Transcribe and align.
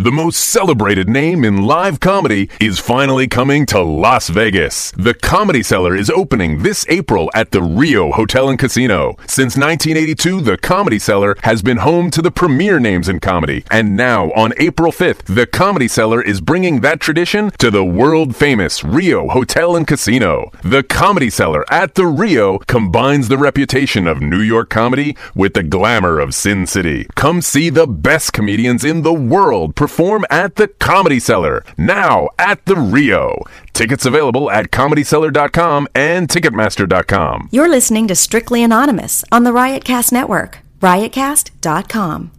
The 0.00 0.12
most 0.12 0.36
celebrated 0.36 1.08
name 1.08 1.44
in 1.44 1.62
live 1.62 1.98
comedy 1.98 2.48
is 2.60 2.78
finally 2.78 3.26
coming 3.26 3.66
to 3.66 3.82
Las 3.82 4.28
Vegas. 4.28 4.92
The 4.92 5.12
Comedy 5.12 5.60
Cellar 5.60 5.96
is 5.96 6.08
opening 6.08 6.62
this 6.62 6.86
April 6.88 7.28
at 7.34 7.50
the 7.50 7.60
Rio 7.60 8.12
Hotel 8.12 8.48
and 8.48 8.56
Casino. 8.56 9.16
Since 9.26 9.56
1982, 9.56 10.40
the 10.42 10.56
Comedy 10.56 11.00
Cellar 11.00 11.34
has 11.42 11.62
been 11.62 11.78
home 11.78 12.12
to 12.12 12.22
the 12.22 12.30
premier 12.30 12.78
names 12.78 13.08
in 13.08 13.18
comedy. 13.18 13.64
And 13.72 13.96
now, 13.96 14.30
on 14.36 14.52
April 14.58 14.92
5th, 14.92 15.34
the 15.34 15.48
Comedy 15.48 15.88
Cellar 15.88 16.22
is 16.22 16.40
bringing 16.40 16.80
that 16.82 17.00
tradition 17.00 17.50
to 17.58 17.68
the 17.68 17.84
world 17.84 18.36
famous 18.36 18.84
Rio 18.84 19.26
Hotel 19.26 19.74
and 19.74 19.84
Casino. 19.84 20.52
The 20.62 20.84
Comedy 20.84 21.28
Cellar 21.28 21.64
at 21.72 21.96
the 21.96 22.06
Rio 22.06 22.58
combines 22.68 23.26
the 23.26 23.36
reputation 23.36 24.06
of 24.06 24.22
New 24.22 24.42
York 24.42 24.70
comedy 24.70 25.16
with 25.34 25.54
the 25.54 25.64
glamour 25.64 26.20
of 26.20 26.36
Sin 26.36 26.68
City. 26.68 27.08
Come 27.16 27.42
see 27.42 27.68
the 27.68 27.88
best 27.88 28.32
comedians 28.32 28.84
in 28.84 29.02
the 29.02 29.12
world 29.12 29.74
perform 29.88 30.22
at 30.28 30.56
the 30.56 30.68
Comedy 30.68 31.18
Cellar 31.18 31.64
now 31.78 32.28
at 32.38 32.62
the 32.66 32.76
Rio. 32.76 33.42
Tickets 33.72 34.04
available 34.04 34.50
at 34.50 34.70
comedycellar.com 34.70 35.88
and 35.94 36.28
ticketmaster.com. 36.28 37.48
You're 37.50 37.70
listening 37.70 38.06
to 38.08 38.14
Strictly 38.14 38.62
Anonymous 38.62 39.24
on 39.32 39.44
the 39.44 39.50
Riotcast 39.50 40.12
Network, 40.12 40.58
riotcast.com. 40.80 42.32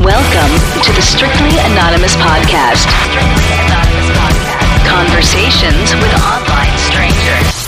Welcome 0.00 0.82
to 0.84 0.92
the 0.92 1.00
Strictly 1.00 1.56
Anonymous 1.72 2.14
Podcast. 2.16 2.84
Strictly 2.84 3.48
Anonymous 3.64 4.10
Podcast. 4.18 4.86
Conversations 4.86 5.94
with 5.94 6.12
online 6.22 6.76
strangers. 6.78 7.67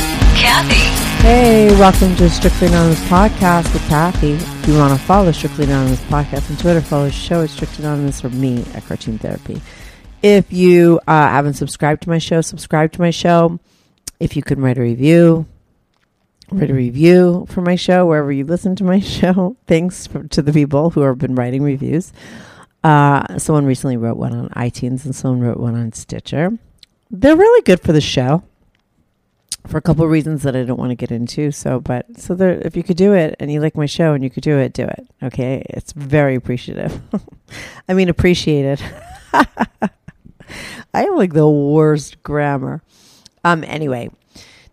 Kathy. 0.35 1.01
Hey, 1.21 1.67
welcome 1.79 2.15
to 2.15 2.29
Strictly 2.29 2.67
Anonymous 2.67 2.99
Podcast 3.01 3.71
with 3.73 3.87
Kathy. 3.87 4.33
If 4.33 4.67
you 4.67 4.75
want 4.75 4.99
to 4.99 5.05
follow 5.05 5.31
Strictly 5.31 5.65
Anonymous 5.65 6.01
Podcast 6.01 6.49
on 6.49 6.57
Twitter, 6.57 6.81
follow 6.81 7.05
the 7.05 7.11
show 7.11 7.43
at 7.43 7.49
Strictly 7.49 7.85
Anonymous 7.85 8.23
or 8.23 8.29
me 8.29 8.63
at 8.73 8.85
Cartoon 8.85 9.17
Therapy. 9.19 9.61
If 10.23 10.51
you 10.51 10.99
uh, 11.07 11.11
haven't 11.11 11.53
subscribed 11.55 12.03
to 12.03 12.09
my 12.09 12.17
show, 12.17 12.41
subscribe 12.41 12.91
to 12.93 13.01
my 13.01 13.11
show. 13.11 13.59
If 14.19 14.35
you 14.35 14.43
can 14.43 14.61
write 14.61 14.77
a 14.77 14.81
review, 14.81 15.45
write 16.51 16.71
a 16.71 16.73
review 16.73 17.45
for 17.49 17.61
my 17.61 17.75
show 17.75 18.05
wherever 18.05 18.31
you 18.31 18.45
listen 18.45 18.75
to 18.77 18.83
my 18.83 18.99
show. 19.01 19.57
Thanks 19.67 20.07
for, 20.07 20.23
to 20.23 20.41
the 20.41 20.53
people 20.53 20.91
who 20.91 21.01
have 21.01 21.19
been 21.19 21.35
writing 21.35 21.63
reviews. 21.63 22.13
Uh, 22.83 23.37
someone 23.37 23.65
recently 23.65 23.97
wrote 23.97 24.17
one 24.17 24.33
on 24.33 24.49
iTunes 24.49 25.05
and 25.05 25.15
someone 25.15 25.41
wrote 25.41 25.59
one 25.59 25.75
on 25.75 25.91
Stitcher. 25.91 26.57
They're 27.09 27.35
really 27.35 27.61
good 27.63 27.81
for 27.81 27.91
the 27.93 28.01
show 28.01 28.43
for 29.67 29.77
a 29.77 29.81
couple 29.81 30.03
of 30.03 30.11
reasons 30.11 30.43
that 30.43 30.55
I 30.55 30.63
don't 30.63 30.79
want 30.79 30.91
to 30.91 30.95
get 30.95 31.11
into. 31.11 31.51
So, 31.51 31.79
but 31.79 32.19
so 32.19 32.33
there, 32.35 32.59
if 32.59 32.75
you 32.75 32.83
could 32.83 32.97
do 32.97 33.13
it 33.13 33.35
and 33.39 33.51
you 33.51 33.61
like 33.61 33.75
my 33.75 33.85
show 33.85 34.13
and 34.13 34.23
you 34.23 34.29
could 34.29 34.43
do 34.43 34.57
it, 34.57 34.73
do 34.73 34.83
it. 34.83 35.07
Okay, 35.23 35.63
it's 35.69 35.91
very 35.93 36.35
appreciative. 36.35 37.01
I 37.89 37.93
mean, 37.93 38.09
appreciated. 38.09 38.81
I 39.33 41.03
have 41.03 41.15
like 41.15 41.33
the 41.33 41.49
worst 41.49 42.21
grammar. 42.23 42.81
Um. 43.43 43.63
Anyway, 43.63 44.09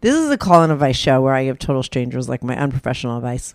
this 0.01 0.15
is 0.15 0.31
a 0.31 0.39
call 0.39 0.63
and 0.63 0.73
advice 0.73 0.97
show 0.97 1.21
where 1.23 1.35
I 1.35 1.45
give 1.45 1.59
total 1.59 1.83
strangers 1.83 2.29
like 2.29 2.43
my 2.43 2.57
unprofessional 2.57 3.17
advice. 3.17 3.55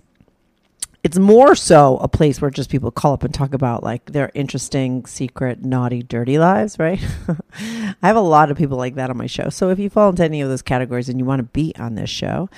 It's 1.03 1.19
more 1.19 1.53
so 1.53 1.97
a 1.97 2.07
place 2.07 2.39
where 2.39 2.49
just 2.49 2.69
people 2.69 2.89
call 2.89 3.11
up 3.11 3.23
and 3.23 3.33
talk 3.33 3.53
about 3.53 3.83
like 3.83 4.13
their 4.13 4.31
interesting, 4.33 5.05
secret, 5.05 5.61
naughty, 5.61 6.01
dirty 6.01 6.39
lives, 6.39 6.79
right? 6.79 7.05
I 7.59 8.07
have 8.07 8.15
a 8.15 8.21
lot 8.21 8.49
of 8.49 8.57
people 8.57 8.77
like 8.77 8.95
that 8.95 9.09
on 9.09 9.17
my 9.17 9.27
show. 9.27 9.49
So 9.49 9.69
if 9.69 9.79
you 9.79 9.89
fall 9.89 10.11
into 10.11 10.23
any 10.23 10.39
of 10.39 10.47
those 10.47 10.61
categories 10.61 11.09
and 11.09 11.19
you 11.19 11.25
want 11.25 11.39
to 11.39 11.43
be 11.43 11.75
on 11.77 11.95
this 11.95 12.09
show, 12.09 12.49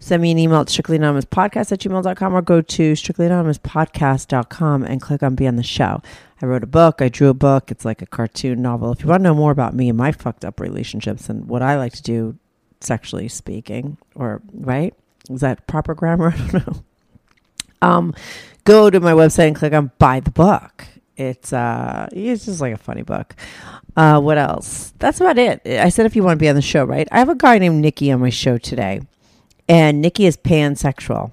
send 0.00 0.20
me 0.20 0.32
an 0.32 0.38
email 0.38 0.62
at 0.62 0.66
strictlyanonymouspodcast 0.66 1.70
at 1.70 1.78
gmail.com 1.78 2.34
or 2.34 2.42
go 2.42 2.60
to 2.60 2.92
strictlyanonymouspodcast.com 2.94 4.82
and 4.82 5.00
click 5.00 5.22
on 5.22 5.36
be 5.36 5.46
on 5.46 5.54
the 5.54 5.62
show. 5.62 6.02
I 6.42 6.46
wrote 6.46 6.64
a 6.64 6.66
book. 6.66 7.00
I 7.00 7.08
drew 7.08 7.28
a 7.28 7.34
book. 7.34 7.70
It's 7.70 7.84
like 7.84 8.02
a 8.02 8.06
cartoon 8.06 8.62
novel. 8.62 8.90
If 8.90 9.02
you 9.02 9.06
want 9.06 9.20
to 9.20 9.28
know 9.28 9.34
more 9.34 9.52
about 9.52 9.76
me 9.76 9.88
and 9.88 9.96
my 9.96 10.10
fucked 10.10 10.44
up 10.44 10.58
relationships 10.58 11.28
and 11.28 11.48
what 11.48 11.62
I 11.62 11.78
like 11.78 11.92
to 11.92 12.02
do, 12.02 12.36
sexually 12.80 13.28
speaking, 13.28 13.96
or 14.16 14.42
right? 14.52 14.92
Is 15.30 15.40
that 15.42 15.68
proper 15.68 15.94
grammar? 15.94 16.34
I 16.36 16.50
don't 16.50 16.66
know. 16.66 16.82
Um, 17.82 18.14
go 18.64 18.88
to 18.88 19.00
my 19.00 19.12
website 19.12 19.48
and 19.48 19.56
click 19.56 19.72
on 19.72 19.90
buy 19.98 20.20
the 20.20 20.30
book. 20.30 20.86
It's 21.16 21.52
uh, 21.52 22.08
it's 22.12 22.46
just 22.46 22.60
like 22.60 22.72
a 22.72 22.78
funny 22.78 23.02
book. 23.02 23.36
Uh, 23.96 24.20
what 24.20 24.38
else? 24.38 24.94
That's 24.98 25.20
about 25.20 25.36
it. 25.36 25.60
I 25.66 25.90
said 25.90 26.06
if 26.06 26.16
you 26.16 26.22
want 26.22 26.38
to 26.38 26.42
be 26.42 26.48
on 26.48 26.54
the 26.56 26.62
show, 26.62 26.84
right? 26.84 27.06
I 27.12 27.18
have 27.18 27.28
a 27.28 27.34
guy 27.34 27.58
named 27.58 27.82
Nikki 27.82 28.10
on 28.10 28.20
my 28.20 28.30
show 28.30 28.56
today, 28.56 29.02
and 29.68 30.00
Nikki 30.00 30.24
is 30.24 30.36
pansexual. 30.36 31.32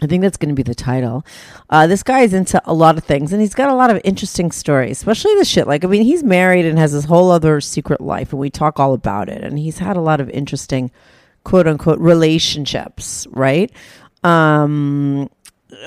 I 0.00 0.06
think 0.06 0.22
that's 0.22 0.36
going 0.36 0.50
to 0.50 0.54
be 0.54 0.62
the 0.62 0.76
title. 0.76 1.26
Uh, 1.68 1.88
this 1.88 2.04
guy 2.04 2.20
is 2.20 2.32
into 2.32 2.62
a 2.64 2.72
lot 2.72 2.96
of 2.96 3.04
things, 3.04 3.32
and 3.32 3.40
he's 3.40 3.54
got 3.54 3.68
a 3.68 3.74
lot 3.74 3.90
of 3.90 4.00
interesting 4.04 4.52
stories, 4.52 4.98
especially 4.98 5.34
the 5.36 5.44
shit. 5.44 5.66
Like, 5.66 5.84
I 5.84 5.88
mean, 5.88 6.04
he's 6.04 6.22
married 6.22 6.66
and 6.66 6.78
has 6.78 6.92
this 6.92 7.06
whole 7.06 7.32
other 7.32 7.60
secret 7.60 8.00
life, 8.00 8.32
and 8.32 8.38
we 8.38 8.48
talk 8.48 8.78
all 8.78 8.94
about 8.94 9.28
it. 9.28 9.42
And 9.42 9.58
he's 9.58 9.78
had 9.78 9.96
a 9.96 10.00
lot 10.00 10.20
of 10.20 10.30
interesting, 10.30 10.92
quote 11.42 11.66
unquote, 11.66 11.98
relationships, 11.98 13.26
right? 13.30 13.72
Um, 14.22 15.30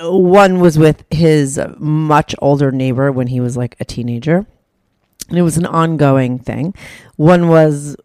one 0.02 0.60
was 0.60 0.78
with 0.78 1.04
his 1.10 1.60
much 1.78 2.34
older 2.40 2.70
neighbor 2.70 3.10
when 3.10 3.28
he 3.28 3.40
was 3.40 3.56
like 3.56 3.76
a 3.80 3.84
teenager, 3.84 4.46
and 5.28 5.38
it 5.38 5.42
was 5.42 5.56
an 5.56 5.66
ongoing 5.66 6.38
thing. 6.38 6.74
One 7.16 7.48
was, 7.48 7.96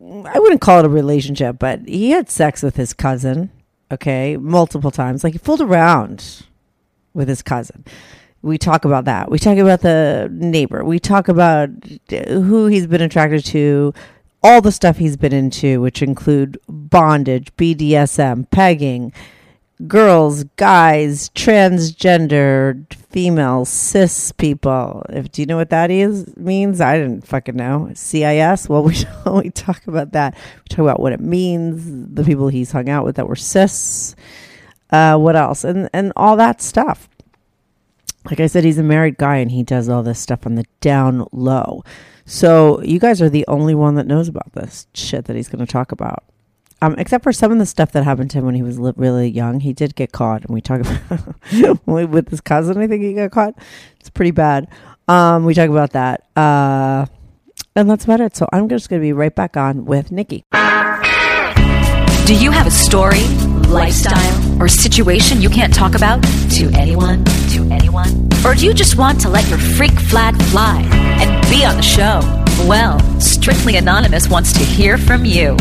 I 0.00 0.38
wouldn't 0.38 0.60
call 0.60 0.80
it 0.80 0.86
a 0.86 0.90
relationship, 0.90 1.58
but 1.58 1.86
he 1.86 2.10
had 2.10 2.30
sex 2.30 2.62
with 2.62 2.76
his 2.76 2.92
cousin 2.92 3.50
okay, 3.90 4.36
multiple 4.36 4.90
times. 4.90 5.24
Like 5.24 5.32
he 5.34 5.38
fooled 5.38 5.60
around 5.60 6.44
with 7.14 7.28
his 7.28 7.42
cousin. 7.42 7.84
We 8.42 8.58
talk 8.58 8.84
about 8.84 9.04
that. 9.06 9.30
We 9.30 9.38
talk 9.38 9.58
about 9.58 9.80
the 9.80 10.28
neighbor. 10.30 10.84
We 10.84 11.00
talk 11.00 11.28
about 11.28 11.70
who 12.10 12.66
he's 12.66 12.86
been 12.86 13.02
attracted 13.02 13.44
to, 13.46 13.92
all 14.42 14.60
the 14.60 14.70
stuff 14.70 14.98
he's 14.98 15.16
been 15.16 15.32
into, 15.32 15.80
which 15.80 16.00
include 16.00 16.58
bondage, 16.68 17.54
BDSM, 17.56 18.48
pegging, 18.50 19.12
girls, 19.86 20.44
guys, 20.56 21.28
transgender, 21.30 22.92
female, 23.10 23.64
cis 23.64 24.32
people. 24.32 25.04
If 25.10 25.30
do 25.30 25.42
you 25.42 25.46
know 25.46 25.56
what 25.56 25.70
that 25.70 25.90
is 25.90 26.36
means? 26.36 26.80
I 26.80 26.98
didn't 26.98 27.26
fucking 27.26 27.56
know. 27.56 27.90
CIS. 27.94 28.68
Well, 28.68 28.82
we 28.84 28.96
we 29.26 29.50
talk 29.50 29.86
about 29.86 30.12
that. 30.12 30.34
We 30.34 30.68
talk 30.68 30.80
about 30.80 31.00
what 31.00 31.12
it 31.12 31.20
means. 31.20 32.14
The 32.14 32.24
people 32.24 32.48
he's 32.48 32.72
hung 32.72 32.88
out 32.88 33.04
with 33.04 33.16
that 33.16 33.28
were 33.28 33.36
cis. 33.36 34.16
Uh, 34.90 35.16
what 35.18 35.36
else? 35.36 35.64
And 35.64 35.88
and 35.92 36.12
all 36.16 36.36
that 36.36 36.60
stuff. 36.60 37.08
Like 38.24 38.40
I 38.40 38.46
said, 38.46 38.64
he's 38.64 38.78
a 38.78 38.82
married 38.82 39.16
guy 39.16 39.36
and 39.36 39.50
he 39.50 39.62
does 39.62 39.88
all 39.88 40.02
this 40.02 40.18
stuff 40.18 40.44
on 40.44 40.56
the 40.56 40.64
down 40.80 41.26
low. 41.32 41.82
So 42.26 42.82
you 42.82 42.98
guys 42.98 43.22
are 43.22 43.30
the 43.30 43.46
only 43.48 43.74
one 43.74 43.94
that 43.94 44.06
knows 44.06 44.28
about 44.28 44.52
this 44.52 44.86
shit 44.92 45.24
that 45.26 45.36
he's 45.36 45.48
going 45.48 45.64
to 45.64 45.72
talk 45.72 45.92
about. 45.92 46.24
Um, 46.80 46.94
except 46.96 47.24
for 47.24 47.32
some 47.32 47.50
of 47.50 47.58
the 47.58 47.66
stuff 47.66 47.90
that 47.92 48.04
happened 48.04 48.30
to 48.30 48.38
him 48.38 48.44
when 48.44 48.54
he 48.54 48.62
was 48.62 48.78
li- 48.78 48.92
really 48.96 49.28
young, 49.28 49.58
he 49.60 49.72
did 49.72 49.96
get 49.96 50.12
caught, 50.12 50.42
and 50.44 50.54
we 50.54 50.60
talk 50.60 50.80
about 51.52 51.88
with 51.88 52.28
his 52.28 52.40
cousin. 52.40 52.78
I 52.78 52.86
think 52.86 53.02
he 53.02 53.14
got 53.14 53.32
caught. 53.32 53.54
It's 53.98 54.10
pretty 54.10 54.30
bad. 54.30 54.68
Um, 55.08 55.44
we 55.44 55.54
talk 55.54 55.70
about 55.70 55.90
that, 55.92 56.22
uh, 56.36 57.06
and 57.74 57.90
that's 57.90 58.04
about 58.04 58.20
it. 58.20 58.36
So 58.36 58.46
I'm 58.52 58.68
just 58.68 58.88
going 58.88 59.00
to 59.02 59.04
be 59.04 59.12
right 59.12 59.34
back 59.34 59.56
on 59.56 59.86
with 59.86 60.12
Nikki. 60.12 60.44
Do 62.26 62.34
you 62.34 62.50
have 62.50 62.66
a 62.66 62.70
story, 62.70 63.22
lifestyle, 63.68 64.62
or 64.62 64.68
situation 64.68 65.40
you 65.40 65.48
can't 65.48 65.74
talk 65.74 65.94
about 65.94 66.22
to 66.50 66.70
anyone? 66.74 67.24
To 67.24 67.66
anyone? 67.72 68.28
Or 68.44 68.54
do 68.54 68.66
you 68.66 68.74
just 68.74 68.96
want 68.96 69.20
to 69.22 69.28
let 69.30 69.48
your 69.48 69.58
freak 69.58 69.98
flag 69.98 70.40
fly 70.44 70.82
and 70.92 71.42
be 71.50 71.64
on 71.64 71.76
the 71.76 71.82
show? 71.82 72.20
Well, 72.68 73.00
Strictly 73.18 73.76
Anonymous 73.76 74.28
wants 74.28 74.52
to 74.52 74.60
hear 74.60 74.98
from 74.98 75.24
you. 75.24 75.56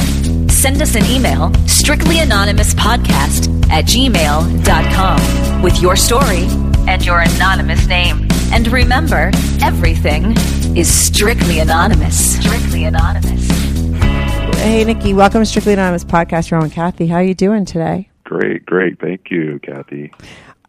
Send 0.58 0.82
us 0.82 0.96
an 0.96 1.06
email, 1.06 1.52
strictlyanonymouspodcast 1.68 3.70
at 3.70 3.86
gmail.com, 3.86 5.62
with 5.62 5.80
your 5.80 5.96
story 5.96 6.48
and 6.92 7.06
your 7.06 7.20
anonymous 7.20 7.86
name. 7.86 8.28
And 8.52 8.68
remember, 8.70 9.30
everything 9.62 10.36
is 10.76 10.92
strictly 10.92 11.60
anonymous. 11.60 12.40
Strictly 12.40 12.86
anonymous. 12.86 13.48
Hey, 14.58 14.84
Nikki, 14.84 15.14
welcome 15.14 15.42
to 15.42 15.46
Strictly 15.46 15.74
Anonymous 15.74 16.04
Podcast. 16.04 16.50
You're 16.50 16.60
on 16.60 16.72
Kathy. 16.72 17.06
How 17.06 17.18
are 17.18 17.24
you 17.24 17.36
doing 17.36 17.64
today? 17.64 18.10
Great, 18.24 18.66
great. 18.66 19.00
Thank 19.00 19.30
you, 19.30 19.60
Kathy. 19.62 20.12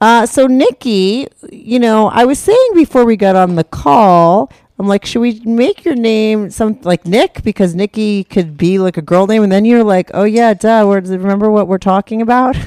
Uh, 0.03 0.27
so, 0.27 0.47
Nikki, 0.47 1.29
you 1.51 1.79
know, 1.79 2.09
I 2.09 2.27
was 2.27 2.39
saying 2.39 2.71
before 2.75 3.07
we 3.07 3.17
got 3.17 3.37
on 3.37 3.55
the 3.55 3.65
call, 3.65 4.53
I'm 4.79 4.87
like, 4.87 5.05
should 5.05 5.21
we 5.21 5.41
make 5.45 5.85
your 5.85 5.97
name 5.97 6.51
some 6.51 6.79
like 6.83 7.05
Nick 7.05 7.43
because 7.43 7.75
Nikki 7.75 8.23
could 8.23 8.57
be 8.57 8.79
like 8.79 8.97
a 8.97 9.03
girl 9.03 9.27
name, 9.27 9.43
and 9.43 9.51
then 9.51 9.65
you're 9.65 9.83
like, 9.83 10.11
oh 10.15 10.25
yeah, 10.25 10.55
duh. 10.55 10.85
We're, 10.87 11.01
remember 11.01 11.51
what 11.51 11.67
we're 11.67 11.79
talking 11.79 12.23
about? 12.23 12.57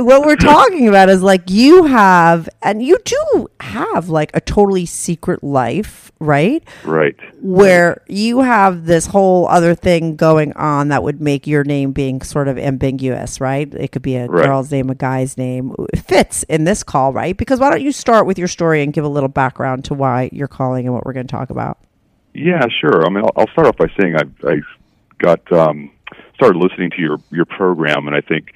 what 0.00 0.26
we're 0.26 0.36
talking 0.36 0.88
about 0.88 1.08
is 1.08 1.22
like 1.22 1.48
you 1.50 1.84
have, 1.84 2.48
and 2.62 2.82
you 2.82 2.98
do 3.04 3.48
have 3.60 4.08
like 4.08 4.30
a 4.34 4.40
totally 4.40 4.86
secret 4.86 5.42
life, 5.44 6.10
right? 6.20 6.62
Right. 6.84 7.14
Where 7.40 8.02
you 8.08 8.40
have 8.40 8.86
this 8.86 9.06
whole 9.06 9.46
other 9.48 9.74
thing 9.74 10.16
going 10.16 10.52
on 10.54 10.88
that 10.88 11.02
would 11.02 11.20
make 11.20 11.46
your 11.46 11.64
name 11.64 11.92
being 11.92 12.22
sort 12.22 12.48
of 12.48 12.58
ambiguous, 12.58 13.40
right? 13.40 13.72
It 13.74 13.92
could 13.92 14.02
be 14.02 14.16
a 14.16 14.26
Right. 14.26 14.46
girl's 14.46 14.70
name, 14.70 14.90
a 14.90 14.94
guy's 14.94 15.36
name. 15.38 15.74
It 15.92 16.00
fits 16.00 16.42
in 16.44 16.64
this 16.64 16.82
call, 16.82 17.12
right? 17.12 17.36
Because 17.36 17.60
why 17.60 17.70
don't 17.70 17.82
you 17.82 17.92
start 17.92 18.26
with 18.26 18.38
your 18.38 18.48
story 18.48 18.82
and 18.82 18.92
give 18.92 19.04
a 19.04 19.08
little 19.08 19.28
background 19.28 19.84
to 19.86 19.94
why 19.94 20.28
you're 20.32 20.48
calling 20.48 20.86
and 20.86 20.94
what 20.94 21.04
we're 21.06 21.12
going 21.12 21.26
to 21.26 21.32
talk 21.32 21.50
about? 21.50 21.78
Yeah, 22.34 22.66
sure. 22.80 23.06
I 23.06 23.08
mean, 23.08 23.24
I'll, 23.24 23.32
I'll 23.36 23.48
start 23.52 23.66
off 23.66 23.76
by 23.76 23.86
saying 24.00 24.16
I've, 24.16 24.32
I 24.44 24.60
got 25.18 25.50
um, 25.52 25.90
started 26.34 26.58
listening 26.58 26.90
to 26.90 27.00
your 27.00 27.18
your 27.30 27.46
program, 27.46 28.06
and 28.06 28.14
I 28.14 28.20
think 28.20 28.52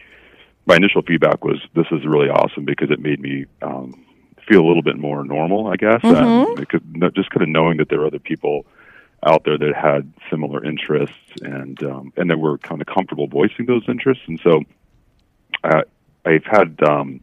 my 0.71 0.77
initial 0.77 1.03
feedback 1.03 1.45
was 1.45 1.59
this 1.75 1.87
is 1.91 2.07
really 2.07 2.29
awesome 2.29 2.65
because 2.65 2.93
it 2.93 3.01
made 3.01 3.21
me 3.21 3.45
um, 3.61 3.93
feel 4.49 4.61
a 4.61 4.67
little 4.69 4.85
bit 4.85 4.97
more 4.97 5.25
normal, 5.25 5.67
I 5.67 5.75
guess, 5.75 5.99
and 6.05 6.57
because, 6.57 6.81
just 7.13 7.31
kind 7.31 7.43
of 7.43 7.49
knowing 7.49 7.79
that 7.79 7.89
there 7.89 8.01
are 8.03 8.07
other 8.07 8.21
people 8.21 8.65
out 9.27 9.43
there 9.45 9.59
that 9.59 9.75
had 9.75 10.13
similar 10.31 10.65
interests 10.65 11.17
and 11.43 11.83
um, 11.83 12.13
and 12.17 12.31
that 12.31 12.39
were 12.39 12.57
kind 12.59 12.81
of 12.81 12.87
comfortable 12.87 13.27
voicing 13.27 13.67
those 13.67 13.83
interests, 13.89 14.23
and 14.29 14.41
so 14.45 14.63
uh, 15.65 15.83
I've 16.25 16.45
had 16.45 16.81
um, 16.89 17.19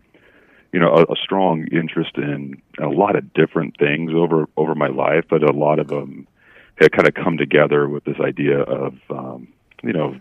you 0.73 0.81
know 0.81 0.91
a, 0.93 1.03
a 1.03 1.15
strong 1.23 1.67
interest 1.71 2.17
in 2.17 2.61
a 2.79 2.87
lot 2.89 3.15
of 3.15 3.33
different 3.33 3.77
things 3.77 4.11
over 4.13 4.47
over 4.57 4.75
my 4.75 4.87
life, 4.87 5.23
but 5.29 5.41
a 5.41 5.53
lot 5.53 5.79
of 5.79 5.87
them 5.87 6.27
had 6.75 6.91
kind 6.91 7.07
of 7.07 7.13
come 7.13 7.37
together 7.37 7.87
with 7.87 8.03
this 8.03 8.19
idea 8.19 8.59
of 8.59 8.93
um, 9.09 9.47
you 9.83 9.93
know 9.93 10.19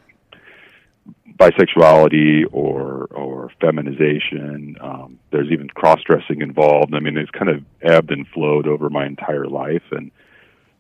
bisexuality 1.36 2.44
or 2.52 3.06
or 3.10 3.50
feminization. 3.60 4.76
Um, 4.80 5.18
there's 5.30 5.50
even 5.50 5.68
cross 5.68 6.00
dressing 6.04 6.40
involved. 6.42 6.94
I 6.94 7.00
mean, 7.00 7.16
it's 7.16 7.30
kind 7.30 7.48
of 7.48 7.64
ebbed 7.82 8.10
and 8.10 8.26
flowed 8.28 8.66
over 8.66 8.90
my 8.90 9.06
entire 9.06 9.46
life, 9.46 9.82
and 9.90 10.10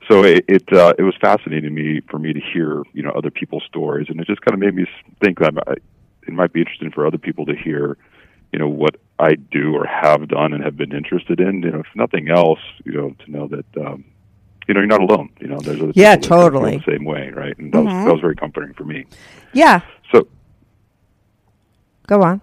so 0.08 0.24
it 0.24 0.44
it, 0.48 0.72
uh, 0.72 0.94
it 0.98 1.02
was 1.02 1.14
fascinating 1.20 1.64
to 1.64 1.70
me 1.70 2.00
for 2.10 2.18
me 2.18 2.32
to 2.32 2.40
hear 2.40 2.82
you 2.92 3.02
know 3.02 3.10
other 3.10 3.30
people's 3.30 3.64
stories, 3.68 4.06
and 4.08 4.20
it 4.20 4.26
just 4.26 4.40
kind 4.42 4.54
of 4.54 4.60
made 4.60 4.74
me 4.74 4.86
think 5.22 5.38
that 5.40 5.54
I, 5.66 5.72
it 6.26 6.32
might 6.32 6.52
be 6.52 6.60
interesting 6.60 6.90
for 6.90 7.06
other 7.06 7.18
people 7.18 7.46
to 7.46 7.54
hear 7.54 7.96
you 8.52 8.58
know 8.58 8.68
what 8.68 8.96
I 9.18 9.34
do 9.34 9.74
or 9.74 9.86
have 9.86 10.28
done 10.28 10.52
and 10.52 10.62
have 10.64 10.76
been 10.76 10.92
interested 10.94 11.40
in. 11.40 11.62
You 11.62 11.72
know, 11.72 11.80
if 11.80 11.86
nothing 11.94 12.28
else, 12.30 12.60
you 12.84 12.92
know, 12.92 13.10
to 13.24 13.30
know 13.30 13.48
that. 13.48 13.86
Um, 13.86 14.04
you 14.68 14.74
know, 14.74 14.80
you're 14.80 14.88
not 14.88 15.00
alone. 15.00 15.30
You 15.38 15.46
know, 15.46 15.60
there's 15.60 15.80
other 15.80 15.92
Yeah, 15.94 16.16
people 16.16 16.38
that 16.38 16.42
feel 16.42 16.50
totally. 16.50 16.76
the 16.78 16.90
same 16.90 17.04
way, 17.04 17.30
right? 17.30 17.56
And 17.56 17.72
that, 17.72 17.84
was, 17.84 18.04
that 18.04 18.12
was 18.12 18.20
very 18.20 18.34
comforting 18.34 18.74
for 18.74 18.82
me. 18.82 19.06
Yeah, 19.52 19.80
go 22.06 22.22
on. 22.22 22.40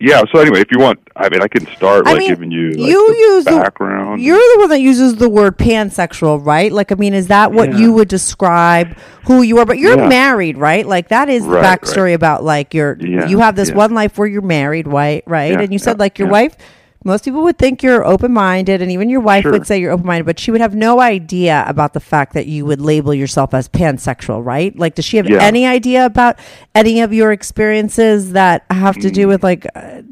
yeah. 0.00 0.22
So 0.32 0.40
anyway, 0.40 0.60
if 0.60 0.68
you 0.72 0.78
want, 0.78 0.98
I 1.16 1.28
mean, 1.28 1.42
I 1.42 1.48
can 1.48 1.66
start 1.76 2.06
I 2.06 2.12
like 2.12 2.18
mean, 2.20 2.28
giving 2.30 2.50
you 2.50 2.70
like, 2.70 2.90
you 2.90 3.12
the 3.12 3.18
use 3.18 3.44
the- 3.44 3.50
background. 3.52 4.20
You're 4.20 4.36
the 4.36 4.56
one 4.60 4.68
that 4.70 4.80
uses 4.80 5.16
the 5.16 5.28
word 5.28 5.56
pansexual, 5.58 6.44
right? 6.44 6.72
Like, 6.72 6.90
I 6.92 6.96
mean, 6.96 7.14
is 7.14 7.28
that 7.28 7.52
what 7.52 7.70
Yeah. 7.72 7.78
you 7.78 7.92
would 7.92 8.08
describe 8.08 8.96
who 9.26 9.42
you 9.42 9.58
are? 9.58 9.66
But 9.66 9.78
you're 9.78 9.96
Yeah. 9.98 10.08
married, 10.08 10.56
right? 10.56 10.86
Like, 10.86 11.08
that 11.08 11.28
is 11.28 11.44
the 11.46 11.56
backstory 11.56 12.04
right. 12.06 12.10
about 12.12 12.42
like 12.44 12.74
your 12.74 12.96
Yeah, 13.00 13.26
you 13.28 13.38
have 13.38 13.54
this 13.56 13.70
one 13.72 13.94
life 13.94 14.18
where 14.18 14.26
you're 14.28 14.42
married, 14.42 14.86
right? 14.88 15.22
Right? 15.26 15.60
And 15.60 15.72
you 15.72 15.78
said 15.78 15.98
like 15.98 16.18
your 16.18 16.28
wife. 16.28 16.56
Most 17.04 17.24
people 17.24 17.42
would 17.42 17.58
think 17.58 17.82
you're 17.82 18.04
open 18.06 18.32
minded, 18.32 18.80
and 18.80 18.90
even 18.90 19.08
your 19.08 19.20
wife 19.20 19.42
Sure. 19.42 19.52
would 19.52 19.66
say 19.66 19.78
you're 19.80 19.90
open 19.90 20.06
minded, 20.06 20.24
but 20.26 20.38
she 20.38 20.50
would 20.50 20.60
have 20.60 20.74
no 20.74 21.00
idea 21.00 21.64
about 21.66 21.94
the 21.94 22.00
fact 22.00 22.32
that 22.34 22.46
you 22.46 22.64
would 22.64 22.80
label 22.80 23.12
yourself 23.12 23.54
as 23.54 23.68
pansexual, 23.68 24.44
right? 24.44 24.76
Like, 24.78 24.94
does 24.94 25.04
she 25.04 25.16
have 25.16 25.28
Yeah. 25.28 25.38
any 25.42 25.66
idea 25.66 26.04
about 26.06 26.38
any 26.74 27.00
of 27.00 27.12
your 27.12 27.32
experiences 27.32 28.32
that 28.32 28.64
have 28.70 28.96
to 28.98 29.08
Mm. 29.08 29.12
do 29.14 29.28
with 29.28 29.42
like 29.42 29.66
uh, 29.74 30.02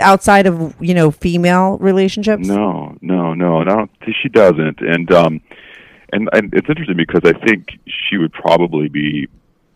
outside 0.00 0.46
of 0.46 0.74
you 0.80 0.94
know 0.94 1.10
female 1.10 1.78
relationships? 1.78 2.46
No, 2.48 2.96
no, 3.00 3.34
no, 3.34 3.60
and 3.60 3.70
I 3.70 3.74
don't. 3.76 3.90
She 4.22 4.28
doesn't, 4.28 4.80
and 4.80 5.12
um, 5.12 5.40
and 6.12 6.28
and 6.32 6.52
it's 6.54 6.68
interesting 6.68 6.96
because 6.96 7.20
I 7.24 7.32
think 7.46 7.78
she 7.86 8.16
would 8.18 8.32
probably 8.32 8.88
be, 8.88 9.28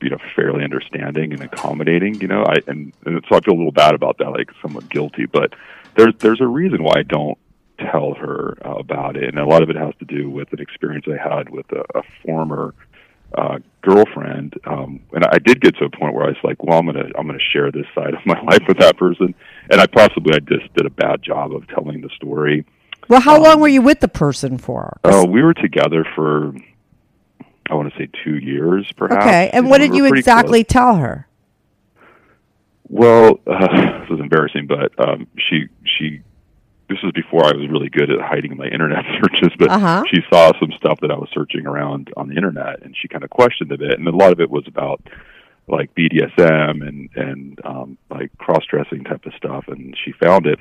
you 0.02 0.10
know, 0.10 0.18
fairly 0.34 0.64
understanding 0.64 1.32
and 1.32 1.42
accommodating. 1.42 2.20
You 2.20 2.28
know, 2.28 2.44
I 2.44 2.56
and, 2.66 2.92
and 3.04 3.24
so 3.28 3.36
I 3.36 3.40
feel 3.40 3.54
a 3.54 3.56
little 3.56 3.72
bad 3.72 3.94
about 3.94 4.18
that, 4.18 4.30
like 4.30 4.50
somewhat 4.60 4.88
guilty, 4.88 5.26
but 5.26 5.52
there's 5.96 6.14
there's 6.18 6.40
a 6.40 6.46
reason 6.46 6.82
why 6.82 6.94
I 6.98 7.02
don't 7.02 7.38
tell 7.78 8.14
her 8.14 8.56
uh, 8.64 8.74
about 8.74 9.16
it, 9.16 9.24
and 9.24 9.38
a 9.38 9.46
lot 9.46 9.62
of 9.62 9.70
it 9.70 9.76
has 9.76 9.94
to 9.98 10.04
do 10.04 10.30
with 10.30 10.52
an 10.52 10.60
experience 10.60 11.06
I 11.08 11.16
had 11.16 11.48
with 11.50 11.66
a, 11.72 11.84
a 11.98 12.02
former 12.24 12.74
uh, 13.36 13.58
girlfriend, 13.82 14.54
um, 14.64 15.00
and 15.12 15.24
I 15.24 15.38
did 15.38 15.60
get 15.60 15.76
to 15.76 15.84
a 15.84 15.90
point 15.90 16.14
where 16.14 16.24
I 16.24 16.28
was 16.28 16.36
like, 16.42 16.62
"Well, 16.62 16.78
I'm 16.78 16.86
gonna 16.86 17.08
I'm 17.18 17.26
gonna 17.26 17.38
share 17.52 17.70
this 17.70 17.86
side 17.94 18.14
of 18.14 18.24
my 18.24 18.40
life 18.50 18.62
with 18.68 18.78
that 18.78 18.96
person," 18.96 19.34
and 19.70 19.80
I 19.80 19.86
possibly 19.86 20.34
I 20.34 20.40
just 20.40 20.72
did 20.74 20.86
a 20.86 20.90
bad 20.90 21.22
job 21.22 21.54
of 21.54 21.66
telling 21.68 22.00
the 22.00 22.10
story. 22.16 22.64
Well, 23.08 23.20
how 23.20 23.40
long 23.40 23.60
were 23.60 23.68
you 23.68 23.82
with 23.82 24.00
the 24.00 24.08
person 24.08 24.58
for? 24.58 24.98
Oh, 25.04 25.26
we 25.26 25.42
were 25.42 25.54
together 25.54 26.04
for 26.16 26.52
I 27.68 27.74
want 27.74 27.92
to 27.92 27.98
say 27.98 28.08
two 28.24 28.36
years, 28.36 28.90
perhaps. 28.96 29.24
okay, 29.24 29.50
and 29.52 29.68
what 29.68 29.78
did 29.78 29.94
you 29.94 30.06
exactly 30.06 30.64
close. 30.64 30.72
tell 30.72 30.96
her? 30.96 31.28
Well, 32.88 33.40
uh, 33.46 34.00
this 34.00 34.10
is 34.10 34.20
embarrassing, 34.20 34.66
but 34.66 34.92
um, 34.98 35.26
she 35.38 35.68
she 35.84 36.22
this 36.88 36.98
was 37.02 37.12
before 37.12 37.44
I 37.44 37.52
was 37.52 37.68
really 37.68 37.88
good 37.88 38.10
at 38.10 38.20
hiding 38.20 38.56
my 38.56 38.66
internet 38.66 39.04
searches, 39.20 39.50
but 39.58 39.70
Uh-huh. 39.70 40.04
she 40.08 40.20
saw 40.32 40.52
some 40.60 40.70
stuff 40.78 41.00
that 41.00 41.10
I 41.10 41.16
was 41.16 41.28
searching 41.34 41.66
around 41.66 42.12
on 42.16 42.28
the 42.28 42.36
internet, 42.36 42.82
and 42.82 42.96
she 42.96 43.08
kind 43.08 43.24
of 43.24 43.30
questioned 43.30 43.72
a 43.72 43.78
bit, 43.78 43.98
and 43.98 44.06
a 44.06 44.12
lot 44.14 44.30
of 44.32 44.40
it 44.40 44.50
was 44.50 44.64
about 44.68 45.00
like 45.68 45.92
BDSM 45.96 46.86
and 46.86 47.08
and 47.16 47.60
um, 47.64 47.98
like 48.08 48.30
cross 48.38 48.64
dressing 48.70 49.02
type 49.04 49.26
of 49.26 49.32
stuff, 49.34 49.64
and 49.68 49.96
she 50.04 50.12
found 50.12 50.46
it, 50.46 50.60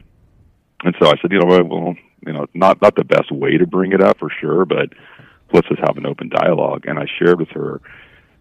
and 0.83 0.95
so 1.00 1.07
I 1.07 1.13
said, 1.22 1.31
you 1.31 1.39
know, 1.39 1.45
well, 1.45 1.95
you 2.25 2.33
know, 2.33 2.48
not 2.56 2.81
not 2.81 2.95
the 2.95 3.04
best 3.04 3.31
way 3.31 3.57
to 3.57 3.68
bring 3.68 3.92
it 3.92 4.01
up 4.01 4.18
for 4.18 4.31
sure, 4.42 4.66
but 4.66 4.89
let's 5.54 5.68
just 5.68 5.80
have 5.81 5.98
an 5.98 6.07
open 6.07 6.30
dialogue, 6.30 6.86
and 6.88 6.98
I 6.98 7.06
shared 7.19 7.39
with 7.39 7.50
her 7.50 7.81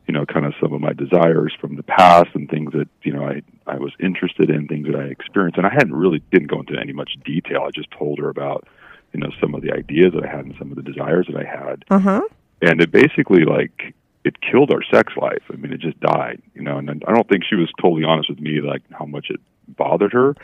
you 0.07 0.13
know, 0.13 0.27
kind 0.27 0.45
of 0.45 0.53
some 0.61 0.73
of 0.73 0.81
my 0.81 0.93
desires 0.93 1.53
from 1.61 1.77
the 1.77 1.83
past 1.83 2.29
and 2.35 2.49
things 2.51 2.73
that 2.73 2.89
you 3.03 3.13
know 3.13 3.25
I 3.25 3.43
I 3.67 3.77
was 3.79 3.93
interested 4.01 4.51
in, 4.51 4.69
things 4.69 4.87
that 4.87 4.97
I 4.97 5.05
experienced, 5.05 5.57
and 5.59 5.67
I 5.67 5.73
hadn't 5.73 5.95
really 5.95 6.23
didn't 6.31 6.49
go 6.49 6.61
into 6.61 6.79
any 6.79 6.93
much 6.93 7.13
detail. 7.25 7.63
I 7.67 7.71
just 7.71 7.91
told 7.91 8.19
her 8.19 8.29
about 8.29 8.67
you 9.13 9.21
know 9.21 9.31
some 9.41 9.55
of 9.55 9.63
the 9.63 9.73
ideas 9.73 10.13
that 10.15 10.25
I 10.25 10.29
had 10.29 10.45
and 10.45 10.55
some 10.59 10.71
of 10.71 10.77
the 10.77 10.83
desires 10.83 11.27
that 11.31 11.37
I 11.37 11.45
had, 11.45 11.85
Uh 11.91 11.99
huh. 11.99 12.23
and 12.63 12.81
it 12.81 12.91
basically 12.91 13.45
like 13.45 13.95
it 14.25 14.41
killed 14.41 14.71
our 14.73 14.83
sex 14.93 15.13
life. 15.17 15.43
I 15.53 15.57
mean, 15.57 15.73
it 15.73 15.81
just 15.81 16.01
died, 16.01 16.41
you 16.55 16.63
know. 16.63 16.79
And 16.79 16.91
I 17.07 17.13
don't 17.13 17.29
think 17.29 17.45
she 17.45 17.57
was 17.57 17.71
totally 17.81 18.05
honest 18.05 18.29
with 18.31 18.41
me, 18.41 18.61
like 18.61 18.83
how 18.91 19.05
much 19.05 19.27
it 19.31 19.41
bothered 19.69 20.13
her, 20.13 20.35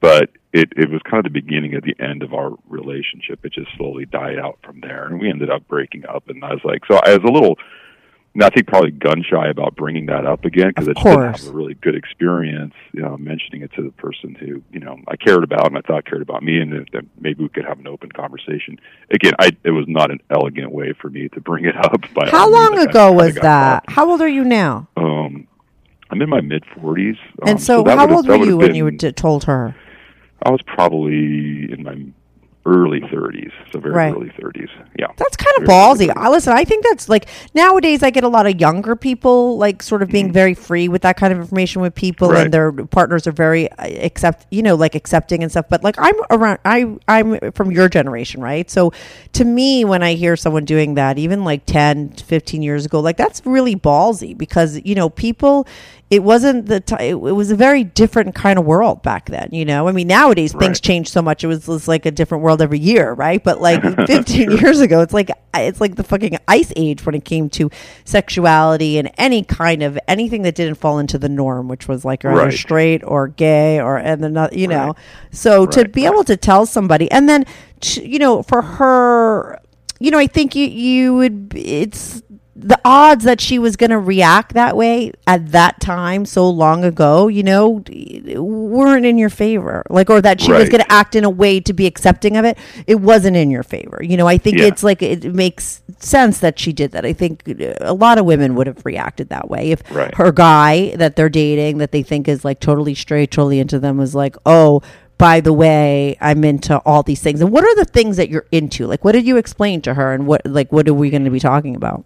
but 0.00 0.30
it 0.52 0.72
it 0.76 0.90
was 0.90 1.00
kind 1.02 1.24
of 1.24 1.32
the 1.32 1.40
beginning 1.40 1.74
of 1.74 1.82
the 1.84 1.94
end 2.00 2.22
of 2.22 2.34
our 2.34 2.52
relationship. 2.68 3.44
It 3.44 3.52
just 3.52 3.68
slowly 3.76 4.04
died 4.06 4.38
out 4.38 4.58
from 4.64 4.80
there, 4.80 5.06
and 5.06 5.20
we 5.20 5.28
ended 5.30 5.50
up 5.50 5.66
breaking 5.68 6.06
up. 6.06 6.28
And 6.28 6.44
I 6.44 6.52
was 6.52 6.64
like, 6.64 6.84
so 6.86 6.98
I 7.04 7.10
was 7.16 7.24
a 7.24 7.32
little. 7.32 7.56
And 8.36 8.44
I 8.44 8.50
think 8.50 8.66
probably 8.66 8.90
gun 8.90 9.22
shy 9.22 9.48
about 9.48 9.76
bringing 9.76 10.04
that 10.06 10.26
up 10.26 10.44
again 10.44 10.68
because 10.68 10.88
I 10.88 10.90
Of 10.90 10.96
just 10.98 11.06
course. 11.06 11.44
have 11.46 11.54
a 11.54 11.56
really 11.56 11.72
good 11.72 11.94
experience, 11.94 12.74
you 12.92 13.00
know, 13.00 13.16
mentioning 13.16 13.62
it 13.62 13.72
to 13.76 13.82
the 13.82 13.90
person 13.92 14.34
who 14.34 14.62
you 14.72 14.78
know 14.80 14.98
I 15.08 15.16
cared 15.16 15.42
about 15.42 15.66
and 15.66 15.78
I 15.78 15.80
thought 15.80 16.04
cared 16.04 16.20
about 16.20 16.42
me, 16.42 16.58
and 16.58 16.70
that, 16.72 16.92
that 16.92 17.04
maybe 17.18 17.42
we 17.44 17.48
could 17.48 17.64
have 17.64 17.78
an 17.78 17.86
open 17.86 18.12
conversation. 18.12 18.78
Again, 19.10 19.32
I 19.38 19.56
it 19.64 19.70
was 19.70 19.86
not 19.88 20.10
an 20.10 20.20
elegant 20.28 20.70
way 20.70 20.92
for 21.00 21.08
me 21.08 21.30
to 21.30 21.40
bring 21.40 21.64
it 21.64 21.76
up. 21.84 22.02
By 22.14 22.28
How 22.28 22.44
means. 22.46 22.52
long 22.52 22.78
ago 22.86 23.10
was 23.12 23.34
that? 23.36 23.84
How 23.88 24.10
old 24.10 24.20
are 24.20 24.28
you 24.28 24.44
now? 24.44 24.86
Um, 24.98 25.46
I'm 26.10 26.20
in 26.20 26.28
my 26.28 26.42
mid 26.42 26.62
40s, 26.78 27.16
um, 27.42 27.48
and 27.48 27.62
so, 27.62 27.82
that 27.84 27.96
how 27.98 28.14
old 28.14 28.28
were 28.28 28.36
you 28.36 28.58
when 28.58 28.74
you 28.74 28.84
were 28.84 28.90
t- 28.92 29.12
told 29.12 29.44
her? 29.44 29.74
I 30.42 30.50
was 30.50 30.60
probably 30.66 31.72
in 31.72 31.82
my 31.82 31.96
early 32.66 33.00
30s, 33.00 33.52
so 33.72 33.78
very 33.80 33.94
Right. 33.94 34.12
early 34.14 34.30
30s. 34.38 34.68
Yeah, 34.98 35.06
That's 35.16 35.36
kind 35.36 35.56
of 35.58 35.64
ballsy. 35.64 36.12
I 36.14 36.28
listen. 36.28 36.52
I 36.52 36.64
think 36.64 36.84
that's 36.84 37.08
like 37.08 37.26
nowadays. 37.54 38.02
I 38.02 38.10
get 38.10 38.24
a 38.24 38.28
lot 38.28 38.46
of 38.46 38.60
younger 38.60 38.96
people 38.96 39.56
like 39.56 39.82
sort 39.82 40.02
of 40.02 40.08
being 40.10 40.32
very 40.32 40.52
free 40.54 40.88
with 40.88 41.02
that 41.02 41.16
kind 41.16 41.32
of 41.32 41.38
information 41.38 41.80
with 41.82 41.94
people, 41.94 42.28
Mm-hmm. 42.28 42.34
Right. 42.36 42.44
and 42.46 42.52
their 42.54 42.72
partners 42.72 43.26
are 43.26 43.32
very 43.32 43.70
uh, 43.72 43.86
accept, 43.86 44.46
you 44.50 44.62
know, 44.62 44.74
like 44.74 44.94
accepting 44.94 45.42
and 45.42 45.50
stuff. 45.52 45.66
But 45.70 45.84
like 45.84 45.94
I'm 45.98 46.14
around, 46.30 46.58
I 46.64 46.96
I'm 47.08 47.52
from 47.52 47.70
your 47.70 47.88
generation, 47.88 48.40
right? 48.40 48.68
So 48.70 48.92
to 49.34 49.44
me, 49.44 49.84
when 49.84 50.02
I 50.02 50.14
hear 50.14 50.36
someone 50.36 50.64
doing 50.64 50.94
that, 50.94 51.18
even 51.18 51.44
like 51.44 51.64
10, 51.66 52.10
15 52.10 52.62
years 52.62 52.84
ago, 52.84 53.00
like 53.00 53.16
that's 53.16 53.40
really 53.46 53.76
ballsy 53.76 54.36
because 54.36 54.80
you 54.84 54.94
know 54.94 55.08
people. 55.08 55.66
It 56.08 56.22
wasn't 56.22 56.66
the 56.66 56.78
t- 56.78 56.94
it, 57.08 57.14
was 57.18 57.50
a 57.50 57.56
very 57.56 57.82
different 57.82 58.36
kind 58.36 58.60
of 58.60 58.64
world 58.64 59.02
back 59.02 59.26
then. 59.26 59.48
You 59.50 59.64
know, 59.64 59.88
I 59.88 59.92
mean, 59.92 60.06
nowadays 60.06 60.52
things 60.52 60.80
change 60.80 61.10
so 61.10 61.20
much. 61.20 61.42
It 61.42 61.48
was, 61.48 61.66
was 61.66 61.88
like 61.88 62.06
a 62.06 62.12
different 62.12 62.44
world 62.44 62.62
every 62.62 62.78
year, 62.78 63.12
right? 63.12 63.42
But 63.42 63.60
like 63.60 63.82
15 64.06 64.52
years 64.52 64.78
ago, 64.80 65.00
it's 65.00 65.12
like 65.12 65.32
it's 65.52 65.80
like 65.80 65.96
the 65.96 66.04
fucking 66.04 66.38
ice 66.46 66.72
age 66.76 67.04
when 67.04 67.16
it 67.16 67.24
came 67.24 67.48
to 67.50 67.70
sexuality 68.04 68.98
and 68.98 69.10
any 69.18 69.42
kind 69.42 69.82
of 69.82 69.98
anything 70.06 70.42
that 70.42 70.54
didn't 70.54 70.76
fall 70.76 71.00
into 71.00 71.18
the 71.18 71.28
norm, 71.28 71.66
which 71.66 71.88
was 71.88 72.04
like 72.04 72.24
either 72.24 72.36
Right. 72.36 72.52
straight 72.52 73.02
or 73.02 73.26
gay 73.28 73.80
or 73.80 73.96
and 73.96 74.22
then 74.22 74.32
not, 74.32 74.52
you 74.52 74.68
know. 74.68 74.94
So 75.32 75.66
to 75.66 75.88
be 75.88 76.04
right. 76.04 76.12
able 76.12 76.22
to 76.24 76.36
tell 76.36 76.66
somebody 76.66 77.10
and 77.10 77.28
then 77.28 77.46
t- 77.80 78.06
you 78.06 78.20
know 78.20 78.44
for 78.44 78.62
her 78.62 79.58
you 79.98 80.10
know, 80.10 80.18
I 80.18 80.26
think 80.26 80.54
you 80.54 80.66
you 80.66 81.14
would. 81.14 81.52
It's 81.54 82.22
the 82.58 82.80
odds 82.86 83.24
that 83.24 83.38
she 83.38 83.58
was 83.58 83.76
going 83.76 83.90
to 83.90 83.98
react 83.98 84.54
that 84.54 84.76
way 84.78 85.12
at 85.26 85.52
that 85.52 85.78
time 85.78 86.24
so 86.24 86.48
long 86.48 86.84
ago, 86.84 87.28
you 87.28 87.42
know, 87.42 87.82
weren't 88.34 89.04
in 89.04 89.18
your 89.18 89.28
favor. 89.28 89.82
Like, 89.90 90.08
or 90.08 90.22
that 90.22 90.40
she 90.40 90.52
was 90.52 90.70
going 90.70 90.82
to 90.82 90.90
act 90.90 91.14
in 91.14 91.24
a 91.24 91.30
way 91.30 91.60
to 91.60 91.74
be 91.74 91.86
accepting 91.86 92.34
of 92.36 92.46
it. 92.46 92.56
It 92.86 92.96
wasn't 93.00 93.36
in 93.36 93.50
your 93.50 93.62
favor. 93.62 94.00
You 94.02 94.16
know, 94.16 94.26
I 94.26 94.38
think 94.38 94.56
Yeah. 94.58 94.64
it's 94.66 94.82
like 94.82 95.02
it 95.02 95.34
makes 95.34 95.82
sense 95.98 96.38
that 96.38 96.58
she 96.58 96.72
did 96.72 96.92
that. 96.92 97.04
I 97.04 97.12
think 97.12 97.42
a 97.80 97.92
lot 97.92 98.16
of 98.16 98.24
women 98.24 98.54
would 98.54 98.66
have 98.66 98.84
reacted 98.86 99.28
that 99.28 99.50
way 99.50 99.72
if 99.72 99.82
Right. 99.92 100.14
her 100.14 100.32
guy 100.32 100.94
that 100.96 101.14
they're 101.14 101.28
dating 101.28 101.78
that 101.78 101.92
they 101.92 102.02
think 102.02 102.26
is 102.26 102.42
like 102.44 102.60
totally 102.60 102.94
straight, 102.94 103.30
totally 103.32 103.60
into 103.60 103.78
them 103.78 103.98
was 103.98 104.14
like, 104.14 104.34
oh. 104.46 104.80
By 105.18 105.40
the 105.40 105.52
way, 105.54 106.18
I'm 106.20 106.44
into 106.44 106.76
all 106.80 107.02
these 107.02 107.22
things. 107.22 107.40
And 107.40 107.50
what 107.50 107.64
are 107.64 107.74
the 107.74 107.86
things 107.86 108.18
that 108.18 108.28
you're 108.28 108.44
into? 108.52 108.86
Like, 108.86 109.02
what 109.02 109.12
did 109.12 109.26
you 109.26 109.38
explain 109.38 109.80
to 109.80 109.94
her? 109.94 110.12
And 110.12 110.26
what, 110.26 110.42
like, 110.44 110.70
what 110.70 110.86
are 110.88 110.92
we 110.92 111.08
going 111.08 111.24
to 111.24 111.30
be 111.30 111.40
talking 111.40 111.74
about? 111.74 112.04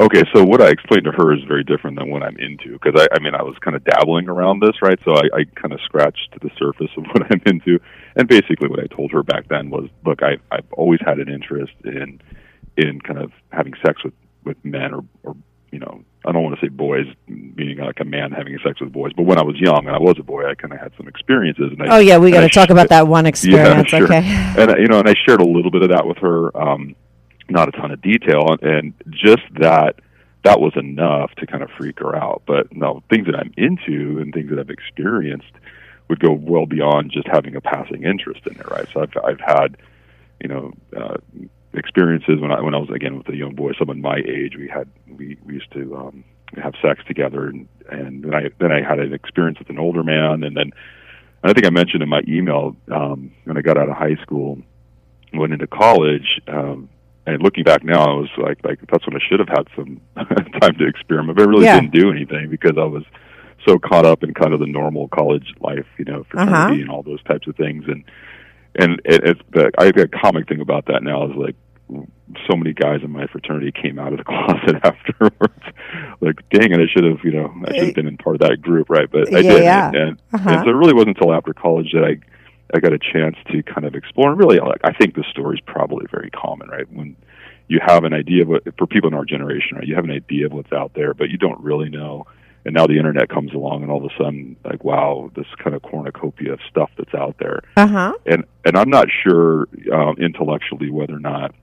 Okay, 0.00 0.22
so 0.34 0.42
what 0.42 0.62
I 0.62 0.70
explained 0.70 1.04
to 1.04 1.12
her 1.12 1.34
is 1.34 1.44
very 1.46 1.62
different 1.62 1.98
than 1.98 2.10
what 2.10 2.22
I'm 2.22 2.36
into 2.38 2.72
because 2.72 2.98
I, 2.98 3.06
I 3.14 3.20
mean 3.20 3.34
I 3.34 3.42
was 3.42 3.54
kind 3.60 3.76
of 3.76 3.84
dabbling 3.84 4.30
around 4.30 4.60
this, 4.60 4.80
right? 4.80 4.98
So 5.04 5.12
I, 5.12 5.24
I 5.34 5.44
kind 5.60 5.74
of 5.74 5.80
scratched 5.84 6.34
the 6.40 6.50
surface 6.58 6.90
of 6.96 7.04
what 7.12 7.30
I'm 7.30 7.42
into, 7.44 7.78
and 8.16 8.26
basically 8.26 8.68
what 8.68 8.80
I 8.80 8.86
told 8.86 9.12
her 9.12 9.22
back 9.22 9.48
then 9.48 9.68
was, 9.68 9.90
look, 10.06 10.22
I, 10.22 10.38
I've 10.50 10.72
always 10.72 11.00
had 11.04 11.18
an 11.18 11.28
interest 11.28 11.74
in 11.84 12.20
in 12.78 12.98
kind 13.02 13.18
of 13.18 13.30
having 13.52 13.74
sex 13.84 14.02
with 14.02 14.14
with 14.44 14.56
men 14.64 14.94
or 14.94 15.04
or 15.22 15.36
you 15.70 15.78
know 15.78 16.02
I 16.24 16.32
don't 16.32 16.44
want 16.44 16.58
to 16.58 16.64
say 16.64 16.68
boys, 16.68 17.06
meaning 17.26 17.78
like 17.78 18.00
a 18.00 18.04
man 18.04 18.32
having 18.32 18.58
sex 18.64 18.80
with 18.80 18.92
boys, 18.92 19.12
but 19.14 19.24
when 19.24 19.38
I 19.38 19.42
was 19.42 19.56
young 19.58 19.86
and 19.86 19.94
I 19.94 19.98
was 19.98 20.16
a 20.18 20.22
boy, 20.22 20.48
I 20.48 20.54
kind 20.54 20.72
of 20.72 20.80
had 20.80 20.92
some 20.96 21.08
experiences. 21.08 21.72
And 21.72 21.82
I, 21.82 21.96
Oh 21.96 21.98
yeah, 21.98 22.16
we 22.16 22.30
got 22.30 22.40
to 22.40 22.48
talk 22.48 22.68
sh- 22.68 22.72
about 22.72 22.88
that 22.88 23.06
one 23.06 23.26
experience, 23.32 23.92
yeah, 23.92 23.98
sure. 23.98 24.06
Okay. 24.06 24.26
And 24.26 24.78
you 24.78 24.88
know, 24.88 24.98
and 24.98 25.08
I 25.08 25.14
shared 25.26 25.42
a 25.42 25.46
little 25.46 25.70
bit 25.70 25.82
of 25.82 25.90
that 25.90 26.06
with 26.06 26.18
her, 26.18 26.56
um, 26.56 26.94
not 27.50 27.68
a 27.68 27.72
ton 27.72 27.90
of 27.90 28.00
detail, 28.02 28.56
and 28.62 28.94
just 29.10 29.42
that 29.60 29.96
that 30.44 30.60
was 30.60 30.72
enough 30.76 31.32
to 31.36 31.46
kind 31.46 31.62
of 31.62 31.70
freak 31.76 31.98
her 31.98 32.16
out. 32.16 32.42
But 32.46 32.74
no, 32.74 33.02
things 33.10 33.26
that 33.26 33.36
I'm 33.36 33.52
into 33.56 34.18
and 34.20 34.32
things 34.32 34.50
that 34.50 34.58
I've 34.58 34.70
experienced 34.70 35.52
would 36.08 36.20
go 36.20 36.32
well 36.32 36.66
beyond 36.66 37.12
just 37.12 37.28
having 37.28 37.54
a 37.56 37.60
passing 37.60 38.04
interest 38.04 38.40
in 38.46 38.58
it, 38.58 38.70
right? 38.70 38.86
So 38.92 39.02
I've 39.02 39.16
I've 39.24 39.40
had, 39.40 39.76
you 40.40 40.48
know, 40.48 40.72
uh, 40.96 41.16
experiences 41.74 42.40
when 42.40 42.50
I 42.50 42.60
when 42.60 42.74
I 42.74 42.78
was 42.78 42.90
again 42.90 43.16
with 43.16 43.28
a 43.28 43.36
young 43.36 43.54
boy, 43.54 43.72
someone 43.78 44.00
my 44.00 44.16
age. 44.16 44.56
We 44.56 44.68
had 44.68 44.88
we 45.06 45.36
we 45.44 45.54
used 45.54 45.72
to 45.72 45.96
um, 45.96 46.24
have 46.56 46.74
sex 46.82 47.02
together, 47.06 47.46
and 47.46 47.68
and 47.90 48.24
then 48.24 48.34
I 48.34 48.50
then 48.58 48.72
I 48.72 48.82
had 48.82 48.98
an 48.98 49.12
experience 49.12 49.58
with 49.58 49.70
an 49.70 49.78
older 49.78 50.02
man, 50.02 50.42
and 50.42 50.56
then 50.56 50.72
and 51.42 51.50
I 51.50 51.52
think 51.52 51.66
I 51.66 51.70
mentioned 51.70 52.02
in 52.02 52.08
my 52.08 52.22
email 52.26 52.76
um, 52.90 53.32
when 53.44 53.56
I 53.56 53.62
got 53.62 53.78
out 53.78 53.88
of 53.88 53.96
high 53.96 54.16
school, 54.22 54.58
went 55.32 55.52
into 55.52 55.66
college. 55.66 56.40
Um, 56.48 56.88
and 57.26 57.42
looking 57.42 57.64
back 57.64 57.84
now, 57.84 58.02
I 58.04 58.14
was 58.14 58.30
like, 58.38 58.58
like 58.64 58.78
that's 58.90 59.06
when 59.06 59.16
I 59.16 59.20
should 59.28 59.40
have 59.40 59.48
had 59.48 59.66
some 59.76 60.00
time 60.60 60.74
to 60.78 60.86
experiment. 60.86 61.36
But 61.36 61.46
I 61.46 61.50
really 61.50 61.64
Yeah. 61.66 61.80
didn't 61.80 61.92
do 61.94 62.10
anything 62.10 62.48
because 62.50 62.76
I 62.78 62.84
was 62.84 63.04
so 63.66 63.78
caught 63.78 64.06
up 64.06 64.22
in 64.22 64.32
kind 64.34 64.54
of 64.54 64.60
the 64.60 64.66
normal 64.66 65.08
college 65.08 65.52
life, 65.60 65.86
you 65.98 66.04
know, 66.06 66.24
fraternity 66.30 66.54
Uh-huh. 66.74 66.80
and 66.82 66.90
all 66.90 67.02
those 67.02 67.22
types 67.24 67.46
of 67.46 67.56
things. 67.56 67.84
And 67.86 68.04
and 68.78 69.00
it, 69.04 69.20
it's 69.24 69.40
the 69.52 69.70
I 69.78 69.90
the 69.90 70.08
comic 70.08 70.48
thing 70.48 70.60
about 70.60 70.86
that 70.86 71.02
now 71.02 71.26
is 71.28 71.36
like 71.36 71.56
so 72.48 72.56
many 72.56 72.72
guys 72.72 73.00
in 73.02 73.10
my 73.10 73.26
fraternity 73.26 73.72
came 73.72 73.98
out 73.98 74.12
of 74.12 74.18
the 74.18 74.24
closet 74.32 74.76
afterwards. 74.84 75.64
like, 76.20 76.36
dang 76.50 76.70
it, 76.72 76.80
I 76.80 76.86
should 76.86 77.02
have, 77.04 77.18
you 77.24 77.32
know, 77.32 77.52
I 77.66 77.74
should 77.74 77.86
have 77.86 77.94
been 77.96 78.06
in 78.06 78.16
part 78.16 78.36
of 78.36 78.48
that 78.48 78.62
group, 78.62 78.88
right? 78.88 79.10
But 79.10 79.34
I 79.34 79.40
Yeah, 79.40 79.48
didn't. 79.50 79.64
yeah. 79.64 79.90
And, 79.94 80.18
Uh-huh. 80.32 80.50
and 80.50 80.60
so 80.64 80.70
it 80.70 80.74
really 80.74 80.94
wasn't 80.94 81.16
until 81.18 81.34
after 81.34 81.52
college 81.52 81.90
that 81.92 82.04
I 82.04 82.18
I 82.74 82.80
got 82.80 82.92
a 82.92 82.98
chance 82.98 83.36
to 83.50 83.62
kind 83.62 83.86
of 83.86 83.94
explore. 83.94 84.30
And 84.30 84.38
really, 84.38 84.58
like, 84.58 84.80
I 84.84 84.92
think 84.92 85.14
the 85.14 85.24
story 85.30 85.56
is 85.56 85.62
probably 85.66 86.06
very 86.10 86.30
common, 86.30 86.68
right? 86.68 86.90
When 86.92 87.16
you 87.68 87.80
have 87.86 88.04
an 88.04 88.12
idea 88.12 88.42
of 88.42 88.48
what, 88.48 88.62
for 88.78 88.86
people 88.86 89.08
in 89.08 89.14
our 89.14 89.24
generation, 89.24 89.76
right? 89.76 89.86
You 89.86 89.94
have 89.94 90.04
an 90.04 90.10
idea 90.10 90.46
of 90.46 90.52
what's 90.52 90.72
out 90.72 90.92
there, 90.94 91.14
but 91.14 91.30
you 91.30 91.38
don't 91.38 91.60
really 91.60 91.88
know. 91.88 92.26
And 92.64 92.74
now 92.74 92.86
the 92.86 92.98
internet 92.98 93.28
comes 93.30 93.54
along, 93.54 93.82
and 93.82 93.90
all 93.90 94.04
of 94.04 94.10
a 94.10 94.22
sudden, 94.22 94.56
like, 94.64 94.84
wow, 94.84 95.30
this 95.34 95.46
kind 95.62 95.74
of 95.74 95.82
cornucopia 95.82 96.52
of 96.52 96.60
stuff 96.68 96.90
that's 96.98 97.14
out 97.14 97.36
there. 97.38 97.62
Uh 97.76 97.86
huh. 97.86 98.12
And 98.26 98.44
and 98.66 98.76
I'm 98.76 98.90
not 98.90 99.06
sure 99.24 99.66
um, 99.92 100.16
intellectually 100.18 100.90
whether 100.90 101.14
or 101.14 101.20
not 101.20 101.54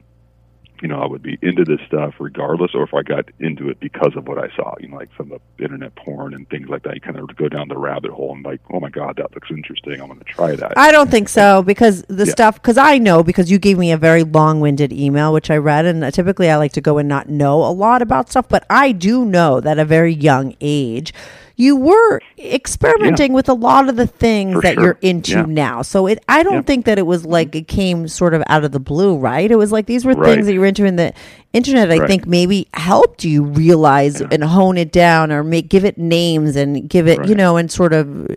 you 0.81 0.87
know 0.87 1.01
I 1.01 1.07
would 1.07 1.23
be 1.23 1.37
into 1.41 1.63
this 1.63 1.79
stuff 1.87 2.15
regardless, 2.19 2.71
or 2.73 2.83
if 2.83 2.93
I 2.93 3.01
got 3.03 3.25
into 3.39 3.69
it 3.69 3.79
because 3.79 4.15
of 4.15 4.27
what 4.27 4.37
I 4.37 4.53
saw, 4.55 4.73
you 4.79 4.87
know, 4.87 4.97
like 4.97 5.09
some 5.17 5.31
of 5.31 5.41
the 5.57 5.63
internet 5.63 5.95
porn 5.95 6.33
and 6.33 6.49
things 6.49 6.69
like 6.69 6.83
that. 6.83 6.95
You 6.95 7.01
kind 7.01 7.17
of 7.17 7.35
go 7.35 7.47
down 7.49 7.67
the 7.67 7.77
rabbit 7.77 8.11
hole 8.11 8.33
and 8.33 8.43
like, 8.43 8.61
oh 8.71 8.79
my 8.79 8.89
god, 8.89 9.15
that 9.17 9.33
looks 9.33 9.49
interesting. 9.49 10.01
I'm 10.01 10.07
going 10.07 10.19
to 10.19 10.25
try 10.25 10.55
that. 10.55 10.77
I 10.77 10.91
don't 10.91 11.09
think 11.09 11.29
so 11.29 11.61
because 11.63 12.03
the 12.03 12.25
Yeah. 12.25 12.31
stuff 12.31 12.55
because 12.55 12.77
I 12.77 12.97
know 12.97 13.23
because 13.23 13.49
you 13.49 13.57
gave 13.59 13.77
me 13.77 13.91
a 13.91 13.97
very 13.97 14.23
long-winded 14.23 14.91
email 14.91 15.31
which 15.33 15.49
I 15.49 15.57
read 15.57 15.85
and 15.85 16.13
typically 16.13 16.49
I 16.49 16.57
like 16.57 16.73
to 16.73 16.81
go 16.81 16.97
and 16.97 17.07
not 17.07 17.29
know 17.29 17.63
a 17.63 17.71
lot 17.71 18.01
about 18.01 18.29
stuff 18.29 18.47
but 18.49 18.65
I 18.69 18.91
do 18.91 19.25
know 19.25 19.59
that 19.61 19.77
at 19.77 19.79
a 19.79 19.85
very 19.85 20.13
young 20.13 20.55
age 20.61 21.13
you 21.59 21.75
were 21.75 22.21
experimenting 22.37 23.33
with 23.33 23.49
a 23.49 23.53
lot 23.53 23.89
of 23.89 23.95
the 23.95 24.05
things 24.07 24.53
For 24.53 24.61
that 24.61 24.75
sure. 24.75 24.83
you're 24.83 24.97
into 25.01 25.31
Yeah. 25.31 25.45
now. 25.47 25.81
So 25.81 26.05
it 26.07 26.23
I 26.29 26.43
don't 26.43 26.53
Yeah. 26.53 26.61
think 26.61 26.85
that 26.85 26.99
it 26.99 27.05
was 27.07 27.25
like 27.25 27.55
it 27.55 27.67
came 27.67 28.07
sort 28.07 28.33
of 28.35 28.43
out 28.47 28.63
of 28.63 28.71
the 28.71 28.79
blue, 28.79 29.17
right? 29.17 29.49
It 29.49 29.57
was 29.57 29.71
like 29.71 29.87
these 29.87 30.05
were 30.05 30.13
Right. 30.13 30.35
things 30.35 30.45
that 30.45 30.53
you 30.53 30.59
were 30.59 30.67
into 30.67 30.85
in 30.85 30.95
the 30.97 31.13
internet 31.53 31.91
I 31.91 31.97
Right. 31.97 32.07
think 32.07 32.27
maybe 32.27 32.67
helped 32.75 33.23
you 33.23 33.43
realize 33.43 34.21
and 34.21 34.43
hone 34.43 34.77
it 34.77 34.91
down 34.91 35.31
or 35.31 35.43
make 35.43 35.67
give 35.67 35.83
it 35.83 35.97
names 35.97 36.55
and 36.55 36.87
give 36.87 37.07
it, 37.07 37.25
you 37.27 37.33
know, 37.33 37.57
and 37.57 37.71
sort 37.71 37.91
of 37.93 38.27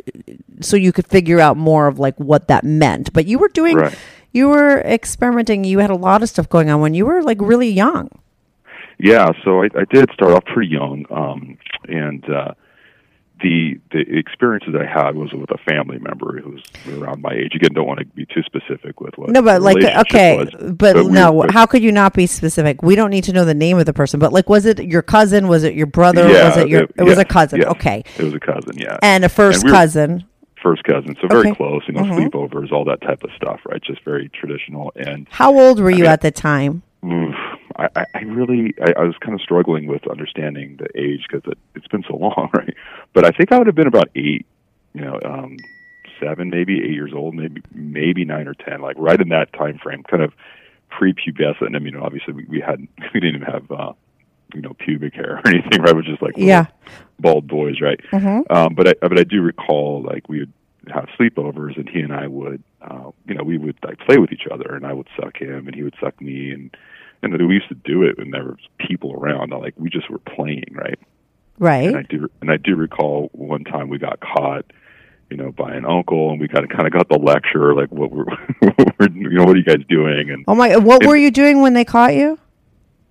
so 0.60 0.76
you 0.76 0.90
could 0.90 1.06
figure 1.06 1.40
out 1.40 1.56
more 1.58 1.86
of 1.86 1.98
like 1.98 2.16
what 2.18 2.48
that 2.48 2.64
meant. 2.64 3.12
But 3.12 3.26
you 3.26 3.38
were 3.38 3.48
doing, 3.48 3.76
Right. 3.76 3.94
you 4.32 4.48
were 4.48 4.78
experimenting. 4.80 5.64
You 5.64 5.80
had 5.80 5.90
a 5.90 5.94
lot 5.94 6.22
of 6.22 6.28
stuff 6.30 6.48
going 6.48 6.70
on 6.70 6.80
when 6.80 6.94
you 6.94 7.04
were 7.04 7.22
like 7.22 7.38
really 7.40 7.68
young. 7.70 8.08
Yeah, 8.98 9.30
so 9.44 9.62
I, 9.62 9.68
I 9.78 9.84
did 9.90 10.10
start 10.12 10.32
off 10.32 10.44
pretty 10.46 10.70
young, 10.70 11.06
um, 11.10 11.56
and 11.88 12.22
uh, 12.28 12.52
the 13.42 13.80
the 13.92 14.00
experiences 14.18 14.75
I 14.78 14.85
had 14.85 15.14
was 15.16 15.32
with 15.32 15.50
a 15.50 15.59
family 15.59 15.99
member 15.99 16.38
who 16.40 16.50
was 16.50 16.62
around 16.99 17.23
my 17.23 17.32
age. 17.32 17.54
Again, 17.54 17.73
don't 17.75 17.87
want 17.87 17.99
to 18.00 18.04
be 18.06 18.26
too 18.26 18.42
specific 18.42 19.00
with 19.00 19.16
what. 19.16 19.30
No, 19.30 19.42
but 19.42 19.62
like, 19.62 19.82
okay, 19.82 20.37
was. 20.37 20.73
but, 20.75 20.97
we- 20.97 21.06
no, 21.09 21.32
but- 21.42 21.50
how 21.50 21.66
could 21.66 21.82
you 21.82 21.92
not 21.92 22.14
be 22.14 22.26
specific? 22.26 22.82
We 22.82 22.94
don't 22.97 23.11
need 23.11 23.25
to 23.25 23.32
know 23.32 23.44
the 23.44 23.54
name 23.54 23.78
of 23.78 23.87
the 23.87 23.92
person, 23.92 24.20
but 24.20 24.32
like, 24.32 24.49
was 24.49 24.66
it 24.66 24.78
your 24.85 25.02
cousin? 25.02 25.49
Was 25.49 25.64
it 25.64 25.75
your 25.75 25.87
brother? 25.87 26.28
yeah, 26.28 26.49
was 26.49 26.56
it 26.59 26.68
your? 26.68 26.82
It, 26.97 27.02
was 27.02 27.16
yeah, 27.16 27.23
a 27.23 27.25
cousin. 27.25 27.61
yeah. 27.61 27.68
Okay, 27.70 28.04
it 28.18 28.23
was 28.23 28.35
a 28.35 28.40
cousin. 28.40 28.76
Yeah, 28.78 28.99
and 29.02 29.25
a 29.25 29.28
first 29.28 29.62
And 29.62 29.64
we 29.64 29.70
were- 29.73 29.76
cousin. 29.78 30.25
first 30.62 30.85
cousin, 30.85 31.16
so 31.23 31.28
very 31.28 31.49
Okay. 31.49 31.54
close. 31.54 31.82
You 31.88 31.94
know, 31.94 32.02
Mhm. 32.02 32.28
sleepovers, 32.30 32.70
all 32.73 32.85
that 32.85 33.00
type 33.00 33.25
of 33.25 33.30
stuff, 33.35 33.61
right? 33.64 33.82
Just 33.82 34.04
very 34.04 34.28
traditional. 34.28 34.92
And 34.97 35.26
How 35.30 35.59
old 35.59 35.80
were 35.80 35.90
you 35.90 36.02
mean- 36.02 36.06
at 36.12 36.20
the 36.20 36.30
time? 36.30 36.82
oof, 37.02 37.35
I, 37.76 38.04
I 38.14 38.18
really, 38.20 38.74
I, 38.82 39.00
I 39.00 39.04
was 39.04 39.14
kind 39.20 39.34
of 39.34 39.40
struggling 39.40 39.86
with 39.86 40.06
understanding 40.08 40.76
the 40.78 40.88
age 41.00 41.24
because 41.30 41.50
it, 41.50 41.58
it's 41.74 41.88
been 41.88 42.04
so 42.08 42.16
long, 42.16 42.50
right? 42.54 42.74
But 43.12 43.24
I 43.24 43.30
think 43.30 43.52
I 43.52 43.58
would 43.58 43.66
have 43.66 43.76
been 43.76 43.86
about 43.86 44.08
eight, 44.14 44.46
you 44.94 45.02
know, 45.02 45.18
um, 45.24 45.56
seven, 46.20 46.50
maybe 46.50 46.78
eight 46.82 46.92
years 46.92 47.12
old, 47.14 47.34
maybe 47.34 47.62
maybe 47.72 48.24
nine 48.24 48.46
or 48.48 48.54
ten, 48.54 48.80
like 48.80 48.96
right 48.98 49.20
in 49.20 49.28
that 49.30 49.52
time 49.52 49.78
frame, 49.78 50.02
kind 50.02 50.22
of 50.22 50.32
prepubescent. 50.92 51.74
I 51.74 51.78
mean, 51.78 51.96
obviously 51.96 52.34
we, 52.34 52.44
we 52.44 52.60
hadn't, 52.60 52.90
we 53.14 53.20
didn't 53.20 53.36
even 53.36 53.48
have, 53.52 53.70
uh, 53.70 53.92
you 54.54 54.60
know, 54.60 54.74
pubic 54.78 55.14
hair 55.14 55.40
or 55.44 55.48
anything, 55.52 55.80
right? 55.82 55.94
Was 55.94 56.04
just 56.06 56.22
like 56.22 56.34
Yeah. 56.36 56.66
bald 57.18 57.46
boys, 57.46 57.80
right? 57.80 58.00
Mhm. 58.12 58.50
Um, 58.50 58.74
but 58.74 58.88
I, 58.88 58.94
but 59.00 59.18
I 59.18 59.24
do 59.24 59.40
recall 59.42 60.02
like 60.02 60.28
we 60.28 60.40
would 60.40 60.52
have 60.92 61.08
sleepovers, 61.18 61.76
and 61.76 61.88
he 61.88 62.00
and 62.00 62.12
I 62.12 62.26
would, 62.26 62.62
uh, 62.82 63.10
you 63.26 63.34
know, 63.34 63.44
we 63.44 63.58
would 63.58 63.76
like 63.84 63.98
play 64.00 64.18
with 64.18 64.32
each 64.32 64.46
other, 64.50 64.74
and 64.74 64.84
I 64.86 64.92
would 64.92 65.08
suck 65.20 65.36
him, 65.40 65.66
and 65.66 65.74
he 65.74 65.82
would 65.82 65.94
suck 66.00 66.20
me, 66.20 66.50
and 66.52 66.74
and 67.22 67.32
we 67.48 67.54
used 67.54 67.68
to 67.68 67.74
do 67.74 68.02
it 68.02 68.18
when 68.18 68.30
there 68.30 68.44
was 68.44 68.58
people 68.78 69.12
around. 69.14 69.50
Like 69.50 69.74
we 69.76 69.90
just 69.90 70.10
were 70.10 70.18
playing, 70.18 70.64
right? 70.72 70.98
Right. 71.58 71.88
And 71.88 71.96
I 71.96 72.02
do, 72.02 72.28
and 72.40 72.50
I 72.50 72.56
do 72.56 72.74
recall 72.76 73.28
one 73.32 73.64
time 73.64 73.88
we 73.90 73.98
got 73.98 74.18
caught, 74.20 74.64
you 75.30 75.36
know, 75.36 75.52
by 75.52 75.74
an 75.74 75.84
uncle, 75.84 76.30
and 76.30 76.40
we 76.40 76.48
got 76.48 76.66
kind 76.70 76.86
of 76.86 76.92
got 76.92 77.08
the 77.10 77.18
lecture, 77.18 77.74
like 77.74 77.92
what 77.92 78.10
we're, 78.10 78.24
what 78.60 78.98
we're, 78.98 79.08
you 79.10 79.30
know, 79.30 79.44
what 79.44 79.54
are 79.56 79.58
you 79.58 79.64
guys 79.64 79.84
doing? 79.88 80.30
And 80.30 80.44
Oh 80.48 80.54
my! 80.54 80.76
What 80.76 81.02
It- 81.02 81.08
were 81.08 81.16
you 81.16 81.30
doing 81.30 81.60
when 81.60 81.74
they 81.74 81.84
caught 81.84 82.14
you? 82.14 82.38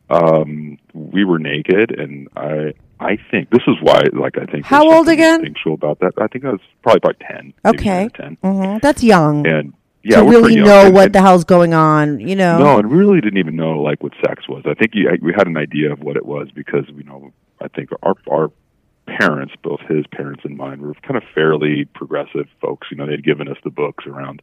um, 0.10 0.78
we 0.94 1.24
were 1.24 1.38
naked, 1.38 1.92
and 1.98 2.28
I, 2.36 2.74
I 3.00 3.18
think 3.30 3.52
this 3.52 3.62
is 3.68 3.76
why, 3.82 4.02
like, 4.14 4.38
I 4.40 4.46
think 4.46 4.66
How 4.66 4.90
old 4.92 5.08
again? 5.08 5.42
Instinctual 5.42 5.76
about 5.76 6.00
that. 6.00 6.14
I 6.18 6.26
think 6.28 6.46
I 6.46 6.50
was 6.50 6.62
probably 6.82 6.98
about 7.04 7.20
ten. 7.20 7.54
Okay, 7.64 8.10
ten, 8.16 8.36
hmm 8.42 8.78
that's 8.82 9.04
young 9.04 9.46
and 9.46 9.74
yeah, 10.04 10.22
to 10.22 10.30
really 10.30 10.56
young. 10.56 10.66
know 10.66 10.90
what 10.92 11.06
and- 11.06 11.16
the 11.16 11.22
hell's 11.22 11.44
going 11.44 11.74
on. 11.74 12.20
You 12.20 12.36
know. 12.36 12.58
No, 12.58 12.80
and 12.80 12.90
we 12.90 12.98
really 12.98 13.22
didn't 13.22 13.40
even 13.40 13.56
know 13.56 13.82
like 13.82 14.02
what 14.04 14.14
sex 14.26 14.48
was. 14.48 14.64
I 14.66 14.74
think 14.74 14.92
you, 14.94 15.10
we 15.22 15.34
had 15.34 15.48
an 15.48 15.58
idea 15.58 15.92
of 15.92 16.00
what 16.00 16.18
it 16.18 16.26
was 16.26 16.50
because 16.52 16.86
you 16.96 17.04
know 17.04 17.32
I 17.62 17.68
think 17.68 17.90
our 18.04 18.16
our 18.30 18.52
parents, 19.06 19.54
both 19.64 19.80
his 19.90 20.06
parents 20.08 20.42
and 20.44 20.56
mine, 20.56 20.82
were 20.82 20.94
kind 20.96 21.18
of 21.18 21.24
fairly 21.34 21.86
progressive 21.94 22.48
folks. 22.62 22.88
You 22.92 22.98
know, 22.98 23.08
they'd 23.08 23.24
given 23.24 23.48
us 23.48 23.58
the 23.64 23.72
books 23.72 24.06
around, 24.06 24.42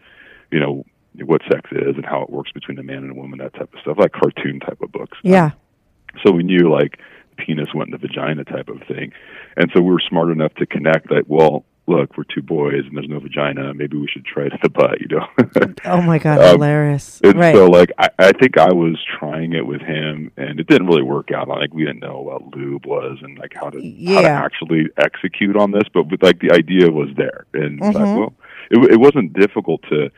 you 0.50 0.60
know, 0.60 0.84
what 1.24 1.40
sex 1.50 1.70
is 1.72 1.96
and 1.96 2.04
how 2.04 2.22
it 2.22 2.30
works 2.30 2.52
between 2.52 2.78
a 2.78 2.82
man 2.82 2.98
and 2.98 3.12
a 3.12 3.14
woman, 3.14 3.38
that 3.38 3.54
type 3.54 3.72
of 3.72 3.80
stuff, 3.80 3.96
like 3.98 4.12
cartoon 4.12 4.60
type 4.60 4.80
of 4.82 4.92
books. 4.92 5.16
Yeah. 5.22 5.52
So 6.24 6.32
we 6.32 6.42
knew 6.42 6.70
like 6.70 6.98
penis 7.36 7.68
went 7.74 7.88
in 7.88 7.92
the 7.92 7.98
vagina 7.98 8.44
type 8.44 8.68
of 8.68 8.82
thing, 8.88 9.12
and 9.56 9.70
so 9.74 9.80
we 9.82 9.90
were 9.90 10.02
smart 10.08 10.30
enough 10.30 10.54
to 10.54 10.66
connect 10.66 11.08
that. 11.08 11.24
Well, 11.28 11.64
look, 11.88 12.16
we're 12.16 12.24
two 12.24 12.42
boys 12.42 12.82
and 12.86 12.96
there's 12.96 13.08
no 13.08 13.20
vagina. 13.20 13.72
Maybe 13.74 13.96
we 13.96 14.08
should 14.08 14.24
try 14.24 14.44
it 14.46 14.52
at 14.52 14.60
the 14.62 14.68
butt, 14.68 15.00
you 15.00 15.06
know? 15.08 15.26
Oh 15.84 16.02
my 16.02 16.18
god, 16.18 16.40
Um, 16.40 16.56
hilarious! 16.56 17.20
and 17.22 17.38
right? 17.38 17.54
so, 17.54 17.66
like, 17.66 17.92
I, 17.98 18.08
I 18.18 18.32
think 18.32 18.58
I 18.58 18.72
was 18.72 18.98
trying 19.18 19.52
it 19.52 19.66
with 19.66 19.80
him, 19.82 20.30
and 20.36 20.58
it 20.58 20.66
didn't 20.66 20.88
really 20.88 21.02
work 21.02 21.30
out. 21.32 21.48
Like, 21.48 21.72
we 21.72 21.84
didn't 21.84 22.00
know 22.00 22.20
what 22.20 22.56
lube 22.56 22.86
was 22.86 23.18
and 23.22 23.38
like 23.38 23.52
how 23.54 23.70
to 23.70 23.78
how 23.78 24.20
to 24.22 24.28
actually 24.28 24.86
execute 24.98 25.56
on 25.56 25.70
this, 25.70 25.84
but 25.94 26.10
with, 26.10 26.22
like 26.22 26.40
the 26.40 26.52
idea 26.52 26.90
was 26.90 27.08
there, 27.16 27.46
and 27.54 27.78
it's 27.82 27.94
like, 27.94 28.16
well, 28.18 28.34
it, 28.70 28.92
it 28.92 29.00
wasn't 29.00 29.32
difficult 29.32 29.82
to 29.90 30.10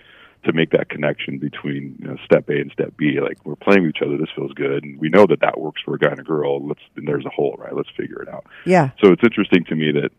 to 0.45 0.53
make 0.53 0.71
that 0.71 0.89
connection 0.89 1.37
between 1.39 1.97
you 1.99 2.07
know, 2.07 2.17
step 2.25 2.49
A 2.49 2.53
and 2.61 2.71
step 2.73 2.93
B. 2.97 3.19
Like, 3.21 3.45
we're 3.45 3.57
playing 3.57 3.83
with 3.83 3.97
each 3.97 4.03
other. 4.03 4.17
This 4.17 4.29
feels 4.35 4.53
good, 4.53 4.85
and 4.85 4.99
we 4.99 5.09
know 5.11 5.27
that 5.27 5.41
that 5.41 5.61
works 5.61 5.83
for 5.85 5.97
a 5.97 5.99
guy 5.99 6.11
and 6.13 6.21
a 6.21 6.23
girl. 6.23 6.67
Let's 6.67 6.81
and 6.97 7.07
there's 7.07 7.27
a 7.27 7.31
hole, 7.31 7.57
right? 7.59 7.75
Let's 7.75 7.91
figure 7.97 8.23
it 8.23 8.29
out. 8.29 8.47
yeah, 8.65 8.91
So 9.03 9.11
it's 9.13 9.23
interesting 9.25 9.65
to 9.65 9.75
me 9.75 9.93
that 9.93 10.11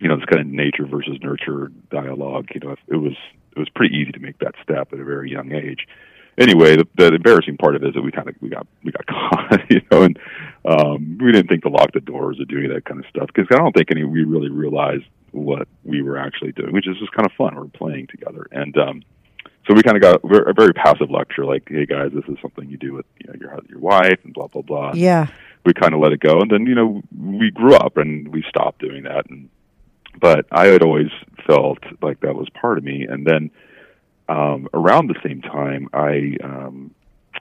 you 0.00 0.08
know 0.08 0.16
this 0.16 0.26
kind 0.26 0.40
of 0.40 0.46
nature 0.46 0.86
versus 0.86 1.18
nurture 1.22 1.70
dialogue. 1.90 2.48
You 2.54 2.60
know, 2.60 2.76
it 2.86 2.96
was 2.96 3.16
it 3.56 3.58
was 3.58 3.68
pretty 3.74 3.96
easy 3.96 4.12
to 4.12 4.20
make 4.20 4.38
that 4.38 4.54
step 4.62 4.92
at 4.92 4.98
a 4.98 5.04
very 5.04 5.30
young 5.30 5.52
age. 5.52 5.86
Anyway, 6.38 6.76
the, 6.76 6.86
the 6.96 7.14
embarrassing 7.14 7.56
part 7.56 7.74
of 7.74 7.82
it 7.82 7.88
is 7.88 7.94
that 7.94 8.02
we 8.02 8.12
kind 8.12 8.28
of 8.28 8.36
we 8.40 8.48
got 8.48 8.66
we 8.84 8.92
got 8.92 9.06
caught, 9.08 9.70
you 9.70 9.80
know, 9.90 10.02
and 10.02 10.18
um, 10.64 11.18
we 11.20 11.32
didn't 11.32 11.48
think 11.48 11.62
to 11.62 11.68
lock 11.68 11.92
the 11.92 12.00
doors 12.00 12.38
or 12.40 12.44
do 12.44 12.58
any 12.58 12.66
of 12.66 12.74
that 12.74 12.84
kind 12.84 13.00
of 13.00 13.06
stuff 13.10 13.28
because 13.34 13.48
I 13.52 13.58
don't 13.58 13.74
think 13.74 13.90
any 13.90 14.04
we 14.04 14.24
really 14.24 14.50
realized 14.50 15.04
what 15.32 15.68
we 15.84 16.00
were 16.00 16.16
actually 16.16 16.52
doing, 16.52 16.72
which 16.72 16.88
is 16.88 16.96
just 16.98 17.12
kind 17.12 17.26
of 17.26 17.32
fun. 17.32 17.56
We're 17.56 17.66
playing 17.66 18.06
together, 18.06 18.46
and 18.52 18.76
um, 18.78 19.02
so 19.66 19.74
we 19.74 19.82
kind 19.82 19.96
of 19.96 20.02
got 20.02 20.20
a 20.24 20.54
very 20.54 20.72
passive 20.72 21.10
lecture, 21.10 21.44
like, 21.44 21.64
"Hey 21.68 21.86
guys, 21.86 22.12
this 22.14 22.24
is 22.28 22.36
something 22.40 22.68
you 22.70 22.76
do 22.76 22.94
with 22.94 23.06
you 23.18 23.32
know 23.32 23.34
your 23.40 23.58
your 23.68 23.80
wife," 23.80 24.20
and 24.22 24.32
blah 24.32 24.46
blah 24.46 24.62
blah 24.62 24.92
yeah, 24.94 25.26
we 25.64 25.74
kind 25.74 25.92
of 25.92 26.00
let 26.00 26.12
it 26.12 26.20
go 26.20 26.40
and 26.40 26.50
then 26.50 26.66
you 26.66 26.74
know 26.74 27.02
we 27.20 27.50
grew 27.50 27.74
up 27.74 27.96
and 27.96 28.28
we 28.28 28.42
stopped 28.48 28.80
doing 28.80 29.02
that 29.02 29.28
and 29.28 29.48
but 30.20 30.46
i 30.52 30.66
had 30.66 30.82
always 30.82 31.10
felt 31.46 31.78
like 32.02 32.20
that 32.20 32.34
was 32.34 32.48
part 32.50 32.78
of 32.78 32.84
me. 32.84 33.06
And 33.08 33.26
then 33.26 33.50
um 34.28 34.68
around 34.74 35.08
the 35.08 35.20
same 35.22 35.40
time 35.40 35.88
i 35.92 36.36
um 36.44 36.94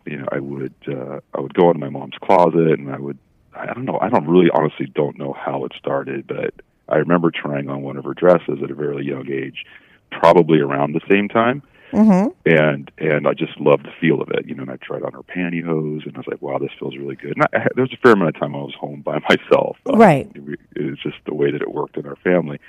you 0.05 0.17
know 0.17 0.27
i 0.31 0.39
would 0.39 0.73
uh 0.87 1.19
i 1.33 1.41
would 1.41 1.53
go 1.53 1.69
into 1.69 1.79
my 1.79 1.89
mom's 1.89 2.15
closet 2.21 2.79
and 2.79 2.89
i 2.89 2.97
would 2.97 3.17
i 3.53 3.65
don't 3.65 3.85
know 3.85 3.99
i 4.01 4.09
don't 4.09 4.27
really 4.27 4.49
honestly 4.53 4.85
don't 4.95 5.17
know 5.17 5.33
how 5.33 5.65
it 5.65 5.73
started 5.77 6.25
but 6.27 6.53
i 6.87 6.95
remember 6.95 7.29
trying 7.29 7.69
on 7.69 7.81
one 7.81 7.97
of 7.97 8.05
her 8.05 8.13
dresses 8.13 8.59
at 8.63 8.71
a 8.71 8.75
very 8.75 9.05
young 9.05 9.29
age 9.29 9.65
probably 10.11 10.59
around 10.59 10.93
the 10.93 11.01
same 11.09 11.27
time 11.27 11.61
mm-hmm. 11.91 12.29
and 12.45 12.91
and 12.97 13.27
I 13.27 13.33
just 13.33 13.59
loved 13.59 13.85
the 13.85 13.91
feel 13.99 14.21
of 14.21 14.29
it, 14.31 14.47
you 14.47 14.55
know. 14.55 14.63
And 14.63 14.71
I 14.71 14.77
tried 14.77 15.03
on 15.03 15.13
her 15.13 15.23
pantyhose, 15.23 16.05
and 16.05 16.15
I 16.15 16.19
was 16.19 16.27
like, 16.27 16.41
"Wow, 16.41 16.57
this 16.57 16.71
feels 16.79 16.95
really 16.97 17.15
good." 17.15 17.35
And 17.35 17.43
I, 17.53 17.67
there 17.75 17.83
was 17.83 17.93
a 17.93 17.97
fair 17.97 18.13
amount 18.13 18.35
of 18.35 18.39
time 18.39 18.55
I 18.55 18.59
was 18.59 18.75
home 18.79 19.01
by 19.01 19.19
myself, 19.29 19.77
Um, 19.85 19.99
Right. 19.99 20.29
It, 20.35 20.59
it 20.75 20.85
was 20.91 20.99
just 20.99 21.17
the 21.25 21.33
way 21.33 21.51
that 21.51 21.61
it 21.61 21.71
worked 21.71 21.97
in 21.97 22.05
our 22.05 22.17
family, 22.17 22.59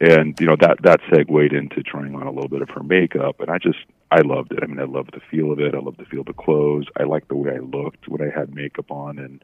and 0.00 0.38
you 0.40 0.46
know 0.46 0.56
that 0.60 0.82
that 0.82 1.00
segued 1.12 1.52
into 1.52 1.82
trying 1.82 2.14
on 2.14 2.26
a 2.26 2.30
little 2.30 2.48
bit 2.48 2.62
of 2.62 2.70
her 2.70 2.82
makeup, 2.82 3.40
and 3.40 3.50
I 3.50 3.58
just 3.58 3.78
I 4.10 4.20
loved 4.20 4.52
it. 4.52 4.60
I 4.62 4.66
mean, 4.66 4.80
I 4.80 4.84
loved 4.84 5.14
the 5.14 5.20
feel 5.30 5.52
of 5.52 5.60
it. 5.60 5.74
I 5.74 5.78
loved 5.78 5.98
the 5.98 6.04
feel 6.04 6.20
of 6.20 6.26
the 6.26 6.32
clothes. 6.34 6.86
I 6.98 7.04
liked 7.04 7.28
the 7.28 7.36
way 7.36 7.52
I 7.52 7.58
looked 7.58 8.08
when 8.08 8.22
I 8.22 8.30
had 8.36 8.54
makeup 8.54 8.90
on, 8.90 9.18
and 9.18 9.42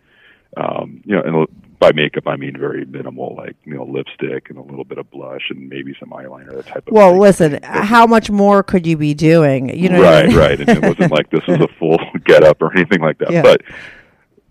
um, 0.57 1.03
you 1.05 1.15
know, 1.15 1.23
and 1.23 1.79
by 1.79 1.93
makeup 1.93 2.27
I 2.27 2.37
mean 2.37 2.57
very 2.59 2.85
minimal, 2.85 3.35
like 3.37 3.57
you 3.65 3.75
know, 3.75 3.85
lipstick 3.85 4.51
and 4.51 4.59
a 4.59 4.63
little 4.63 4.85
bit 4.85 4.99
of 4.99 5.11
blush 5.11 5.49
and 5.51 5.69
maybe 5.69 5.95
some 5.99 6.11
eyeliner, 6.11 6.55
that 6.57 6.67
type 6.67 6.87
of. 6.89 6.93
Well, 6.93 7.13
thing. 7.13 7.21
listen, 7.21 7.61
how 7.63 8.07
much 8.07 8.31
more 8.31 8.63
could 8.63 8.87
you 8.87 8.97
be 8.97 9.15
doing? 9.15 9.75
You 9.77 9.89
know, 9.89 9.99
what 9.99 10.09
I 10.09 10.21
right, 10.21 10.29
mean? 10.29 10.37
right, 10.37 10.61
and 10.61 10.69
it 10.69 10.83
wasn't 10.83 11.13
like 11.13 11.31
this 11.31 11.47
was 11.47 11.61
a 11.61 11.69
full 11.79 11.99
get 12.25 12.45
up 12.45 12.61
or 12.61 12.73
anything 12.77 13.01
like 13.01 13.19
that. 13.19 13.31
Yeah. 13.31 13.43
But 13.43 13.63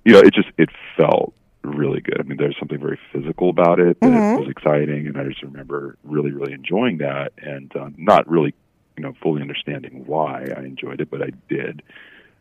you 0.05 0.13
know, 0.13 0.19
it 0.19 0.33
just 0.33 0.49
it 0.57 0.69
felt 0.97 1.33
really 1.61 1.99
good. 2.01 2.19
I 2.19 2.23
mean, 2.23 2.37
there's 2.37 2.55
something 2.57 2.79
very 2.79 2.97
physical 3.11 3.49
about 3.49 3.79
it 3.79 3.99
that 3.99 4.07
Mhm. 4.07 4.39
was 4.39 4.49
exciting, 4.49 5.07
and 5.07 5.17
I 5.17 5.25
just 5.25 5.43
remember 5.43 5.97
really, 6.03 6.31
really 6.31 6.53
enjoying 6.53 6.97
that, 6.99 7.33
and 7.37 7.71
um, 7.75 7.95
not 7.97 8.27
really, 8.29 8.55
you 8.97 9.03
know, 9.03 9.13
fully 9.21 9.41
understanding 9.41 10.03
why 10.07 10.47
I 10.55 10.61
enjoyed 10.61 11.01
it, 11.01 11.11
but 11.11 11.21
I 11.21 11.29
did. 11.49 11.83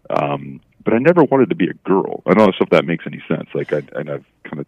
Um, 0.08 0.60
but 0.84 0.94
I 0.94 0.98
never 0.98 1.24
wanted 1.24 1.48
to 1.50 1.54
be 1.54 1.68
a 1.68 1.74
girl. 1.88 2.22
I 2.26 2.34
don't 2.34 2.46
know 2.46 2.52
if 2.60 2.70
that 2.70 2.84
makes 2.84 3.04
any 3.06 3.22
sense. 3.28 3.48
Like, 3.54 3.72
I 3.72 3.82
and 3.94 4.10
I've 4.10 4.24
kind 4.44 4.60
of 4.60 4.66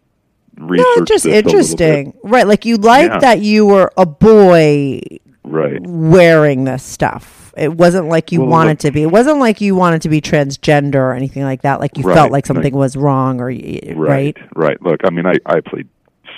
researched 0.57 0.99
no, 0.99 1.05
just 1.05 1.23
this 1.23 1.25
a 1.25 1.29
bit. 1.41 1.45
interesting, 1.45 2.13
right? 2.23 2.45
Like 2.47 2.65
you 2.65 2.77
like 2.77 3.09
Yeah. 3.09 3.19
that 3.19 3.39
you 3.41 3.65
were 3.65 3.91
a 3.97 4.05
boy 4.05 5.01
right? 5.43 5.79
wearing 5.81 6.65
this 6.65 6.83
stuff. 6.83 7.53
It 7.57 7.73
wasn't 7.73 8.07
like 8.07 8.31
you 8.31 8.39
Well, 8.41 8.49
wanted 8.49 8.69
like- 8.71 8.79
to 8.79 8.91
be. 8.91 9.01
It 9.03 9.11
wasn't 9.11 9.39
like 9.39 9.59
you 9.61 9.75
wanted 9.75 10.01
to 10.03 10.09
be 10.09 10.21
transgender 10.21 10.95
or 10.95 11.13
anything 11.13 11.43
like 11.43 11.63
that. 11.63 11.79
Like 11.79 11.97
you 11.97 12.03
Right, 12.03 12.15
felt 12.15 12.31
like 12.31 12.45
something 12.45 12.73
right. 12.73 12.79
was 12.79 12.95
wrong 12.95 13.41
or 13.41 13.47
right. 13.47 13.93
right 13.97 14.37
right 14.55 14.81
look 14.81 15.01
i 15.03 15.09
mean 15.09 15.25
i 15.25 15.33
i 15.45 15.59
played 15.59 15.87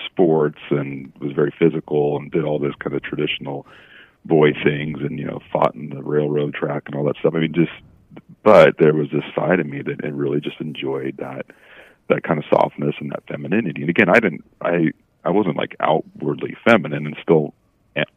sports 0.06 0.60
and 0.69 1.12
was 1.19 1.32
very 1.34 1.52
physical 1.58 2.17
and 2.17 2.32
did 2.32 2.43
all 2.43 2.60
this 2.60 2.74
kind 2.80 2.95
of 2.95 3.02
traditional 3.04 3.65
boy 4.26 4.54
things 4.63 5.00
and 5.02 5.19
you 5.19 5.26
know 5.26 5.39
fought 5.52 5.74
in 5.76 5.89
the 5.89 6.02
railroad 6.02 6.54
track 6.54 6.84
and 6.86 6.95
all 6.95 7.04
that 7.04 7.15
stuff 7.17 7.34
i 7.36 7.39
mean 7.39 7.54
just 7.54 7.71
but 8.43 8.76
there 8.80 8.93
was 8.93 9.10
this 9.12 9.23
side 9.36 9.60
of 9.60 9.65
me 9.65 9.82
that 9.82 10.04
I 10.04 10.08
really 10.08 10.39
just 10.39 10.60
enjoyed 10.60 11.17
that 11.17 11.45
that 12.10 12.23
kind 12.23 12.38
of 12.38 12.45
softness 12.49 12.95
and 12.99 13.12
that 13.12 13.23
femininity. 13.28 13.82
And 13.82 13.89
again 13.89 14.10
i 14.10 14.19
didn't 14.19 14.43
i 14.62 14.91
i 15.23 15.30
wasn't 15.30 15.58
like 15.58 15.76
outwardly 15.80 16.56
feminine 16.67 17.06
and 17.06 17.15
still 17.21 17.54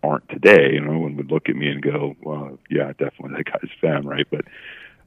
aren't 0.02 0.28
today. 0.28 0.72
You 0.72 0.80
know 0.80 0.98
one 0.98 1.16
would 1.16 1.30
look 1.30 1.48
at 1.48 1.56
me 1.56 1.68
and 1.68 1.82
go 1.82 2.16
well 2.22 2.58
yeah 2.70 2.92
definitely 2.98 3.36
that 3.36 3.44
guy's 3.52 3.70
femme 3.80 4.06
right? 4.06 4.26
But 4.30 4.44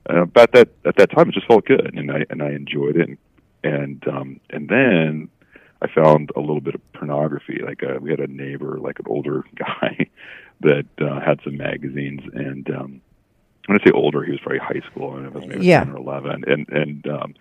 uh, 0.10 0.26
but 0.26 0.52
that 0.54 0.70
at 0.86 0.96
that 0.98 1.12
time 1.12 1.30
it 1.30 1.36
just 1.36 1.48
felt 1.48 1.66
good 1.66 1.94
and 1.96 2.12
i 2.12 2.26
and 2.30 2.42
i 2.42 2.52
enjoyed 2.52 2.98
it. 2.98 3.10
And 3.10 3.18
and 3.64 4.08
um 4.08 4.40
and 4.50 4.70
then 4.70 5.30
I 5.82 5.88
found 5.88 6.32
a 6.36 6.40
little 6.40 6.62
bit 6.62 6.76
of 6.76 6.94
pornography. 6.94 7.60
Like 7.66 7.84
uh, 7.84 8.00
we 8.02 8.10
had 8.10 8.20
a 8.20 8.28
neighbor, 8.28 8.80
like 8.80 9.00
an 9.00 9.06
older 9.08 9.46
guy, 9.56 10.08
that 10.62 10.88
uh, 11.00 11.20
had 11.22 11.40
some 11.44 11.58
magazines, 11.58 12.22
and 12.34 12.70
um, 12.70 13.02
when 13.70 13.80
I 13.80 13.84
say 13.86 13.92
older, 13.94 14.24
he 14.24 14.32
was 14.32 14.40
probably 14.42 14.60
high 14.60 14.82
school, 14.92 15.16
and 15.16 15.26
it 15.28 15.34
was 15.34 15.46
maybe 15.48 15.66
Yeah. 15.66 15.84
ten 15.84 15.94
or 15.94 15.98
eleven, 15.98 16.44
and 16.48 16.68
and 16.70 17.08
um, 17.08 17.36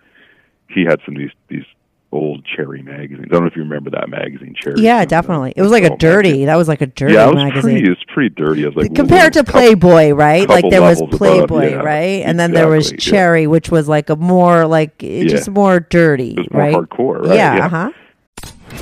he 0.69 0.83
had 0.83 0.99
some 1.05 1.15
of 1.15 1.19
these 1.19 1.31
these 1.49 1.65
old 2.11 2.43
Cherry 2.43 2.81
magazines. 2.81 3.27
I 3.29 3.33
don't 3.33 3.41
know 3.41 3.47
if 3.47 3.55
you 3.55 3.61
remember 3.61 3.91
that 3.91 4.09
magazine, 4.09 4.55
Cherry. 4.59 4.81
Yeah, 4.81 5.05
definitely. 5.05 5.53
It 5.55 5.61
was 5.61 5.71
like 5.71 5.83
a 5.83 5.95
dirty. 5.97 6.29
magazine. 6.29 6.45
That 6.47 6.55
was 6.55 6.67
like 6.67 6.81
a 6.81 6.87
dirty 6.87 7.13
Yeah, 7.13 7.25
it 7.27 7.33
was 7.35 7.43
magazine. 7.43 7.61
pretty. 7.61 7.85
It 7.85 7.89
was 7.89 8.03
pretty 8.13 8.29
dirty. 8.35 8.63
I 8.63 8.67
was 8.67 8.75
like 8.77 8.95
Compared 8.95 9.33
to 9.33 9.43
Playboy, 9.43 10.11
right? 10.11 10.47
Like 10.49 10.65
there 10.69 10.81
was 10.81 10.99
levels 10.99 11.15
above, 11.15 11.19
Playboy, 11.47 11.69
yeah, 11.71 11.75
right? 11.77 12.21
And 12.25 12.39
then 12.39 12.51
there 12.53 12.67
was 12.67 12.91
exactly, 12.91 13.05
yeah. 13.11 13.19
Cherry, 13.19 13.47
which 13.47 13.69
was 13.69 13.87
like 13.87 14.09
a 14.09 14.15
more 14.15 14.65
like 14.67 15.03
it 15.03 15.23
Yeah. 15.25 15.29
just 15.29 15.49
more 15.51 15.79
dirty, 15.79 16.31
It 16.31 16.37
was 16.39 16.47
more 16.51 16.61
right? 16.61 16.75
hardcore, 16.75 17.21
right? 17.27 17.35
Yeah, 17.35 17.57
Yeah. 17.57 17.65
uh 17.65 17.69
huh. 17.69 17.91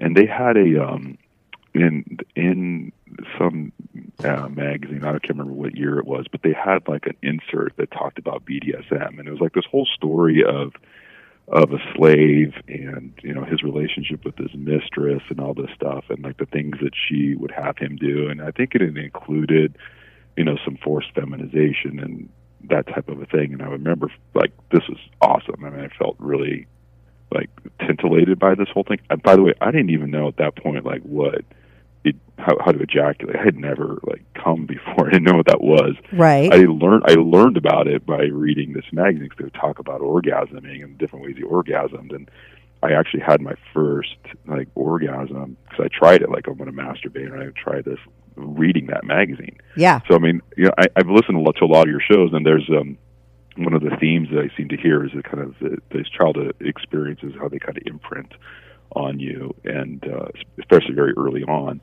And 0.00 0.16
they 0.16 0.26
had 0.26 0.56
a 0.56 0.82
um 0.82 1.16
in 1.74 2.18
in 2.34 2.92
some 3.38 3.72
uh, 4.24 4.48
magazine 4.48 5.04
I 5.04 5.12
can't 5.12 5.30
remember 5.30 5.52
what 5.52 5.76
year 5.76 5.98
it 5.98 6.06
was 6.06 6.26
but 6.30 6.42
they 6.42 6.52
had 6.52 6.88
like 6.88 7.06
an 7.06 7.16
insert 7.22 7.76
that 7.76 7.90
talked 7.90 8.18
about 8.18 8.44
BDSM 8.44 9.18
and 9.18 9.28
it 9.28 9.30
was 9.30 9.40
like 9.40 9.52
this 9.52 9.66
whole 9.70 9.86
story 9.86 10.42
of 10.44 10.72
of 11.50 11.72
a 11.72 11.78
slave 11.96 12.54
and 12.68 13.12
you 13.22 13.34
know 13.34 13.44
his 13.44 13.62
relationship 13.62 14.24
with 14.24 14.36
his 14.38 14.54
mistress 14.54 15.22
and 15.30 15.40
all 15.40 15.52
this 15.52 15.70
stuff 15.74 16.04
and 16.08 16.22
like 16.22 16.36
the 16.38 16.46
things 16.46 16.76
that 16.80 16.92
she 16.94 17.34
would 17.34 17.50
have 17.50 17.76
him 17.76 17.96
do. 17.96 18.28
And 18.28 18.40
I 18.40 18.52
think 18.52 18.74
it 18.74 18.82
included 18.82 19.76
you 20.36 20.44
know 20.44 20.56
some 20.64 20.78
forced 20.82 21.12
feminization 21.14 21.98
and 21.98 22.28
that 22.68 22.86
type 22.86 23.08
of 23.08 23.20
a 23.20 23.26
thing. 23.26 23.52
And 23.52 23.62
I 23.62 23.66
remember 23.66 24.12
like 24.34 24.52
this 24.70 24.86
was 24.88 24.98
awesome. 25.20 25.64
I 25.64 25.70
mean 25.70 25.80
I 25.80 25.88
felt 25.98 26.16
really 26.20 26.66
like 27.32 27.50
titillated 27.86 28.38
by 28.38 28.54
this 28.54 28.68
whole 28.72 28.84
thing. 28.84 28.98
And 29.08 29.22
by 29.22 29.36
the 29.36 29.42
way, 29.42 29.54
I 29.60 29.70
didn't 29.70 29.90
even 29.90 30.10
know 30.10 30.28
at 30.28 30.36
that 30.36 30.56
point 30.56 30.84
like 30.84 31.02
what 31.02 31.44
it, 32.04 32.16
how, 32.38 32.56
how 32.64 32.72
to 32.72 32.80
ejaculate. 32.80 33.36
I 33.36 33.42
had 33.44 33.56
never 33.56 33.98
like 34.04 34.24
come 34.34 34.66
before. 34.66 35.08
I 35.08 35.12
didn't 35.12 35.24
know 35.24 35.36
what 35.36 35.46
that 35.46 35.60
was. 35.60 35.94
Right. 36.12 36.52
I 36.52 36.64
learned 36.64 37.04
I 37.06 37.14
learned 37.14 37.56
about 37.56 37.86
it 37.86 38.04
by 38.06 38.22
reading 38.24 38.72
this 38.72 38.86
magazine 38.92 39.24
because 39.24 39.38
they 39.38 39.44
would 39.44 39.54
talk 39.54 39.78
about 39.78 40.00
orgasming 40.00 40.82
and 40.82 40.96
different 40.98 41.24
ways 41.24 41.36
you 41.38 41.46
orgasmed, 41.46 42.14
and 42.14 42.30
I 42.82 42.92
actually 42.92 43.20
had 43.20 43.40
my 43.40 43.54
first 43.74 44.16
like 44.46 44.68
orgasm 44.74 45.56
because 45.68 45.84
I 45.84 45.88
tried 45.88 46.22
it. 46.22 46.30
Like 46.30 46.46
I'm 46.46 46.56
going 46.56 46.70
to 46.70 46.76
masturbate, 46.76 47.32
and 47.32 47.42
I 47.42 47.50
tried 47.60 47.84
this 47.84 47.98
reading 48.36 48.86
that 48.86 49.04
magazine. 49.04 49.58
Yeah. 49.76 50.00
So 50.08 50.14
I 50.14 50.18
mean, 50.18 50.40
you 50.56 50.64
know, 50.64 50.72
I, 50.78 50.86
I've 50.96 51.08
listened 51.08 51.36
to 51.36 51.38
a 51.38 51.44
lot- 51.44 51.56
to 51.56 51.64
a 51.64 51.66
lot 51.66 51.82
of 51.86 51.90
your 51.90 52.00
shows, 52.00 52.30
and 52.32 52.44
there's 52.44 52.68
um 52.70 52.96
one 53.56 53.74
of 53.74 53.82
the 53.82 53.96
themes 54.00 54.28
that 54.32 54.40
I 54.40 54.56
seem 54.56 54.68
to 54.68 54.76
hear 54.76 55.04
is 55.04 55.12
the 55.14 55.22
kind 55.22 55.40
of 55.40 55.54
the, 55.60 55.78
these 55.90 56.08
childhood 56.08 56.54
experiences, 56.60 57.32
how 57.38 57.48
they 57.48 57.58
kind 57.58 57.76
of 57.76 57.82
imprint 57.86 58.32
on 58.96 59.18
you, 59.18 59.54
and 59.64 60.04
uh, 60.06 60.28
especially 60.58 60.94
very 60.94 61.12
early 61.16 61.42
on. 61.44 61.80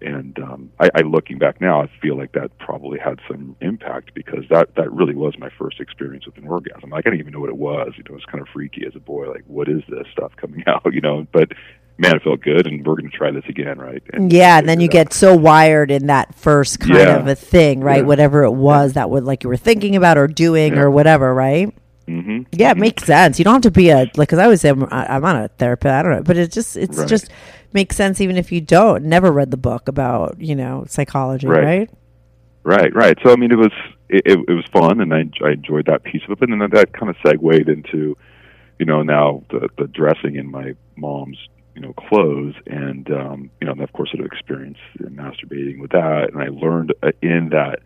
And 0.00 0.38
um, 0.38 0.70
I, 0.78 0.90
I, 0.94 1.00
looking 1.00 1.38
back 1.38 1.60
now, 1.60 1.82
I 1.82 1.90
feel 2.00 2.16
like 2.16 2.32
that 2.32 2.56
probably 2.58 3.00
had 3.00 3.18
some 3.28 3.56
impact 3.60 4.14
because 4.14 4.44
that 4.48 4.76
that 4.76 4.92
really 4.92 5.14
was 5.14 5.34
my 5.38 5.50
first 5.58 5.80
experience 5.80 6.24
with 6.24 6.36
an 6.38 6.46
orgasm. 6.46 6.90
Like 6.90 7.06
I 7.06 7.10
didn't 7.10 7.20
even 7.20 7.32
know 7.32 7.40
what 7.40 7.48
it 7.48 7.56
was. 7.56 7.94
You 7.96 8.04
know, 8.04 8.10
it 8.10 8.12
was 8.12 8.24
kind 8.24 8.40
of 8.40 8.46
freaky 8.52 8.86
as 8.86 8.94
a 8.94 9.00
boy. 9.00 9.28
Like, 9.28 9.42
what 9.48 9.68
is 9.68 9.82
this 9.88 10.06
stuff 10.12 10.32
coming 10.36 10.62
out? 10.68 10.92
You 10.92 11.00
know, 11.00 11.26
but 11.32 11.48
man, 11.98 12.16
it 12.16 12.22
felt 12.22 12.40
good, 12.40 12.66
and 12.66 12.86
we're 12.86 12.94
going 12.94 13.10
to 13.10 13.16
try 13.16 13.30
this 13.30 13.44
again, 13.48 13.78
right? 13.78 14.02
And 14.12 14.32
yeah, 14.32 14.58
and 14.58 14.68
then 14.68 14.80
you 14.80 14.88
get 14.88 15.12
so 15.12 15.36
wired 15.36 15.90
in 15.90 16.06
that 16.06 16.34
first 16.34 16.80
kind 16.80 16.94
Yeah. 16.94 17.16
of 17.16 17.26
a 17.26 17.34
thing, 17.34 17.80
right? 17.80 17.96
Yeah. 18.02 18.06
Whatever 18.06 18.44
it 18.44 18.52
was 18.52 18.92
that 18.94 19.10
would 19.10 19.24
like 19.24 19.42
you 19.42 19.48
were 19.48 19.56
thinking 19.56 19.96
about 19.96 20.16
or 20.18 20.26
doing 20.28 20.74
Yeah. 20.74 20.82
or 20.82 20.90
whatever, 20.90 21.34
right? 21.34 21.74
hmm 22.06 22.42
Yeah, 22.52 22.70
it 22.70 22.78
makes 22.78 23.04
sense. 23.04 23.38
You 23.38 23.44
don't 23.44 23.54
have 23.62 23.62
to 23.62 23.70
be 23.70 23.90
a 23.90 23.98
like 24.16 24.28
because 24.28 24.38
I 24.38 24.44
always 24.44 24.60
say 24.62 24.70
I'm, 24.70 24.84
I'm 24.90 25.20
not 25.22 25.36
a 25.44 25.48
therapist. 25.48 25.92
I 25.92 26.02
don't 26.02 26.12
know, 26.12 26.22
but 26.22 26.36
it 26.38 26.50
just 26.52 26.76
it's 26.76 26.96
Right. 26.98 27.08
just 27.08 27.28
makes 27.74 27.96
sense 27.96 28.20
even 28.22 28.36
if 28.38 28.50
you 28.50 28.62
don't 28.62 29.04
never 29.04 29.30
read 29.30 29.50
the 29.50 29.58
book 29.58 29.88
about 29.88 30.40
you 30.40 30.54
know 30.56 30.84
psychology, 30.88 31.46
Right. 31.46 31.64
right? 31.64 31.90
Right, 32.64 32.94
right. 32.94 33.18
So 33.22 33.32
I 33.32 33.36
mean, 33.36 33.50
it 33.52 33.58
was 33.58 33.72
it, 34.08 34.22
it, 34.24 34.38
it 34.48 34.52
was 34.52 34.64
fun, 34.72 35.00
and 35.00 35.12
I, 35.12 35.24
I 35.44 35.50
enjoyed 35.52 35.86
that 35.86 36.02
piece 36.02 36.22
of 36.24 36.30
it. 36.30 36.38
But 36.40 36.48
then 36.48 36.58
that 36.58 36.92
kind 36.94 37.10
of 37.10 37.16
segued 37.26 37.68
into, 37.68 38.16
you 38.78 38.86
know, 38.86 39.02
now 39.02 39.42
the 39.50 39.68
the 39.78 39.86
dressing 39.88 40.36
in 40.36 40.50
my 40.50 40.74
mom's 40.96 41.38
you 41.78 41.86
know 41.86 41.92
clothes, 41.92 42.54
and 42.66 43.08
um, 43.12 43.50
you 43.60 43.66
know, 43.66 43.72
and 43.72 43.80
of 43.82 43.92
course, 43.92 44.10
I'd 44.12 44.24
experienced 44.24 44.80
masturbating 45.00 45.78
with 45.78 45.92
that, 45.92 46.30
and 46.32 46.42
I 46.42 46.48
learned 46.48 46.92
uh, 47.04 47.12
in 47.22 47.50
that 47.50 47.78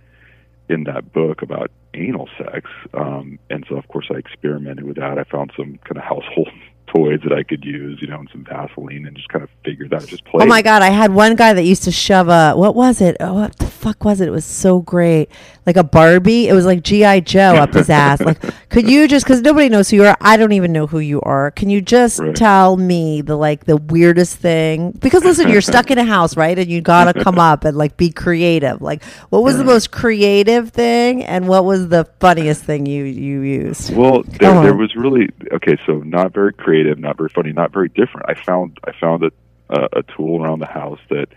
in 0.71 0.85
that 0.85 1.13
book 1.13 1.43
about 1.43 1.71
anal 1.93 2.27
sex, 2.39 2.71
um, 2.95 3.39
and 3.51 3.67
so 3.69 3.77
of 3.77 3.87
course 3.89 4.07
I 4.11 4.17
experimented 4.17 4.85
with 4.85 4.97
that. 4.97 5.19
I 5.19 5.25
found 5.25 5.53
some 5.55 5.79
kind 5.85 5.99
of 5.99 6.05
household 6.05 6.49
toys 6.95 7.21
that 7.25 7.33
I 7.33 7.43
could 7.43 7.65
use, 7.65 8.01
you 8.01 8.09
know, 8.09 8.19
and 8.21 8.29
some 8.31 8.45
Vaseline, 8.45 9.07
and 9.07 9.17
just 9.17 9.29
kind 9.29 9.43
of 9.43 9.51
figure 9.65 9.89
that 9.89 10.07
just 10.07 10.25
play. 10.25 10.45
Oh 10.45 10.47
my 10.47 10.63
god, 10.63 10.83
I 10.83 10.91
had 10.91 11.13
one 11.15 11.37
guy 11.37 11.53
that 11.53 11.63
used 11.65 11.85
to 11.85 11.93
shove 11.93 12.29
a 12.29 12.55
what 12.55 12.75
was 12.75 13.01
it? 13.01 13.17
Oh, 13.21 13.35
what 13.35 13.57
the 13.57 13.67
fuck 13.67 14.05
was 14.05 14.21
it? 14.21 14.29
It 14.29 14.33
was 14.33 14.45
so 14.45 14.81
great, 14.81 15.29
like 15.67 15.77
a 15.77 15.85
Barbie. 15.85 16.49
It 16.49 16.53
was 16.53 16.67
like 16.67 16.83
GI 16.83 17.23
Joe 17.23 17.55
up 17.57 17.75
his 17.75 17.89
ass. 17.91 18.21
Like, 18.21 18.41
could 18.69 18.89
you 18.91 19.09
just 19.09 19.25
because 19.25 19.41
nobody 19.41 19.69
knows 19.69 19.89
who 19.91 19.97
you 19.97 20.05
are? 20.05 20.17
I 20.21 20.37
don't 20.37 20.53
even 20.53 20.73
know 20.73 20.87
who 20.87 20.99
you 20.99 21.21
are. 21.23 21.51
Can 21.51 21.71
you 21.71 21.81
just 21.81 22.19
Right. 22.19 22.35
tell 22.37 22.77
me 22.77 23.21
the 23.23 23.37
like 23.37 23.65
the 23.65 23.77
weirdest 23.79 24.37
thing? 24.37 24.91
Because 24.93 25.25
listen, 25.25 25.49
you're 25.49 25.61
stuck 25.63 25.91
in 25.91 25.99
a 25.99 26.05
house, 26.05 26.37
right? 26.37 26.59
And 26.59 26.69
you 26.69 26.81
gotta 26.81 27.15
come 27.23 27.39
up 27.39 27.65
and 27.65 27.77
like 27.77 27.97
be 27.97 28.11
creative. 28.11 28.83
Like, 28.83 29.03
what 29.31 29.43
was 29.43 29.57
the 29.57 29.65
most 29.65 29.91
creative 29.93 30.71
thing, 30.71 31.25
and 31.25 31.49
what 31.49 31.65
was 31.65 31.89
the 31.89 32.05
funniest 32.21 32.65
thing 32.65 32.87
you 32.87 33.05
you 33.05 33.41
used? 33.41 33.95
Well, 33.97 34.23
there, 34.41 34.61
there 34.63 34.75
was 34.75 34.95
really 34.95 35.29
okay. 35.53 35.77
So 35.87 35.99
not 35.99 36.33
very 36.35 36.53
creative, 36.53 36.82
not 36.99 37.17
very 37.17 37.29
funny, 37.29 37.53
not 37.53 37.73
very 37.73 37.89
different. 37.89 38.27
I 38.29 38.35
found 38.35 38.79
I 38.85 38.93
found 38.99 39.23
a 39.25 39.31
a, 39.71 39.89
a 39.99 40.03
tool 40.03 40.43
around 40.43 40.59
the 40.61 40.67
house 40.67 41.01
that 41.11 41.29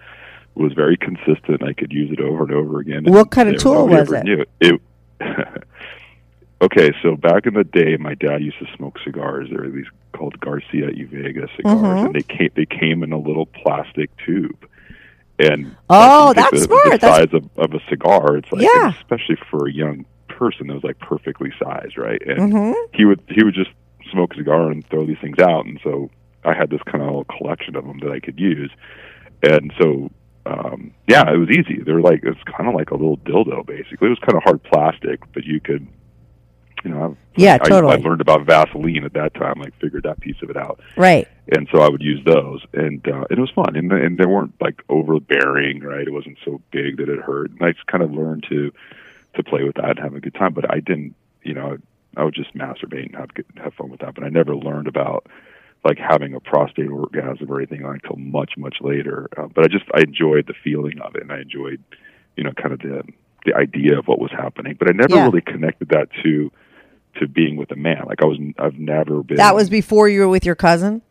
was 0.56 0.74
very 0.74 0.98
consistent. 0.98 1.64
I 1.64 1.74
could 1.74 1.92
use 1.92 2.12
it 2.12 2.20
over 2.20 2.44
and 2.44 2.52
over 2.54 2.80
again. 2.80 3.04
What 3.06 3.32
kind 3.32 3.50
of 3.50 3.58
tool 3.62 3.88
was 3.88 4.12
it? 4.12 4.24
Knew 4.24 4.46
it. 4.62 4.82
okay, 6.62 6.92
so 7.02 7.16
back 7.16 7.46
in 7.46 7.54
the 7.54 7.64
day, 7.64 7.98
my 7.98 8.16
dad 8.16 8.42
used 8.42 8.60
to 8.60 8.68
smoke 8.76 8.98
cigars. 9.04 9.50
There 9.50 9.62
were 9.62 9.70
these 9.70 9.86
called 10.14 10.40
Garcia 10.40 10.88
y 10.88 11.06
Vega 11.10 11.48
cigars, 11.56 11.76
Mm-hmm. 11.76 12.06
and 12.08 12.16
they 12.16 12.22
came 12.22 12.50
they 12.56 12.66
came 12.66 13.04
in 13.04 13.12
a 13.12 13.18
little 13.20 13.46
plastic 13.48 14.10
tube. 14.26 14.68
And 15.38 15.76
Oh, 15.90 16.34
that's 16.34 16.52
the, 16.52 16.58
smart. 16.60 16.84
The 16.86 16.98
That's- 16.98 17.18
size 17.32 17.34
of, 17.34 17.50
of 17.58 17.74
a 17.74 17.84
cigar. 17.90 18.38
It's 18.38 18.50
like, 18.54 18.62
Yeah. 18.64 18.94
especially 19.02 19.36
for 19.50 19.68
a 19.68 19.72
young 19.72 20.06
person, 20.30 20.70
it 20.70 20.74
was 20.74 20.84
like 20.84 20.98
perfectly 21.00 21.52
sized, 21.62 21.98
right? 21.98 22.22
And 22.26 22.54
Mm-hmm. 22.54 22.74
he 22.98 23.04
would 23.06 23.20
he 23.30 23.44
would 23.44 23.54
just 23.54 23.72
smoke 24.16 24.34
a 24.34 24.38
cigar 24.38 24.72
and 24.72 24.88
throw 24.90 25.06
these 25.06 25.18
things 25.22 25.40
out, 25.40 25.66
and 25.66 25.80
so 25.84 26.10
I 26.44 26.54
had 26.54 26.70
this 26.70 26.82
kind 26.84 27.02
of 27.04 27.08
little 27.08 27.26
collection 27.26 27.76
of 27.76 27.86
them 27.86 28.00
that 28.00 28.12
I 28.12 28.20
could 28.20 28.40
use, 28.40 28.72
and 29.44 29.74
so 29.80 30.10
um, 30.48 30.92
yeah, 31.08 31.30
it 31.34 31.38
was 31.38 31.50
easy. 31.50 31.82
They 31.84 31.92
were 31.92 32.02
like 32.02 32.22
it's 32.24 32.40
kind 32.56 32.70
of 32.70 32.76
like 32.76 32.92
a 32.92 32.96
little 32.96 33.18
dildo, 33.18 33.66
basically. 33.66 34.08
It 34.08 34.10
was 34.12 34.20
kind 34.20 34.36
of 34.38 34.44
hard 34.44 34.62
plastic, 34.64 35.20
but 35.34 35.44
you 35.44 35.60
could, 35.60 35.88
you 36.84 36.92
know, 36.92 37.02
I, 37.04 37.42
Yeah, 37.42 37.58
I, 37.62 37.68
totally. 37.68 37.94
I 37.94 37.98
learned 37.98 38.22
about 38.22 38.46
Vaseline 38.46 39.04
at 39.06 39.14
that 39.14 39.34
time. 39.34 39.60
like 39.60 39.74
figured 39.82 40.04
that 40.04 40.20
piece 40.20 40.40
of 40.44 40.50
it 40.52 40.58
out, 40.58 40.80
Right. 40.96 41.28
and 41.52 41.68
so 41.72 41.82
I 41.82 41.90
would 41.90 42.02
use 42.04 42.24
those, 42.26 42.62
and 42.74 43.06
uh, 43.08 43.26
it 43.32 43.40
was 43.40 43.50
fun, 43.52 43.76
and 43.76 43.92
and 43.92 44.18
they 44.20 44.26
weren't 44.28 44.54
like 44.62 44.82
overbearing, 44.88 45.80
right? 45.82 46.08
It 46.08 46.14
wasn't 46.14 46.38
so 46.46 46.62
big 46.72 46.98
that 46.98 47.10
it 47.10 47.20
hurt, 47.20 47.50
and 47.52 47.62
I 47.64 47.72
just 47.72 47.88
kind 47.88 48.04
of 48.04 48.12
learned 48.14 48.46
to 48.50 48.72
to 49.36 49.44
play 49.44 49.64
with 49.64 49.76
that 49.76 49.90
and 49.98 50.00
have 50.00 50.16
a 50.16 50.22
good 50.22 50.36
time. 50.36 50.54
But 50.54 50.72
I 50.72 50.80
didn't, 50.80 51.16
you 51.44 51.54
know, 51.56 51.78
I 52.18 52.24
would 52.24 52.34
just 52.34 52.56
masturbate 52.56 53.06
and 53.08 53.16
have 53.16 53.30
have 53.64 53.74
fun 53.74 53.90
with 53.90 54.00
that. 54.02 54.16
But 54.16 54.24
I 54.24 54.30
never 54.30 54.56
learned 54.56 54.88
about 54.88 55.28
like 55.84 55.98
having 56.00 56.34
a 56.34 56.40
prostate 56.40 56.90
orgasm 56.90 57.52
or 57.52 57.58
anything 57.58 57.84
like 57.84 58.02
until 58.04 58.18
much 58.18 58.54
much 58.58 58.78
later. 58.82 59.28
Uh, 59.38 59.48
but 59.54 59.66
I 59.66 59.68
just 59.68 59.86
I 59.94 60.02
enjoyed 60.02 60.48
the 60.48 60.54
feeling 60.64 61.00
of 61.02 61.16
it, 61.16 61.22
and 61.22 61.32
I 61.32 61.40
enjoyed, 61.42 61.84
you 62.36 62.44
know, 62.44 62.52
kind 62.54 62.74
of 62.74 62.80
the 62.80 63.04
the 63.46 63.54
idea 63.56 63.98
of 64.00 64.08
what 64.08 64.20
was 64.20 64.32
happening. 64.32 64.76
But 64.80 64.90
I 64.90 64.94
never 64.94 65.16
Yeah. 65.16 65.26
really 65.26 65.42
connected 65.42 65.90
that 65.90 66.10
to 66.24 66.52
to 67.20 67.28
being 67.28 67.56
with 67.56 67.72
a 67.72 67.76
man. 67.78 68.04
Like 68.08 68.22
I 68.22 68.26
was, 68.26 68.38
I've 68.58 68.78
never 68.78 69.24
been. 69.24 69.38
That 69.38 69.56
was 69.56 69.70
before 69.70 70.10
you 70.10 70.22
were 70.22 70.28
with 70.28 70.46
your 70.46 70.56
cousin. 70.56 71.02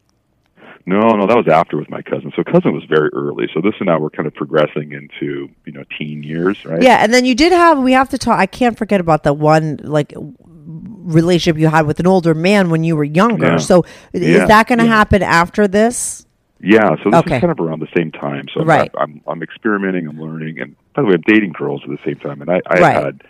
No, 0.86 0.98
no, 1.16 1.26
that 1.26 1.36
was 1.36 1.48
after 1.48 1.78
with 1.78 1.88
my 1.88 2.02
cousin. 2.02 2.30
So 2.36 2.44
cousin 2.44 2.74
was 2.74 2.84
very 2.84 3.08
early. 3.14 3.48
So 3.54 3.60
this 3.62 3.72
and 3.80 3.86
now 3.86 3.98
we're 3.98 4.10
kind 4.10 4.26
of 4.26 4.34
progressing 4.34 4.92
into 4.92 5.48
you 5.64 5.72
know 5.72 5.84
teen 5.98 6.22
years, 6.22 6.62
right? 6.64 6.82
Yeah, 6.82 6.98
and 7.02 7.12
then 7.12 7.24
you 7.24 7.34
did 7.34 7.52
have. 7.52 7.78
We 7.78 7.92
have 7.92 8.10
to 8.10 8.18
talk. 8.18 8.38
I 8.38 8.46
can't 8.46 8.76
forget 8.76 9.00
about 9.00 9.22
the 9.22 9.32
one 9.32 9.78
like 9.82 10.12
relationship 10.66 11.58
you 11.58 11.68
had 11.68 11.86
with 11.86 12.00
an 12.00 12.06
older 12.06 12.34
man 12.34 12.70
when 12.70 12.84
you 12.84 12.96
were 12.96 13.04
younger. 13.04 13.46
Yeah. 13.52 13.56
So 13.58 13.84
is 14.12 14.22
Yeah, 14.22 14.46
that 14.46 14.66
going 14.66 14.78
to 14.78 14.84
yeah. 14.84 14.90
happen 14.90 15.22
after 15.22 15.66
this? 15.68 16.26
Yeah. 16.60 16.96
So 17.02 17.10
this 17.10 17.20
Okay. 17.20 17.36
is 17.36 17.40
kind 17.40 17.50
of 17.50 17.60
around 17.60 17.80
the 17.80 17.88
same 17.96 18.10
time. 18.12 18.46
So 18.52 18.60
I'm, 18.60 18.66
Right. 18.68 18.90
I'm 18.98 19.20
I'm 19.26 19.42
experimenting. 19.42 20.06
I'm 20.06 20.20
learning. 20.20 20.60
And 20.60 20.76
by 20.94 21.02
the 21.02 21.08
way, 21.08 21.14
I'm 21.14 21.22
dating 21.26 21.52
girls 21.52 21.82
at 21.84 21.90
the 21.90 21.98
same 22.04 22.16
time. 22.16 22.40
And 22.42 22.50
I, 22.50 22.60
I 22.66 22.80
Right. 22.80 23.04
had 23.04 23.22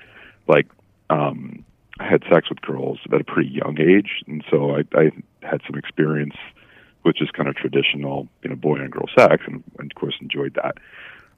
like 0.49 0.67
um 1.11 1.65
I 2.01 2.05
had 2.09 2.25
sex 2.33 2.49
with 2.49 2.61
girls 2.63 2.99
at 3.13 3.21
a 3.21 3.25
pretty 3.25 3.51
young 3.51 3.77
age, 3.81 4.25
and 4.27 4.43
so 4.51 4.77
I, 4.77 4.83
I 4.99 5.11
had 5.43 5.61
some 5.65 5.77
experience 5.79 6.35
with 7.05 7.17
is 7.21 7.31
kind 7.31 7.49
of 7.49 7.55
traditional, 7.57 8.29
you 8.43 8.51
know, 8.51 8.57
boy 8.57 8.77
and 8.77 8.91
girl 8.91 9.07
sex, 9.17 9.43
and, 9.47 9.63
and 9.79 9.91
of 9.93 9.95
course 10.01 10.15
enjoyed 10.21 10.55
that. 10.63 10.79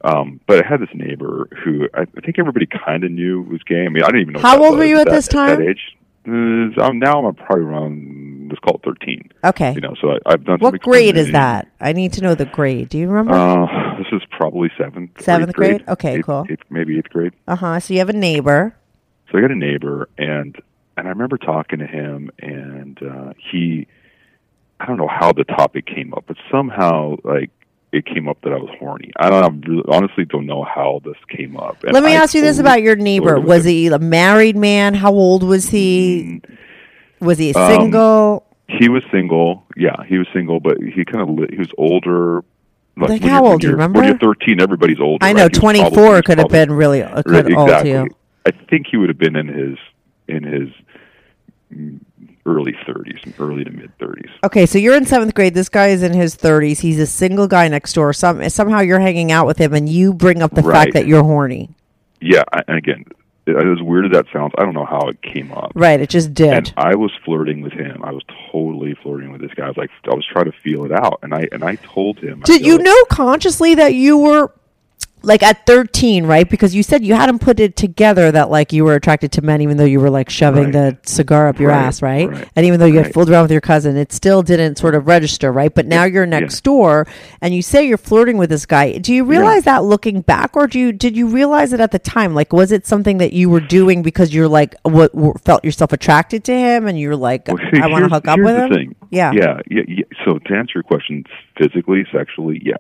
Um, 0.05 0.41
but 0.47 0.65
I 0.65 0.69
had 0.69 0.81
this 0.81 0.91
neighbor 0.95 1.49
who 1.65 1.89
I, 1.95 2.03
I 2.03 2.21
think 2.21 2.39
everybody 2.39 2.67
kind 2.67 3.03
of 3.05 3.11
knew 3.11 3.43
was 3.43 3.63
gay. 3.63 3.85
I 3.87 3.89
mean, 3.89 4.03
I 4.03 4.07
didn't 4.07 4.21
even 4.23 4.33
know. 4.35 4.41
How 4.41 4.63
old 4.63 4.79
were 4.79 4.85
you 4.85 4.99
at 4.99 5.07
that, 5.07 5.13
this 5.13 5.29
time? 5.29 5.59
That 5.59 5.69
age. 5.69 5.97
Uh, 6.29 6.83
I'm 6.83 6.99
now 6.99 7.25
I'm 7.27 7.35
probably 7.35 7.65
around. 7.65 8.49
Let's 8.49 8.61
call 8.61 8.77
it 8.77 8.83
thirteen. 8.85 9.31
Okay. 9.45 9.73
You 9.75 9.81
know, 9.81 9.95
so 10.01 10.11
I, 10.13 10.19
I've 10.27 10.45
done. 10.45 10.59
some 10.59 10.73
what 10.73 10.81
grade 10.81 11.17
is 11.17 11.33
that? 11.33 11.69
I 11.81 11.93
need 11.93 12.13
to 12.15 12.21
know 12.21 12.35
the 12.35 12.45
grade. 12.47 12.89
Do 12.91 12.99
you 12.99 13.09
remember? 13.09 13.35
Uh, 13.35 13.97
this 13.99 14.07
is 14.13 14.23
probably 14.31 14.71
seventh. 14.77 15.21
Seventh 15.23 15.51
eighth 15.51 15.57
grade? 15.57 15.85
Okay, 15.89 16.17
Eighth- 16.17 16.27
cool. 16.27 16.47
eighth- 16.51 16.63
maybe 16.69 16.99
eighth 16.99 17.11
grade. 17.11 17.33
Uh 17.49 17.57
huh. 17.57 17.81
So 17.81 17.95
you 17.95 18.01
have 18.01 18.09
a 18.09 18.13
neighbor. 18.13 18.77
So 19.31 19.39
I 19.39 19.41
got 19.41 19.51
a 19.51 19.57
neighbor, 19.57 20.09
and 20.19 20.57
and 20.97 21.07
I 21.07 21.11
remember 21.11 21.39
talking 21.39 21.79
to 21.81 21.87
him, 21.87 22.31
and 22.41 23.01
uh, 23.03 23.33
he, 23.51 23.87
I 24.81 24.87
don't 24.87 24.97
know 24.99 25.09
how 25.09 25.33
the 25.33 25.45
topic 25.45 25.87
came 25.87 26.13
up, 26.15 26.25
but 26.27 26.37
somehow 26.51 27.17
like 27.25 27.51
it 27.93 28.05
came 28.05 28.29
up 28.29 28.39
that 28.43 28.53
I 28.53 28.57
was 28.57 28.69
horny. 28.79 29.11
I 29.17 29.31
don't 29.31 29.65
I 29.89 29.97
honestly 29.97 30.25
don't 30.27 30.45
know 30.47 30.65
how 30.65 31.01
this 31.05 31.17
came 31.29 31.57
up. 31.57 31.83
And 31.85 31.93
Let 31.95 32.03
me 32.03 32.13
I 32.13 32.17
ask 32.17 32.35
you 32.35 32.43
this 32.43 32.59
about 32.59 32.83
your 32.83 32.97
neighbor. 32.97 33.41
Was 33.41 33.65
he 33.65 33.87
a 33.87 33.99
married 33.99 34.57
man? 34.57 34.93
How 34.95 35.13
old 35.13 35.43
was 35.43 35.69
he? 35.71 36.43
Was 37.21 37.39
he 37.39 37.55
Um, 37.55 37.71
single? 37.71 38.47
He 38.69 38.89
was 38.89 39.03
single. 39.11 39.65
Yeah, 39.77 39.95
he 40.07 40.19
was 40.19 40.27
single, 40.35 40.61
but 40.61 40.77
he 40.83 41.05
kind 41.05 41.23
of 41.23 41.31
li- 41.31 41.49
he 41.51 41.59
was 41.59 41.71
older. 41.79 42.43
Like, 42.99 43.21
when 43.21 43.23
how 43.31 43.45
old, 43.47 43.61
do 43.61 43.67
you 43.69 43.73
remember? 43.75 44.01
When 44.01 44.09
you're 44.09 44.19
13, 44.19 44.61
everybody's 44.61 45.01
older. 45.01 45.25
I 45.25 45.33
know 45.33 45.43
right? 45.45 45.51
He 45.53 45.55
was 45.55 45.59
twenty 45.59 45.79
probably- 45.81 45.97
he 45.99 46.05
four 46.07 46.13
was 46.15 46.23
could 46.23 46.39
have 46.39 46.49
been 46.49 46.73
really 46.73 47.03
uh, 47.03 47.23
could 47.23 47.45
Right, 47.47 47.55
old 47.55 47.69
exactly. 47.69 47.93
to 47.93 47.97
you. 48.05 48.09
I 48.47 48.51
think 48.69 48.87
he 48.91 48.97
would 48.97 49.09
have 49.09 49.19
been 49.19 49.37
in 49.37 49.49
his 49.49 49.79
in 50.29 50.43
his 50.43 50.69
early 52.47 52.73
30s, 52.87 53.35
early 53.39 53.65
to 53.65 53.71
mid 53.71 53.91
30s. 53.99 54.31
Okay, 54.45 54.65
so 54.67 54.79
you're 54.79 54.97
in 54.97 55.05
seventh 55.05 55.35
grade. 55.35 55.53
This 55.55 55.69
guy 55.69 55.89
is 55.89 56.03
in 56.03 56.15
his 56.15 56.37
30s. 56.37 56.79
He's 56.81 56.99
a 57.01 57.07
single 57.07 57.47
guy 57.49 57.69
next 57.69 57.93
door. 57.93 58.13
Some 58.13 58.49
somehow 58.49 58.81
you're 58.81 59.01
hanging 59.01 59.33
out 59.33 59.47
with 59.47 59.59
him, 59.59 59.75
and 59.75 59.89
you 59.89 60.15
bring 60.15 60.43
up 60.43 60.55
the 60.55 60.63
Right. 60.63 60.75
fact 60.85 60.95
that 60.95 61.07
you're 61.07 61.23
horny. 61.25 61.71
Yeah, 62.21 62.45
and 62.67 62.79
again, 62.79 63.05
as 63.49 63.81
weird 63.83 64.07
as 64.07 64.13
that 64.13 64.25
sounds, 64.33 64.53
I 64.59 64.63
don't 64.65 64.75
know 64.75 64.87
how 64.87 65.09
it 65.09 65.21
came 65.23 65.53
up. 65.53 65.71
Right. 65.75 66.01
It 66.01 66.09
just 66.09 66.35
did. 66.35 66.53
And 66.53 66.75
I 66.77 66.95
was 66.97 67.13
flirting 67.25 67.61
with 67.61 67.73
him. 67.73 68.03
I 68.03 68.11
was 68.11 68.23
totally 68.51 68.95
flirting 69.03 69.31
with 69.31 69.41
this 69.41 69.53
guy. 69.55 69.67
I 69.67 69.69
was 69.69 69.77
like, 69.77 69.91
I 70.11 70.15
was 70.15 70.25
trying 70.27 70.47
to 70.47 70.53
feel 70.65 70.85
it 70.85 70.93
out, 70.93 71.21
and 71.23 71.35
I 71.35 71.47
and 71.53 71.63
I 71.63 71.77
told 71.77 72.19
him. 72.19 72.41
Did 72.45 72.63
go, 72.63 72.67
you 72.69 72.79
know 72.79 73.05
consciously 73.11 73.75
that 73.77 73.95
you 73.95 74.17
were 74.19 74.53
like 75.23 75.43
at 75.43 75.67
13, 75.67 76.25
right? 76.27 76.49
Because 76.49 76.75
you 76.75 76.83
said 76.85 77.05
you 77.05 77.15
hadn't 77.15 77.41
put 77.41 77.59
it 77.59 77.75
together 77.75 78.31
that 78.31 78.49
like 78.51 78.73
you 78.73 78.85
were 78.85 78.95
attracted 78.95 79.33
to 79.33 79.43
men, 79.43 79.61
even 79.61 79.77
though 79.77 79.85
you 79.85 79.99
were 79.99 80.11
like 80.11 80.31
shoving 80.31 80.65
Right. 80.65 80.73
the 80.73 80.99
cigar 81.05 81.49
up 81.49 81.59
your 81.59 81.71
Right, 81.71 81.79
ass, 81.87 82.01
right? 82.01 82.29
right, 82.31 82.49
And 82.55 82.65
even 82.67 82.79
though 82.79 82.87
you 82.87 82.99
had 82.99 83.13
fooled 83.13 83.29
around 83.29 83.43
with 83.43 83.51
your 83.51 83.61
cousin, 83.61 83.97
it 83.97 84.13
still 84.13 84.43
didn't 84.43 84.77
sort 84.79 84.95
of 84.95 85.09
register, 85.09 85.51
right? 85.51 85.75
But 85.75 85.87
now 85.87 86.05
you're 86.05 86.27
next 86.27 86.63
door 86.63 87.07
and 87.41 87.53
you 87.55 87.63
say 87.63 87.87
you're 87.89 87.99
flirting 87.99 88.37
with 88.37 88.51
this 88.51 88.67
guy. 88.67 88.99
Do 88.99 89.13
you 89.13 89.25
realize 89.25 89.65
that 89.65 89.83
looking 89.83 90.21
back, 90.21 90.57
or 90.57 90.67
do 90.69 90.79
you 90.79 90.93
did 90.93 91.17
you 91.17 91.27
realize 91.27 91.73
it 91.73 91.81
at 91.81 91.91
the 91.91 91.99
time? 91.99 92.33
Like, 92.35 92.53
was 92.53 92.71
it 92.71 92.87
something 92.87 93.19
that 93.19 93.33
you 93.33 93.51
were 93.51 93.61
doing 93.61 94.03
because 94.03 94.33
you're 94.33 94.49
like 94.49 94.75
what 94.85 95.13
w- 95.13 95.35
felt 95.45 95.65
yourself 95.65 95.93
attracted 95.93 96.45
to 96.45 96.55
him, 96.55 96.87
and 96.87 97.01
you're 97.01 97.17
like, 97.17 97.49
Well, 97.49 97.59
see, 97.75 97.81
I 97.81 97.89
want 97.89 98.05
to 98.05 98.11
hook 98.11 98.29
up 98.29 98.39
with 98.39 98.55
him? 98.57 98.71
Thing. 98.71 98.95
Yeah. 99.11 99.33
yeah, 99.35 99.61
yeah, 99.71 99.83
yeah. 99.89 100.05
So 100.25 100.39
to 100.39 100.55
answer 100.55 100.73
your 100.77 100.83
question, 100.83 101.25
physically, 101.61 102.05
sexually, 102.13 102.61
yes, 102.65 102.79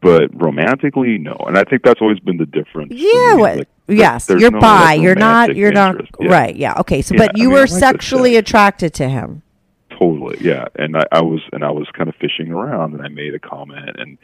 but 0.00 0.30
romantically, 0.40 1.18
no. 1.18 1.36
And 1.46 1.56
I 1.56 1.64
think 1.64 1.82
that's 1.82 2.00
always 2.00 2.20
been 2.20 2.36
the 2.36 2.46
difference. 2.46 2.92
Yeah, 2.92 3.34
what? 3.34 3.58
Like, 3.58 3.68
yes, 3.88 4.28
you're 4.28 4.50
no, 4.50 4.60
bi. 4.60 4.94
you're 4.94 5.14
not. 5.14 5.56
You're 5.56 5.72
not. 5.72 5.96
Yeah. 6.20 6.28
Right. 6.28 6.56
Yeah. 6.56 6.74
Okay. 6.80 7.02
So, 7.02 7.14
Yeah, 7.14 7.26
but 7.26 7.36
I 7.36 7.38
you 7.38 7.48
mean, 7.48 7.54
were 7.54 7.66
like 7.66 7.70
sexually 7.70 8.36
attracted 8.36 8.94
to 8.94 9.08
him. 9.08 9.42
Totally, 9.98 10.36
yeah. 10.40 10.66
And 10.76 10.96
I, 10.96 11.04
I 11.10 11.22
was, 11.22 11.40
and 11.52 11.64
I 11.64 11.70
was 11.70 11.88
kind 11.96 12.08
of 12.08 12.14
fishing 12.16 12.52
around, 12.52 12.94
and 12.94 13.02
I 13.02 13.08
made 13.08 13.34
a 13.34 13.38
comment, 13.38 13.96
and 13.98 14.18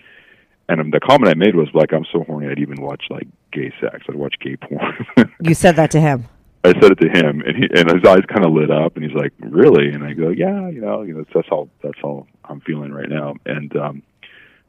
and 0.68 0.92
the 0.92 1.00
comment 1.00 1.30
I 1.30 1.34
made 1.34 1.56
was 1.56 1.68
like, 1.72 1.92
"I'm 1.92 2.04
so 2.12 2.24
horny, 2.24 2.48
I'd 2.48 2.58
even 2.58 2.82
watch 2.82 3.04
like 3.10 3.26
gay 3.52 3.72
sex. 3.80 4.04
I'd 4.08 4.14
watch 4.14 4.34
gay 4.40 4.56
porn." 4.56 5.06
You 5.40 5.54
said 5.54 5.76
that 5.76 5.90
to 5.92 6.00
him. 6.00 6.26
I 6.64 6.72
said 6.74 6.92
it 6.92 7.00
to 7.00 7.08
him, 7.08 7.40
and 7.40 7.56
he 7.56 7.68
and 7.74 7.90
his 7.90 8.04
eyes 8.06 8.22
kind 8.28 8.44
of 8.44 8.52
lit 8.52 8.70
up, 8.70 8.96
and 8.96 9.04
he's 9.04 9.14
like, 9.14 9.32
"Really?" 9.40 9.88
And 9.88 10.04
I 10.04 10.12
go, 10.12 10.28
"Yeah, 10.28 10.68
you 10.68 10.80
know, 10.80 11.02
you 11.02 11.14
know, 11.14 11.24
that's 11.34 11.48
how 11.48 11.68
that's 11.82 11.98
how 12.00 12.26
I'm 12.44 12.60
feeling 12.60 12.92
right 12.92 13.08
now." 13.08 13.34
And 13.46 13.74
um, 13.76 14.02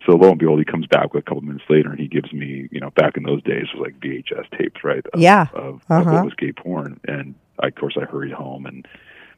so 0.05 0.13
lo 0.15 0.29
and 0.29 0.39
behold, 0.39 0.59
he 0.59 0.65
comes 0.65 0.87
back 0.87 1.13
with 1.13 1.21
a 1.23 1.25
couple 1.25 1.41
minutes 1.41 1.65
later, 1.69 1.89
and 1.89 1.99
he 1.99 2.07
gives 2.07 2.31
me, 2.33 2.67
you 2.71 2.79
know, 2.79 2.89
back 2.91 3.17
in 3.17 3.23
those 3.23 3.41
days 3.43 3.67
it 3.73 3.77
was 3.77 3.87
like 3.87 3.99
VHS 3.99 4.49
tapes, 4.57 4.83
right? 4.83 5.05
Of, 5.13 5.19
Yeah. 5.19 5.47
Of, 5.53 5.75
of 5.75 5.81
Uh-huh. 5.89 6.13
what 6.15 6.25
was 6.25 6.33
gay 6.35 6.51
porn, 6.51 6.99
and 7.07 7.35
I, 7.59 7.67
of 7.67 7.75
course 7.75 7.95
I 8.01 8.05
hurried 8.05 8.33
home 8.33 8.65
and 8.65 8.87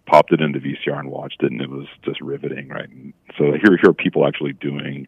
popped 0.05 0.31
it 0.31 0.41
into 0.41 0.59
VCR 0.59 0.99
and 0.99 1.09
watched 1.09 1.41
it, 1.43 1.51
and 1.51 1.61
it 1.61 1.69
was 1.69 1.87
just 2.03 2.21
riveting, 2.21 2.67
right? 2.69 2.89
And 2.89 3.13
so 3.37 3.51
here 3.53 3.77
here 3.81 3.89
are 3.89 3.93
people 3.93 4.25
actually 4.27 4.53
doing, 4.53 5.07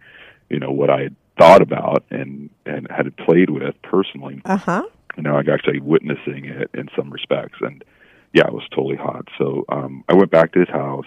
you 0.50 0.60
know, 0.60 0.72
what 0.72 0.90
I 0.90 1.02
had 1.04 1.16
thought 1.40 1.62
about 1.62 2.04
and 2.10 2.50
and 2.66 2.88
had 2.90 3.16
played 3.18 3.50
with 3.52 3.76
personally 3.84 4.42
Uh 4.46 4.58
huh. 4.58 4.84
you 5.16 5.24
know, 5.24 5.36
like 5.36 5.48
actually 5.48 5.80
witnessing 5.80 6.46
it 6.46 6.70
in 6.74 6.90
some 6.96 7.12
respects. 7.12 7.60
And 7.62 7.84
yeah, 8.34 8.48
it 8.48 8.54
was 8.54 8.68
totally 8.72 8.96
hot. 8.98 9.28
So 9.38 9.64
um 9.70 10.04
I 10.10 10.14
went 10.16 10.32
back 10.32 10.52
to 10.54 10.60
his 10.60 10.70
house 10.70 11.06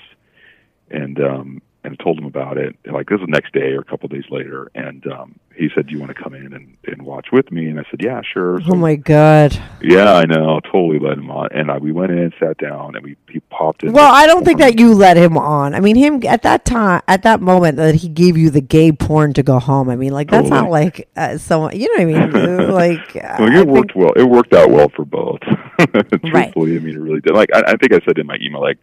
and 0.90 1.20
um 1.20 1.62
and 1.84 1.98
told 1.98 2.18
him 2.18 2.26
about 2.26 2.58
it. 2.58 2.76
Like 2.86 3.08
this 3.08 3.18
was 3.20 3.26
the 3.26 3.32
next 3.32 3.52
day 3.52 3.72
or 3.72 3.80
a 3.80 3.84
couple 3.84 4.06
of 4.06 4.12
days 4.12 4.30
later, 4.30 4.70
and 4.74 5.06
um 5.06 5.34
he 5.56 5.68
said, 5.74 5.86
"Do 5.88 5.92
you 5.94 6.00
want 6.00 6.14
to 6.16 6.22
come 6.22 6.32
in 6.32 6.52
and, 6.54 6.76
and 6.86 7.02
watch 7.02 7.26
with 7.32 7.50
me?" 7.52 7.66
And 7.66 7.78
I 7.78 7.82
said, 7.90 8.00
"Yeah, 8.02 8.22
sure." 8.22 8.60
So, 8.62 8.72
Oh 8.72 8.74
my 8.76 8.94
god. 8.96 9.58
yeah, 9.82 10.14
I 10.14 10.24
know. 10.24 10.60
Totally 10.60 10.98
let 10.98 11.18
him 11.18 11.30
on. 11.30 11.48
And 11.52 11.70
I, 11.70 11.76
we 11.78 11.92
went 11.92 12.12
in, 12.12 12.32
sat 12.40 12.56
down, 12.58 12.94
and 12.96 13.04
we 13.04 13.16
he 13.28 13.40
popped 13.40 13.82
in. 13.82 13.92
Well, 13.92 14.12
I 14.12 14.26
don't 14.26 14.44
think 14.44 14.58
that 14.60 14.78
you 14.78 14.94
let 14.94 15.16
him 15.16 15.36
on. 15.36 15.74
I 15.74 15.80
mean, 15.80 15.96
him 15.96 16.22
at 16.26 16.42
that 16.42 16.64
time, 16.64 17.02
at 17.08 17.22
that 17.24 17.40
moment, 17.42 17.76
that 17.76 17.96
he 17.96 18.08
gave 18.08 18.36
you 18.38 18.48
the 18.50 18.60
gay 18.62 18.92
porn 18.92 19.32
to 19.34 19.42
go 19.42 19.58
home. 19.58 19.90
I 19.90 19.96
mean, 19.96 20.12
like 20.12 20.30
that's 20.30 20.48
not 20.48 20.70
like 20.70 21.08
uh, 21.16 21.36
someone. 21.38 21.78
You 21.78 21.88
know 21.98 22.04
what 22.04 22.16
I 22.16 22.26
mean? 22.36 22.70
like, 22.70 23.14
Well, 23.14 23.52
I 23.52 23.60
it 23.60 23.66
worked 23.66 23.94
well. 23.96 24.12
It 24.16 24.24
worked 24.24 24.54
out 24.54 24.70
well 24.70 24.88
for 24.94 25.04
both. 25.04 25.40
Truthfully, 25.80 26.72
Right. 26.72 26.80
I 26.80 26.84
mean, 26.84 26.94
it 26.94 27.00
really 27.00 27.20
did. 27.20 27.34
Like 27.34 27.50
I, 27.54 27.62
I 27.66 27.76
think 27.76 27.92
I 27.92 28.00
said 28.06 28.18
in 28.18 28.26
my 28.26 28.36
email, 28.40 28.60
like 28.60 28.78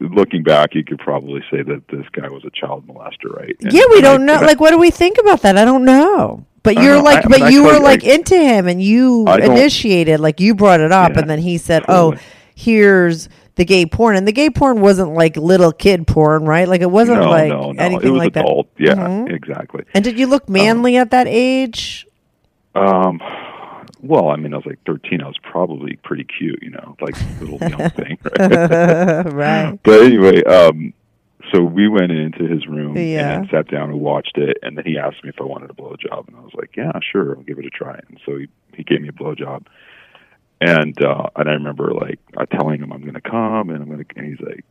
looking 0.00 0.42
back, 0.42 0.74
you 0.74 0.84
could 0.84 0.98
probably 0.98 1.42
say 1.50 1.62
that 1.62 1.82
this 1.88 2.06
guy 2.12 2.28
was 2.28 2.44
a 2.44 2.50
child 2.50 2.86
molester, 2.86 3.34
right? 3.34 3.56
And- 3.60 3.72
yeah, 3.72 3.82
we 3.90 4.00
don't 4.00 4.24
know. 4.26 4.34
I- 4.34 4.40
Like, 4.46 4.60
what 4.60 4.70
do 4.70 4.78
we 4.78 4.90
think 4.90 5.18
about 5.18 5.42
that? 5.42 5.56
I 5.56 5.64
don't 5.64 5.84
know. 5.84 6.44
But 6.62 6.76
you're 6.76 6.96
know. 6.98 7.02
like, 7.02 7.24
I- 7.24 7.28
but 7.28 7.42
I 7.42 7.48
you 7.48 7.64
were 7.64 7.80
like 7.80 8.04
into 8.04 8.36
him, 8.36 8.68
and 8.68 8.80
you 8.82 9.24
initiated, 9.26 10.20
like 10.20 10.40
you 10.40 10.54
brought 10.54 10.80
it 10.80 10.92
up, 10.92 11.12
Yeah, 11.14 11.20
and 11.20 11.30
then 11.30 11.38
he 11.40 11.58
said, 11.58 11.84
totally. 11.86 12.16
"Oh, 12.18 12.20
here's 12.54 13.28
the 13.56 13.64
gay 13.64 13.84
porn," 13.84 14.14
and 14.16 14.28
the 14.28 14.32
gay 14.32 14.48
porn 14.48 14.80
wasn't 14.80 15.12
like 15.14 15.36
little 15.36 15.72
kid 15.72 16.06
porn, 16.06 16.44
right? 16.44 16.68
Like 16.68 16.80
it 16.80 16.90
wasn't 16.90 17.20
no, 17.22 17.30
like 17.30 17.48
no, 17.48 17.72
no. 17.72 17.82
anything 17.82 18.08
it 18.08 18.10
was 18.12 18.18
like 18.20 18.36
adult. 18.36 18.68
that. 18.76 18.84
Yeah, 18.84 18.94
Mhm. 18.94 19.32
exactly. 19.34 19.82
And 19.94 20.04
did 20.04 20.18
you 20.18 20.26
look 20.28 20.48
manly 20.48 20.96
at 20.96 21.10
that 21.10 21.26
age? 21.28 22.06
Um, 22.76 23.20
well, 24.02 24.28
I 24.30 24.36
mean, 24.36 24.52
I 24.52 24.56
was 24.56 24.66
like 24.66 24.80
13. 24.84 25.22
I 25.22 25.26
was 25.28 25.38
probably 25.42 25.96
pretty 26.02 26.24
cute, 26.24 26.58
you 26.62 26.70
know, 26.70 26.96
like 27.00 27.16
little 27.40 27.58
young 27.68 27.90
thing, 27.90 28.18
right? 28.38 29.26
right. 29.32 29.78
but 29.84 30.00
anyway, 30.02 30.42
um, 30.44 30.92
so 31.52 31.62
we 31.62 31.88
went 31.88 32.12
into 32.12 32.46
his 32.46 32.66
room 32.66 32.96
Yeah. 32.96 33.38
and 33.38 33.48
sat 33.50 33.68
down 33.68 33.90
and 33.90 34.00
watched 34.00 34.36
it, 34.38 34.58
and 34.62 34.76
then 34.76 34.84
he 34.84 34.98
asked 34.98 35.22
me 35.24 35.30
if 35.30 35.40
I 35.40 35.44
wanted 35.44 35.70
a 35.70 35.74
blowjob, 35.74 36.28
and 36.28 36.36
I 36.36 36.40
was 36.40 36.52
like, 36.54 36.76
"Yeah, 36.76 36.92
sure, 37.00 37.36
I'll 37.36 37.42
give 37.42 37.58
it 37.58 37.64
a 37.66 37.70
try." 37.70 37.98
And 38.08 38.20
so 38.26 38.36
he 38.38 38.48
he 38.74 38.82
gave 38.84 39.00
me 39.02 39.08
a 39.08 39.12
blowjob, 39.12 39.66
and 40.60 41.00
uh, 41.04 41.28
and 41.36 41.48
I 41.48 41.52
remember 41.52 41.92
like 41.92 42.18
uh, 42.36 42.46
telling 42.46 42.80
him 42.82 42.92
I'm 42.92 43.02
going 43.02 43.14
to 43.14 43.20
come, 43.20 43.70
and 43.70 43.82
I'm 43.82 43.88
going 43.88 44.04
to, 44.04 44.06
and 44.16 44.26
he's 44.26 44.40
like, 44.46 44.64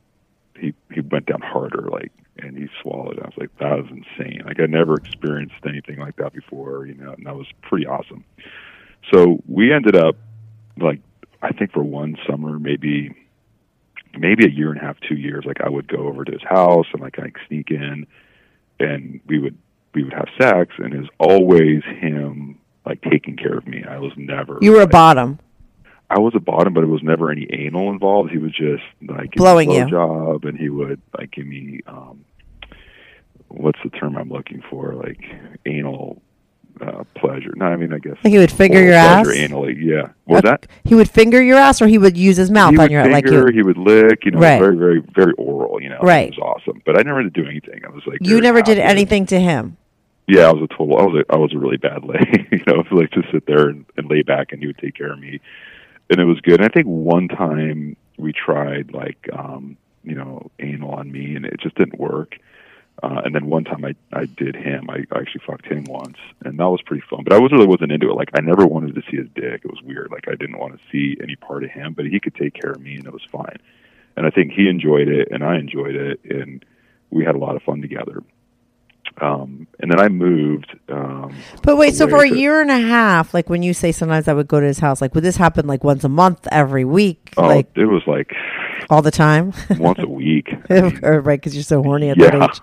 he 0.60 0.74
he 0.94 1.02
went 1.02 1.26
down 1.28 1.42
harder, 1.42 1.90
like, 1.92 2.12
and 2.38 2.58
he 2.58 2.68
swallowed. 2.82 3.18
And 3.18 3.24
I 3.24 3.28
was 3.28 3.38
like, 3.38 3.56
that 3.60 3.78
was 3.78 3.88
insane. 3.92 4.42
Like 4.46 4.60
I 4.60 4.66
never 4.66 4.96
experienced 4.96 5.56
anything 5.68 6.00
like 6.00 6.16
that 6.18 6.34
before, 6.34 6.86
you 6.86 6.96
know, 6.96 7.14
and 7.14 7.26
that 7.26 7.36
was 7.36 7.48
pretty 7.62 7.86
awesome. 7.86 8.24
So 9.14 9.42
we 9.48 9.74
ended 9.74 9.96
up 9.96 10.16
like 10.78 11.00
I 11.42 11.52
think 11.52 11.72
for 11.72 11.84
one 11.84 12.18
summer, 12.30 12.60
maybe 12.60 13.16
maybe 14.18 14.46
a 14.46 14.50
year 14.50 14.72
and 14.72 14.80
a 14.80 14.84
half, 14.84 14.98
two 15.08 15.16
years, 15.16 15.46
like 15.46 15.62
I 15.62 15.70
would 15.70 15.88
go 15.88 16.08
over 16.08 16.26
to 16.26 16.32
his 16.32 16.44
house 16.44 16.86
and 16.94 17.02
like 17.02 17.18
I'd 17.20 17.34
sneak 17.48 17.72
in 17.72 18.06
and 18.80 19.20
we 19.28 19.40
would 19.40 19.58
we 19.94 20.04
would 20.04 20.14
have 20.14 20.28
sex 20.40 20.74
and 20.78 20.94
it 20.94 21.00
was 21.00 21.10
always 21.20 21.84
him 21.84 22.58
like 22.86 23.02
taking 23.10 23.38
care 23.38 23.58
of 23.58 23.68
me. 23.68 23.84
I 23.88 24.00
was 24.00 24.12
never 24.18 24.58
You 24.62 24.74
were 24.74 24.82
a 24.82 24.88
bottom. 24.88 25.40
I 26.10 26.20
was 26.20 26.34
a 26.36 26.42
bottom, 26.42 26.74
but 26.74 26.84
it 26.84 26.88
was 26.88 27.02
never 27.04 27.32
any 27.32 27.48
anal 27.54 27.90
involved. 27.90 28.32
He 28.32 28.38
was 28.38 28.52
just 28.52 28.84
like 29.02 29.32
Blowing 29.32 29.70
me 29.70 29.78
you. 29.78 29.90
job, 29.90 30.44
and 30.44 30.58
he 30.60 30.68
would 30.70 31.02
like 31.18 31.32
give 31.32 31.48
me 31.48 31.80
um, 31.88 32.26
what's 33.48 33.80
the 33.84 33.90
term 33.92 34.18
I'm 34.18 34.30
looking 34.30 34.62
for? 34.70 34.94
Like 34.94 35.24
anal 35.66 36.22
uh, 36.82 37.04
pleasure. 37.16 37.54
No, 37.56 37.66
I 37.66 37.76
mean 37.76 37.94
I 37.94 38.00
guess 38.00 38.18
Like 38.24 38.32
he 38.32 38.38
would 38.38 38.52
finger 38.52 38.82
your 38.82 38.94
ass? 38.94 39.28
Anally, 39.28 39.76
yeah. 39.80 40.10
What 40.26 40.44
was 40.44 40.52
that? 40.52 40.68
He 40.84 40.96
would 40.96 41.10
finger 41.10 41.42
your 41.42 41.58
ass, 41.58 41.82
or 41.82 41.88
he 41.88 41.98
would 41.98 42.18
use 42.18 42.38
his 42.38 42.50
mouth 42.52 42.72
he 42.72 42.80
on 42.80 42.90
your 42.92 43.04
finger, 43.04 43.14
like 43.44 43.54
you. 43.54 43.54
he 43.54 43.64
would 43.64 43.78
lick, 43.78 44.26
you 44.26 44.32
know, 44.32 44.40
Right. 44.40 44.60
very, 44.60 44.76
very, 44.78 45.00
very 45.14 45.34
oral, 45.34 45.82
you 45.82 45.90
know. 45.90 46.00
Right. 46.02 46.30
It 46.30 46.38
was 46.40 46.58
awesome. 46.62 46.82
But 46.86 46.98
I 46.98 47.04
never 47.04 47.24
to 47.24 47.30
do 47.30 47.46
anything. 47.46 47.82
I 47.86 47.90
was 47.90 48.04
like 48.08 48.20
You 48.22 48.42
never 48.42 48.62
did 48.62 48.80
anything 48.80 49.26
to 49.28 49.40
him. 49.40 49.78
Yeah, 50.28 50.48
I 50.48 50.52
was 50.54 50.64
a 50.64 50.68
total. 50.68 50.98
I 50.98 51.04
was 51.04 51.24
a, 51.28 51.34
I 51.34 51.38
was 51.38 51.54
a 51.54 51.58
really 51.58 51.78
bad 51.78 52.04
lay. 52.04 52.48
you 52.52 52.64
know, 52.68 52.84
like 52.92 53.12
to 53.12 53.24
sit 53.32 53.46
there 53.48 53.68
and, 53.68 53.86
and 53.98 54.10
lay 54.10 54.22
back, 54.22 54.52
and 54.52 54.62
he 54.62 54.68
would 54.68 54.78
take 54.78 54.96
care 54.96 55.12
of 55.12 55.20
me, 55.20 55.42
and 56.10 56.20
it 56.20 56.26
was 56.26 56.40
good. 56.42 56.62
And 56.62 56.66
I 56.66 56.70
think 56.70 56.86
one 56.86 57.28
time 57.28 57.98
we 58.18 58.32
tried 58.32 58.94
like 58.94 59.28
um, 59.34 59.78
you 60.04 60.16
know 60.16 60.50
anal 60.60 60.92
on 60.92 61.12
me, 61.12 61.36
and 61.36 61.46
it 61.46 61.60
just 61.60 61.76
didn't 61.76 62.00
work. 62.00 62.38
Uh, 63.04 63.22
and 63.26 63.34
then 63.34 63.48
one 63.48 63.64
time 63.64 63.84
I 63.84 63.96
I 64.14 64.26
did 64.26 64.56
him. 64.56 64.88
I, 64.90 64.98
I 65.12 65.20
actually 65.20 65.42
fucked 65.48 65.66
him 65.66 65.86
once, 65.86 66.18
and 66.46 66.60
that 66.60 66.70
was 66.70 66.82
pretty 66.84 67.04
fun. 67.10 67.24
But 67.24 67.34
I 67.34 67.40
was 67.40 67.52
really 67.52 67.66
wasn't 67.66 67.92
into 67.92 68.10
it. 68.12 68.14
Like 68.16 68.30
I 68.36 68.42
never 68.42 68.66
wanted 68.68 68.94
to 68.96 69.02
see 69.10 69.18
his 69.18 69.28
dick. 69.34 69.62
It 69.64 69.72
was 69.72 69.82
weird. 69.84 70.10
Like 70.12 70.28
I 70.28 70.36
didn't 70.36 70.60
want 70.60 70.74
to 70.74 70.80
see 70.92 71.18
any 71.22 71.36
part 71.36 71.64
of 71.64 71.72
him, 71.72 71.94
but 71.94 72.06
he 72.06 72.20
could 72.20 72.36
take 72.36 72.54
care 72.54 72.72
of 72.72 72.80
me, 72.82 72.96
and 72.96 73.06
it 73.08 73.12
was 73.14 73.24
fine. 73.32 73.58
And 74.18 74.28
I 74.28 74.30
think 74.30 74.52
he 74.52 74.68
enjoyed 74.70 75.08
it, 75.08 75.30
and 75.32 75.44
I 75.44 75.58
enjoyed 75.58 75.96
it, 75.96 76.20
and 76.26 76.64
we 77.10 77.26
had 77.26 77.34
a 77.36 77.40
lot 77.40 77.56
of 77.56 77.64
fun 77.64 77.82
together. 77.82 78.22
Um, 79.20 79.68
and 79.80 79.92
then 79.92 80.00
I 80.00 80.08
moved. 80.08 80.74
Um, 80.90 81.36
But 81.64 81.76
wait, 81.78 81.96
so 81.96 82.08
for 82.08 82.24
a 82.24 82.30
to- 82.30 82.38
year 82.38 82.62
and 82.62 82.72
a 82.72 82.80
half, 82.80 83.34
like 83.34 83.50
when 83.50 83.62
you 83.62 83.74
say 83.74 83.92
sometimes 83.92 84.28
I 84.28 84.34
would 84.34 84.48
go 84.48 84.60
to 84.60 84.66
his 84.66 84.80
house, 84.80 85.02
like 85.02 85.14
would 85.16 85.24
this 85.24 85.38
happen 85.38 85.68
like 85.68 85.84
once 85.84 86.04
a 86.04 86.10
month, 86.10 86.48
every 86.52 86.86
week, 86.86 87.34
Oh, 87.38 87.48
like 87.48 87.68
it 87.76 87.86
was 87.86 88.04
like 88.08 88.34
all 88.90 89.02
the 89.02 89.12
time? 89.12 89.54
once 89.78 90.00
a 90.00 90.08
week. 90.08 90.50
or, 90.70 91.20
right, 91.22 91.40
because 91.40 91.56
you're 91.56 91.64
so 91.64 91.84
horny 91.84 92.10
at 92.10 92.18
yeah, 92.18 92.32
that 92.32 92.52
age. 92.52 92.62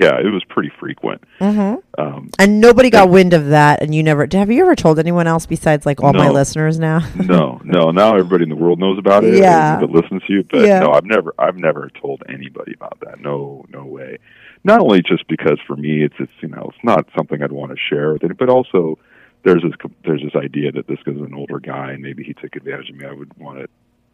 Yeah, 0.00 0.18
it 0.18 0.30
was 0.32 0.42
pretty 0.44 0.70
frequent. 0.78 1.22
Mhm. 1.40 1.82
Um, 1.98 2.30
And 2.38 2.60
nobody 2.60 2.90
got 2.90 3.08
wind 3.08 3.32
of 3.32 3.48
that, 3.48 3.82
and 3.82 3.94
you 3.94 4.02
never. 4.02 4.26
Have 4.32 4.50
you 4.50 4.62
ever 4.62 4.74
told 4.76 4.98
anyone 4.98 5.26
else 5.26 5.46
besides 5.46 5.86
like 5.86 6.02
all 6.02 6.12
my 6.12 6.28
listeners 6.28 6.78
now? 6.78 7.00
no, 7.16 7.60
no. 7.64 7.90
Now 7.90 8.14
everybody 8.14 8.44
in 8.44 8.48
the 8.50 8.56
world 8.56 8.78
knows 8.78 8.98
about 8.98 9.24
it. 9.24 9.34
Yeah. 9.34 9.78
that 9.80 9.90
listens 9.90 10.22
to 10.26 10.32
you. 10.32 10.44
But 10.44 10.66
Yeah. 10.66 10.80
no, 10.80 10.92
I've 10.92 11.04
never, 11.04 11.34
I've 11.38 11.56
never 11.56 11.90
told 12.00 12.22
anybody 12.28 12.72
about 12.74 12.98
that. 13.00 13.20
No, 13.20 13.64
no 13.72 13.84
way. 13.84 14.18
Not 14.64 14.80
only 14.80 15.00
just 15.02 15.26
because 15.28 15.58
for 15.66 15.76
me, 15.76 16.02
it's, 16.04 16.14
it's 16.18 16.32
you 16.40 16.48
know, 16.48 16.70
it's 16.74 16.84
not 16.84 17.06
something 17.16 17.42
I'd 17.42 17.52
want 17.52 17.70
to 17.72 17.76
share 17.78 18.12
with 18.12 18.24
it, 18.24 18.36
but 18.36 18.48
also 18.48 18.98
there's 19.44 19.62
this, 19.62 19.72
there's 20.04 20.22
this 20.22 20.34
idea 20.34 20.72
that 20.72 20.88
this 20.88 20.98
guy's 21.04 21.16
an 21.16 21.34
older 21.34 21.60
guy 21.60 21.92
and 21.92 22.02
maybe 22.02 22.24
he 22.24 22.34
took 22.34 22.56
advantage 22.56 22.90
of 22.90 22.96
me. 22.96 23.06
I 23.06 23.12
would 23.12 23.36
want 23.38 23.58
to, 23.60 23.68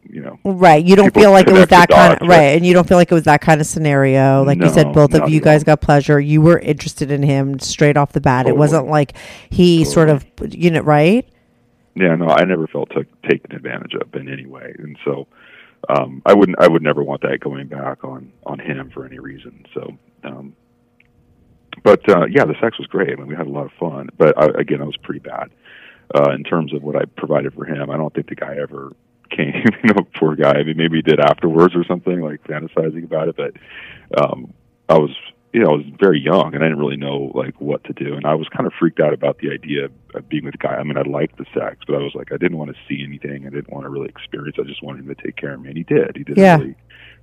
you 0.09 0.21
know, 0.21 0.39
Right. 0.43 0.83
You 0.83 0.95
don't 0.95 1.13
feel 1.13 1.31
like 1.31 1.47
it 1.47 1.53
was 1.53 1.67
that 1.67 1.89
kind 1.89 2.13
of 2.13 2.21
right. 2.21 2.37
right? 2.37 2.55
and 2.55 2.65
you 2.65 2.73
don't 2.73 2.87
feel 2.87 2.97
like 2.97 3.11
it 3.11 3.15
was 3.15 3.23
that 3.23 3.41
kind 3.41 3.61
of 3.61 3.67
scenario. 3.67 4.43
Like 4.43 4.59
you 4.59 4.69
said, 4.69 4.93
both 4.93 5.13
of 5.13 5.29
you 5.29 5.39
guys 5.41 5.61
all. 5.61 5.65
got 5.65 5.81
pleasure. 5.81 6.19
You 6.19 6.41
were 6.41 6.59
interested 6.59 7.11
in 7.11 7.23
him 7.23 7.59
straight 7.59 7.97
off 7.97 8.11
the 8.11 8.21
bat. 8.21 8.47
It 8.47 8.57
wasn't 8.57 8.87
like 8.87 9.13
he 9.49 9.85
sort 9.85 10.09
of, 10.09 10.25
you 10.49 10.71
know, 10.71 10.81
right? 10.81 11.27
yeah, 11.95 12.15
no, 12.15 12.27
I 12.27 12.43
never 12.45 12.67
felt 12.67 12.89
took, 12.91 13.07
taken 13.21 13.55
advantage 13.55 13.93
of 13.93 14.13
in 14.15 14.31
any 14.31 14.45
way, 14.45 14.73
and 14.79 14.97
so 15.05 15.27
um, 15.89 16.21
I 16.25 16.33
wouldn't, 16.33 16.59
I 16.59 16.67
would 16.67 16.81
never 16.81 17.03
want 17.03 17.21
that 17.21 17.39
going 17.39 17.67
back 17.67 18.03
on 18.03 18.31
on 18.45 18.59
him 18.59 18.89
for 18.91 19.05
any 19.05 19.19
reason. 19.19 19.65
So, 19.73 19.97
um, 20.23 20.55
but 21.83 22.07
uh, 22.09 22.25
yeah, 22.25 22.45
the 22.45 22.55
sex 22.61 22.79
was 22.79 22.87
great. 22.87 23.11
I 23.11 23.15
mean, 23.15 23.27
we 23.27 23.35
had 23.35 23.47
a 23.47 23.51
lot 23.51 23.65
of 23.65 23.71
fun, 23.79 24.09
but 24.17 24.37
I, 24.41 24.59
again, 24.59 24.81
I 24.81 24.85
was 24.85 24.97
pretty 24.97 25.19
bad 25.19 25.51
uh, 26.15 26.31
in 26.31 26.43
terms 26.43 26.73
of 26.73 26.81
what 26.81 26.95
I 26.95 27.05
provided 27.05 27.53
for 27.53 27.65
him. 27.65 27.91
I 27.91 27.97
don't 27.97 28.13
think 28.13 28.27
the 28.27 28.35
guy 28.35 28.57
ever 28.59 28.93
came. 29.35 29.65
You 29.83 29.93
know, 29.93 30.07
poor 30.17 30.35
guy. 30.35 30.53
I 30.53 30.63
mean, 30.63 30.77
maybe 30.77 30.97
he 30.97 31.01
did 31.01 31.19
afterwards 31.19 31.75
or 31.75 31.83
something, 31.83 32.21
like 32.21 32.41
fantasizing 32.43 33.03
about 33.03 33.27
it. 33.27 33.35
But 33.35 33.53
um, 34.23 34.53
I 34.87 34.97
was, 34.97 35.11
you 35.51 35.59
know, 35.61 35.71
I 35.71 35.75
was 35.75 35.85
very 35.99 36.19
young 36.21 36.55
and 36.55 36.63
I 36.63 36.67
didn't 36.67 36.79
really 36.79 36.95
know 36.97 37.31
like 37.35 37.59
what 37.59 37.83
to 37.85 37.93
do. 37.93 38.13
And 38.13 38.25
I 38.25 38.33
was 38.35 38.47
kind 38.49 38.65
of 38.65 38.73
freaked 38.79 38.99
out 39.01 39.13
about 39.13 39.39
the 39.39 39.51
idea 39.51 39.85
of 40.15 40.29
being 40.29 40.45
with 40.45 40.55
a 40.55 40.57
guy. 40.57 40.75
I 40.75 40.83
mean, 40.83 40.97
I 40.97 41.01
liked 41.01 41.37
the 41.37 41.45
sex, 41.53 41.79
but 41.85 41.95
I 41.95 41.99
was 41.99 42.13
like, 42.15 42.31
I 42.31 42.37
didn't 42.37 42.57
want 42.57 42.71
to 42.71 42.77
see 42.87 43.03
anything. 43.03 43.45
I 43.45 43.49
didn't 43.49 43.71
want 43.71 43.83
to 43.85 43.89
really 43.89 44.07
experience. 44.09 44.55
I 44.59 44.63
just 44.63 44.81
wanted 44.81 45.05
him 45.05 45.13
to 45.13 45.21
take 45.21 45.35
care 45.35 45.53
of 45.53 45.61
me, 45.61 45.69
and 45.69 45.77
he 45.77 45.83
did. 45.83 46.15
He 46.15 46.23
did 46.23 46.37
Yeah. 46.37 46.55
a 46.55 46.59
really, 46.59 46.75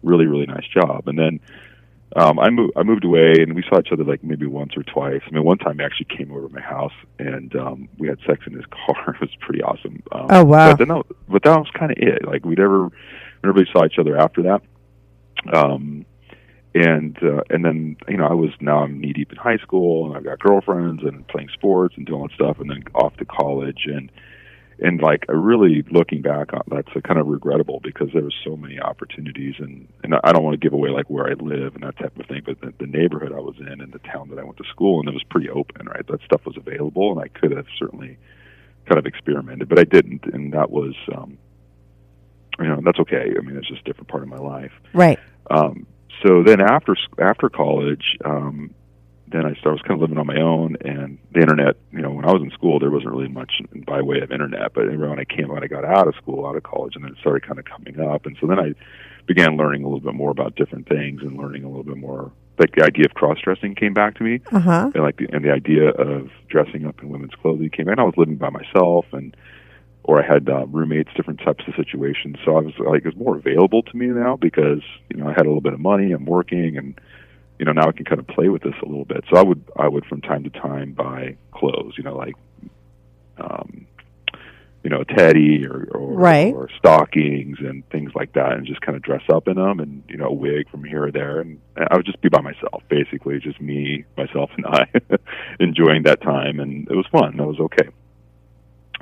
really, 0.03 0.27
really 0.27 0.47
nice 0.47 0.67
job. 0.67 1.09
And 1.09 1.19
then 1.19 1.41
um, 2.17 2.41
I 2.41 2.51
moved. 2.51 2.73
I 2.77 2.83
moved 2.83 3.05
away, 3.05 3.35
and 3.39 3.55
we 3.55 3.63
saw 3.69 3.79
each 3.79 3.93
other 3.93 4.03
like 4.03 4.25
maybe 4.25 4.47
once 4.47 4.77
or 4.77 4.83
twice. 4.83 5.21
I 5.27 5.31
mean, 5.31 5.45
one 5.45 5.59
time 5.59 5.79
he 5.79 5.85
actually 5.85 6.17
came 6.17 6.33
over 6.33 6.49
to 6.49 6.55
my 6.55 6.61
house, 6.61 6.93
and 7.19 7.55
um, 7.55 7.89
we 7.99 8.09
had 8.09 8.19
sex 8.27 8.41
in 8.47 8.55
his 8.55 8.65
car. 8.71 9.15
it 9.15 9.21
was 9.21 9.31
pretty 9.41 9.63
awesome. 9.63 10.03
Um, 10.11 10.27
Oh, 10.29 10.45
wow. 10.45 10.73
But, 10.73 10.79
then 10.79 10.89
that, 10.89 11.05
but 11.29 11.43
that 11.45 11.57
was 11.57 11.69
kind 11.79 11.93
of 11.93 11.99
it. 11.99 12.25
Like 12.27 12.45
we 12.45 12.57
never, 12.57 12.87
we 12.87 12.91
never 13.45 13.59
really 13.59 13.71
saw 13.73 13.85
each 13.85 13.99
other 13.99 14.19
after 14.19 14.43
that. 14.43 14.63
Um, 15.53 16.05
and 16.75 17.17
uh, 17.23 17.43
and 17.51 17.65
then 17.65 17.97
you 18.09 18.17
know 18.17 18.27
I 18.27 18.35
was 18.35 18.51
now 18.61 18.83
I'm 18.83 19.01
knee 19.01 19.13
deep 19.13 19.31
in 19.31 19.39
high 19.39 19.59
school, 19.59 20.07
and 20.07 20.17
I've 20.17 20.25
got 20.25 20.39
girlfriends 20.41 21.03
and 21.03 21.27
playing 21.29 21.49
sports 21.53 21.95
and 21.97 22.07
doing 22.07 22.21
all 22.21 22.29
that 22.29 22.35
stuff, 22.35 22.59
and 22.61 22.71
then 22.71 22.85
off 22.95 23.17
to 23.17 23.25
college 23.25 23.87
and 23.87 24.11
and 24.81 25.01
like 25.01 25.25
really 25.29 25.85
looking 25.91 26.23
back 26.23 26.53
on 26.53 26.63
that's 26.69 26.89
a 26.97 27.03
kind 27.03 27.19
of 27.19 27.27
regrettable 27.27 27.81
because 27.83 28.09
there 28.13 28.23
was 28.23 28.35
so 28.45 28.57
many 28.57 28.81
opportunities 28.81 29.55
and 29.59 29.89
and 30.03 30.15
I 30.25 30.33
don't 30.33 30.43
want 30.43 30.61
to 30.61 30.65
give 30.65 30.73
away 30.73 30.91
like 30.91 31.09
where 31.11 31.29
I 31.29 31.35
live 31.35 31.75
and 31.75 31.85
that 31.85 31.99
type 31.99 32.19
of 32.19 32.27
thing, 32.27 32.43
but 32.45 32.61
the, 32.61 32.73
the 32.79 32.87
neighborhood 32.87 33.33
I 33.33 33.41
was 33.41 33.57
in 33.59 33.81
and 33.81 33.93
the 33.93 33.99
town 34.01 34.31
that 34.31 34.39
I 34.39 34.45
went 34.45 34.57
to 34.59 34.65
school 34.71 35.01
and 35.01 35.09
it 35.09 35.13
was 35.13 35.25
pretty 35.25 35.51
open, 35.51 35.87
right? 35.87 36.07
That 36.07 36.23
stuff 36.23 36.47
was 36.47 36.57
available 36.57 37.13
and 37.13 37.21
I 37.21 37.29
could 37.29 37.53
have 37.53 37.67
certainly 37.79 38.19
kind 38.91 38.99
of 38.99 39.07
experimented, 39.07 39.69
but 39.69 39.79
I 39.79 39.85
didn't, 39.85 40.25
and 40.33 40.53
that 40.53 40.71
was 40.71 40.95
um, 41.15 41.39
you 42.59 42.67
know 42.67 42.81
that's 42.85 42.99
okay. 43.01 43.35
I 43.37 43.41
mean, 43.41 43.57
it's 43.57 43.69
just 43.69 43.83
a 43.83 43.85
different 43.85 44.09
part 44.09 44.23
of 44.23 44.29
my 44.29 44.39
life. 44.39 44.73
Right. 44.93 45.19
Um, 45.51 45.87
so 46.27 46.43
then 46.43 46.61
after 46.61 46.97
after 47.19 47.49
college, 47.49 48.19
um, 48.25 48.75
then 49.31 49.47
I 49.47 49.53
started, 49.55 49.69
I 49.69 49.73
was 49.73 49.83
kind 49.83 49.95
of 49.95 50.01
living 50.01 50.19
on 50.19 50.27
my 50.27 50.41
own, 50.41 50.77
and 50.85 51.19
the 51.33 51.41
internet. 51.41 51.77
You 51.93 52.01
know, 52.01 52.11
when 52.11 52.25
I 52.25 52.33
was 52.33 52.43
in 52.43 52.51
school, 52.51 52.79
there 52.79 52.91
wasn't 52.91 53.13
really 53.13 53.29
much 53.29 53.61
by 53.87 54.01
way 54.03 54.21
of 54.21 54.31
internet. 54.33 54.73
But 54.75 54.87
when 54.87 55.19
I 55.19 55.25
came, 55.25 55.49
when 55.49 55.63
I 55.63 55.67
got 55.67 55.85
out 55.85 56.09
of 56.09 56.15
school, 56.17 56.47
out 56.47 56.57
of 56.57 56.63
college, 56.63 56.95
and 56.97 57.05
then 57.05 57.13
it 57.13 57.19
started 57.19 57.47
kind 57.47 57.59
of 57.59 57.65
coming 57.65 58.01
up, 58.01 58.27
and 58.27 58.37
so 58.41 58.47
then 58.47 58.59
I 58.59 58.75
began 59.27 59.57
learning 59.57 59.85
a 59.85 59.87
little 59.87 60.01
bit 60.01 60.15
more 60.15 60.31
about 60.31 60.57
different 60.57 60.89
things 60.89 61.23
and 61.23 61.37
learning 61.37 61.65
a 61.65 61.69
little 61.69 61.85
bit 61.85 61.97
more. 61.97 62.33
Like 62.59 62.75
the 62.75 62.85
idea 62.85 63.07
of 63.07 63.15
cross 63.15 63.39
dressing 63.43 63.75
came 63.75 63.95
back 63.95 64.17
to 64.17 64.23
me, 64.25 64.41
Uh 64.53 64.59
huh. 64.61 64.91
and 64.95 65.03
like 65.03 65.17
the, 65.17 65.29
and 65.33 65.45
the 65.45 65.51
idea 65.53 65.91
of 65.91 66.31
dressing 66.49 66.85
up 66.87 67.01
in 67.03 67.09
women's 67.09 67.35
clothing 67.41 67.71
came. 67.71 67.89
And 67.89 67.99
I 68.01 68.05
was 68.05 68.15
living 68.17 68.37
by 68.37 68.51
myself, 68.51 69.07
and 69.13 69.35
or 70.05 70.23
I 70.23 70.27
had 70.27 70.49
uh, 70.49 70.67
roommates, 70.67 71.11
different 71.15 71.41
types 71.41 71.65
of 71.69 71.75
situations. 71.75 72.37
So 72.45 72.57
I 72.57 72.61
was 72.61 72.75
like, 72.79 73.03
it 73.05 73.07
was 73.07 73.17
more 73.17 73.37
available 73.37 73.83
to 73.85 73.97
me 73.97 74.07
now 74.07 74.37
because 74.37 74.83
you 75.11 75.17
know 75.19 75.27
I 75.29 75.33
had 75.33 75.47
a 75.47 75.49
little 75.49 75.61
bit 75.61 75.73
of 75.75 75.81
money, 75.81 76.13
I'm 76.13 76.25
working, 76.27 76.77
and 76.77 76.99
you 77.61 77.67
know 77.67 77.73
now 77.73 77.89
I 77.89 77.93
can 77.93 78.07
kind 78.07 78.19
of 78.19 78.27
play 78.27 78.49
with 78.49 78.63
this 78.63 78.75
a 78.83 78.87
little 78.87 79.05
bit. 79.05 79.23
So 79.31 79.37
I 79.39 79.43
would 79.43 79.63
I 79.77 79.87
would 79.87 80.07
from 80.07 80.23
time 80.23 80.43
to 80.45 80.51
time 80.51 80.93
buy 80.93 81.37
clothes, 81.53 81.93
you 81.99 82.03
know, 82.03 82.17
like 82.17 82.35
um, 83.37 83.87
you 84.83 84.89
know, 84.89 85.03
a 85.03 85.05
teddy 85.05 85.67
or 85.67 85.87
or, 85.93 86.15
Right. 86.19 86.55
or 86.55 86.71
stockings 86.79 87.59
and 87.61 87.87
things 87.91 88.13
like 88.15 88.33
that, 88.33 88.55
and 88.55 88.67
just 88.67 88.81
kind 88.81 88.97
of 88.97 89.03
dress 89.03 89.23
up 89.31 89.47
in 89.47 89.57
them, 89.57 89.79
and 89.79 90.03
you 90.09 90.17
know, 90.17 90.29
a 90.29 90.33
wig 90.33 90.71
from 90.71 90.85
here 90.85 91.05
or 91.05 91.13
there, 91.13 91.41
and 91.41 91.61
I 91.77 91.97
would 91.97 92.07
just 92.07 92.23
be 92.23 92.31
by 92.31 92.41
myself, 92.41 92.83
basically, 92.89 93.39
just 93.41 93.61
me, 93.61 94.05
myself, 94.17 94.51
and 94.57 94.67
I, 94.81 94.87
enjoying 95.61 96.05
that 96.05 96.23
time, 96.23 96.61
and 96.61 96.89
it 96.91 96.95
was 96.97 97.07
fun. 97.13 97.37
That 97.37 97.47
was 97.47 97.61
okay. 97.61 97.89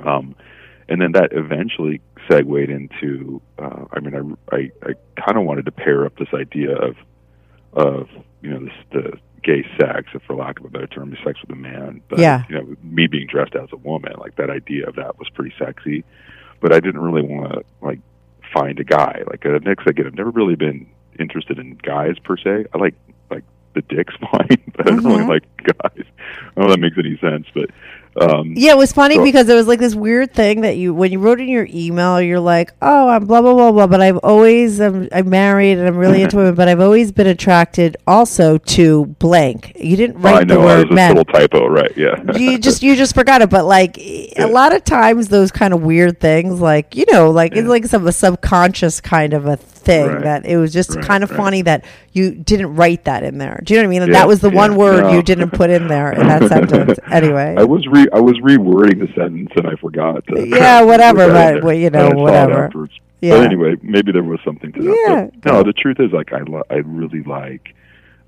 Um, 0.05 0.35
and 0.89 1.01
then 1.01 1.13
that 1.13 1.29
eventually 1.31 2.01
segued 2.29 2.69
into. 2.69 3.41
Uh, 3.57 3.85
I 3.93 4.01
mean, 4.01 4.37
I 4.51 4.55
I, 4.55 4.71
I 4.83 4.93
kind 5.21 5.37
of 5.37 5.45
wanted 5.45 5.63
to 5.65 5.71
pair 5.71 6.05
up 6.05 6.17
this 6.17 6.33
idea 6.33 6.75
of 6.75 6.97
of 7.73 8.07
you 8.41 8.49
know 8.51 8.59
this 8.65 8.73
the 8.91 9.17
gay 9.43 9.65
sex, 9.79 10.09
if 10.13 10.21
for 10.23 10.35
lack 10.35 10.59
of 10.59 10.65
a 10.65 10.69
better 10.69 10.87
term, 10.87 11.09
the 11.11 11.17
sex 11.23 11.39
with 11.41 11.49
a 11.51 11.55
man. 11.55 12.01
But 12.09 12.19
Yeah. 12.19 12.43
you 12.49 12.55
know, 12.55 12.75
me 12.83 13.07
being 13.07 13.27
dressed 13.27 13.55
as 13.55 13.69
a 13.71 13.77
woman, 13.77 14.13
like 14.17 14.35
that 14.35 14.49
idea 14.49 14.85
of 14.87 14.95
that 14.95 15.17
was 15.17 15.29
pretty 15.29 15.53
sexy. 15.57 16.03
But 16.61 16.73
I 16.73 16.79
didn't 16.81 17.01
really 17.01 17.21
want 17.21 17.53
to 17.53 17.63
like 17.81 17.99
find 18.53 18.79
a 18.79 18.83
guy. 18.83 19.23
Like 19.29 19.45
uh, 19.45 19.59
next 19.63 19.87
again, 19.87 20.07
I've 20.07 20.15
never 20.15 20.31
really 20.31 20.55
been 20.55 20.87
interested 21.19 21.57
in 21.59 21.75
guys 21.75 22.17
per 22.23 22.35
se. 22.37 22.65
I 22.73 22.77
like 22.77 22.95
like 23.31 23.43
the 23.75 23.81
dick's 23.83 24.13
fine, 24.31 24.61
but 24.75 24.87
I 24.87 24.95
don't 24.95 25.05
really 25.05 25.23
Mhm. 25.23 25.29
like 25.29 25.43
guys. 25.63 26.05
I 26.05 26.51
don't 26.55 26.57
know 26.57 26.63
if 26.65 26.71
that 26.71 26.79
makes 26.81 26.97
any 26.97 27.17
sense, 27.19 27.47
but 27.53 27.69
um 28.19 28.53
Yeah, 28.55 28.71
it 28.71 28.77
was 28.77 28.91
funny 28.91 29.15
So- 29.15 29.23
because 29.23 29.49
it 29.49 29.53
was 29.55 29.67
like 29.67 29.79
this 29.79 29.95
weird 29.95 30.33
thing 30.33 30.61
that 30.61 30.77
you, 30.77 30.93
when 30.93 31.11
you 31.11 31.19
wrote 31.19 31.39
in 31.39 31.47
your 31.47 31.67
email, 31.71 32.21
you're 32.21 32.39
like, 32.39 32.71
"Oh, 32.81 33.09
I'm 33.09 33.25
blah 33.25 33.41
blah 33.41 33.53
blah 33.53 33.71
blah," 33.71 33.87
but 33.87 34.01
I've 34.01 34.17
always, 34.17 34.79
I'm, 34.79 35.07
I'm 35.11 35.29
married 35.29 35.77
and 35.77 35.87
I'm 35.87 35.97
really 35.97 36.21
into 36.23 36.37
women, 36.37 36.55
but 36.55 36.67
I've 36.67 36.79
always 36.81 37.11
been 37.11 37.27
attracted 37.27 37.97
also 38.07 38.57
to 38.57 39.05
blank. 39.19 39.71
You 39.79 39.95
didn't 39.95 40.17
I 40.25 40.31
write 40.33 40.47
the 40.47 40.55
know 40.55 40.61
I 40.61 40.65
word 40.65 40.87
was 40.89 40.91
a 40.91 40.93
men. 40.95 41.15
little 41.15 41.33
typo, 41.33 41.67
right? 41.67 41.91
Yeah. 41.95 42.15
you 42.35 42.57
just 42.67 42.83
you 42.83 42.95
just 42.95 43.15
forgot 43.15 43.41
it, 43.41 43.49
but 43.49 43.65
like 43.65 43.97
a 43.99 44.47
lot 44.47 44.75
of 44.75 44.83
times 44.83 45.29
those 45.29 45.51
kind 45.51 45.73
of 45.73 45.81
weird 45.81 46.19
things, 46.19 46.59
like 46.59 46.95
you 46.95 47.05
know, 47.11 47.29
like 47.31 47.55
it's 47.55 47.67
like 47.67 47.85
some 47.85 48.05
a 48.07 48.11
subconscious 48.11 48.99
kind 49.01 49.33
of 49.33 49.45
a 49.45 49.57
thing 49.79 50.07
Right. 50.07 50.23
that 50.23 50.45
it 50.45 50.57
was 50.57 50.71
just 50.73 50.95
Right, 50.95 51.05
kind 51.05 51.23
of 51.23 51.31
right. 51.31 51.37
funny 51.37 51.61
that 51.63 51.85
you 52.13 52.31
didn't 52.31 52.75
write 52.75 53.05
that 53.05 53.23
in 53.23 53.37
there. 53.37 53.61
Do 53.63 53.73
you 53.73 53.79
know 53.79 53.83
what 53.83 53.87
I 53.87 53.91
mean? 53.91 53.99
That 54.01 54.07
Yeah, 54.09 54.19
that 54.19 54.27
was 54.27 54.41
the 54.41 54.49
one 54.49 54.75
word 54.75 55.01
no. 55.03 55.11
you 55.13 55.21
didn't 55.23 55.51
put 55.51 55.69
in 55.69 55.87
there 55.87 56.11
in 56.11 56.27
that 56.27 56.43
sentence. 56.49 56.99
Anyway, 57.11 57.55
I 57.57 57.63
was 57.63 57.85
re 57.87 58.05
I 58.13 58.19
was 58.19 58.37
rewording 58.39 58.99
the 58.99 59.07
sentence 59.15 59.49
and 59.55 59.67
I 59.67 59.75
forgot. 59.75 60.23
Yeah, 60.35 60.81
whatever, 60.83 61.25
put 61.27 61.33
that 61.33 61.53
in 61.55 61.59
but, 61.61 61.63
well, 61.65 61.75
you 61.75 61.89
know, 61.89 61.99
I 62.07 62.09
saw 62.11 62.15
it 62.17 62.21
whatever. 62.21 62.69
Yeah. 63.21 63.37
But 63.37 63.45
anyway, 63.45 63.75
maybe 63.81 64.11
there 64.11 64.23
was 64.23 64.39
something 64.45 64.71
to 64.71 64.81
that. 64.81 65.05
Yeah, 65.07 65.29
But 65.43 65.51
no, 65.53 65.63
the 65.63 65.73
truth 65.73 65.99
is, 65.99 66.11
like, 66.13 66.31
I 66.31 66.39
lo- 66.43 66.63
I 66.69 66.75
really 66.85 67.21
like, 67.23 67.75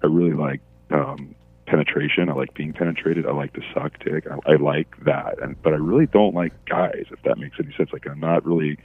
I 0.04 0.08
really 0.08 0.34
like 0.34 0.60
um 0.92 1.34
penetration. 1.66 2.28
I 2.28 2.34
like 2.34 2.54
being 2.54 2.74
penetrated. 2.74 3.26
I 3.26 3.32
like 3.32 3.54
to 3.54 3.62
suck 3.74 3.94
dick. 4.04 4.26
I, 4.30 4.52
I 4.52 4.56
like 4.58 4.94
that. 5.06 5.42
And 5.42 5.56
but 5.64 5.72
I 5.72 5.78
really 5.78 6.08
don't 6.08 6.36
like 6.36 6.52
guys. 6.66 7.06
If 7.12 7.22
that 7.24 7.38
makes 7.38 7.56
any 7.64 7.74
sense. 7.78 7.92
Like, 7.94 8.06
I'm 8.08 8.20
not 8.20 8.46
really 8.46 8.78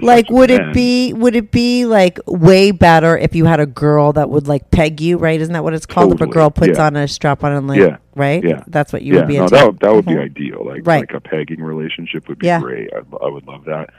like 0.00 0.30
would 0.30 0.50
it 0.50 0.72
be 0.72 1.12
would 1.12 1.36
it 1.36 1.50
be 1.50 1.84
like 1.84 2.18
way 2.26 2.70
better 2.70 3.16
if 3.18 3.34
you 3.34 3.44
had 3.44 3.60
a 3.60 3.66
girl 3.66 4.12
that 4.12 4.30
would 4.30 4.48
like 4.48 4.70
peg 4.70 5.00
you 5.00 5.18
right 5.18 5.40
isn't 5.40 5.52
that 5.52 5.62
what 5.62 5.74
it's 5.74 5.86
called 5.86 6.14
if 6.14 6.20
a 6.20 6.26
girl 6.26 6.50
puts 6.50 6.78
yeah. 6.78 6.86
on 6.86 6.96
a 6.96 7.06
strap 7.06 7.44
on 7.44 7.52
and 7.52 7.66
like 7.68 7.78
Yeah, 7.78 7.98
right 8.14 8.42
yeah. 8.42 8.62
that's 8.68 8.92
what 8.92 9.02
you 9.02 9.14
yeah, 9.14 9.20
would 9.20 9.28
be 9.28 9.36
no, 9.36 9.42
into 9.44 9.54
that 9.54 9.66
would, 9.66 9.80
that 9.80 9.92
would 9.94 10.06
be 10.06 10.12
Mhm. 10.12 10.24
ideal. 10.24 10.64
Like 10.64 10.86
Right. 10.86 11.00
like 11.00 11.12
a 11.14 11.20
pegging 11.20 11.60
relationship 11.62 12.28
would 12.28 12.38
be 12.38 12.46
Yeah. 12.46 12.60
great. 12.60 12.88
I, 12.94 12.98
I 13.24 13.28
would 13.28 13.46
love 13.46 13.64
that. 13.66 13.90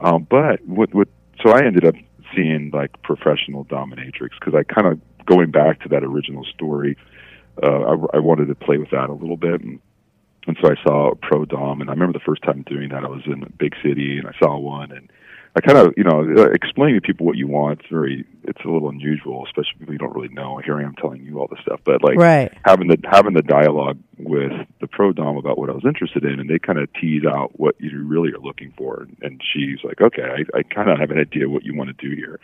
Um, 0.00 0.26
but 0.28 0.64
what 0.66 0.92
what 0.94 1.08
so 1.42 1.50
I 1.50 1.64
ended 1.64 1.84
up 1.84 1.94
seeing 2.34 2.70
like 2.72 2.90
professional 3.02 3.64
dominatrix 3.66 4.30
because 4.38 4.54
I 4.54 4.62
kind 4.64 4.86
of 4.88 5.00
going 5.26 5.50
back 5.50 5.80
to 5.82 5.88
that 5.90 6.02
original 6.02 6.44
story. 6.44 6.96
Uh, 7.62 7.66
I, 8.12 8.16
I 8.16 8.18
wanted 8.20 8.46
to 8.48 8.54
play 8.54 8.78
with 8.78 8.90
that 8.90 9.10
a 9.10 9.12
little 9.12 9.36
bit, 9.36 9.60
and, 9.60 9.80
and 10.46 10.56
so 10.60 10.70
I 10.70 10.82
saw 10.82 11.10
a 11.10 11.16
pro 11.16 11.44
dom, 11.44 11.80
and 11.80 11.90
I 11.90 11.92
remember 11.92 12.18
the 12.18 12.24
first 12.24 12.42
time 12.42 12.62
doing 12.62 12.88
that. 12.90 13.04
I 13.04 13.08
was 13.08 13.22
in 13.26 13.42
a 13.42 13.50
big 13.50 13.74
city, 13.82 14.18
and 14.18 14.26
I 14.26 14.32
saw 14.38 14.58
one, 14.58 14.90
and 14.92 15.10
I 15.56 15.60
kind 15.60 15.78
of, 15.78 15.92
you 15.96 16.04
know, 16.04 16.20
uh, 16.20 16.50
explaining 16.50 16.94
to 16.94 17.00
people 17.00 17.26
what 17.26 17.36
you 17.36 17.48
want. 17.48 17.80
It's 17.80 17.88
very, 17.90 18.24
it's 18.44 18.60
a 18.64 18.68
little 18.68 18.88
unusual, 18.88 19.44
especially 19.44 19.80
people 19.80 19.94
you 19.94 19.98
don't 19.98 20.14
really 20.14 20.32
know. 20.32 20.58
Here 20.64 20.78
I 20.78 20.84
am 20.84 20.94
telling 20.94 21.22
you 21.24 21.40
all 21.40 21.48
this 21.48 21.58
stuff, 21.62 21.80
but 21.84 22.04
like 22.04 22.16
Right. 22.16 22.52
having 22.64 22.86
the 22.86 22.98
having 23.04 23.34
the 23.34 23.42
dialogue 23.42 23.98
with 24.18 24.52
the 24.80 24.86
pro 24.86 25.12
dom 25.12 25.36
about 25.36 25.58
what 25.58 25.68
I 25.68 25.72
was 25.72 25.84
interested 25.84 26.24
in, 26.24 26.38
and 26.38 26.48
they 26.48 26.58
kind 26.60 26.78
of 26.78 26.88
tease 26.94 27.24
out 27.24 27.58
what 27.58 27.74
you 27.80 28.04
really 28.04 28.32
are 28.32 28.38
looking 28.38 28.72
for. 28.76 29.08
And 29.22 29.42
she's 29.52 29.78
like, 29.82 30.00
"Okay, 30.00 30.22
I, 30.22 30.58
I 30.58 30.62
kind 30.62 30.88
of 30.88 30.98
have 30.98 31.10
an 31.10 31.18
idea 31.18 31.48
what 31.48 31.64
you 31.64 31.74
want 31.74 31.96
to 31.96 32.08
do 32.08 32.14
here." 32.14 32.38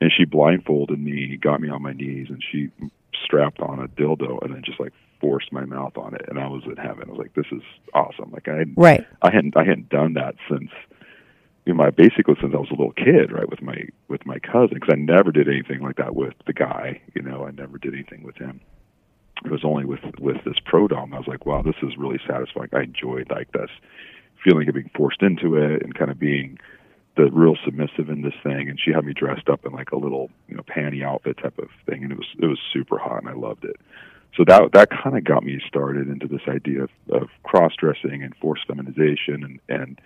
And 0.00 0.12
she 0.16 0.24
blindfolded 0.24 0.98
me, 0.98 1.36
got 1.36 1.60
me 1.60 1.68
on 1.68 1.82
my 1.82 1.92
knees, 1.92 2.26
and 2.28 2.42
she 2.42 2.70
strapped 3.24 3.60
on 3.60 3.78
a 3.78 3.88
dildo, 3.88 4.42
and 4.42 4.54
then 4.54 4.62
just 4.64 4.80
like 4.80 4.92
forced 5.20 5.52
my 5.52 5.64
mouth 5.64 5.96
on 5.96 6.14
it, 6.14 6.22
and 6.28 6.38
I 6.38 6.46
was 6.46 6.62
in 6.64 6.76
heaven. 6.76 7.04
I 7.08 7.10
was 7.10 7.18
like, 7.18 7.34
"This 7.34 7.46
is 7.52 7.62
awesome!" 7.94 8.30
Like 8.32 8.48
I 8.48 8.64
right 8.76 9.06
I 9.22 9.30
hadn't 9.32 9.56
I 9.56 9.64
hadn't 9.64 9.88
done 9.88 10.14
that 10.14 10.34
since 10.48 10.70
you 11.68 11.74
know, 11.74 11.84
my 11.84 11.90
basically 11.90 12.34
since 12.40 12.54
I 12.54 12.58
was 12.58 12.70
a 12.70 12.74
little 12.74 12.92
kid, 12.92 13.30
right, 13.30 13.48
with 13.48 13.60
my 13.60 13.76
with 14.08 14.24
my 14.24 14.38
cousin, 14.38 14.74
because 14.80 14.88
I 14.90 14.96
never 14.96 15.30
did 15.30 15.48
anything 15.48 15.80
like 15.82 15.96
that 15.96 16.16
with 16.16 16.32
the 16.46 16.54
guy. 16.54 17.02
You 17.14 17.20
know, 17.20 17.44
I 17.44 17.50
never 17.50 17.76
did 17.76 17.92
anything 17.92 18.22
with 18.22 18.36
him. 18.36 18.62
It 19.44 19.50
was 19.50 19.64
only 19.64 19.84
with 19.84 20.00
with 20.18 20.42
this 20.46 20.56
pro 20.64 20.88
dom. 20.88 21.12
I 21.12 21.18
was 21.18 21.28
like, 21.28 21.44
wow, 21.44 21.60
this 21.60 21.76
is 21.82 21.98
really 21.98 22.18
satisfying. 22.26 22.70
I 22.72 22.84
enjoyed 22.84 23.30
like 23.30 23.52
this 23.52 23.68
feeling 24.42 24.66
of 24.66 24.74
being 24.76 24.90
forced 24.96 25.20
into 25.20 25.56
it 25.56 25.82
and 25.82 25.94
kind 25.94 26.10
of 26.10 26.18
being 26.18 26.58
the 27.18 27.30
real 27.30 27.56
submissive 27.66 28.08
in 28.08 28.22
this 28.22 28.34
thing. 28.42 28.70
And 28.70 28.80
she 28.82 28.92
had 28.92 29.04
me 29.04 29.12
dressed 29.12 29.50
up 29.50 29.66
in 29.66 29.72
like 29.72 29.90
a 29.90 29.98
little 29.98 30.30
you 30.48 30.56
know 30.56 30.62
panty 30.62 31.04
outfit 31.04 31.36
type 31.36 31.58
of 31.58 31.68
thing, 31.84 32.02
and 32.02 32.12
it 32.12 32.16
was 32.16 32.28
it 32.38 32.46
was 32.46 32.58
super 32.72 32.96
hot, 32.96 33.18
and 33.18 33.28
I 33.28 33.34
loved 33.34 33.66
it. 33.66 33.76
So 34.36 34.44
that 34.46 34.72
that 34.72 34.90
kind 34.90 35.16
of 35.16 35.24
got 35.24 35.44
me 35.44 35.60
started 35.66 36.08
into 36.08 36.28
this 36.28 36.42
idea 36.48 36.84
of, 36.84 36.90
of 37.10 37.28
cross 37.42 37.72
dressing 37.76 38.22
and 38.22 38.34
forced 38.36 38.66
feminization 38.66 39.42
and 39.44 39.60
and 39.68 40.00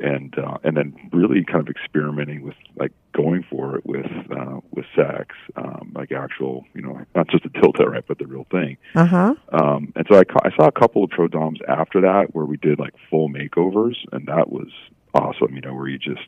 and 0.00 0.38
uh, 0.38 0.58
and 0.64 0.76
then 0.76 0.94
really 1.12 1.44
kind 1.44 1.60
of 1.60 1.68
experimenting 1.68 2.42
with 2.42 2.54
like 2.76 2.92
going 3.12 3.44
for 3.48 3.76
it 3.76 3.86
with 3.86 4.10
uh, 4.30 4.60
with 4.70 4.86
sex, 4.94 5.34
um, 5.56 5.92
like 5.94 6.12
actual, 6.12 6.64
you 6.74 6.82
know, 6.82 7.00
not 7.14 7.28
just 7.28 7.44
a 7.44 7.50
dildo, 7.50 7.86
right, 7.86 8.04
but 8.06 8.18
the 8.18 8.26
real 8.26 8.46
thing. 8.50 8.76
Uh 8.94 9.06
huh. 9.06 9.34
Um, 9.52 9.92
and 9.96 10.06
so 10.10 10.18
I, 10.18 10.24
ca- 10.24 10.44
I 10.44 10.50
saw 10.56 10.66
a 10.66 10.72
couple 10.72 11.04
of 11.04 11.10
pro 11.10 11.28
doms 11.28 11.58
after 11.66 12.00
that 12.02 12.34
where 12.34 12.44
we 12.44 12.56
did 12.56 12.78
like 12.78 12.94
full 13.10 13.28
makeovers, 13.28 13.96
and 14.12 14.26
that 14.26 14.50
was 14.50 14.68
awesome. 15.14 15.54
You 15.54 15.60
know, 15.62 15.74
where 15.74 15.88
you 15.88 15.98
just 15.98 16.26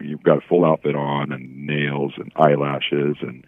you've 0.00 0.22
got 0.22 0.38
a 0.38 0.48
full 0.48 0.64
outfit 0.64 0.94
on 0.94 1.32
and 1.32 1.66
nails 1.66 2.12
and 2.16 2.32
eyelashes 2.36 3.16
and 3.20 3.44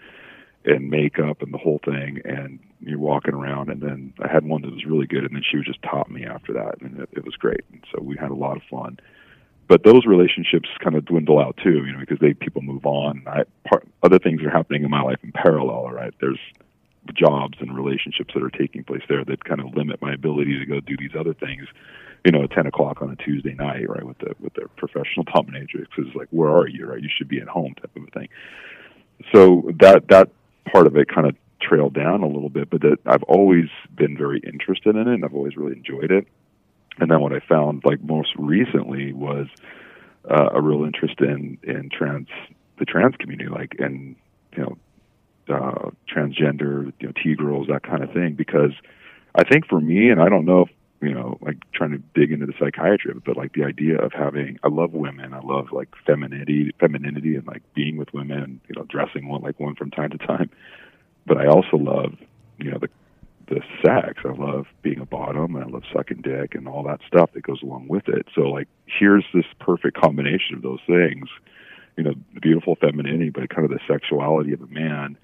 and 0.64 0.90
makeup 0.90 1.42
and 1.42 1.52
the 1.52 1.58
whole 1.58 1.80
thing, 1.84 2.20
and 2.24 2.58
you're 2.80 2.98
walking 2.98 3.34
around. 3.34 3.70
And 3.70 3.80
then 3.80 4.12
I 4.22 4.30
had 4.30 4.44
one 4.44 4.62
that 4.62 4.72
was 4.72 4.84
really 4.84 5.06
good, 5.06 5.24
and 5.24 5.34
then 5.34 5.42
she 5.48 5.56
would 5.56 5.66
just 5.66 5.82
top 5.82 6.10
me 6.10 6.24
after 6.24 6.52
that, 6.52 6.80
and 6.80 7.00
it, 7.00 7.08
it 7.12 7.24
was 7.24 7.34
great. 7.36 7.64
And 7.72 7.84
so 7.92 8.02
we 8.02 8.16
had 8.16 8.30
a 8.30 8.34
lot 8.34 8.56
of 8.56 8.62
fun. 8.70 8.98
But 9.68 9.84
those 9.84 10.04
relationships 10.04 10.68
kind 10.82 10.96
of 10.96 11.04
dwindle 11.04 11.38
out 11.38 11.56
too, 11.62 11.84
you 11.86 11.92
know, 11.92 12.00
because 12.00 12.18
they 12.18 12.34
people 12.34 12.60
move 12.60 12.84
on. 12.84 13.22
I, 13.26 13.44
part, 13.68 13.86
other 14.02 14.18
things 14.18 14.42
are 14.42 14.50
happening 14.50 14.82
in 14.82 14.90
my 14.90 15.02
life 15.02 15.18
in 15.22 15.32
parallel, 15.32 15.90
right? 15.90 16.12
There's 16.20 16.40
jobs 17.14 17.56
and 17.60 17.74
relationships 17.74 18.34
that 18.34 18.42
are 18.42 18.50
taking 18.50 18.84
place 18.84 19.02
there 19.08 19.24
that 19.24 19.44
kind 19.44 19.60
of 19.60 19.74
limit 19.74 20.02
my 20.02 20.12
ability 20.12 20.58
to 20.58 20.66
go 20.66 20.80
do 20.80 20.96
these 20.98 21.14
other 21.18 21.34
things. 21.34 21.66
You 22.24 22.32
know, 22.32 22.42
at 22.42 22.50
ten 22.50 22.66
o'clock 22.66 23.00
on 23.00 23.10
a 23.10 23.16
Tuesday 23.16 23.54
night, 23.54 23.88
right, 23.88 24.04
with 24.04 24.18
the 24.18 24.34
with 24.40 24.52
the 24.54 24.68
professional 24.76 25.24
dominatrix 25.24 25.86
is 25.98 26.14
like, 26.14 26.28
where 26.30 26.50
are 26.50 26.68
you? 26.68 26.86
Right, 26.86 27.00
you 27.00 27.08
should 27.16 27.28
be 27.28 27.40
at 27.40 27.48
home, 27.48 27.74
type 27.74 27.96
of 27.96 28.02
a 28.02 28.10
thing. 28.10 28.28
So 29.32 29.70
that 29.80 30.08
that 30.08 30.28
part 30.64 30.86
of 30.86 30.96
it 30.96 31.08
kind 31.08 31.26
of 31.26 31.36
trailed 31.60 31.94
down 31.94 32.22
a 32.22 32.26
little 32.26 32.48
bit, 32.48 32.70
but 32.70 32.80
that 32.82 32.98
I've 33.06 33.22
always 33.24 33.68
been 33.94 34.16
very 34.16 34.40
interested 34.40 34.96
in 34.96 35.02
it, 35.08 35.14
and 35.14 35.24
I've 35.24 35.34
always 35.34 35.56
really 35.56 35.76
enjoyed 35.76 36.10
it. 36.10 36.26
And 36.98 37.10
then 37.10 37.20
what 37.20 37.32
I 37.32 37.40
found, 37.40 37.82
like 37.84 38.02
most 38.02 38.30
recently, 38.36 39.12
was 39.12 39.46
uh, 40.28 40.50
a 40.52 40.60
real 40.60 40.84
interest 40.84 41.20
in 41.20 41.58
in 41.62 41.90
trans 41.90 42.28
the 42.78 42.84
trans 42.84 43.16
community, 43.16 43.48
like 43.48 43.76
and 43.78 44.16
you 44.56 44.62
know 44.62 44.78
uh, 45.54 45.90
transgender, 46.12 46.92
you 47.00 47.08
know, 47.08 47.12
T 47.22 47.34
girls, 47.34 47.68
that 47.68 47.82
kind 47.82 48.02
of 48.02 48.12
thing. 48.12 48.34
Because 48.34 48.72
I 49.34 49.44
think 49.44 49.66
for 49.66 49.80
me, 49.80 50.10
and 50.10 50.20
I 50.20 50.28
don't 50.28 50.44
know 50.44 50.62
if 50.62 50.70
you 51.00 51.14
know, 51.14 51.38
like 51.40 51.56
trying 51.72 51.92
to 51.92 51.98
dig 52.14 52.30
into 52.30 52.46
the 52.46 52.52
psychiatry 52.58 53.10
of 53.10 53.18
it, 53.18 53.24
but 53.24 53.36
like 53.36 53.54
the 53.54 53.64
idea 53.64 53.98
of 53.98 54.12
having, 54.12 54.58
I 54.62 54.68
love 54.68 54.92
women, 54.92 55.32
I 55.32 55.40
love 55.40 55.72
like 55.72 55.88
femininity, 56.06 56.72
femininity, 56.78 57.36
and 57.36 57.46
like 57.46 57.62
being 57.74 57.96
with 57.96 58.12
women, 58.12 58.60
you 58.68 58.74
know, 58.76 58.84
dressing 58.84 59.28
one 59.28 59.40
like 59.40 59.58
one 59.58 59.74
from 59.74 59.90
time 59.90 60.10
to 60.10 60.18
time. 60.18 60.50
But 61.26 61.38
I 61.38 61.46
also 61.46 61.76
love, 61.76 62.14
you 62.58 62.70
know, 62.70 62.78
the 62.78 62.88
the 63.48 63.60
sex. 63.84 64.22
I 64.24 64.32
love 64.32 64.66
being 64.82 65.00
a 65.00 65.06
bottom, 65.06 65.56
and 65.56 65.64
I 65.64 65.68
love 65.68 65.82
sucking 65.92 66.20
dick, 66.22 66.54
and 66.54 66.68
all 66.68 66.84
that 66.84 67.00
stuff 67.06 67.30
that 67.34 67.42
goes 67.42 67.62
along 67.62 67.88
with 67.88 68.08
it. 68.08 68.26
So 68.34 68.42
like, 68.42 68.68
here's 68.86 69.24
this 69.34 69.46
perfect 69.58 70.00
combination 70.00 70.54
of 70.54 70.62
those 70.62 70.80
things. 70.86 71.28
You 71.96 72.04
know, 72.04 72.14
the 72.34 72.40
beautiful 72.40 72.76
femininity, 72.76 73.30
but 73.30 73.50
kind 73.50 73.64
of 73.64 73.70
the 73.70 73.80
sexuality 73.88 74.52
of 74.52 74.62
a 74.62 74.66
man 74.68 75.18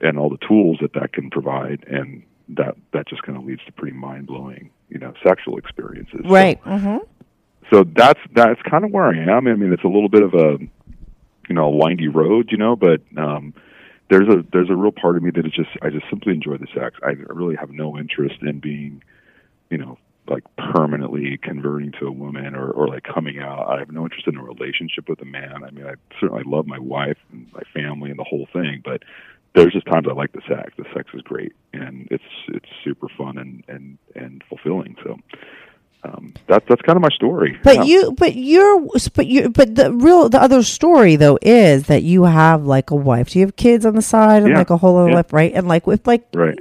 and 0.00 0.18
all 0.18 0.30
the 0.30 0.46
tools 0.46 0.78
that 0.80 0.92
that 0.94 1.12
can 1.12 1.30
provide 1.30 1.84
and 1.88 2.22
that 2.48 2.76
that 2.92 3.08
just 3.08 3.22
kind 3.22 3.38
of 3.38 3.44
leads 3.44 3.64
to 3.64 3.72
pretty 3.72 3.96
mind 3.96 4.26
blowing 4.26 4.70
you 4.88 4.98
know 4.98 5.12
sexual 5.26 5.58
experiences. 5.58 6.20
Right. 6.24 6.60
so, 6.64 6.70
hmm 6.78 6.96
so 7.70 7.84
that's 7.96 8.20
that's 8.34 8.60
kind 8.62 8.84
of 8.84 8.90
where 8.90 9.06
I 9.06 9.16
am. 9.16 9.48
I 9.48 9.54
mean 9.54 9.72
it's 9.72 9.84
a 9.84 9.88
little 9.88 10.08
bit 10.08 10.22
of 10.22 10.34
a 10.34 10.58
you 11.48 11.54
know 11.54 11.64
a 11.64 11.70
windy 11.70 12.08
road 12.08 12.48
you 12.50 12.58
know 12.58 12.76
but 12.76 13.00
um 13.16 13.54
there's 14.10 14.28
a 14.28 14.44
there's 14.52 14.70
a 14.70 14.76
real 14.76 14.92
part 14.92 15.16
of 15.16 15.22
me 15.22 15.30
that 15.34 15.46
is 15.46 15.52
just 15.52 15.70
I 15.82 15.90
just 15.90 16.04
simply 16.10 16.34
enjoy 16.34 16.58
the 16.58 16.66
sex. 16.74 16.96
I 17.02 17.12
really 17.28 17.56
have 17.56 17.70
no 17.70 17.96
interest 17.98 18.36
in 18.42 18.60
being 18.60 19.02
you 19.70 19.78
know 19.78 19.98
like 20.26 20.44
permanently 20.56 21.38
converting 21.42 21.92
to 22.00 22.06
a 22.06 22.12
woman 22.12 22.54
or 22.54 22.70
or 22.70 22.86
like 22.88 23.02
coming 23.02 23.38
out. 23.40 23.66
I 23.68 23.78
have 23.78 23.90
no 23.90 24.04
interest 24.04 24.26
in 24.26 24.36
a 24.36 24.42
relationship 24.42 25.08
with 25.08 25.20
a 25.22 25.26
man. 25.26 25.64
I 25.64 25.70
mean 25.70 25.86
I 25.86 25.94
certainly 26.20 26.44
love 26.46 26.66
my 26.66 26.78
wife 26.78 27.18
and 27.32 27.50
my 27.52 27.62
family 27.72 28.10
and 28.10 28.18
the 28.18 28.24
whole 28.24 28.46
thing 28.52 28.82
but 28.84 29.02
there's 29.54 29.72
just 29.72 29.86
times 29.86 30.06
I 30.08 30.12
like 30.12 30.32
the 30.32 30.42
sex. 30.48 30.72
The 30.76 30.84
sex 30.94 31.08
is 31.14 31.22
great, 31.22 31.52
and 31.72 32.08
it's 32.10 32.24
it's 32.48 32.68
super 32.84 33.08
fun 33.16 33.38
and 33.38 33.64
and 33.68 33.98
and 34.14 34.42
fulfilling. 34.48 34.96
So 35.04 35.18
um, 36.04 36.34
that's 36.46 36.64
that's 36.68 36.82
kind 36.82 36.96
of 36.96 37.02
my 37.02 37.08
story. 37.14 37.58
But 37.62 37.76
Yeah. 37.76 37.82
you, 37.84 38.12
but 38.12 38.34
you're, 38.36 38.86
but 39.14 39.26
you, 39.26 39.48
but 39.48 39.74
the 39.74 39.92
real, 39.92 40.28
the 40.28 40.40
other 40.42 40.62
story 40.62 41.16
though 41.16 41.38
is 41.40 41.86
that 41.86 42.02
you 42.02 42.24
have 42.24 42.64
like 42.66 42.90
a 42.90 42.94
wife. 42.96 43.30
Do 43.30 43.38
you 43.38 43.46
have 43.46 43.56
kids 43.56 43.86
on 43.86 43.94
the 43.94 44.02
side 44.02 44.42
and 44.42 44.50
Yeah. 44.52 44.58
like 44.58 44.70
a 44.70 44.76
whole 44.76 44.96
other 44.98 45.08
Yeah. 45.10 45.16
life, 45.16 45.32
right? 45.32 45.52
And 45.54 45.66
like 45.66 45.86
with 45.86 46.06
like, 46.06 46.26
right, 46.34 46.58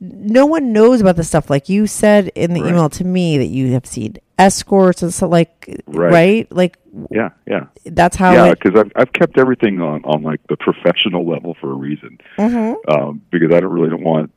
no 0.00 0.46
one 0.46 0.72
knows 0.72 1.00
about 1.00 1.16
this 1.16 1.28
stuff. 1.28 1.48
Like 1.50 1.68
you 1.68 1.86
said 1.86 2.28
in 2.34 2.52
the 2.52 2.60
Right. 2.62 2.70
email 2.70 2.88
to 2.90 3.04
me 3.04 3.38
that 3.38 3.46
you 3.46 3.72
have 3.72 3.86
seen 3.86 4.16
escorts 4.38 5.02
and 5.02 5.12
so 5.14 5.26
like, 5.28 5.80
right? 5.86 6.12
Right. 6.12 6.52
Like 6.52 6.76
yeah, 7.10 7.30
yeah, 7.46 7.66
that's 7.84 8.16
how. 8.16 8.32
yeah. 8.32 8.54
Because 8.54 8.78
I've 8.80 8.92
I've 8.96 9.12
kept 9.12 9.38
everything 9.38 9.80
on 9.80 10.04
on 10.04 10.22
like 10.22 10.40
the 10.48 10.56
professional 10.56 11.26
level 11.28 11.56
for 11.60 11.70
a 11.70 11.74
reason. 11.74 12.18
Mhm. 12.38 12.76
Um, 12.88 13.22
because 13.30 13.52
I 13.54 13.60
don't 13.60 13.72
really 13.72 13.90
don't 13.90 14.04
want 14.04 14.30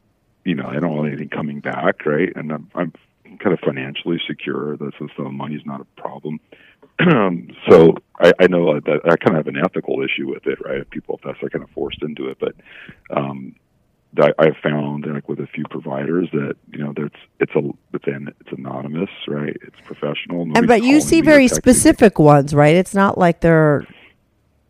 you 0.45 0.55
know 0.55 0.66
I 0.68 0.80
don't 0.80 0.95
want 0.95 1.07
anything 1.10 1.30
coming 1.30 1.60
back, 1.60 2.05
right? 2.05 2.32
And 2.36 2.51
I'm 2.51 2.70
I'm 2.76 2.93
kind 3.39 3.53
of 3.53 3.60
financially 3.60 4.20
secure. 4.28 4.78
That's 4.78 4.95
so 5.16 5.24
money's 5.30 5.66
not 5.66 5.82
a 5.82 6.01
problem. 6.01 6.39
so 7.70 7.95
I, 8.20 8.34
I 8.39 8.47
know 8.47 8.80
that 8.80 9.01
I 9.05 9.16
kind 9.16 9.38
of 9.38 9.45
have 9.45 9.47
an 9.47 9.57
ethical 9.57 10.01
issue 10.03 10.28
with 10.30 10.45
it, 10.47 10.60
right? 10.66 10.80
If 10.82 10.89
people, 10.89 11.16
if 11.16 11.22
that's 11.24 11.41
like 11.41 11.53
kind 11.53 11.64
of 11.64 11.70
forced 11.70 12.01
into 12.03 12.28
it, 12.30 12.38
but 12.39 12.55
um, 13.16 13.55
I've 14.18 14.57
found 14.64 15.05
like 15.05 15.30
with 15.30 15.39
a 15.39 15.47
few 15.47 15.64
providers 15.70 16.30
that 16.34 16.55
you 16.72 16.80
know 16.80 16.93
that's 16.95 17.16
it's 17.39 17.53
a 17.55 17.62
it's 17.93 18.07
an 18.07 18.34
it's 18.41 18.51
anonymous, 18.57 19.10
right? 19.28 19.55
It's 19.62 19.80
professional. 19.86 20.41
and 20.55 20.68
but 20.68 20.84
you 20.84 20.99
see 20.99 21.22
very 21.22 21.47
specific 21.47 22.18
ones, 22.20 22.53
right? 22.53 22.76
It's 22.76 22.95
not 22.95 23.18
like 23.18 23.41
they're 23.41 23.86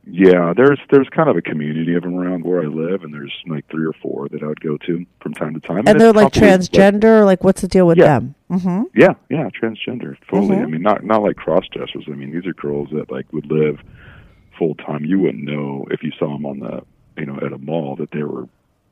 Yeah, 0.05 0.53
there's 0.55 0.79
there's 0.91 1.07
kind 1.09 1.29
of 1.29 1.37
a 1.37 1.41
community 1.41 1.95
of 1.95 2.03
them 2.03 2.15
around 2.15 2.43
where 2.43 2.61
I 2.61 2.65
live, 2.65 3.03
and 3.03 3.13
there's 3.13 3.33
like 3.47 3.65
three 3.69 3.85
or 3.85 3.93
four 3.93 4.27
that 4.29 4.43
I 4.43 4.47
would 4.47 4.59
go 4.59 4.75
to 4.77 5.05
from 5.21 5.33
time 5.33 5.53
to 5.53 5.59
time. 5.61 5.83
and 5.87 5.99
they're 5.99 6.11
like 6.13 6.33
transgender. 6.33 7.23
Like, 7.25 7.43
what's 7.43 7.61
the 7.61 7.67
deal 7.67 7.87
with 7.87 7.97
Yeah. 7.97 8.19
them? 8.19 8.35
Mm-hmm. 8.51 8.83
Yeah, 8.95 9.13
yeah, 9.29 9.47
transgender. 9.49 10.15
Totally. 10.29 10.57
Mhm. 10.57 10.63
I 10.63 10.65
mean, 10.65 10.81
not 10.81 11.03
not 11.05 11.23
like 11.23 11.37
cross 11.37 11.65
dressers. 11.71 12.05
I 12.07 12.11
mean, 12.11 12.31
these 12.31 12.45
are 12.45 12.53
girls 12.53 12.89
that 12.91 13.09
like 13.11 13.31
would 13.31 13.49
live 13.49 13.79
full 14.57 14.75
time. 14.75 15.05
You 15.05 15.19
wouldn't 15.19 15.43
know 15.45 15.85
if 15.91 16.03
you 16.03 16.11
saw 16.19 16.27
them 16.33 16.45
on 16.45 16.59
the 16.59 16.81
you 17.17 17.25
know 17.25 17.37
at 17.37 17.53
a 17.53 17.57
mall 17.57 17.95
that 17.97 18.11
they 18.11 18.23
were 18.23 18.47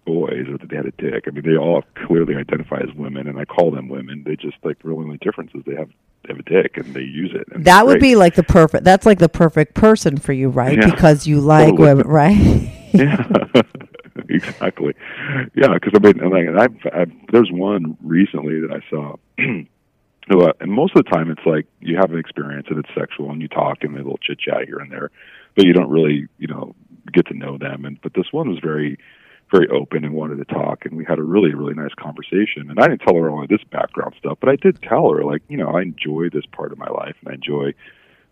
boys 0.07 0.47
or 0.47 0.57
that 0.57 0.69
they 0.69 0.77
had 0.77 0.85
a 0.85 0.91
dick. 0.91 1.25
I 1.27 1.31
mean, 1.31 1.43
they 1.43 1.57
all 1.57 1.83
clearly 2.07 2.35
identify 2.35 2.77
as 2.77 2.95
women, 2.95 3.27
and 3.27 3.37
I 3.37 3.45
call 3.45 3.71
them 3.71 3.89
women. 3.89 4.23
They 4.25 4.37
just 4.37 4.55
like 4.63 4.81
the 4.81 4.91
only 4.91 5.17
difference 5.17 5.51
is 5.53 5.63
they 5.65 5.75
have 5.75 5.89
they 6.23 6.33
have 6.33 6.39
a 6.39 6.43
dick 6.43 6.77
and 6.77 6.93
they 6.93 7.01
use 7.01 7.31
it. 7.35 7.45
That 7.63 7.85
would 7.85 7.99
be 7.99 8.15
like 8.15 8.35
the 8.35 8.43
perfect. 8.43 8.85
That's 8.85 9.05
like 9.05 9.19
the 9.19 9.29
perfect 9.29 9.75
person 9.75 10.17
for 10.17 10.33
you, 10.33 10.49
right? 10.49 10.77
Yeah. 10.77 10.89
Because 10.89 11.27
you 11.27 11.41
like 11.41 11.69
Totally. 11.69 11.87
women, 11.89 12.07
right? 12.07 12.37
yeah, 12.93 13.27
exactly. 14.29 14.93
Yeah, 15.53 15.73
because 15.73 15.93
I 15.93 15.99
mean, 15.99 16.29
like, 16.29 16.47
I've, 16.57 16.93
I've 16.93 17.11
there's 17.31 17.51
one 17.51 17.97
recently 18.01 18.61
that 18.61 18.71
I 18.71 18.89
saw. 18.89 19.15
uh, 19.39 20.53
and 20.61 20.71
most 20.71 20.95
of 20.95 21.03
the 21.03 21.11
time, 21.11 21.29
it's 21.29 21.45
like 21.45 21.67
you 21.81 21.97
have 21.97 22.11
an 22.11 22.17
experience 22.17 22.67
and 22.69 22.79
it's 22.79 22.89
sexual, 22.97 23.29
and 23.31 23.41
you 23.41 23.49
talk 23.49 23.79
and 23.81 23.93
a 23.93 23.97
little 23.97 24.19
chit 24.21 24.39
chat 24.39 24.65
here 24.65 24.79
and 24.79 24.91
there, 24.91 25.11
but 25.55 25.65
you 25.65 25.73
don't 25.73 25.89
really, 25.89 26.27
you 26.37 26.47
know, 26.47 26.75
get 27.11 27.27
to 27.27 27.33
know 27.33 27.57
them. 27.57 27.85
And 27.85 27.99
but 28.01 28.13
this 28.13 28.31
one 28.31 28.49
was 28.49 28.59
very, 28.59 28.97
very 29.51 29.67
open 29.69 30.03
and 30.03 30.13
wanted 30.13 30.37
to 30.37 30.53
talk, 30.53 30.85
and 30.85 30.97
we 30.97 31.05
had 31.05 31.19
a 31.19 31.23
really, 31.23 31.53
really 31.53 31.73
nice 31.73 31.93
conversation. 31.97 32.69
And 32.69 32.79
I 32.79 32.87
didn't 32.87 33.01
tell 33.01 33.15
her 33.15 33.29
all 33.29 33.43
of 33.43 33.49
this 33.49 33.63
background 33.71 34.15
stuff, 34.19 34.37
but 34.41 34.49
I 34.49 34.55
did 34.55 34.81
tell 34.81 35.09
her, 35.11 35.23
like, 35.23 35.41
you 35.47 35.57
know, 35.57 35.69
I 35.69 35.81
enjoy 35.81 36.29
this 36.29 36.45
part 36.51 36.71
of 36.71 36.77
my 36.77 36.89
life, 36.89 37.15
and 37.21 37.29
I 37.29 37.35
enjoy, 37.35 37.73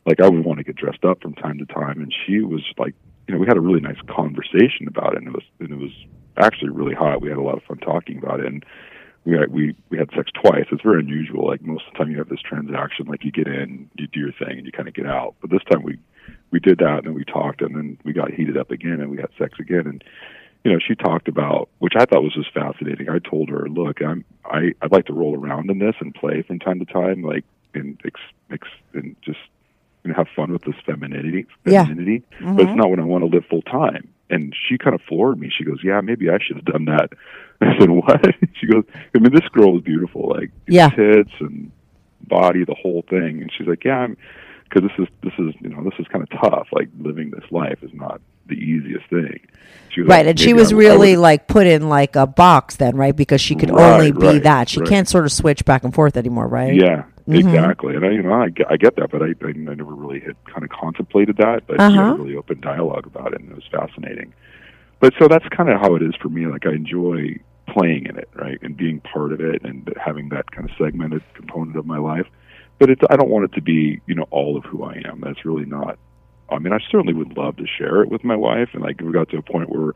like, 0.05 0.19
I 0.19 0.27
would 0.27 0.43
want 0.43 0.57
to 0.59 0.63
get 0.63 0.75
dressed 0.75 1.05
up 1.05 1.21
from 1.21 1.33
time 1.35 1.57
to 1.59 1.65
time, 1.65 2.01
and 2.01 2.13
she 2.25 2.39
was 2.39 2.63
like 2.77 2.95
you 3.27 3.33
know, 3.33 3.39
we 3.39 3.47
had 3.47 3.57
a 3.57 3.61
really 3.61 3.79
nice 3.79 3.99
conversation 4.07 4.87
about 4.87 5.13
it, 5.13 5.19
and 5.19 5.27
it 5.27 5.33
was 5.33 5.43
and 5.59 5.71
it 5.71 5.77
was 5.77 5.91
actually 6.37 6.69
really 6.69 6.93
hot. 6.93 7.21
We 7.21 7.29
had 7.29 7.37
a 7.37 7.41
lot 7.41 7.57
of 7.57 7.63
fun 7.63 7.77
talking 7.77 8.17
about 8.17 8.39
it, 8.39 8.45
and 8.45 8.63
we 9.25 9.33
had, 9.33 9.51
we 9.51 9.75
we 9.89 9.97
had 9.97 10.09
sex 10.15 10.31
twice. 10.31 10.65
It's 10.71 10.83
very 10.83 10.99
unusual. 10.99 11.47
Like 11.47 11.61
most 11.61 11.85
of 11.87 11.93
the 11.93 11.97
time, 11.99 12.11
you 12.11 12.17
have 12.19 12.29
this 12.29 12.41
transaction, 12.41 13.07
like 13.07 13.23
you 13.23 13.31
get 13.31 13.47
in, 13.47 13.89
you 13.95 14.07
do 14.07 14.19
your 14.19 14.31
thing, 14.33 14.57
and 14.57 14.65
you 14.65 14.71
kind 14.71 14.87
of 14.87 14.93
get 14.93 15.07
out. 15.07 15.35
But 15.41 15.49
this 15.49 15.63
time, 15.71 15.83
we 15.83 15.97
we 16.51 16.59
did 16.59 16.77
that, 16.79 16.99
and 16.99 17.07
then 17.07 17.13
we 17.15 17.25
talked, 17.25 17.61
and 17.61 17.75
then 17.75 17.97
we 18.03 18.13
got 18.13 18.31
heated 18.31 18.57
up 18.57 18.71
again, 18.71 19.01
and 19.01 19.09
we 19.09 19.17
had 19.17 19.29
sex 19.39 19.59
again, 19.59 19.87
and 19.87 20.03
you 20.65 20.71
know, 20.71 20.79
she 20.85 20.95
talked 20.95 21.27
about, 21.27 21.69
which 21.77 21.93
I 21.95 22.05
thought 22.05 22.23
was 22.23 22.33
just 22.33 22.51
fascinating. 22.51 23.07
I 23.07 23.19
told 23.19 23.49
her, 23.49 23.69
look, 23.69 24.01
I'm 24.01 24.25
I 24.43 24.73
I'd 24.81 24.91
like 24.91 25.05
to 25.05 25.13
roll 25.13 25.37
around 25.37 25.69
in 25.69 25.77
this 25.77 25.93
and 25.99 26.13
play 26.13 26.41
from 26.41 26.57
time 26.57 26.79
to 26.79 26.85
time, 26.85 27.21
like 27.21 27.45
and 27.75 28.01
ex, 28.03 28.19
ex 28.51 28.67
and 28.93 29.15
just 29.21 29.37
you 30.03 30.09
know 30.09 30.15
have 30.17 30.27
fun 30.35 30.51
with 30.51 30.63
this 30.63 30.73
femininity, 30.83 31.45
Yeah. 31.65 31.85
femininity. 31.85 32.23
But 32.41 32.61
it's 32.61 32.61
mm-hmm. 32.69 32.77
not 32.77 32.89
what 32.89 32.99
I 32.99 33.03
want 33.03 33.21
to 33.21 33.27
live 33.27 33.45
full 33.47 33.61
time. 33.61 34.09
And 34.31 34.55
she 34.67 34.79
kind 34.79 34.95
of 34.95 35.01
floored 35.07 35.39
me. 35.39 35.51
She 35.55 35.63
goes, 35.63 35.81
"Yeah, 35.83 36.01
maybe 36.01 36.31
I 36.31 36.39
should 36.41 36.55
have 36.55 36.65
done 36.65 36.85
that." 36.85 37.09
I 37.61 37.77
said, 37.77 37.91
"What?" 37.91 38.25
She 38.59 38.65
goes, 38.65 38.85
"I 39.15 39.19
mean, 39.19 39.31
this 39.31 39.47
girl 39.49 39.73
was 39.73 39.83
beautiful, 39.83 40.29
like 40.29 40.49
Yeah. 40.67 40.89
tits 40.89 41.31
and 41.41 41.71
body, 42.27 42.65
the 42.65 42.73
whole 42.73 43.03
thing." 43.07 43.43
And 43.43 43.51
she's 43.55 43.67
like, 43.67 43.83
"Yeah, 43.85 43.99
I'm." 43.99 44.17
Because 44.63 44.89
this 44.89 45.07
is 45.07 45.13
this 45.21 45.33
is 45.37 45.53
you 45.61 45.69
know 45.69 45.83
this 45.83 45.93
is 45.99 46.07
kind 46.07 46.23
of 46.23 46.29
tough. 46.41 46.69
Like 46.71 46.89
living 46.99 47.29
this 47.29 47.45
life 47.51 47.83
is 47.83 47.91
not 47.93 48.19
the 48.47 48.55
easiest 48.55 49.07
thing. 49.09 49.39
She 49.89 50.01
was 50.01 50.09
right, 50.09 50.25
like, 50.25 50.31
and 50.31 50.39
she 50.39 50.53
was 50.53 50.73
really 50.73 51.15
like 51.15 51.47
put 51.47 51.67
in 51.67 51.89
like 51.89 52.15
a 52.15 52.27
box 52.27 52.75
then, 52.77 52.95
right? 52.97 53.15
Because 53.15 53.41
she 53.41 53.55
could 53.55 53.69
Right, 53.71 53.93
only 53.93 54.11
be 54.11 54.25
right, 54.27 54.43
that. 54.43 54.69
She 54.69 54.79
right. 54.81 54.89
can't 54.89 55.07
sort 55.07 55.25
of 55.25 55.31
switch 55.31 55.63
back 55.65 55.83
and 55.83 55.93
forth 55.93 56.17
anymore, 56.17 56.47
right? 56.47 56.73
Yeah, 56.73 57.03
Exactly, 57.27 57.95
and 57.95 58.05
I, 58.05 58.11
you 58.11 58.21
know, 58.21 58.33
I 58.33 58.49
get, 58.49 58.67
I 58.69 58.77
get 58.77 58.95
that, 58.97 59.09
but 59.09 59.21
I, 59.23 59.27
I, 59.43 59.49
I 59.49 59.51
never 59.53 59.85
really 59.95 60.19
had 60.19 60.35
kind 60.45 60.63
of 60.63 60.69
contemplated 60.69 61.37
that, 61.37 61.63
but 61.65 61.77
we 61.77 61.83
had 61.83 61.91
Uh-huh. 61.99 62.13
a 62.13 62.17
really 62.23 62.35
open 62.35 62.59
dialogue 62.61 63.07
about 63.07 63.33
it, 63.33 63.41
and 63.41 63.49
it 63.49 63.55
was 63.55 63.65
fascinating. 63.71 64.33
But 64.99 65.13
so 65.19 65.27
that's 65.27 65.47
kind 65.49 65.69
of 65.69 65.79
how 65.79 65.95
it 65.95 66.01
is 66.03 66.13
for 66.21 66.29
me. 66.29 66.45
Like 66.47 66.65
I 66.65 66.71
enjoy 66.73 67.39
playing 67.67 68.05
in 68.05 68.17
it, 68.17 68.29
right, 68.35 68.59
and 68.61 68.77
being 68.77 68.99
part 69.01 69.33
of 69.33 69.41
it, 69.41 69.63
and 69.63 69.91
having 70.03 70.29
that 70.29 70.51
kind 70.51 70.69
of 70.69 70.75
segmented 70.77 71.23
component 71.33 71.77
of 71.77 71.85
my 71.85 71.97
life. 71.97 72.27
But 72.79 72.89
it's 72.89 73.01
I 73.09 73.15
don't 73.15 73.29
want 73.29 73.45
it 73.45 73.53
to 73.55 73.61
be, 73.61 74.01
you 74.05 74.15
know, 74.15 74.27
all 74.31 74.55
of 74.57 74.63
who 74.65 74.83
I 74.83 75.01
am. 75.05 75.21
That's 75.21 75.45
really 75.45 75.65
not. 75.65 75.97
I 76.49 76.59
mean, 76.59 76.73
I 76.73 76.79
certainly 76.91 77.13
would 77.13 77.35
love 77.37 77.57
to 77.57 77.65
share 77.67 78.01
it 78.03 78.09
with 78.09 78.23
my 78.23 78.35
wife, 78.35 78.69
and 78.73 78.83
like 78.83 79.01
we 79.01 79.11
got 79.11 79.29
to 79.29 79.37
a 79.37 79.41
point 79.41 79.69
where 79.69 79.93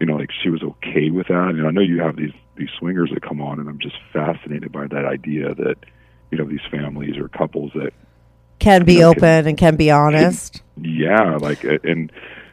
you 0.00 0.06
know, 0.06 0.16
like 0.16 0.30
she 0.42 0.48
was 0.48 0.62
okay 0.62 1.10
with 1.10 1.28
that. 1.28 1.50
And 1.50 1.66
I 1.66 1.70
know 1.70 1.80
you 1.82 2.00
have 2.00 2.16
these 2.16 2.32
these 2.56 2.70
swingers 2.78 3.10
that 3.12 3.22
come 3.22 3.40
on, 3.40 3.60
and 3.60 3.68
I'm 3.68 3.78
just 3.78 3.96
fascinated 4.12 4.72
by 4.72 4.86
that 4.88 5.04
idea 5.04 5.54
that 5.54 5.76
you 6.30 6.38
know 6.38 6.44
these 6.44 6.60
families 6.70 7.16
or 7.18 7.28
couples 7.28 7.72
that 7.74 7.92
Can 8.58 8.84
be 8.84 8.94
You 8.94 9.00
know, 9.00 9.14
can- 9.14 9.18
open 9.24 9.46
and 9.48 9.58
can 9.58 9.76
be 9.76 9.90
honest. 9.90 10.62
yeah, 10.80 11.36
like 11.36 11.64
and 11.64 12.10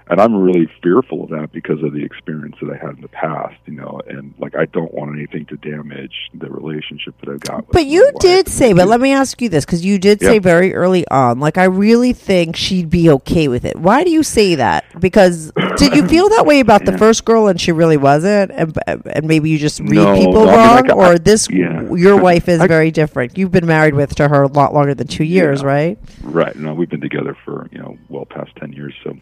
and 0.10 0.20
I'm 0.22 0.36
really 0.36 0.70
fearful 0.82 1.24
of 1.24 1.30
that 1.32 1.52
because 1.52 1.82
of 1.84 1.94
the 1.94 2.04
experience 2.04 2.56
that 2.62 2.70
I 2.72 2.78
had 2.78 2.96
in 2.96 3.02
the 3.02 3.08
past, 3.10 3.56
you 3.66 3.74
know, 3.74 4.00
and 4.08 4.34
like 4.40 4.56
I 4.56 4.66
don't 4.66 4.94
want 4.94 5.16
anything 5.16 5.46
to 5.48 5.58
damage 5.58 6.14
the 6.34 6.50
relationship 6.50 7.16
that 7.22 7.30
I've 7.30 7.40
got. 7.42 7.68
With 7.68 7.74
But 7.74 7.86
you 7.86 8.12
did 8.20 8.48
say, 8.48 8.74
but 8.74 8.88
let 8.88 9.00
me 9.02 9.12
ask 9.14 9.42
you 9.42 9.50
this 9.50 9.66
because 9.66 9.84
you 9.86 10.00
did 10.00 10.20
say 10.22 10.40
very 10.40 10.74
early 10.74 11.08
on, 11.10 11.40
like, 11.40 11.58
I 11.58 11.66
really 11.66 12.14
think 12.14 12.56
she'd 12.56 12.90
be 12.90 13.10
okay 13.10 13.48
with 13.48 13.66
it. 13.66 13.76
Why 13.78 14.04
do 14.04 14.10
you 14.12 14.24
say 14.24 14.56
that? 14.56 14.86
Because 15.00 15.52
did 15.78 15.94
you 15.96 16.08
feel 16.08 16.30
that 16.30 16.46
way 16.46 16.60
about 16.60 16.86
the 16.86 16.98
first 16.98 17.26
girl 17.26 17.48
and 17.48 17.60
she 17.60 17.72
really 17.72 17.98
wasn't? 17.98 18.52
And, 18.52 18.78
and 18.88 19.28
maybe 19.28 19.50
you 19.50 19.58
just 19.58 19.80
read 19.80 19.92
No, 19.94 20.16
people 20.16 20.34
no, 20.34 20.42
I 20.42 20.46
mean, 20.46 20.56
wrong? 20.58 20.76
like, 20.76 20.90
I- 20.90 20.94
or 21.14 21.18
this, 21.20 21.50
yeah. 21.50 21.82
your 21.94 22.18
wife 22.20 22.48
is 22.48 22.60
I- 22.62 22.68
very 22.68 22.92
different. 22.92 23.38
You've 23.38 23.52
been 23.52 23.66
married 23.68 23.94
with 23.94 24.16
to 24.16 24.28
her 24.28 24.44
a 24.44 24.48
lot 24.48 24.74
longer 24.74 24.94
than 24.94 25.08
two 25.08 25.24
years, 25.24 25.62
Yeah. 25.62 25.68
right? 25.68 26.00
Right. 26.24 26.56
No, 26.56 26.74
we've 26.74 26.90
been 26.90 27.02
together 27.02 27.36
for 27.46 27.68
you 27.72 27.78
know 27.80 27.98
well 28.10 28.26
past 28.26 28.56
ten 28.58 28.74
years. 28.74 28.94
So, 29.04 29.16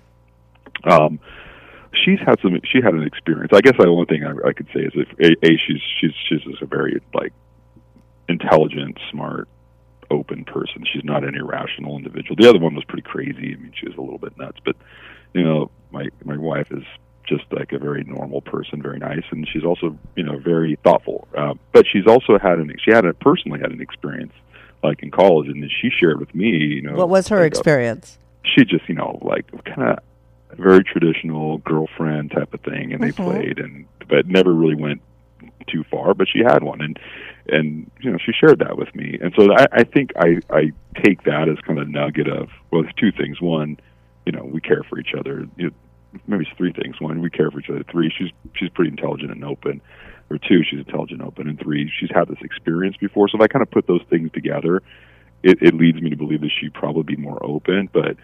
um, 0.85 1.19
she's 1.93 2.19
had 2.19 2.39
some. 2.41 2.59
She 2.71 2.81
had 2.81 2.93
an 2.93 3.03
experience. 3.03 3.51
I 3.53 3.61
guess 3.61 3.73
the 3.77 3.87
only 3.87 4.05
thing 4.05 4.23
I, 4.23 4.49
I 4.49 4.53
could 4.53 4.67
say 4.73 4.81
is 4.81 4.93
if 4.95 5.09
a, 5.19 5.45
a 5.45 5.57
she's 5.57 5.81
she's 5.99 6.11
she's 6.29 6.41
just 6.41 6.61
a 6.61 6.65
very 6.65 7.01
like 7.13 7.33
intelligent, 8.29 8.97
smart, 9.11 9.47
open 10.11 10.45
person. 10.45 10.83
She's 10.91 11.03
not 11.03 11.23
an 11.23 11.35
irrational 11.35 11.97
individual. 11.97 12.35
The 12.37 12.49
other 12.49 12.59
one 12.59 12.75
was 12.75 12.83
pretty 12.85 13.03
crazy. 13.03 13.53
I 13.53 13.61
mean, 13.61 13.73
she 13.79 13.87
was 13.87 13.97
a 13.97 14.01
little 14.01 14.17
bit 14.19 14.37
nuts. 14.37 14.57
But 14.63 14.75
you 15.33 15.43
know, 15.43 15.71
my 15.91 16.09
my 16.23 16.37
wife 16.37 16.71
is 16.71 16.83
just 17.27 17.43
like 17.51 17.71
a 17.71 17.79
very 17.79 18.03
normal 18.03 18.41
person, 18.41 18.81
very 18.81 18.99
nice, 18.99 19.23
and 19.31 19.47
she's 19.51 19.63
also 19.63 19.97
you 20.15 20.23
know 20.23 20.37
very 20.39 20.77
thoughtful. 20.83 21.27
Uh, 21.35 21.53
but 21.71 21.85
she's 21.91 22.07
also 22.07 22.37
had 22.37 22.59
an 22.59 22.71
she 22.83 22.91
had 22.91 23.05
a 23.05 23.13
personally 23.13 23.59
had 23.59 23.71
an 23.71 23.81
experience 23.81 24.33
like 24.83 25.01
in 25.01 25.09
college, 25.11 25.47
and 25.47 25.61
then 25.63 25.69
she 25.81 25.89
shared 25.89 26.19
with 26.19 26.33
me. 26.35 26.49
You 26.49 26.81
know, 26.83 26.93
What 26.95 27.09
was 27.09 27.27
her 27.29 27.37
like, 27.37 27.43
uh, 27.43 27.47
experience? 27.47 28.17
she 28.43 28.63
just 28.63 28.87
you 28.87 28.93
know 28.95 29.17
like 29.23 29.45
kind 29.65 29.89
of 29.89 29.99
very 30.57 30.83
traditional 30.83 31.57
girlfriend 31.59 32.31
type 32.31 32.53
of 32.53 32.61
thing 32.61 32.93
and 32.93 33.03
they 33.03 33.11
Mhm. 33.11 33.25
played 33.25 33.59
and 33.59 33.85
but 34.07 34.27
never 34.27 34.53
really 34.53 34.75
went 34.75 35.01
too 35.67 35.83
far 35.85 36.13
but 36.13 36.27
she 36.27 36.39
had 36.39 36.63
one 36.63 36.81
and 36.81 36.99
and 37.49 37.89
you 38.01 38.11
know 38.11 38.17
she 38.17 38.31
shared 38.31 38.59
that 38.59 38.77
with 38.77 38.93
me. 38.95 39.17
And 39.21 39.33
so 39.37 39.53
i 39.53 39.67
i 39.71 39.83
think 39.83 40.11
i 40.17 40.39
i 40.49 40.71
take 41.03 41.23
that 41.23 41.47
as 41.49 41.57
kind 41.59 41.79
of 41.79 41.87
a 41.87 41.91
nugget 41.91 42.27
of 42.27 42.49
well 42.71 42.81
there's 42.83 42.93
two 42.95 43.11
things. 43.11 43.41
One 43.41 43.77
you 44.25 44.31
know 44.31 44.43
we 44.43 44.61
care 44.61 44.83
for 44.83 44.99
each 44.99 45.13
other. 45.17 45.47
You 45.57 45.65
know, 45.67 45.71
maybe 46.27 46.45
it's 46.45 46.57
three 46.57 46.71
things. 46.73 46.99
One 46.99 47.21
we 47.21 47.29
care 47.29 47.51
for 47.51 47.59
each 47.59 47.69
other. 47.69 47.83
Three 47.83 48.09
she's 48.15 48.31
she's 48.53 48.69
pretty 48.69 48.89
intelligent 48.91 49.31
and 49.31 49.43
open. 49.43 49.81
Or 50.31 50.39
two 50.39 50.63
she's 50.63 50.79
intelligent 50.79 51.21
and 51.21 51.27
open. 51.27 51.47
And 51.47 51.59
three 51.59 51.91
she's 51.99 52.09
had 52.11 52.27
this 52.27 52.39
experience 52.41 52.97
before. 52.97 53.27
So 53.29 53.37
if 53.37 53.41
i 53.41 53.47
kind 53.47 53.61
of 53.61 53.69
put 53.69 53.85
those 53.87 54.01
things 54.09 54.31
together 54.31 54.81
it, 55.43 55.61
it 55.61 55.75
leads 55.75 56.01
me 56.01 56.09
to 56.09 56.15
believe 56.15 56.41
that 56.41 56.49
she'd 56.59 56.73
probably 56.73 57.03
be 57.03 57.15
more 57.15 57.37
open. 57.45 57.87
But 57.93 58.17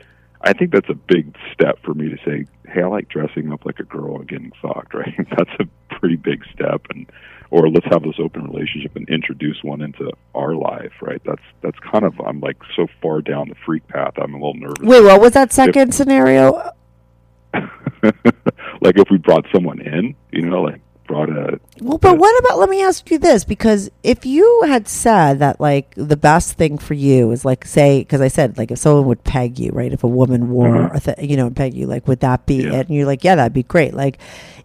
I 0.44 0.54
think 0.54 0.72
that's 0.72 0.90
a 0.90 0.96
big 0.96 1.36
step 1.54 1.80
for 1.84 1.94
me 1.94 2.10
to 2.10 2.18
say, 2.26 2.46
hey, 2.68 2.82
I 2.82 2.88
like 2.88 3.10
dressing 3.10 3.52
up 3.52 3.66
like 3.66 3.80
a 3.80 3.84
girl 3.84 4.16
and 4.16 4.28
getting 4.28 4.52
fucked, 4.62 4.94
right? 4.94 5.16
that's 5.38 5.52
a 5.60 5.96
pretty 5.96 6.16
big 6.16 6.44
step, 6.54 6.82
and 6.90 7.10
or 7.52 7.70
let's 7.70 7.86
have 7.88 8.04
this 8.04 8.16
open 8.18 8.46
relationship 8.46 8.96
and 8.96 9.08
introduce 9.10 9.62
one 9.62 9.82
into 9.82 10.10
our 10.34 10.56
life, 10.56 10.94
right? 11.02 11.22
That's 11.26 11.42
that's 11.62 11.78
kind 11.80 12.06
of 12.06 12.20
I'm 12.22 12.40
like 12.40 12.58
so 12.76 12.88
far 13.02 13.22
down 13.22 13.50
the 13.50 13.56
freak 13.66 13.88
path. 13.88 14.14
I'm 14.18 14.34
a 14.34 14.38
little 14.38 14.56
nervous. 14.56 14.80
Wait, 14.82 15.04
what 15.04 15.22
was 15.22 15.34
that 15.34 15.52
second 15.52 15.94
scenario? 15.94 16.72
like 17.54 18.98
if 18.98 19.10
we 19.12 19.18
brought 19.18 19.46
someone 19.54 19.82
in, 19.82 20.16
you 20.32 20.42
know, 20.42 20.62
like 20.62 20.82
Well, 21.12 21.98
but 21.98 22.18
what 22.18 22.40
about? 22.44 22.60
Let 22.60 22.70
me 22.70 22.82
ask 22.84 23.10
you 23.12 23.18
this: 23.18 23.44
because 23.44 23.90
if 24.04 24.26
you 24.26 24.64
had 24.66 24.88
said 24.88 25.40
that, 25.40 25.60
like 25.60 25.94
the 25.96 26.18
best 26.18 26.54
thing 26.58 26.78
for 26.78 26.94
you 26.94 27.32
is 27.32 27.44
like 27.46 27.66
say, 27.66 28.00
because 28.00 28.22
I 28.22 28.28
said 28.28 28.58
like 28.58 28.72
if 28.72 28.80
someone 28.80 29.06
would 29.06 29.24
peg 29.24 29.60
you, 29.60 29.72
right? 29.72 29.92
If 29.94 30.04
a 30.04 30.08
woman 30.08 30.50
wore, 30.50 30.90
Mhm. 30.90 30.96
a 30.96 31.00
th- 31.00 31.30
you 31.30 31.38
know, 31.38 31.50
peg 31.50 31.74
you, 31.74 31.88
like 31.88 32.08
would 32.08 32.20
that 32.22 32.46
be 32.46 32.64
Yeah. 32.64 32.80
it? 32.80 32.88
And 32.88 32.96
you're 32.96 33.06
like, 33.06 33.24
yeah, 33.24 33.36
that'd 33.36 33.54
be 33.54 33.64
great. 33.64 33.94
Like, 33.94 34.18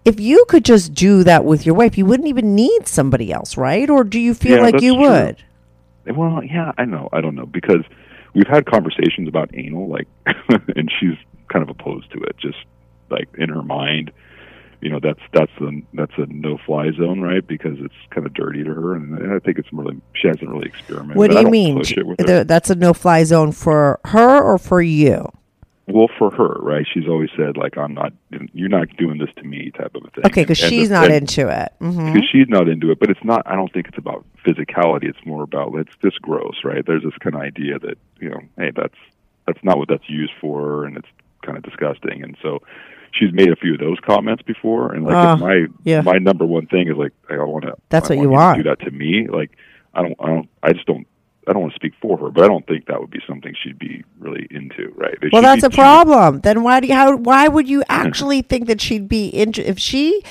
if 0.04 0.20
you 0.20 0.44
could 0.48 0.64
just 0.64 0.94
do 0.94 1.24
that 1.24 1.44
with 1.44 1.66
your 1.66 1.74
wife, 1.74 1.98
you 1.98 2.06
wouldn't 2.06 2.28
even 2.28 2.54
need 2.54 2.86
somebody 2.86 3.32
else, 3.32 3.56
right? 3.56 3.88
Or 3.90 4.04
do 4.04 4.20
you 4.20 4.34
feel 4.34 4.56
Yeah, 4.58 4.62
like 4.62 4.80
you 4.80 4.94
true. 4.94 5.02
would? 5.08 5.36
Well, 6.16 6.42
yeah, 6.44 6.72
I 6.78 6.84
know. 6.84 7.08
I 7.12 7.20
don't 7.20 7.34
know 7.34 7.46
because 7.46 7.82
we've 8.34 8.46
had 8.46 8.66
conversations 8.66 9.26
about 9.28 9.50
anal, 9.54 9.88
like, 9.88 10.06
and 10.76 10.90
she's 11.00 11.16
kind 11.48 11.62
of 11.62 11.68
opposed 11.68 12.10
to 12.12 12.20
it. 12.20 12.36
Just 12.38 12.58
like 13.10 13.28
in 13.38 13.48
her 13.48 13.62
mind, 13.62 14.12
you 14.80 14.90
know, 14.90 15.00
that's 15.02 15.20
that's 15.32 15.50
the 15.58 15.82
that's 15.94 16.12
a 16.18 16.26
no 16.26 16.58
fly 16.66 16.90
zone, 16.92 17.20
right? 17.20 17.46
Because 17.46 17.78
it's 17.80 17.94
kind 18.10 18.26
of 18.26 18.34
dirty 18.34 18.62
to 18.64 18.72
her, 18.74 18.94
and, 18.94 19.32
I 19.32 19.38
think 19.38 19.58
it's 19.58 19.72
really 19.72 20.00
she 20.14 20.28
hasn't 20.28 20.48
really 20.50 20.66
experimented. 20.68 21.16
What 21.16 21.30
do 21.30 21.40
you 21.40 21.48
mean? 21.50 21.76
Push 21.78 21.92
it 21.96 22.06
with 22.06 22.20
her. 22.20 22.26
The- 22.26 22.44
That's 22.44 22.70
a 22.70 22.74
no-fly 22.74 23.24
zone 23.24 23.52
for 23.52 24.00
her 24.04 24.40
or 24.42 24.58
for 24.58 24.80
you? 24.82 25.30
Well, 25.88 26.08
for 26.18 26.30
her, 26.32 26.56
right? 26.60 26.84
She's 26.92 27.06
always 27.06 27.30
said 27.36 27.56
like, 27.56 27.78
"I'm 27.78 27.94
not, 27.94 28.12
you're 28.52 28.68
not 28.68 28.88
doing 28.96 29.18
this 29.18 29.30
to 29.36 29.44
me," 29.44 29.70
type 29.70 29.94
of 29.94 30.04
a 30.04 30.10
thing. 30.10 30.26
Okay, 30.26 30.42
because 30.42 30.58
she's 30.58 30.88
the- 30.88 30.94
not 30.94 31.10
into 31.12 31.48
it. 31.48 31.72
hmm 31.78 32.12
because 32.12 32.28
she's 32.30 32.48
not 32.48 32.68
into 32.68 32.90
it. 32.90 32.98
But 32.98 33.10
it's 33.10 33.22
not. 33.24 33.42
I 33.46 33.54
don't 33.54 33.72
think 33.72 33.86
it's 33.88 33.98
about 33.98 34.24
physicality. 34.44 35.04
It's 35.04 35.24
more 35.24 35.44
about 35.44 35.74
it's 35.76 35.94
just 36.02 36.20
gross, 36.20 36.56
right? 36.64 36.84
There's 36.84 37.04
this 37.04 37.14
kind 37.20 37.36
of 37.36 37.40
idea 37.40 37.78
that 37.78 37.98
you 38.20 38.30
know, 38.30 38.40
hey, 38.58 38.72
that's 38.74 38.96
that's 39.46 39.62
not 39.62 39.78
what 39.78 39.88
that's 39.88 40.08
used 40.08 40.32
for, 40.40 40.84
and 40.84 40.96
it's 40.96 41.08
kind 41.42 41.56
of 41.56 41.62
disgusting. 41.62 42.22
And 42.24 42.36
so 42.42 42.62
she's 43.18 43.32
made 43.32 43.50
a 43.50 43.56
few 43.56 43.74
of 43.74 43.80
those 43.80 43.98
comments 44.00 44.42
before, 44.42 44.92
and 44.92 45.04
like 45.04 45.12
if 45.12 45.16
ah, 45.16 45.36
my 45.36 45.66
yeah. 45.84 46.00
my 46.02 46.18
number 46.18 46.44
one 46.44 46.66
thing 46.66 46.88
is 46.88 46.96
like 46.96 47.12
I 47.28 47.36
don't 47.36 47.48
want 47.48 47.64
to. 47.64 47.74
That's 47.88 48.08
what 48.08 48.18
you 48.18 48.24
to 48.24 48.30
want. 48.30 48.62
do 48.62 48.68
that 48.68 48.80
to 48.80 48.90
me. 48.90 49.28
Like 49.28 49.56
I 49.94 50.02
don't. 50.02 50.14
I 50.20 50.26
don't. 50.26 50.48
I 50.62 50.72
just 50.72 50.86
don't. 50.86 51.06
I 51.48 51.52
don't 51.52 51.62
want 51.62 51.74
to 51.74 51.76
speak 51.76 51.92
for 52.02 52.18
her, 52.18 52.30
but 52.30 52.44
I 52.44 52.48
don't 52.48 52.66
think 52.66 52.86
that 52.86 53.00
would 53.00 53.10
be 53.10 53.20
something 53.26 53.54
she'd 53.62 53.78
be 53.78 54.04
really 54.18 54.48
into, 54.50 54.92
right? 54.96 55.16
Well, 55.32 55.42
that's 55.42 55.62
be- 55.62 55.68
a 55.68 55.70
problem. 55.70 56.40
Then 56.40 56.64
why 56.64 56.80
do 56.80 56.88
you, 56.88 56.94
how 56.94 57.16
why 57.16 57.48
would 57.48 57.68
you 57.68 57.84
actually 57.88 58.42
think 58.42 58.66
that 58.66 58.80
she'd 58.80 59.08
be 59.08 59.28
into 59.28 59.68
if 59.68 59.78
she 59.78 60.22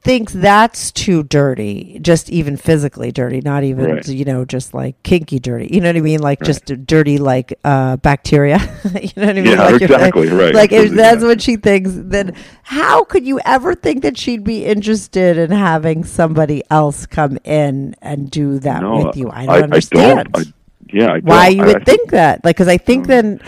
thinks 0.00 0.32
that's 0.32 0.92
too 0.92 1.22
dirty, 1.24 1.98
just 2.00 2.30
even 2.30 2.56
physically 2.56 3.10
dirty, 3.12 3.40
not 3.40 3.64
even 3.64 3.84
Right. 3.96 4.08
you 4.08 4.24
know 4.24 4.44
just 4.44 4.72
like 4.74 5.02
kinky 5.02 5.38
dirty. 5.38 5.68
You 5.72 5.80
know 5.80 5.88
what 5.88 5.96
I 5.96 6.00
mean? 6.00 6.20
Like 6.20 6.40
just 6.42 6.64
dirty 6.86 7.18
like 7.18 7.58
uh, 7.64 7.96
bacteria. 7.96 8.58
you 8.84 9.10
know 9.16 9.26
what 9.26 9.30
I 9.30 9.40
mean? 9.40 9.46
Yeah, 9.46 9.62
like 9.64 9.74
if- 9.82 9.90
exactly, 9.90 10.28
right. 10.28 10.54
Like 10.54 10.72
if 10.72 10.90
Yeah. 10.90 10.96
that's 10.96 11.22
what 11.24 11.42
she 11.42 11.56
thinks, 11.56 11.90
then 11.94 12.34
how 12.62 13.04
could 13.04 13.26
you 13.26 13.40
ever 13.44 13.74
think 13.74 14.02
that 14.02 14.16
she'd 14.16 14.44
be 14.44 14.64
interested 14.64 15.36
in 15.36 15.50
having 15.50 16.04
somebody 16.04 16.62
else 16.70 17.04
come 17.06 17.38
in 17.44 17.94
and 18.00 18.30
do 18.30 18.58
that 18.60 18.82
No, 18.82 19.04
with 19.06 19.16
you? 19.16 19.30
I 19.30 19.46
don't 19.46 19.64
understand 19.64 20.20
I 20.20 20.22
don't. 20.22 20.48
I, 20.48 20.52
yeah, 20.90 21.12
I 21.12 21.18
why 21.20 21.48
you 21.48 21.64
would 21.64 21.82
I 21.82 21.84
think 21.84 22.12
that 22.12 22.42
like 22.44 22.56
because 22.56 22.66
i 22.68 22.78
think 22.78 23.08
then 23.08 23.40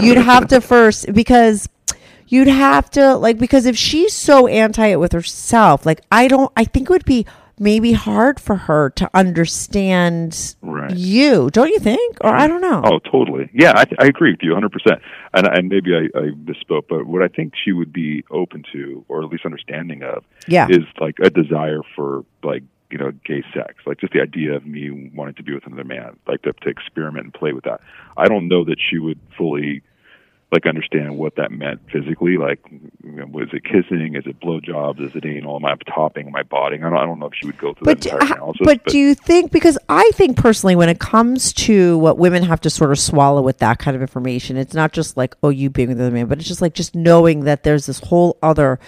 you'd 0.00 0.18
have 0.18 0.46
to 0.48 0.60
first 0.72 1.12
because 1.12 1.68
you'd 2.28 2.48
have 2.48 2.90
to 2.90 3.14
like 3.16 3.38
because 3.38 3.66
if 3.66 3.76
she's 3.76 4.12
so 4.12 4.46
anti 4.46 4.86
it 4.86 4.96
with 4.96 5.12
herself 5.12 5.86
like 5.86 6.00
i 6.10 6.28
don't 6.28 6.52
i 6.56 6.64
think 6.64 6.88
it 6.88 6.92
would 6.92 7.04
be 7.04 7.26
maybe 7.58 7.92
hard 7.92 8.38
for 8.38 8.56
her 8.56 8.90
to 8.90 9.08
understand 9.14 10.56
Right. 10.60 10.94
you 10.94 11.48
don't 11.50 11.68
you 11.68 11.78
think 11.78 12.18
or 12.20 12.30
i 12.34 12.40
mm-hmm. 12.40 12.48
don't 12.48 12.60
know 12.60 12.82
Oh, 12.84 12.98
totally. 12.98 13.48
Yeah, 13.52 13.72
I, 13.74 13.84
I 13.98 14.06
agree 14.06 14.30
with 14.32 14.40
you 14.42 14.52
100%. 14.52 15.00
And, 15.34 15.46
and 15.46 15.68
maybe 15.68 15.94
I, 15.94 16.18
I 16.18 16.30
misspoke, 16.30 16.84
but 16.88 17.06
what 17.06 17.22
I 17.22 17.28
think 17.28 17.54
she 17.64 17.72
would 17.72 17.92
be 17.92 18.24
open 18.30 18.64
to, 18.72 19.04
or 19.08 19.22
at 19.22 19.30
least 19.30 19.44
understanding 19.44 20.02
of, 20.02 20.24
Yeah. 20.46 20.68
is 20.68 20.84
like 21.00 21.16
a 21.22 21.30
desire 21.30 21.80
for 21.94 22.24
like 22.42 22.62
you 22.90 22.98
know 22.98 23.10
gay 23.24 23.42
sex, 23.52 23.74
like 23.86 23.98
just 23.98 24.12
the 24.12 24.20
idea 24.20 24.54
of 24.54 24.64
me 24.66 25.10
wanting 25.14 25.34
to 25.34 25.42
be 25.42 25.52
with 25.54 25.66
another 25.66 25.84
man, 25.84 26.16
like 26.28 26.42
to, 26.42 26.52
to 26.52 26.68
experiment 26.68 27.24
and 27.24 27.34
play 27.34 27.52
with 27.52 27.64
that. 27.64 27.80
I 28.16 28.26
don't 28.28 28.46
know 28.48 28.64
that 28.64 28.76
she 28.78 28.98
would 28.98 29.18
fully 29.36 29.82
like 30.52 30.64
understand 30.66 31.18
what 31.18 31.34
that 31.36 31.50
meant 31.50 31.80
physically. 31.90 32.36
Like, 32.36 32.60
was 33.02 33.48
it 33.52 33.64
kissing? 33.64 34.14
Is 34.14 34.26
it 34.26 34.40
blowjobs? 34.40 35.00
Is 35.00 35.14
it 35.16 35.26
anal? 35.26 35.56
Am 35.56 35.64
I 35.64 35.74
topping? 35.92 36.28
Am 36.28 36.36
I 36.36 36.44
botting? 36.44 36.84
I 36.84 36.90
don't. 36.90 36.98
I 36.98 37.04
don't 37.04 37.18
know 37.18 37.26
if 37.26 37.34
she 37.34 37.46
would 37.46 37.58
go 37.58 37.74
through 37.74 37.84
but, 37.84 38.00
that 38.00 38.12
entire 38.12 38.32
analysis. 38.36 38.64
but 38.64 38.84
do 38.86 38.98
you 38.98 39.14
think 39.14 39.52
because 39.52 39.78
i 39.88 40.10
think 40.14 40.36
personally 40.36 40.76
when 40.76 40.88
it 40.88 40.98
comes 40.98 41.52
to 41.52 41.98
what 41.98 42.18
women 42.18 42.42
have 42.42 42.60
to 42.60 42.70
sort 42.70 42.90
of 42.90 42.98
swallow 42.98 43.42
with 43.42 43.58
that 43.58 43.78
kind 43.78 43.94
of 43.94 44.02
information 44.02 44.56
it's 44.56 44.74
not 44.74 44.92
just 44.92 45.16
like 45.16 45.34
oh 45.42 45.48
you 45.48 45.70
being 45.70 45.88
with 45.88 45.98
another 45.98 46.14
man 46.14 46.26
but 46.26 46.38
it's 46.38 46.48
just 46.48 46.62
like 46.62 46.74
just 46.74 46.94
knowing 46.94 47.40
that 47.44 47.62
there's 47.62 47.86
this 47.86 48.00
whole 48.00 48.38
other 48.42 48.78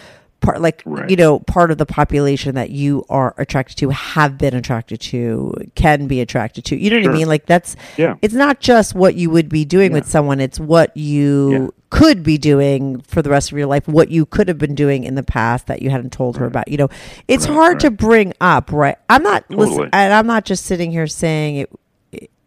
part 0.49 0.63
like 0.63 0.83
Right. 0.87 1.11
you 1.11 1.17
know 1.17 1.41
part 1.41 1.71
of 1.71 1.77
the 1.79 1.85
population 1.85 2.55
that 2.55 2.71
you 2.71 3.05
are 3.11 3.35
attracted 3.37 3.77
to 3.79 3.91
have 3.91 4.39
been 4.39 4.55
attracted 4.55 5.01
to 5.03 5.55
can 5.75 6.07
be 6.07 6.21
attracted 6.23 6.65
to. 6.67 6.77
You 6.77 6.89
know 6.91 6.97
what 6.97 7.03
Sure. 7.05 7.13
i 7.13 7.17
mean? 7.19 7.29
Like 7.29 7.45
that's 7.47 7.77
Yeah. 7.99 8.15
it's 8.23 8.33
not 8.35 8.61
just 8.61 8.95
what 8.95 9.15
you 9.15 9.29
would 9.31 9.49
be 9.51 9.65
doing 9.67 9.93
with 9.93 10.07
someone. 10.09 10.41
It's 10.41 10.59
what 10.59 10.97
you 10.97 11.51
Yeah. 11.53 11.67
could 11.91 12.23
be 12.23 12.39
doing 12.39 13.01
for 13.07 13.21
the 13.23 13.29
rest 13.31 13.53
of 13.53 13.59
your 13.59 13.67
life 13.67 13.87
what 13.89 14.11
you 14.11 14.25
could 14.27 14.49
have 14.49 14.59
been 14.59 14.75
doing 14.75 15.05
in 15.05 15.15
the 15.17 15.23
past 15.23 15.67
that 15.67 15.83
you 15.83 15.91
hadn't 15.91 16.13
told 16.13 16.37
her 16.39 16.47
about. 16.47 16.69
You 16.69 16.79
know 16.79 16.89
it's 17.29 17.45
hard 17.45 17.81
to 17.81 17.91
bring 17.91 18.33
up 18.41 18.73
right? 18.73 18.97
I'm 19.11 19.23
not 19.23 19.45
listen 19.51 19.91
and 19.93 20.13
i'm 20.15 20.27
not 20.27 20.45
just 20.45 20.65
sitting 20.65 20.91
here 20.91 21.07
saying 21.07 21.57
it 21.57 21.71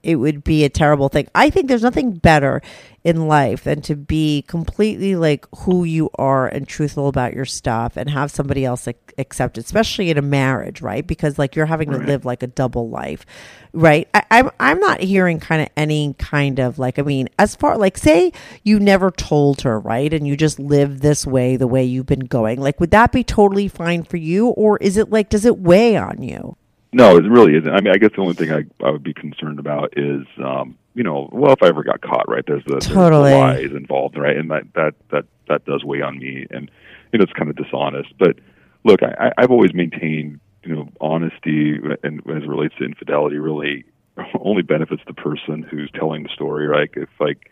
it 0.03 0.15
would 0.15 0.43
be 0.43 0.63
a 0.63 0.69
terrible 0.69 1.09
thing. 1.09 1.27
I 1.35 1.49
think 1.49 1.67
there's 1.67 1.83
nothing 1.83 2.13
better 2.13 2.61
in 3.03 3.27
life 3.27 3.63
than 3.63 3.81
to 3.81 3.95
be 3.95 4.43
completely 4.47 5.15
like 5.15 5.47
who 5.59 5.83
you 5.83 6.09
are 6.15 6.47
and 6.47 6.67
truthful 6.67 7.07
about 7.07 7.33
your 7.33 7.45
stuff 7.45 7.97
and 7.97 8.09
have 8.09 8.29
somebody 8.29 8.63
else 8.63 8.87
ac- 8.87 8.97
accept 9.17 9.57
it, 9.57 9.65
especially 9.65 10.11
in 10.11 10.17
a 10.17 10.21
marriage, 10.21 10.81
right? 10.81 11.05
Because 11.05 11.39
like 11.39 11.55
you're 11.55 11.65
having 11.65 11.89
to 11.91 11.97
live 11.97 12.25
like 12.25 12.43
a 12.43 12.47
double 12.47 12.89
life, 12.89 13.25
right? 13.73 14.07
I, 14.13 14.23
I'm 14.31 14.51
I'm 14.59 14.79
not 14.79 15.01
hearing 15.01 15.39
kind 15.39 15.63
of 15.63 15.69
any 15.75 16.13
kind 16.19 16.59
of 16.59 16.77
like 16.77 16.99
I 16.99 17.01
mean, 17.01 17.27
as 17.39 17.55
far 17.55 17.77
like 17.77 17.97
say 17.97 18.31
you 18.63 18.79
never 18.79 19.09
told 19.09 19.61
her, 19.61 19.79
right, 19.79 20.13
and 20.13 20.27
you 20.27 20.37
just 20.37 20.59
live 20.59 21.01
this 21.01 21.25
way 21.25 21.55
the 21.55 21.67
way 21.67 21.83
you've 21.83 22.05
been 22.05 22.19
going, 22.19 22.59
like 22.59 22.79
would 22.79 22.91
that 22.91 23.11
be 23.11 23.23
totally 23.23 23.67
fine 23.67 24.03
for 24.03 24.17
you, 24.17 24.49
or 24.49 24.77
is 24.77 24.97
it 24.97 25.09
like 25.09 25.29
does 25.29 25.45
it 25.45 25.57
weigh 25.57 25.97
on 25.97 26.21
you? 26.21 26.55
No, 26.93 27.15
it 27.15 27.21
really 27.21 27.55
isn't. 27.55 27.69
I 27.69 27.79
mean, 27.79 27.93
I 27.93 27.97
guess 27.97 28.11
the 28.15 28.21
only 28.21 28.33
thing 28.33 28.51
I, 28.51 28.65
I 28.85 28.91
would 28.91 29.03
be 29.03 29.13
concerned 29.13 29.59
about 29.59 29.93
is, 29.97 30.25
um, 30.43 30.77
you 30.93 31.03
know, 31.03 31.29
well, 31.31 31.53
if 31.53 31.63
I 31.63 31.67
ever 31.67 31.83
got 31.83 32.01
caught, 32.01 32.27
right? 32.27 32.43
There's 32.45 32.65
the, 32.65 32.71
there's 32.71 32.87
the 32.87 33.37
lies 33.37 33.71
involved, 33.71 34.17
right? 34.17 34.35
And 34.35 34.51
that 34.51 34.63
that 34.75 34.95
that 35.11 35.25
that 35.47 35.65
does 35.65 35.85
weigh 35.85 36.01
on 36.01 36.19
me, 36.19 36.45
and 36.49 36.69
you 37.11 37.19
know, 37.19 37.23
it's 37.23 37.31
kind 37.31 37.49
of 37.49 37.55
dishonest. 37.55 38.13
But 38.19 38.39
look, 38.83 39.01
I, 39.03 39.31
I've 39.37 39.51
always 39.51 39.73
maintained, 39.73 40.41
you 40.63 40.75
know, 40.75 40.89
honesty, 40.99 41.79
and 42.03 42.19
as 42.29 42.43
it 42.43 42.49
relates 42.49 42.75
to 42.79 42.83
infidelity, 42.83 43.37
really 43.37 43.85
only 44.41 44.61
benefits 44.61 45.01
the 45.07 45.13
person 45.13 45.63
who's 45.63 45.89
telling 45.91 46.23
the 46.23 46.29
story. 46.29 46.67
Right? 46.67 46.89
If 46.93 47.09
like 47.21 47.49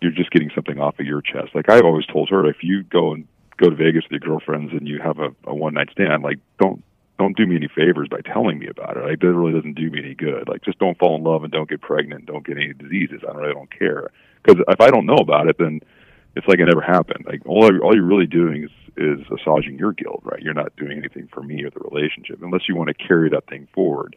you're 0.00 0.12
just 0.12 0.30
getting 0.30 0.50
something 0.54 0.78
off 0.78 1.00
of 1.00 1.06
your 1.06 1.20
chest, 1.20 1.48
like 1.54 1.68
I've 1.68 1.84
always 1.84 2.06
told 2.06 2.28
her, 2.30 2.48
if 2.48 2.62
you 2.62 2.84
go 2.84 3.12
and 3.12 3.26
go 3.56 3.70
to 3.70 3.76
Vegas 3.76 4.04
with 4.04 4.12
your 4.12 4.20
girlfriends 4.20 4.72
and 4.72 4.86
you 4.86 5.00
have 5.00 5.18
a, 5.18 5.34
a 5.44 5.54
one 5.54 5.74
night 5.74 5.88
stand, 5.90 6.22
like 6.22 6.38
don't 6.60 6.84
don't 7.18 7.36
do 7.36 7.46
me 7.46 7.56
any 7.56 7.68
favors 7.68 8.08
by 8.08 8.20
telling 8.20 8.58
me 8.58 8.66
about 8.66 8.96
it. 8.96 9.04
Like 9.04 9.20
that 9.20 9.32
really 9.32 9.52
doesn't 9.52 9.74
do 9.74 9.90
me 9.90 10.00
any 10.00 10.14
good. 10.14 10.48
Like 10.48 10.62
just 10.64 10.78
don't 10.78 10.98
fall 10.98 11.16
in 11.16 11.22
love 11.22 11.44
and 11.44 11.52
don't 11.52 11.68
get 11.68 11.80
pregnant, 11.80 12.26
don't 12.26 12.44
get 12.46 12.56
any 12.56 12.72
diseases. 12.72 13.20
I 13.28 13.32
really 13.36 13.52
don't 13.54 13.70
care 13.78 14.10
because 14.42 14.62
if 14.68 14.80
I 14.80 14.90
don't 14.90 15.06
know 15.06 15.16
about 15.16 15.46
it, 15.48 15.56
then 15.58 15.80
it's 16.34 16.46
like 16.48 16.58
it 16.58 16.64
never 16.66 16.80
happened. 16.80 17.24
Like 17.26 17.42
all 17.46 17.64
all 17.82 17.94
you're 17.94 18.04
really 18.04 18.26
doing 18.26 18.64
is 18.64 18.70
is 18.96 19.20
massaging 19.30 19.78
your 19.78 19.92
guilt, 19.92 20.20
right? 20.24 20.42
You're 20.42 20.52
not 20.54 20.74
doing 20.76 20.98
anything 20.98 21.28
for 21.32 21.42
me 21.42 21.62
or 21.64 21.70
the 21.70 21.80
relationship 21.80 22.40
unless 22.42 22.68
you 22.68 22.76
want 22.76 22.88
to 22.88 22.94
carry 22.94 23.30
that 23.30 23.46
thing 23.46 23.68
forward. 23.74 24.16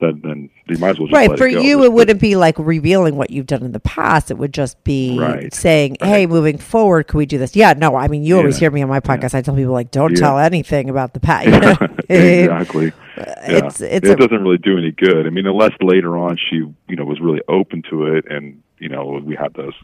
Then 0.00 0.20
then 0.24 0.50
you 0.68 0.78
might 0.78 0.90
as 0.90 0.98
well 0.98 1.06
just 1.08 1.16
right 1.16 1.30
let 1.30 1.38
for 1.38 1.46
it 1.46 1.52
go. 1.54 1.60
you 1.60 1.84
it 1.84 1.92
wouldn't 1.92 2.20
be 2.20 2.34
like 2.36 2.56
revealing 2.58 3.16
what 3.16 3.30
you've 3.30 3.46
done 3.46 3.62
in 3.62 3.70
the 3.70 3.78
past 3.80 4.30
it 4.30 4.36
would 4.38 4.52
just 4.52 4.82
be 4.82 5.16
Right. 5.18 5.54
saying 5.54 5.98
hey 6.02 6.26
moving 6.26 6.58
forward 6.58 7.06
can 7.06 7.16
we 7.18 7.26
do 7.26 7.38
this 7.38 7.54
yeah 7.54 7.74
no 7.74 7.94
i 7.94 8.08
mean 8.08 8.24
you 8.24 8.36
always 8.36 8.56
hear 8.58 8.72
me 8.72 8.82
on 8.82 8.88
my 8.88 8.98
podcast 8.98 9.34
i 9.36 9.40
tell 9.40 9.54
people 9.54 9.72
like 9.72 9.92
don't 9.92 10.10
Yeah. 10.10 10.16
tell 10.20 10.38
anything 10.40 10.90
about 10.90 11.14
the 11.14 11.20
past 11.20 11.46
you 11.46 11.52
know? 11.60 11.76
exactly. 12.42 12.92
Yeah. 13.16 13.34
it's 13.66 13.80
it's 13.80 14.08
it 14.08 14.12
a, 14.12 14.16
doesn't 14.16 14.42
really 14.42 14.58
do 14.58 14.76
any 14.78 14.90
good. 14.90 15.26
I 15.26 15.30
mean, 15.30 15.46
unless 15.46 15.72
later 15.80 16.16
on 16.18 16.36
she, 16.36 16.56
you 16.56 16.96
know, 16.96 17.04
was 17.04 17.20
really 17.20 17.40
open 17.48 17.82
to 17.90 18.06
it, 18.06 18.24
and 18.30 18.62
you 18.78 18.88
know, 18.88 19.20
we 19.22 19.36
had 19.36 19.54
those, 19.54 19.74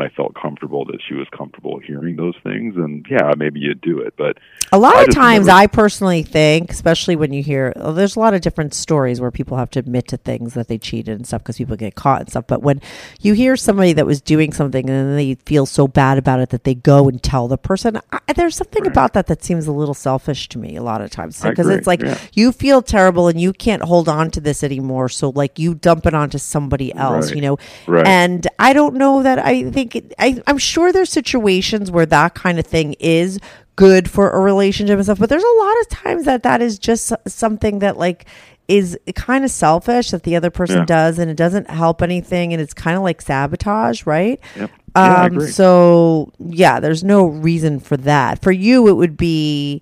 and 0.00 0.08
I 0.08 0.14
felt 0.14 0.34
comfortable 0.34 0.84
that 0.86 0.98
she 1.06 1.14
was 1.14 1.26
comfortable 1.36 1.78
hearing 1.78 2.16
those 2.16 2.36
things, 2.42 2.76
and 2.76 3.04
yeah, 3.10 3.32
maybe 3.36 3.60
you'd 3.60 3.80
do 3.80 3.98
it. 4.00 4.14
But 4.16 4.38
a 4.72 4.78
lot 4.78 4.96
I 4.96 5.02
of 5.04 5.10
times 5.14 5.46
never- 5.46 5.58
i 5.58 5.66
personally 5.66 6.22
think 6.22 6.70
especially 6.70 7.16
when 7.16 7.32
you 7.32 7.42
hear 7.42 7.72
oh, 7.76 7.92
there's 7.92 8.16
a 8.16 8.20
lot 8.20 8.34
of 8.34 8.42
different 8.42 8.74
stories 8.74 9.18
where 9.20 9.30
people 9.30 9.56
have 9.56 9.70
to 9.70 9.78
admit 9.78 10.06
to 10.08 10.16
things 10.18 10.52
that 10.54 10.68
they 10.68 10.76
cheated 10.76 11.16
and 11.16 11.26
stuff 11.26 11.42
because 11.42 11.56
people 11.56 11.74
get 11.76 11.94
caught 11.94 12.20
and 12.20 12.28
stuff 12.28 12.46
but 12.46 12.60
when 12.62 12.78
you 13.22 13.32
hear 13.32 13.56
somebody 13.56 13.94
that 13.94 14.04
was 14.04 14.20
doing 14.20 14.52
something 14.52 14.88
and 14.90 15.08
then 15.08 15.16
they 15.16 15.34
feel 15.46 15.64
so 15.64 15.88
bad 15.88 16.18
about 16.18 16.38
it 16.40 16.50
that 16.50 16.64
they 16.64 16.74
go 16.74 17.08
and 17.08 17.22
tell 17.22 17.48
the 17.48 17.56
person 17.56 17.98
I, 18.12 18.20
there's 18.34 18.56
something 18.56 18.86
about 18.86 19.14
that 19.14 19.26
that 19.28 19.42
seems 19.42 19.66
a 19.66 19.72
little 19.72 19.94
selfish 19.94 20.48
to 20.50 20.58
me 20.58 20.76
a 20.76 20.82
lot 20.82 21.00
of 21.00 21.10
times 21.10 21.40
because 21.40 21.68
it's 21.68 21.86
like 21.86 22.02
yeah. 22.02 22.18
you 22.34 22.52
feel 22.52 22.82
terrible 22.82 23.26
and 23.28 23.40
you 23.40 23.54
can't 23.54 23.82
hold 23.82 24.06
on 24.08 24.30
to 24.32 24.40
this 24.40 24.62
anymore 24.62 25.08
so 25.08 25.30
like 25.30 25.58
you 25.58 25.74
dump 25.74 26.04
it 26.04 26.12
onto 26.14 26.36
somebody 26.38 26.94
else 26.94 27.28
Right. 27.28 27.36
you 27.36 27.42
know 27.42 27.58
Right. 27.86 28.06
and 28.06 28.46
i 28.58 28.74
don't 28.74 28.96
know 28.96 29.22
that 29.22 29.38
i 29.38 29.70
think 29.70 29.87
it, 29.96 30.12
I, 30.18 30.42
i'm 30.46 30.58
sure 30.58 30.92
there's 30.92 31.10
situations 31.10 31.90
where 31.90 32.06
that 32.06 32.34
kind 32.34 32.58
of 32.58 32.66
thing 32.66 32.94
is 33.00 33.38
good 33.76 34.10
for 34.10 34.30
a 34.30 34.40
relationship 34.40 34.96
and 34.96 35.04
stuff 35.04 35.18
but 35.18 35.28
there's 35.28 35.42
a 35.44 35.58
lot 35.58 35.80
of 35.82 35.88
times 35.88 36.24
that 36.24 36.42
that 36.42 36.60
is 36.62 36.78
just 36.78 37.12
something 37.26 37.78
that 37.80 37.96
like 37.96 38.26
is 38.66 38.98
kind 39.14 39.44
of 39.44 39.50
selfish 39.50 40.10
that 40.10 40.24
the 40.24 40.36
other 40.36 40.50
person 40.50 40.78
Yeah. 40.80 40.84
does 40.84 41.18
and 41.18 41.30
it 41.30 41.36
doesn't 41.36 41.70
help 41.70 42.02
anything 42.02 42.52
and 42.52 42.60
it's 42.60 42.74
kind 42.74 42.96
of 42.96 43.02
like 43.02 43.22
sabotage 43.22 44.04
right 44.06 44.40
Yep. 44.56 44.70
Yeah, 44.96 45.20
um, 45.22 45.26
agree. 45.36 45.46
so 45.50 46.32
yeah, 46.40 46.80
there's 46.80 47.04
no 47.04 47.26
reason 47.26 47.78
for 47.78 47.96
that. 47.98 48.42
For 48.42 48.50
you, 48.50 48.88
it 48.88 48.94
would 48.94 49.16
be, 49.16 49.80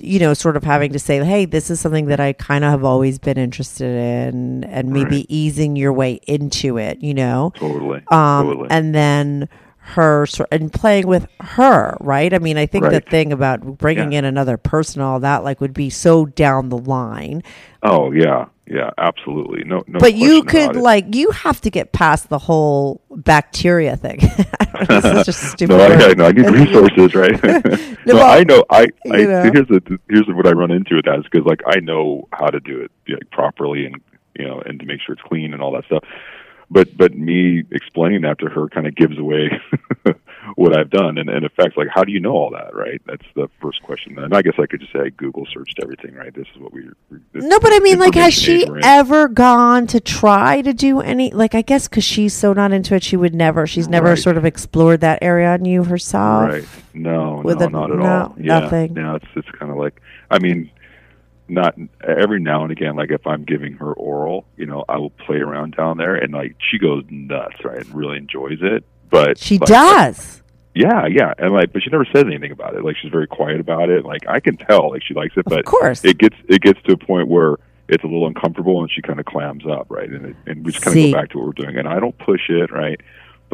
you 0.00 0.18
know, 0.18 0.34
sort 0.34 0.56
of 0.56 0.64
having 0.64 0.92
to 0.92 0.98
say, 0.98 1.22
"Hey, 1.24 1.44
this 1.44 1.70
is 1.70 1.80
something 1.80 2.06
that 2.06 2.20
I 2.20 2.32
kind 2.32 2.64
of 2.64 2.70
have 2.70 2.84
always 2.84 3.18
been 3.18 3.38
interested 3.38 3.86
in," 3.94 4.64
and 4.64 4.90
maybe 4.90 5.16
Right. 5.18 5.26
easing 5.28 5.76
your 5.76 5.92
way 5.92 6.20
into 6.26 6.78
it. 6.78 6.98
You 7.02 7.14
know, 7.14 7.52
totally, 7.56 8.00
um, 8.10 8.46
totally. 8.48 8.68
and 8.70 8.94
then 8.94 9.48
her 9.86 10.26
and 10.50 10.72
playing 10.72 11.06
with 11.06 11.26
her, 11.40 11.94
right? 12.00 12.32
I 12.32 12.38
mean, 12.38 12.56
I 12.56 12.64
think 12.66 12.84
the 12.88 13.00
thing 13.00 13.32
about 13.32 13.76
bringing 13.78 14.12
Yeah. 14.12 14.20
in 14.20 14.24
another 14.24 14.56
person, 14.56 15.02
all 15.02 15.20
that, 15.20 15.44
like, 15.44 15.60
would 15.60 15.74
be 15.74 15.90
so 15.90 16.24
down 16.24 16.70
the 16.70 16.78
line. 16.78 17.42
oh 17.82 18.10
yeah, 18.10 18.46
yeah, 18.66 18.90
absolutely. 18.96 19.64
No, 19.64 19.84
no. 19.86 19.98
but 19.98 20.14
you 20.14 20.42
could 20.42 20.74
like 20.74 21.14
you 21.14 21.30
have 21.32 21.60
to 21.62 21.70
get 21.70 21.92
past 21.92 22.30
the 22.30 22.38
whole 22.38 23.02
bacteria 23.10 23.96
thing. 23.96 24.18
this 24.88 25.04
is 25.04 25.26
just 25.26 25.42
stupid. 25.52 25.76
no, 25.76 25.84
I, 25.84 25.86
I 26.10 26.14
know. 26.14 26.24
I 26.26 26.32
need 26.32 26.50
resources, 26.50 27.14
right? 27.14 27.44
no, 28.06 28.14
well, 28.14 28.30
I 28.30 28.42
know. 28.44 28.64
I, 28.70 28.86
I 29.10 29.16
you 29.18 29.28
know. 29.28 29.42
here's 29.52 29.68
the 29.68 29.98
here's 30.08 30.26
what 30.28 30.46
I 30.46 30.52
run 30.52 30.70
into 30.70 30.96
with 30.96 31.04
that 31.04 31.18
is 31.18 31.24
because 31.30 31.46
like 31.46 31.60
I 31.66 31.80
know 31.80 32.26
how 32.32 32.46
to 32.46 32.58
do 32.60 32.80
it 32.80 32.90
like, 33.06 33.30
properly 33.30 33.84
and 33.84 34.00
you 34.38 34.46
know 34.46 34.60
and 34.60 34.80
to 34.80 34.86
make 34.86 35.00
sure 35.02 35.14
it's 35.14 35.22
clean 35.22 35.52
and 35.52 35.62
all 35.62 35.72
that 35.72 35.84
stuff. 35.84 36.04
But 36.70 36.96
but 36.96 37.14
me 37.14 37.62
explaining 37.70 38.22
that 38.22 38.38
to 38.40 38.46
her 38.46 38.68
kind 38.68 38.86
of 38.86 38.94
gives 38.94 39.18
away 39.18 39.50
what 40.56 40.76
I've 40.76 40.90
done 40.90 41.18
and 41.18 41.28
in 41.28 41.44
effect 41.44 41.76
like 41.76 41.88
how 41.94 42.04
do 42.04 42.12
you 42.12 42.20
know 42.20 42.32
all 42.32 42.50
that 42.50 42.74
right? 42.74 43.00
That's 43.06 43.24
the 43.34 43.48
first 43.60 43.82
question. 43.82 44.18
And 44.18 44.34
I 44.34 44.42
guess 44.42 44.54
I 44.58 44.66
could 44.66 44.80
just 44.80 44.92
say 44.92 45.00
I 45.00 45.08
Google 45.10 45.46
searched 45.52 45.78
everything 45.82 46.14
right. 46.14 46.34
This 46.34 46.46
is 46.54 46.60
what 46.60 46.72
we. 46.72 46.88
No, 47.34 47.60
but 47.60 47.72
I 47.72 47.78
mean, 47.80 47.98
like, 47.98 48.14
has 48.14 48.32
she 48.34 48.62
age 48.62 48.68
we're 48.68 48.78
in. 48.78 48.84
ever 48.84 49.28
gone 49.28 49.86
to 49.88 50.00
try 50.00 50.62
to 50.62 50.72
do 50.72 51.00
any? 51.00 51.30
Like, 51.30 51.54
I 51.54 51.62
guess 51.62 51.86
because 51.88 52.04
she's 52.04 52.32
so 52.32 52.52
not 52.52 52.72
into 52.72 52.94
it, 52.94 53.02
she 53.02 53.16
would 53.16 53.34
never. 53.34 53.66
She's 53.66 53.88
never 53.88 54.08
Right. 54.10 54.18
sort 54.18 54.36
of 54.36 54.44
explored 54.44 55.00
that 55.00 55.18
area 55.22 55.48
on 55.52 55.64
you 55.64 55.84
herself. 55.84 56.48
Right. 56.50 56.64
No, 56.94 57.42
With 57.44 57.60
no, 57.60 57.66
a- 57.66 57.70
not 57.70 57.90
at 57.90 57.98
no, 57.98 58.04
all. 58.04 58.34
Yeah. 58.38 58.60
nothing. 58.60 58.96
Yeah, 58.96 59.16
it's 59.16 59.26
it's 59.36 59.50
kind 59.58 59.70
of 59.70 59.76
like 59.78 60.00
I 60.30 60.38
mean, 60.38 60.70
not 61.48 61.74
every 62.06 62.40
now 62.40 62.62
and 62.62 62.72
again. 62.72 62.96
Like 62.96 63.10
if 63.10 63.26
I'm 63.26 63.44
giving 63.44 63.74
her 63.74 63.92
oral, 63.92 64.46
you 64.56 64.66
know, 64.66 64.84
I 64.88 64.98
will 64.98 65.10
play 65.10 65.36
around 65.36 65.76
down 65.76 65.98
there, 65.98 66.14
and 66.14 66.32
like 66.32 66.56
she 66.58 66.78
goes 66.78 67.04
nuts, 67.10 67.64
right, 67.64 67.84
and 67.84 67.94
really 67.94 68.16
enjoys 68.16 68.58
it. 68.60 68.84
But 69.10 69.38
She 69.38 69.58
like, 69.58 69.68
does. 69.68 70.42
Yeah, 70.74 71.06
yeah, 71.06 71.34
and 71.38 71.52
like, 71.52 71.72
but 71.72 71.82
she 71.82 71.90
never 71.90 72.04
says 72.06 72.24
anything 72.26 72.50
about 72.50 72.74
it. 72.74 72.84
Like 72.84 72.96
she's 72.96 73.12
very 73.12 73.28
quiet 73.28 73.60
about 73.60 73.90
it. 73.90 74.04
Like 74.04 74.26
I 74.28 74.40
can 74.40 74.56
tell, 74.56 74.90
like 74.90 75.02
she 75.04 75.14
likes 75.14 75.36
it, 75.36 75.44
but 75.44 75.60
of 75.60 75.64
course. 75.66 76.04
it 76.04 76.18
gets 76.18 76.36
it 76.48 76.62
gets 76.62 76.82
to 76.82 76.92
a 76.94 76.96
point 76.96 77.28
where 77.28 77.58
it's 77.88 78.02
a 78.02 78.06
little 78.06 78.26
uncomfortable, 78.26 78.80
and 78.80 78.90
she 78.90 79.00
kind 79.02 79.20
of 79.20 79.26
clams 79.26 79.64
up, 79.66 79.86
right, 79.88 80.08
and 80.08 80.26
it, 80.26 80.36
and 80.46 80.64
we 80.64 80.72
just 80.72 80.84
kind 80.84 80.98
of 80.98 81.12
go 81.12 81.20
back 81.20 81.30
to 81.30 81.38
what 81.38 81.46
we're 81.46 81.64
doing. 81.64 81.76
And 81.76 81.86
I 81.86 82.00
don't 82.00 82.18
push 82.18 82.48
it, 82.48 82.72
right. 82.72 83.00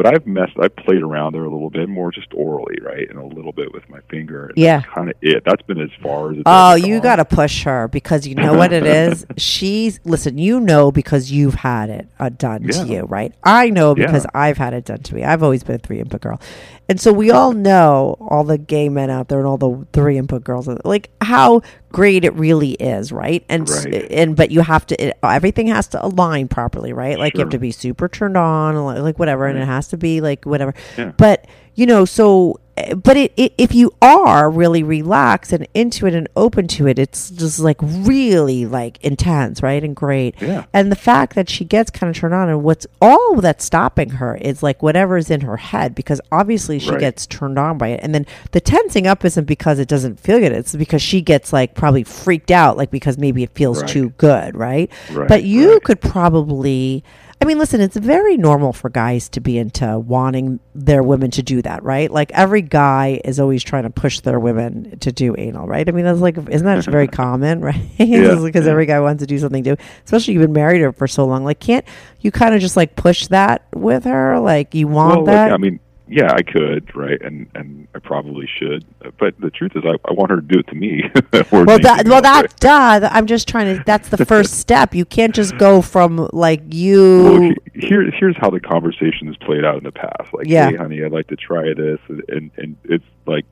But 0.01 0.14
I've 0.14 0.26
messed, 0.26 0.55
I've 0.59 0.74
played 0.76 1.03
around 1.03 1.34
there 1.34 1.44
a 1.44 1.51
little 1.51 1.68
bit 1.68 1.86
more, 1.86 2.11
just 2.11 2.28
orally, 2.32 2.78
right, 2.80 3.07
and 3.11 3.18
a 3.18 3.26
little 3.26 3.53
bit 3.53 3.70
with 3.74 3.86
my 3.90 4.01
finger. 4.11 4.51
Yeah. 4.57 4.80
kind 4.80 5.11
of 5.11 5.14
it. 5.20 5.42
That's 5.44 5.61
been 5.61 5.78
as 5.78 5.90
far 6.03 6.30
as. 6.30 6.38
It's 6.38 6.42
Oh, 6.46 6.74
you 6.74 7.03
got 7.03 7.16
to 7.16 7.26
push 7.26 7.64
her 7.64 7.86
because 7.86 8.26
you 8.26 8.34
know 8.34 8.55
what 8.55 8.72
it 8.72 8.86
is. 8.86 9.26
She's 9.36 10.01
listen. 10.05 10.38
You 10.38 10.59
know 10.59 10.90
because 10.90 11.30
you've 11.30 11.53
had 11.53 11.90
it 11.90 12.09
uh, 12.18 12.30
done 12.30 12.62
to 12.68 12.86
you, 12.86 13.03
right? 13.03 13.34
I 13.44 13.68
know 13.68 13.94
because 13.94 14.24
Yeah. 14.24 14.40
I've 14.40 14.57
had 14.57 14.72
it 14.72 14.86
done 14.86 15.01
to 15.03 15.14
me. 15.14 15.22
I've 15.22 15.42
always 15.42 15.64
been 15.64 15.76
a 15.76 15.78
three 15.78 16.01
input 16.01 16.22
girl, 16.22 16.40
and 16.88 16.98
so 16.98 17.12
we 17.12 17.30
all 17.30 17.53
know 17.53 18.16
all 18.20 18.42
the 18.44 18.57
gay 18.57 18.88
men 18.88 19.11
out 19.11 19.28
there 19.28 19.38
and 19.38 19.46
all 19.46 19.59
the 19.59 19.86
three 19.92 20.16
input 20.16 20.44
girls, 20.44 20.66
like 20.82 21.11
how 21.20 21.61
great 21.93 22.24
it 22.24 22.34
really 22.34 22.72
is, 22.72 23.12
right? 23.12 23.45
And 23.49 23.68
Right. 23.68 24.07
and 24.11 24.36
but 24.36 24.51
you 24.51 24.61
have 24.61 24.86
to 24.86 25.05
it, 25.05 25.18
everything 25.22 25.66
has 25.68 25.88
to 25.88 26.05
align 26.05 26.49
properly, 26.49 26.93
right? 26.93 27.18
Like 27.18 27.34
you 27.34 27.41
have 27.41 27.51
to 27.51 27.59
be 27.59 27.70
super 27.72 28.09
turned 28.09 28.36
on, 28.36 28.76
like, 28.84 28.99
like 29.01 29.18
whatever, 29.18 29.47
and 29.47 29.59
it 29.59 29.66
has 29.66 29.88
to 29.88 29.97
be 29.97 30.20
like 30.20 30.45
whatever. 30.45 30.74
Yeah. 30.97 31.12
But 31.16 31.47
you 31.74 31.86
know, 31.86 32.05
so 32.05 32.60
but 32.97 33.16
it, 33.16 33.33
it, 33.37 33.53
if 33.59 33.75
you 33.75 33.93
are 34.01 34.51
really 34.51 34.83
relaxed 34.83 35.53
and 35.53 35.66
into 35.75 36.07
it 36.07 36.14
and 36.14 36.29
open 36.37 36.66
to 36.68 36.87
it, 36.87 36.99
it's 36.99 37.29
just 37.31 37.59
like 37.61 37.77
really 37.83 38.64
like 38.66 39.03
intense, 39.05 39.62
right? 39.62 39.83
And 39.85 39.95
great. 39.95 40.35
Yeah. 40.41 40.64
And 40.73 40.91
the 40.91 40.97
fact 40.97 41.35
that 41.35 41.49
she 41.51 41.64
gets 41.64 41.91
kind 41.91 42.09
of 42.11 42.16
turned 42.18 42.33
on 42.35 42.49
and 42.49 42.62
what's 42.62 42.87
all 43.03 43.37
that's 43.37 43.64
stopping 43.64 44.11
her 44.11 44.37
is 44.37 44.62
like 44.62 44.83
whatever's 44.83 45.31
in 45.31 45.43
her 45.43 45.59
head 45.59 45.95
because 45.95 46.21
obviously 46.33 46.79
she 46.79 46.91
Right. 46.91 47.01
gets 47.01 47.27
turned 47.27 47.59
on 47.59 47.77
by 47.79 47.89
it. 47.89 48.01
And 48.03 48.14
then 48.14 48.25
the 48.53 48.61
tensing 48.61 49.07
up 49.07 49.25
isn't 49.25 49.45
because 49.45 49.79
it 49.79 49.89
doesn't 49.89 50.18
feel 50.18 50.39
good. 50.41 50.53
It's 50.53 50.75
because 50.75 51.03
she 51.03 51.21
gets 51.21 51.53
like 51.53 51.75
probably 51.75 52.05
freaked 52.05 52.51
out, 52.51 52.77
like 52.77 52.91
because 52.91 53.18
maybe 53.18 53.43
it 53.43 53.51
feels 53.55 53.83
Right. 53.83 53.89
too 53.91 54.09
good, 54.16 54.57
right? 54.57 54.91
Right, 55.12 55.29
But 55.29 55.45
you 55.45 55.81
could 55.81 56.01
probably 56.01 57.05
I 57.43 57.47
mean, 57.47 57.59
listen, 57.59 57.80
it's 57.80 57.97
very 57.97 58.36
normal 58.36 58.74
for 58.74 58.91
guys 58.91 59.30
to 59.30 59.41
be 59.41 59.57
into 59.57 59.99
wanting 59.99 60.61
their 60.74 61.03
women 61.03 61.30
to 61.32 61.43
do 61.43 61.62
that, 61.62 61.82
right? 61.82 62.11
Like 62.11 62.30
every 62.32 62.61
guy 62.61 63.18
is 63.24 63.41
always 63.41 63.64
trying 63.64 63.84
to 63.84 63.91
push 63.91 64.20
their 64.20 64.38
women 64.38 64.99
to 64.99 65.11
do 65.11 65.34
anal, 65.38 65.66
right? 65.66 65.88
I 65.88 65.93
mean, 65.93 66.05
that's 66.05 66.20
like, 66.20 66.36
isn't 66.36 66.66
that 66.66 66.84
very 66.84 67.09
common, 67.09 67.61
right? 67.61 67.80
Because 67.99 68.66
yeah. 68.66 68.70
every 68.70 68.86
guy 68.86 69.01
wants 69.01 69.22
to 69.22 69.26
do 69.26 69.38
something 69.38 69.64
too, 69.64 69.76
especially 70.05 70.34
you've 70.34 70.43
been 70.43 70.53
married 70.53 70.82
her 70.82 70.93
for 70.93 71.09
so 71.09 71.24
long. 71.24 71.45
Like, 71.45 71.61
can't 71.61 71.84
you 72.20 72.30
kind 72.30 72.55
of 72.55 72.61
just 72.61 72.76
like 72.76 72.95
push 72.97 73.26
that 73.28 73.66
with 73.74 74.05
her? 74.05 74.38
Like, 74.38 74.74
you 74.74 74.88
want 74.88 75.22
well, 75.22 75.24
that? 75.26 75.45
Like, 75.47 75.53
I 75.53 75.57
mean, 75.57 75.80
yeah, 76.13 76.33
I 76.35 76.43
could, 76.43 76.95
right, 76.97 77.21
and 77.23 77.49
and 77.55 77.87
I 77.95 78.01
probably 78.01 78.47
should, 78.59 78.85
but 79.19 79.39
the 79.41 79.49
truth 79.51 79.73
is, 79.77 79.85
I, 79.87 79.95
I 80.09 80.13
want 80.13 80.31
her 80.31 80.37
to 80.41 80.43
do 80.43 80.59
it 80.59 80.67
to 80.69 80.75
me. 80.75 81.05
Well, 81.53 81.79
that 81.79 82.07
well, 82.07 82.21
that 82.23 82.57
duh. 82.61 83.09
I'm 83.13 83.27
just 83.27 83.47
trying 83.49 83.77
to. 83.77 83.83
That's 83.85 84.09
the 84.09 84.25
first 84.25 84.55
step. 84.61 84.95
You 84.95 85.05
can't 85.05 85.35
just 85.35 85.57
go 85.59 85.81
from 85.83 86.29
like 86.33 86.63
you. 86.73 87.55
he- 87.75 87.87
here, 87.87 88.11
here's 88.11 88.37
how 88.37 88.51
the 88.51 88.61
conversation 88.61 89.27
has 89.29 89.37
played 89.39 89.65
out 89.65 89.79
in 89.79 89.85
the 89.85 89.93
past. 89.93 90.33
Like, 90.35 90.47
Yeah. 90.47 90.71
hey, 90.71 90.77
honey, 90.77 91.03
I'd 91.05 91.13
like 91.13 91.29
to 91.29 91.37
try 91.37 91.73
this, 91.75 91.99
and 92.09 92.23
and, 92.29 92.51
and 92.57 92.77
it's 92.85 93.05
like, 93.27 93.47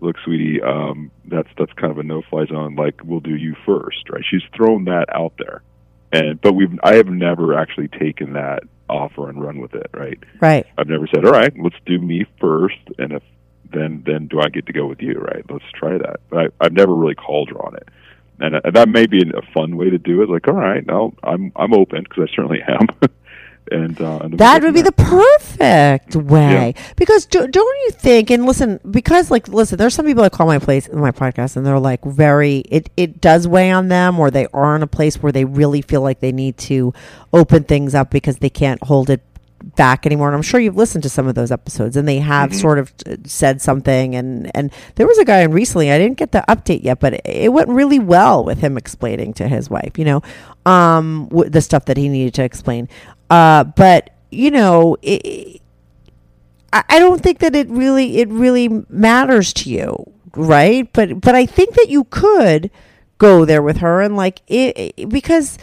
look, 0.00 0.16
sweetie, 0.24 0.60
um, 0.62 1.10
that's 1.26 1.48
that's 1.58 1.72
kind 1.74 1.90
of 1.90 1.98
a 1.98 2.02
no-fly 2.02 2.46
zone. 2.46 2.74
Like, 2.76 3.00
we'll 3.04 3.20
do 3.20 3.36
you 3.36 3.54
first, 3.64 4.08
right? 4.10 4.24
She's 4.28 4.42
thrown 4.54 4.84
that 4.86 5.06
out 5.14 5.32
there, 5.38 5.62
and 6.12 6.40
but 6.40 6.54
we've 6.54 6.78
I 6.82 6.94
have 6.94 7.08
never 7.08 7.54
actually 7.58 7.88
taken 7.88 8.32
that 8.34 8.62
offer 8.88 9.28
and 9.28 9.42
run 9.42 9.58
with 9.60 9.74
it, 9.74 9.90
right? 9.92 10.18
Right. 10.40 10.66
I've 10.78 10.88
never 10.88 11.06
said, 11.06 11.24
all 11.24 11.32
right, 11.32 11.52
let's 11.58 11.76
do 11.86 11.98
me 11.98 12.26
first, 12.40 12.78
and 12.98 13.12
if 13.12 13.22
then 13.72 14.02
then 14.06 14.28
do 14.28 14.40
I 14.40 14.48
get 14.48 14.66
to 14.66 14.72
go 14.72 14.86
with 14.86 15.02
you, 15.02 15.14
right? 15.14 15.44
Let's 15.50 15.64
try 15.74 15.98
that. 15.98 16.20
But 16.30 16.38
I, 16.38 16.64
I've 16.64 16.72
never 16.72 16.94
really 16.94 17.14
called 17.14 17.50
her 17.50 17.56
on 17.64 17.76
it, 17.76 17.88
and, 18.38 18.56
uh, 18.56 18.70
that 18.72 18.88
may 18.88 19.06
be 19.06 19.22
a 19.22 19.42
fun 19.52 19.76
way 19.76 19.90
to 19.90 19.98
do 19.98 20.22
it. 20.22 20.30
Like, 20.30 20.46
all 20.48 20.54
right, 20.54 20.86
no, 20.86 21.14
I'm 21.22 21.52
I'm 21.56 21.74
open 21.74 22.04
because 22.04 22.28
I 22.30 22.34
certainly 22.34 22.62
am, 22.62 22.86
and 23.70 24.00
uh, 24.00 24.18
and 24.22 24.38
That 24.38 24.62
would 24.62 24.74
be 24.74 24.82
the 24.82 24.92
perfect 24.92 26.16
way. 26.16 26.74
Because 26.96 27.26
do, 27.26 27.46
don't 27.46 27.76
you 27.84 27.90
think? 27.92 28.30
And 28.30 28.46
listen, 28.46 28.80
because 28.90 29.30
like, 29.30 29.48
listen, 29.48 29.78
there's 29.78 29.94
some 29.94 30.06
people 30.06 30.22
that 30.22 30.32
call 30.32 30.46
my 30.46 30.58
place 30.58 30.88
my 30.92 31.10
podcast, 31.12 31.56
and 31.56 31.66
they're 31.66 31.78
like 31.78 32.04
very. 32.04 32.58
It 32.70 32.90
it 32.96 33.20
does 33.20 33.48
weigh 33.48 33.70
on 33.70 33.88
them, 33.88 34.18
or 34.18 34.30
they 34.30 34.46
are 34.52 34.76
in 34.76 34.82
a 34.82 34.86
place 34.86 35.22
where 35.22 35.32
they 35.32 35.44
really 35.44 35.82
feel 35.82 36.02
like 36.02 36.20
they 36.20 36.32
need 36.32 36.56
to 36.58 36.92
open 37.32 37.64
things 37.64 37.94
up 37.94 38.10
because 38.10 38.38
they 38.38 38.50
can't 38.50 38.82
hold 38.82 39.10
it 39.10 39.22
back 39.74 40.06
anymore. 40.06 40.28
And 40.28 40.36
I'm 40.36 40.42
sure 40.42 40.60
you've 40.60 40.76
listened 40.76 41.02
to 41.04 41.08
some 41.08 41.26
of 41.26 41.34
those 41.34 41.50
episodes, 41.50 41.96
and 41.96 42.06
they 42.06 42.18
have 42.18 42.54
sort 42.54 42.78
of 42.78 42.92
uh, 43.06 43.16
said 43.24 43.60
something. 43.60 44.14
And 44.14 44.50
and 44.54 44.72
there 44.94 45.06
was 45.06 45.18
a 45.18 45.24
guy 45.24 45.40
in 45.40 45.50
recently. 45.52 45.90
I 45.90 45.98
didn't 45.98 46.18
get 46.18 46.32
the 46.32 46.44
update 46.48 46.84
yet, 46.84 47.00
but 47.00 47.14
it, 47.14 47.22
it 47.24 47.52
went 47.52 47.68
really 47.68 47.98
well 47.98 48.44
with 48.44 48.58
him 48.60 48.76
explaining 48.76 49.32
to 49.34 49.48
his 49.48 49.68
wife, 49.70 49.98
you 49.98 50.04
know, 50.04 50.22
um, 50.64 51.26
w- 51.30 51.50
the 51.50 51.60
stuff 51.60 51.86
that 51.86 51.96
he 51.96 52.08
needed 52.08 52.34
to 52.34 52.44
explain. 52.44 52.88
Uh, 53.30 53.64
but 53.64 54.10
you 54.30 54.50
know, 54.50 54.96
it, 55.02 55.60
I 56.72 56.84
I 56.88 56.98
don't 56.98 57.22
think 57.22 57.38
that 57.40 57.54
it 57.54 57.68
really 57.68 58.18
it 58.18 58.28
really 58.28 58.68
matters 58.88 59.52
to 59.54 59.70
you, 59.70 60.12
right? 60.34 60.90
But 60.92 61.20
but 61.20 61.34
I 61.34 61.46
think 61.46 61.74
that 61.74 61.88
you 61.88 62.04
could 62.04 62.70
go 63.18 63.44
there 63.44 63.62
with 63.62 63.78
her 63.78 64.00
and 64.02 64.16
like 64.16 64.42
it, 64.46 64.94
it- 64.96 65.08
because 65.08 65.58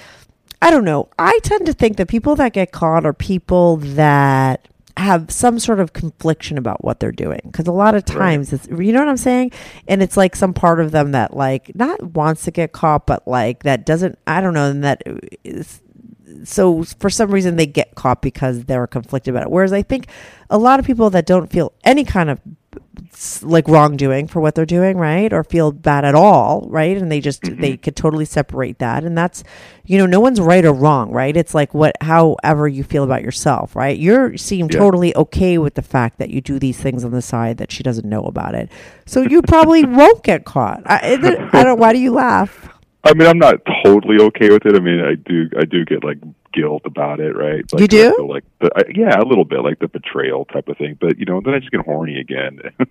I 0.61 0.71
don't 0.71 0.85
know. 0.85 1.09
I 1.19 1.39
tend 1.43 1.65
to 1.67 1.73
think 1.73 1.97
that 1.97 2.07
people 2.07 2.35
that 2.37 2.53
get 2.53 2.71
caught 2.71 3.05
are 3.05 3.13
people 3.13 3.77
that 3.77 4.67
have 4.95 5.31
some 5.31 5.57
sort 5.57 5.79
of 5.79 5.91
confliction 5.91 6.55
about 6.57 6.83
what 6.83 6.99
they're 6.99 7.11
doing 7.11 7.39
because 7.45 7.65
a 7.67 7.71
lot 7.71 7.95
of 7.95 8.05
times 8.05 8.53
it's 8.53 8.67
you 8.67 8.93
know 8.93 8.99
what 8.99 9.07
I'm 9.07 9.17
saying 9.17 9.51
and 9.87 10.03
it's 10.03 10.15
like 10.15 10.35
some 10.35 10.53
part 10.53 10.79
of 10.79 10.91
them 10.91 11.13
that 11.13 11.35
like 11.35 11.75
not 11.75 12.01
wants 12.13 12.43
to 12.43 12.51
get 12.51 12.73
caught 12.73 13.07
but 13.07 13.27
like 13.27 13.63
that 13.63 13.87
doesn't 13.87 14.19
I 14.27 14.39
don't 14.39 14.53
know 14.53 14.69
and 14.69 14.83
that 14.83 15.01
is 15.43 15.81
so 16.43 16.83
for 16.83 17.09
some 17.09 17.31
reason 17.31 17.55
they 17.55 17.65
get 17.65 17.95
caught 17.95 18.21
because 18.21 18.65
they're 18.65 18.87
conflicted 18.87 19.33
about 19.33 19.43
it. 19.43 19.51
Whereas 19.51 19.73
I 19.73 19.81
think 19.81 20.07
a 20.49 20.57
lot 20.57 20.79
of 20.79 20.85
people 20.85 21.09
that 21.11 21.25
don't 21.25 21.51
feel 21.51 21.73
any 21.83 22.03
kind 22.03 22.29
of 22.29 22.39
like 23.41 23.67
wrongdoing 23.67 24.27
for 24.27 24.41
what 24.41 24.55
they're 24.55 24.65
doing, 24.65 24.97
right, 24.97 25.31
or 25.31 25.43
feel 25.43 25.71
bad 25.71 26.03
at 26.05 26.15
all, 26.15 26.67
right, 26.69 26.97
and 26.97 27.11
they 27.11 27.19
just 27.19 27.41
mm-hmm. 27.41 27.61
they 27.61 27.77
could 27.77 27.95
totally 27.95 28.25
separate 28.25 28.79
that, 28.79 29.03
and 29.03 29.17
that's 29.17 29.43
you 29.85 29.97
know 29.97 30.05
no 30.05 30.19
one's 30.19 30.41
right 30.41 30.65
or 30.65 30.73
wrong, 30.73 31.11
right? 31.11 31.35
It's 31.35 31.53
like 31.53 31.73
what 31.73 31.95
however 32.01 32.67
you 32.67 32.83
feel 32.83 33.03
about 33.03 33.23
yourself, 33.23 33.75
right? 33.75 33.97
You 33.97 34.37
seem 34.37 34.67
Yeah. 34.69 34.79
totally 34.79 35.15
okay 35.15 35.57
with 35.57 35.75
the 35.75 35.81
fact 35.81 36.17
that 36.17 36.29
you 36.29 36.41
do 36.41 36.59
these 36.59 36.79
things 36.79 37.03
on 37.03 37.11
the 37.11 37.21
side 37.21 37.57
that 37.57 37.71
she 37.71 37.83
doesn't 37.83 38.07
know 38.07 38.23
about 38.23 38.55
it, 38.55 38.69
so 39.05 39.21
you 39.21 39.41
probably 39.41 39.85
won't 39.85 40.23
get 40.23 40.45
caught. 40.45 40.81
I, 40.85 41.13
I 41.53 41.63
don't. 41.63 41.79
Why 41.79 41.93
do 41.93 41.99
you 41.99 42.11
laugh? 42.11 42.72
I 43.05 43.13
mean, 43.13 43.27
I'm 43.27 43.37
not 43.37 43.55
totally 43.83 44.17
okay 44.27 44.49
with 44.49 44.65
it. 44.65 44.75
I 44.75 44.79
mean, 44.79 45.01
I 45.01 45.15
do, 45.15 45.49
I 45.59 45.65
do 45.65 45.83
get 45.83 46.03
like 46.03 46.19
guilt 46.53 46.83
about 46.85 47.19
it, 47.19 47.35
right? 47.35 47.65
Like, 47.73 47.81
You 47.81 47.87
do? 47.87 48.15
Feel 48.15 48.29
Like, 48.29 48.45
the, 48.61 48.69
I, 48.75 48.79
uh, 48.79 48.83
yeah, 48.95 49.19
a 49.19 49.25
little 49.25 49.43
bit, 49.43 49.59
like 49.59 49.79
the 49.79 49.89
betrayal 49.89 50.45
type 50.45 50.69
of 50.69 50.77
thing. 50.77 50.97
But 50.99 51.17
you 51.19 51.25
know, 51.25 51.41
then 51.43 51.53
I 51.53 51.59
just 51.59 51.71
get 51.71 51.81
horny 51.81 52.19
again, 52.19 52.59
and, 52.79 52.87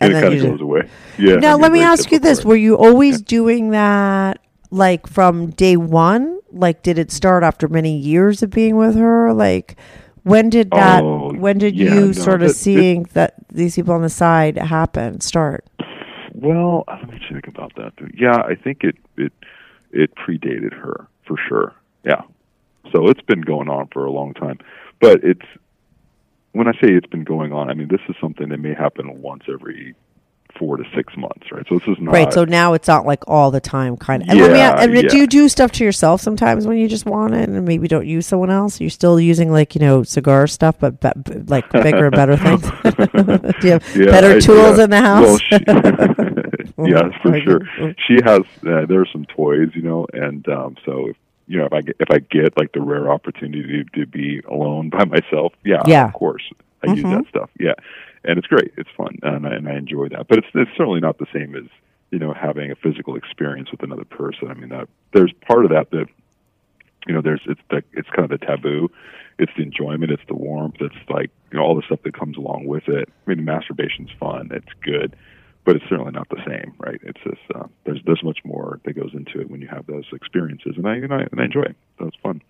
And 0.00 0.12
it 0.12 0.20
kind 0.22 0.34
of 0.34 0.42
goes 0.42 0.60
away. 0.62 0.88
Yeah. 1.18 1.36
Now, 1.36 1.56
let 1.58 1.72
me 1.72 1.82
ask 1.82 2.10
you 2.10 2.18
this: 2.18 2.44
Were 2.44 2.56
you 2.56 2.76
always 2.76 3.20
doing 3.20 3.70
that, 3.70 4.38
like 4.70 5.06
from 5.06 5.50
day 5.50 5.76
one? 5.76 6.38
Like, 6.52 6.82
did 6.82 6.98
it 6.98 7.12
start 7.12 7.42
after 7.44 7.68
many 7.68 7.96
years 7.96 8.42
of 8.42 8.50
being 8.50 8.76
with 8.76 8.96
her? 8.96 9.32
Like, 9.34 9.76
when 10.22 10.48
did 10.48 10.70
that? 10.70 11.02
Oh, 11.04 11.32
when 11.34 11.58
did 11.58 11.76
yeah, 11.76 11.94
you 11.94 12.00
no, 12.06 12.12
sort 12.12 12.36
of 12.42 12.48
that- 12.48 12.54
it- 12.54 12.58
seeing 12.58 13.02
that 13.12 13.34
these 13.52 13.74
people 13.76 13.92
on 13.94 14.02
the 14.02 14.08
side 14.08 14.56
happen 14.56 15.20
start? 15.20 15.64
Well, 16.34 16.84
uh, 16.88 16.98
let 17.00 17.10
me 17.10 17.20
think 17.30 17.48
about 17.48 17.74
that. 17.76 17.92
Yeah, 18.14 18.36
I 18.36 18.54
think 18.54 18.84
it 18.84 18.96
it 19.16 19.32
it 19.92 20.14
predated 20.14 20.72
her 20.72 21.06
for 21.26 21.36
sure. 21.48 21.74
Yeah, 22.04 22.22
so 22.92 23.08
it's 23.08 23.22
been 23.22 23.40
going 23.42 23.68
on 23.68 23.88
for 23.88 24.04
a 24.04 24.10
long 24.10 24.34
time, 24.34 24.58
but 25.00 25.22
it's 25.22 25.46
when 26.52 26.66
I 26.66 26.72
say 26.72 26.88
it's 26.92 27.06
been 27.06 27.24
going 27.24 27.52
on, 27.52 27.70
I 27.70 27.74
mean 27.74 27.88
this 27.88 28.00
is 28.08 28.16
something 28.20 28.48
that 28.48 28.58
may 28.58 28.74
happen 28.74 29.20
once 29.22 29.44
every 29.52 29.94
four 30.58 30.76
to 30.76 30.84
six 30.94 31.16
months, 31.16 31.50
right? 31.52 31.66
So 31.68 31.78
this 31.78 31.88
is 31.88 31.96
not 32.00 32.12
right. 32.14 32.32
So 32.32 32.44
now 32.44 32.72
it's 32.74 32.88
not 32.88 33.06
like 33.06 33.22
all 33.28 33.50
the 33.50 33.60
time, 33.60 33.96
kind 33.96 34.22
of. 34.22 34.28
And 34.28 34.38
let 34.40 34.52
me 34.52 34.58
Yeah, 34.58 34.70
ask, 34.72 34.82
and 34.84 34.94
yeah. 34.94 35.08
do 35.08 35.16
you 35.18 35.26
do 35.26 35.48
stuff 35.48 35.72
to 35.72 35.84
yourself 35.84 36.20
sometimes 36.20 36.66
when 36.66 36.76
you 36.78 36.88
just 36.88 37.06
want 37.06 37.34
it, 37.34 37.48
and 37.48 37.64
maybe 37.64 37.88
don't 37.88 38.06
use 38.06 38.26
someone 38.26 38.50
else? 38.50 38.80
You're 38.80 38.90
still 38.90 39.18
using 39.20 39.50
like 39.52 39.74
you 39.74 39.80
know 39.80 40.02
cigar 40.02 40.46
stuff, 40.46 40.76
but 40.78 41.00
be, 41.00 41.34
like 41.46 41.70
bigger 41.70 42.06
and 42.06 42.14
better 42.14 42.36
things. 42.36 42.62
do 43.60 43.66
you 43.66 43.72
have 43.72 43.84
Yeah, 43.96 44.04
better 44.10 44.36
I- 44.36 44.40
tools 44.40 44.78
yeah. 44.78 44.84
in 44.84 44.90
the 44.90 45.00
house? 45.00 45.40
Well, 46.76 46.88
she, 46.88 46.90
yes, 46.92 47.12
for 47.22 47.40
sure. 47.40 47.60
She 48.06 48.14
has. 48.24 48.40
Uh, 48.66 48.86
there 48.86 49.00
are 49.00 49.06
some 49.12 49.24
toys, 49.26 49.70
you 49.74 49.82
know, 49.82 50.06
and 50.12 50.46
um, 50.48 50.76
so 50.84 51.08
if 51.08 51.16
you 51.46 51.58
know 51.58 51.66
if 51.66 51.72
I 51.72 51.80
get, 51.82 51.96
if 52.00 52.10
I 52.10 52.18
get 52.18 52.56
like 52.56 52.72
the 52.72 52.80
rare 52.80 53.10
opportunity 53.10 53.84
to, 53.84 54.00
to 54.00 54.06
be 54.06 54.40
alone 54.48 54.90
by 54.90 55.04
myself, 55.04 55.52
yeah, 55.64 55.82
Yeah. 55.86 56.06
of 56.06 56.12
course, 56.12 56.42
I 56.86 56.92
use 56.92 57.02
that 57.02 57.24
stuff. 57.28 57.50
Yeah, 57.58 57.74
and 58.24 58.38
it's 58.38 58.46
great. 58.46 58.72
It's 58.76 58.90
fun, 58.96 59.18
and 59.22 59.46
I, 59.46 59.50
and 59.50 59.68
I 59.68 59.76
enjoy 59.76 60.08
that. 60.08 60.28
But 60.28 60.38
it's 60.38 60.48
it's 60.54 60.70
certainly 60.76 61.00
not 61.00 61.18
the 61.18 61.26
same 61.32 61.54
as 61.54 61.64
you 62.10 62.18
know 62.18 62.32
having 62.32 62.70
a 62.70 62.76
physical 62.76 63.16
experience 63.16 63.70
with 63.70 63.82
another 63.82 64.04
person. 64.04 64.48
I 64.48 64.54
mean, 64.54 64.70
that 64.70 64.88
there's 65.12 65.32
part 65.46 65.64
of 65.64 65.70
that 65.70 65.90
that 65.90 66.06
you 67.06 67.14
know 67.14 67.20
there's 67.20 67.40
it's 67.46 67.60
the 67.70 67.82
it's 67.92 68.08
kind 68.10 68.30
of 68.30 68.40
the 68.40 68.44
taboo 68.44 68.90
it's 69.38 69.52
the 69.56 69.62
enjoyment 69.62 70.10
it's 70.10 70.22
the 70.28 70.34
warmth 70.34 70.76
it's 70.80 70.94
like 71.08 71.30
you 71.50 71.58
know 71.58 71.64
all 71.64 71.74
the 71.74 71.82
stuff 71.82 72.00
that 72.04 72.14
comes 72.14 72.36
along 72.36 72.66
with 72.66 72.88
it 72.88 73.08
i 73.26 73.34
mean 73.34 73.44
masturbation's 73.44 74.10
fun 74.18 74.48
it's 74.52 74.72
good 74.82 75.16
but 75.64 75.76
it's 75.76 75.84
certainly 75.88 76.12
not 76.12 76.28
the 76.28 76.42
same 76.46 76.74
right 76.78 77.00
it's 77.02 77.20
just 77.24 77.40
uh, 77.54 77.66
there's 77.84 78.00
there's 78.04 78.22
much 78.22 78.38
more 78.44 78.80
that 78.84 78.92
goes 78.92 79.12
into 79.14 79.40
it 79.40 79.50
when 79.50 79.60
you 79.60 79.68
have 79.68 79.86
those 79.86 80.04
experiences 80.12 80.74
and 80.76 80.86
i 80.86 80.94
and 80.96 81.12
i, 81.12 81.20
and 81.20 81.40
I 81.40 81.44
enjoy 81.44 81.62
it 81.62 81.76
it's 82.00 82.16
fun 82.22 82.42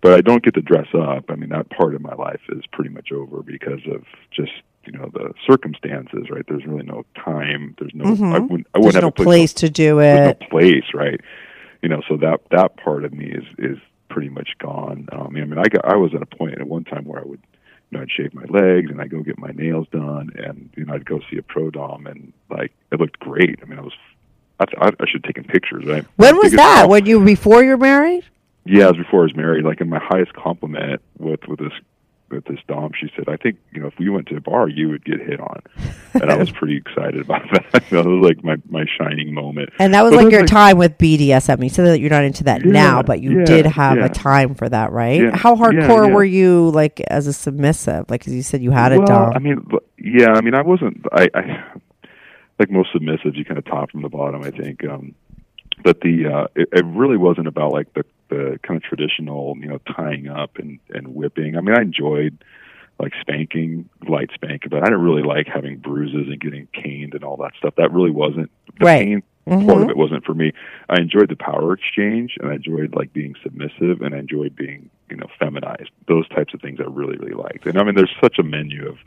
but 0.00 0.12
i 0.12 0.20
don't 0.20 0.42
get 0.42 0.54
to 0.54 0.62
dress 0.62 0.88
up 0.94 1.30
i 1.30 1.34
mean 1.34 1.50
that 1.50 1.70
part 1.70 1.94
of 1.94 2.02
my 2.02 2.14
life 2.14 2.42
is 2.50 2.64
pretty 2.72 2.90
much 2.90 3.10
over 3.10 3.42
because 3.42 3.80
of 3.90 4.04
just 4.30 4.52
you 4.90 4.98
know 4.98 5.10
the 5.12 5.32
circumstances 5.46 6.30
right 6.30 6.44
there's 6.48 6.64
really 6.66 6.84
no 6.84 7.04
time 7.14 7.74
there's 7.78 7.94
no 7.94 8.04
i 8.34 8.38
wouldn't 8.38 8.66
i 8.74 8.78
wouldn't 8.78 8.94
have 8.94 9.02
no 9.02 9.08
a 9.08 9.12
place, 9.12 9.24
place 9.24 9.52
to 9.52 9.68
do 9.70 9.96
there's 9.96 10.30
it. 10.30 10.40
no 10.40 10.46
place, 10.48 10.84
right? 10.94 11.20
You 11.82 11.88
know, 11.88 12.02
so 12.08 12.16
that 12.18 12.40
that 12.50 12.76
part 12.76 13.04
of 13.04 13.12
me 13.12 13.26
is 13.26 13.44
is 13.58 13.78
pretty 14.08 14.28
much 14.28 14.50
gone. 14.58 15.08
Um, 15.12 15.36
I 15.36 15.44
mean, 15.44 15.58
I 15.58 15.68
got 15.68 15.84
I 15.84 15.96
was 15.96 16.14
at 16.14 16.22
a 16.22 16.26
point 16.26 16.60
at 16.60 16.66
one 16.66 16.84
time 16.84 17.04
where 17.04 17.20
I 17.20 17.24
would, 17.24 17.40
you 17.90 17.98
know, 17.98 18.02
I'd 18.02 18.10
shave 18.10 18.34
my 18.34 18.44
legs 18.44 18.90
and 18.90 19.00
I'd 19.00 19.10
go 19.10 19.22
get 19.22 19.38
my 19.38 19.50
nails 19.50 19.86
done, 19.92 20.30
and 20.36 20.70
you 20.76 20.84
know, 20.84 20.94
I'd 20.94 21.04
go 21.04 21.20
see 21.30 21.38
a 21.38 21.42
pro 21.42 21.70
dom, 21.70 22.06
and 22.06 22.32
like 22.50 22.72
it 22.90 22.98
looked 22.98 23.18
great. 23.20 23.60
I 23.62 23.66
mean, 23.66 23.78
I 23.78 23.82
was. 23.82 23.92
I, 24.60 24.64
I, 24.80 24.86
I 24.88 25.06
should 25.06 25.22
have 25.24 25.34
taken 25.34 25.44
pictures, 25.44 25.84
right? 25.86 26.04
When 26.16 26.36
was 26.36 26.52
that? 26.52 26.88
When 26.88 27.06
you 27.06 27.24
before 27.24 27.62
you're 27.62 27.76
married? 27.76 28.24
yeah, 28.64 28.86
it 28.86 28.96
was 28.96 29.04
before 29.04 29.20
I 29.20 29.22
was 29.24 29.36
married. 29.36 29.64
Like 29.64 29.80
in 29.80 29.88
my 29.88 30.00
highest 30.02 30.32
compliment 30.32 31.00
with 31.18 31.46
with 31.46 31.60
this 31.60 31.72
with 32.30 32.44
this 32.44 32.58
dom, 32.68 32.92
she 32.98 33.10
said, 33.16 33.28
"I 33.28 33.36
think 33.36 33.58
you 33.72 33.80
know 33.80 33.86
if 33.86 33.98
we 33.98 34.08
went 34.08 34.26
to 34.28 34.36
a 34.36 34.40
bar, 34.40 34.68
you 34.68 34.88
would 34.88 35.04
get 35.04 35.20
hit 35.20 35.40
on." 35.40 35.60
and 36.14 36.30
I 36.30 36.36
was 36.36 36.50
pretty 36.50 36.76
excited 36.86 37.20
about 37.20 37.42
that. 37.52 37.70
that 37.90 38.04
was 38.04 38.22
like 38.22 38.42
my 38.44 38.56
my 38.68 38.84
shining 38.98 39.32
moment. 39.34 39.70
And 39.78 39.94
that 39.94 40.02
was 40.02 40.12
But 40.12 40.24
like 40.24 40.32
your 40.32 40.46
time 40.46 40.78
with 40.78 40.98
BDSM. 40.98 41.62
You 41.62 41.68
said 41.68 41.86
that 41.86 42.00
you're 42.00 42.10
not 42.10 42.24
into 42.24 42.44
that 42.44 42.64
Yeah, 42.64 42.72
now, 42.72 43.02
but 43.02 43.20
you 43.20 43.40
yeah, 43.40 43.44
did 43.44 43.66
have 43.66 43.98
yeah. 43.98 44.06
a 44.06 44.08
time 44.08 44.54
for 44.54 44.68
that, 44.68 44.92
right? 44.92 45.34
How 45.34 45.54
hardcore 45.56 46.12
were 46.12 46.24
you, 46.24 46.70
like 46.70 47.00
as 47.02 47.26
a 47.26 47.32
submissive? 47.32 48.10
Like, 48.10 48.24
'cause 48.24 48.34
you 48.34 48.42
said 48.42 48.62
you 48.62 48.70
had 48.70 48.92
a 48.92 48.98
well, 48.98 49.06
dom. 49.06 49.32
I 49.34 49.38
mean, 49.38 49.66
yeah, 49.98 50.32
I 50.32 50.40
mean, 50.40 50.54
I 50.54 50.62
wasn't. 50.62 51.04
I, 51.12 51.28
I 51.34 51.64
like 52.58 52.70
most 52.70 52.92
submissives, 52.94 53.36
you 53.36 53.44
kind 53.44 53.58
of 53.58 53.64
top 53.64 53.90
from 53.90 54.02
the 54.02 54.08
bottom. 54.08 54.42
I 54.42 54.50
think, 54.50 54.84
um, 54.84 55.14
but 55.84 56.00
the 56.00 56.26
uh, 56.26 56.46
it, 56.56 56.68
it 56.72 56.84
really 56.84 57.16
wasn't 57.16 57.46
about 57.46 57.72
like 57.72 57.92
the 57.94 58.04
the 58.28 58.58
kind 58.62 58.76
of 58.76 58.82
traditional, 58.82 59.56
you 59.58 59.66
know, 59.66 59.78
tying 59.96 60.28
up 60.28 60.58
and 60.58 60.78
and 60.90 61.14
whipping. 61.14 61.56
I 61.56 61.60
mean, 61.60 61.76
I 61.76 61.82
enjoyed 61.82 62.42
like 63.00 63.12
spanking, 63.20 63.88
light 64.08 64.30
spanking, 64.34 64.70
but 64.70 64.82
I 64.82 64.86
didn't 64.86 65.02
really 65.02 65.22
like 65.22 65.46
having 65.46 65.78
bruises 65.78 66.26
and 66.28 66.40
getting 66.40 66.66
caned 66.72 67.14
and 67.14 67.22
all 67.22 67.36
that 67.38 67.52
stuff. 67.56 67.74
That 67.76 67.92
really 67.92 68.10
wasn't 68.10 68.50
the 68.78 68.84
Right. 68.84 69.06
pain 69.06 69.22
Mhm. 69.46 69.66
part 69.66 69.82
of 69.82 69.88
it 69.88 69.96
wasn't 69.96 70.24
for 70.24 70.34
me. 70.34 70.52
I 70.90 71.00
enjoyed 71.00 71.30
the 71.30 71.36
power 71.36 71.72
exchange 71.72 72.36
and 72.40 72.50
I 72.50 72.56
enjoyed 72.56 72.94
like 72.94 73.12
being 73.12 73.34
submissive 73.42 74.02
and 74.02 74.14
I 74.14 74.18
enjoyed 74.18 74.54
being, 74.54 74.90
you 75.10 75.16
know, 75.16 75.26
feminized. 75.38 75.90
Those 76.06 76.28
types 76.28 76.52
of 76.52 76.60
things 76.60 76.80
I 76.80 76.84
really, 76.88 77.16
really 77.16 77.32
liked. 77.34 77.66
And 77.66 77.78
I 77.78 77.84
mean 77.84 77.94
there's 77.94 78.14
such 78.20 78.38
a 78.38 78.42
menu 78.42 78.88
of 78.88 78.98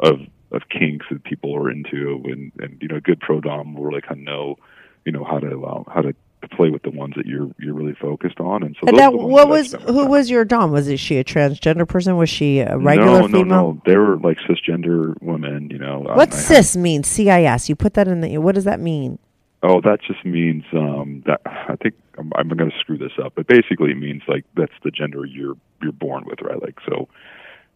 of 0.00 0.20
of 0.50 0.68
kinks 0.68 1.06
that 1.10 1.24
people 1.24 1.54
are 1.54 1.70
into 1.70 2.22
and, 2.26 2.52
and 2.58 2.78
you 2.82 2.88
know, 2.88 3.00
good 3.00 3.20
pro 3.20 3.40
dom 3.40 3.74
will 3.74 3.84
really 3.84 4.00
kind 4.00 4.20
of 4.20 4.24
know, 4.24 4.56
you 5.04 5.12
know, 5.12 5.24
how 5.24 5.38
to 5.38 5.64
uh, 5.64 5.84
how 5.92 6.02
to 6.02 6.14
play 6.46 6.70
with 6.70 6.82
the 6.82 6.90
ones 6.90 7.14
that 7.16 7.26
you're 7.26 7.50
you're 7.58 7.74
really 7.74 7.94
focused 7.94 8.38
on. 8.38 8.62
And 8.62 8.76
so 8.80 8.86
And 8.86 8.96
those 8.96 9.00
now, 9.00 9.08
are 9.08 9.10
the 9.12 9.16
ones 9.18 9.32
what 9.32 9.48
was 9.48 9.72
who 9.72 10.06
was 10.06 10.30
your 10.30 10.44
dom? 10.44 10.70
Was 10.70 10.86
it 10.86 10.98
she 10.98 11.16
a 11.18 11.24
transgender 11.24 11.88
person? 11.88 12.16
Was 12.16 12.30
she 12.30 12.60
a 12.60 12.78
regular 12.78 13.06
no, 13.22 13.26
no, 13.26 13.26
female? 13.26 13.44
no. 13.44 13.82
They 13.84 13.96
were 13.96 14.16
like 14.18 14.38
cisgender 14.48 15.20
women, 15.20 15.70
you 15.70 15.78
know. 15.78 16.06
um, 16.08 16.18
had- 16.18 16.32
cis 16.34 16.76
mean? 16.76 17.02
C 17.02 17.28
I 17.30 17.42
S. 17.42 17.68
You 17.68 17.74
put 17.74 17.94
that 17.94 18.06
in 18.06 18.20
the. 18.20 18.38
What 18.38 18.54
does 18.54 18.64
that 18.64 18.78
mean? 18.78 19.18
Oh, 19.62 19.80
that 19.80 20.00
just 20.00 20.24
means 20.24 20.62
um, 20.72 21.24
that 21.26 21.40
I 21.44 21.74
think 21.82 21.94
I'm, 22.16 22.30
I'm 22.36 22.48
going 22.48 22.70
to 22.70 22.78
screw 22.78 22.96
this 22.96 23.10
up, 23.20 23.32
but 23.34 23.48
basically 23.48 23.90
it 23.90 23.96
means 23.98 24.22
like 24.28 24.44
that's 24.56 24.72
the 24.84 24.92
gender 24.92 25.26
you're 25.26 25.56
you're 25.82 25.90
born 25.90 26.24
with, 26.26 26.40
right? 26.42 26.62
Like 26.62 26.78
so, 26.88 27.08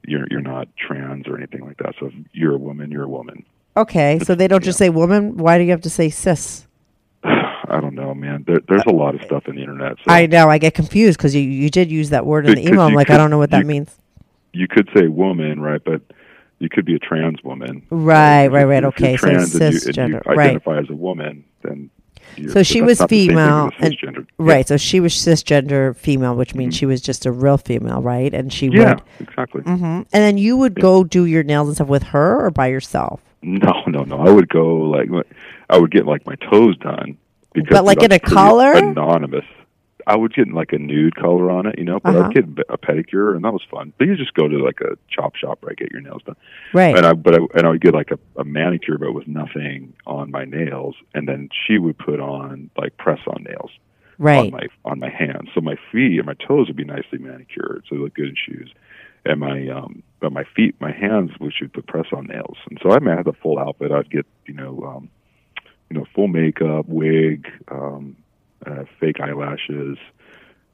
you're 0.07 0.27
you're 0.31 0.41
not 0.41 0.69
trans 0.77 1.27
or 1.27 1.37
anything 1.37 1.65
like 1.67 1.79
that. 1.79 1.95
So 1.99 2.07
if 2.07 2.15
you're 2.33 2.55
a 2.55 2.59
woman, 2.59 2.93
you're 2.93 3.03
a 3.05 3.09
woman. 3.09 3.45
Okay, 3.77 4.21
so 4.21 4.35
they 4.35 4.47
don't 4.49 4.63
just 4.63 4.79
say 4.79 4.91
woman. 4.91 5.37
Why 5.39 5.59
do 5.59 5.65
you 5.65 5.71
have 5.71 5.81
to 5.81 5.91
say 5.91 6.09
cis? 6.11 6.67
I 7.73 7.81
don't 7.81 7.95
know, 7.95 8.15
man. 8.15 8.45
There, 8.47 8.59
there's 8.69 8.85
a 8.87 8.93
lot 8.93 9.15
of 9.15 9.23
stuff 9.23 9.49
in 9.49 9.57
the 9.57 9.63
internet. 9.63 9.97
So 10.05 10.13
I 10.13 10.27
know. 10.27 10.49
I 10.51 10.59
get 10.59 10.75
confused 10.75 11.19
because 11.19 11.35
you 11.35 11.43
you 11.43 11.71
did 11.71 11.91
use 11.91 12.11
that 12.11 12.27
word 12.27 12.47
in 12.47 12.55
the 12.57 12.67
email. 12.67 12.83
I'm 12.83 12.95
like, 12.95 13.11
I 13.11 13.17
don't 13.17 13.31
know 13.31 13.39
what 13.39 13.51
that 13.51 13.61
you- 13.63 13.67
means. 13.67 13.97
you 14.53 14.69
could 14.69 14.89
say 14.95 15.09
woman, 15.09 15.61
right? 15.61 15.81
But 15.83 16.03
you 16.59 16.69
could 16.69 16.85
be 16.85 16.95
a 16.95 16.99
trans 16.99 17.43
woman. 17.43 17.83
Right, 17.91 18.47
right, 18.49 18.65
right. 18.65 18.85
if 18.85 18.89
Okay, 18.91 19.17
so 19.17 19.29
and 19.29 19.37
you- 19.37 19.43
you 19.43 19.47
cisgender, 19.71 20.25
right. 20.27 20.39
identify 20.39 20.79
as 20.79 20.91
a 20.91 20.95
woman, 20.95 21.45
then. 21.63 21.91
So 22.49 22.63
she 22.63 22.81
was 22.83 23.01
not 23.01 23.09
the 23.11 23.27
same 23.27 23.37
thing 23.37 23.39
as 23.39 23.43
female, 23.43 23.71
and 23.81 23.95
cisgender. 23.99 24.27
right. 24.39 24.69
So 24.69 24.77
she 24.77 25.01
was 25.01 25.13
cisgender 25.13 25.97
female, 25.97 26.35
which 26.37 26.55
means 26.55 26.77
she 26.77 26.87
was 26.87 27.01
just 27.01 27.27
a 27.27 27.33
real 27.33 27.59
female, 27.59 28.01
right? 28.01 28.33
And 28.33 28.53
she 28.53 28.69
Yeah, 28.69 28.95
would, 28.95 29.03
exactly. 29.29 29.63
hmm 29.63 29.73
and 29.75 30.07
then 30.13 30.39
you 30.39 30.57
would 30.57 30.75
go 30.77 31.05
do 31.05 31.25
your 31.27 31.43
nails 31.43 31.69
and 31.69 31.75
stuff 31.77 31.89
with 31.89 32.05
her 32.05 32.39
or 32.47 32.51
by 32.51 32.69
yourself. 32.69 33.21
No, 33.43 33.83
no, 33.89 34.05
no. 34.05 34.19
I 34.19 34.31
would 34.31 34.49
go 34.49 34.77
like 34.77 35.09
I 35.69 35.79
would 35.79 35.91
get 35.91 36.07
like 36.07 36.25
my 36.27 36.37
toes 36.37 36.77
done 36.79 37.19
because 37.55 37.77
But, 37.79 37.85
like, 37.85 38.03
in 38.03 38.13
a 38.13 38.19
collar, 38.19 38.73
anonymous. 38.73 39.45
I 40.05 40.17
would 40.17 40.35
get 40.35 40.49
like 40.53 40.73
a 40.73 40.79
nude 40.79 41.15
color 41.15 41.49
on 41.49 41.65
it, 41.67 41.79
you 41.79 41.85
know, 41.85 42.01
but 42.01 42.17
Uh-huh. 42.17 42.27
I'd 42.29 42.35
get 42.35 42.45
a 42.69 42.77
pedicure 42.77 43.37
and 43.37 43.45
that 43.45 43.53
was 43.53 43.63
fun. 43.71 43.93
But 43.99 44.09
you 44.09 44.17
just 44.17 44.35
go 44.35 44.49
to 44.49 44.59
like 44.59 44.81
a 44.81 44.99
chop 45.09 45.37
shop, 45.37 45.59
where 45.63 45.69
right? 45.71 45.77
Get 45.79 45.93
your 45.93 46.01
nails 46.01 46.23
done, 46.25 46.35
Right. 46.75 46.97
and 46.97 47.07
I 47.07 47.13
but 47.13 47.35
I, 47.35 47.39
and 47.55 47.67
I 47.67 47.71
would 47.71 47.81
get 47.81 47.95
like 47.95 48.11
a, 48.11 48.19
a 48.37 48.43
manicure, 48.45 48.99
but 48.99 49.13
with 49.13 49.29
nothing 49.29 49.93
on 50.05 50.33
my 50.33 50.45
nails, 50.45 50.97
and 51.15 51.29
then 51.29 51.51
she 51.53 51.79
would 51.79 51.97
put 51.99 52.19
on 52.19 52.69
like 52.77 52.97
press 52.97 53.21
on 53.29 53.45
nails 53.45 53.71
Right. 54.19 54.47
on 54.47 54.51
my 54.51 54.67
on 54.85 54.99
my 54.99 55.09
hands. 55.09 55.51
So 55.55 55.61
my 55.61 55.77
feet 55.93 56.19
and 56.19 56.27
my 56.27 56.35
toes 56.35 56.67
would 56.67 56.77
be 56.77 56.83
nicely 56.85 57.19
manicured, 57.19 57.85
so 57.89 57.95
they 57.95 58.01
look 58.01 58.15
good 58.15 58.31
in 58.31 58.35
shoes. 58.35 58.73
And 59.25 59.39
my 59.39 59.69
um 59.69 60.03
but 60.19 60.33
my 60.33 60.43
feet, 60.57 60.75
my 60.81 60.91
hands, 60.91 61.31
we 61.39 61.53
should 61.53 61.73
put 61.73 61.87
press 61.87 62.07
on 62.13 62.27
nails. 62.27 62.57
And 62.69 62.77
so 62.83 62.91
I 62.91 62.99
mean, 62.99 63.11
I 63.11 63.17
had 63.19 63.27
the 63.27 63.35
full 63.35 63.57
outfit. 63.61 63.93
I'd 63.93 64.11
get 64.11 64.27
you 64.47 64.55
know 64.55 64.83
um 64.85 65.11
you 65.93 65.99
know 65.99 66.07
full 66.15 66.29
makeup, 66.29 66.87
wig, 66.89 67.47
um, 67.69 68.17
uh, 68.65 68.85
fake 68.99 69.21
eyelashes. 69.21 69.99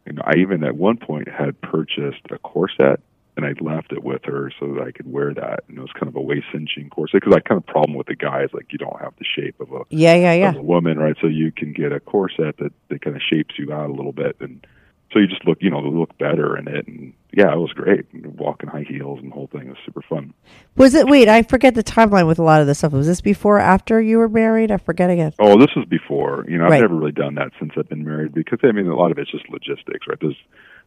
You 0.07 0.13
know, 0.13 0.23
I 0.25 0.37
even 0.37 0.63
at 0.63 0.77
one 0.77 0.97
point 0.97 1.29
had 1.29 1.61
purchased 1.61 2.23
a 2.31 2.39
corset. 2.39 3.01
And 3.37 3.47
I 3.47 3.55
left 3.61 3.93
it 3.93 4.03
with 4.03 4.25
her 4.25 4.51
so 4.59 4.75
that 4.75 4.83
I 4.83 4.91
could 4.91 5.07
wear 5.13 5.33
that, 5.33 5.63
and 5.69 5.79
it 5.79 5.81
was 5.81 5.93
kind 5.93 6.09
of 6.09 6.17
a 6.17 6.21
waist 6.21 6.47
cinching 6.51 6.91
corset 6.91 7.21
because 7.21 7.37
I 7.37 7.39
kind 7.39 7.57
of 7.57 7.65
problem 7.67 7.95
with 7.95 8.09
the 8.09 8.17
guys 8.17 8.49
like 8.53 8.73
you 8.73 8.79
don't 8.79 9.01
have 9.01 9.15
the 9.17 9.25
shape 9.25 9.61
of 9.61 9.71
a 9.71 9.83
yeah, 9.91 10.17
yeah, 10.17 10.33
yeah. 10.33 10.49
of 10.49 10.57
a 10.57 10.63
woman, 10.63 10.99
right? 10.99 11.15
So 11.21 11.29
you 11.29 11.53
can 11.53 11.73
get 11.73 11.93
a 11.93 12.01
corset 12.01 12.57
that 12.57 12.73
that 12.89 13.01
kind 13.01 13.15
of 13.15 13.23
shapes 13.23 13.57
you 13.57 13.73
out 13.73 13.91
a 13.91 13.93
little 13.93 14.11
bit, 14.11 14.35
and 14.41 14.67
so 15.13 15.19
you 15.19 15.27
just 15.27 15.45
look, 15.47 15.59
you 15.61 15.71
know, 15.71 15.81
look 15.81 16.17
better 16.19 16.57
in 16.57 16.69
it. 16.69 16.87
And 16.87 17.13
yeah, 17.33 17.53
it 17.53 17.59
was 17.59 17.73
great. 17.73 18.07
Walking 18.37 18.69
high 18.69 18.85
heels 18.89 19.19
and 19.21 19.31
the 19.31 19.35
whole 19.35 19.47
thing 19.49 19.69
was 19.69 19.79
super 19.85 20.03
fun. 20.03 20.35
Was 20.77 20.95
it? 20.95 21.07
Wait, 21.07 21.29
I 21.29 21.43
forget 21.43 21.75
the 21.75 21.83
timeline 21.85 22.27
with 22.27 22.39
a 22.39 22.43
lot 22.43 22.61
of 22.61 22.67
this 22.67 22.79
stuff. 22.79 22.93
Was 22.93 23.07
this 23.07 23.21
before 23.21 23.57
or 23.57 23.61
after 23.61 24.01
you 24.01 24.19
were 24.19 24.29
married? 24.29 24.71
I 24.71 24.77
forget 24.79 25.11
again. 25.11 25.33
Oh, 25.39 25.59
this 25.59 25.75
was 25.77 25.85
before. 25.87 26.45
You 26.49 26.59
know, 26.59 26.65
I've 26.67 26.71
Right. 26.73 26.81
never 26.83 26.95
really 26.97 27.13
done 27.13 27.35
that 27.37 27.53
since 27.59 27.73
I've 27.77 27.89
been 27.89 28.05
married 28.05 28.33
because 28.35 28.59
I 28.63 28.73
mean, 28.73 28.87
a 28.87 28.97
lot 28.97 29.11
of 29.11 29.19
it's 29.19 29.31
just 29.31 29.49
logistics, 29.51 30.07
right? 30.09 30.19
There's, 30.21 30.37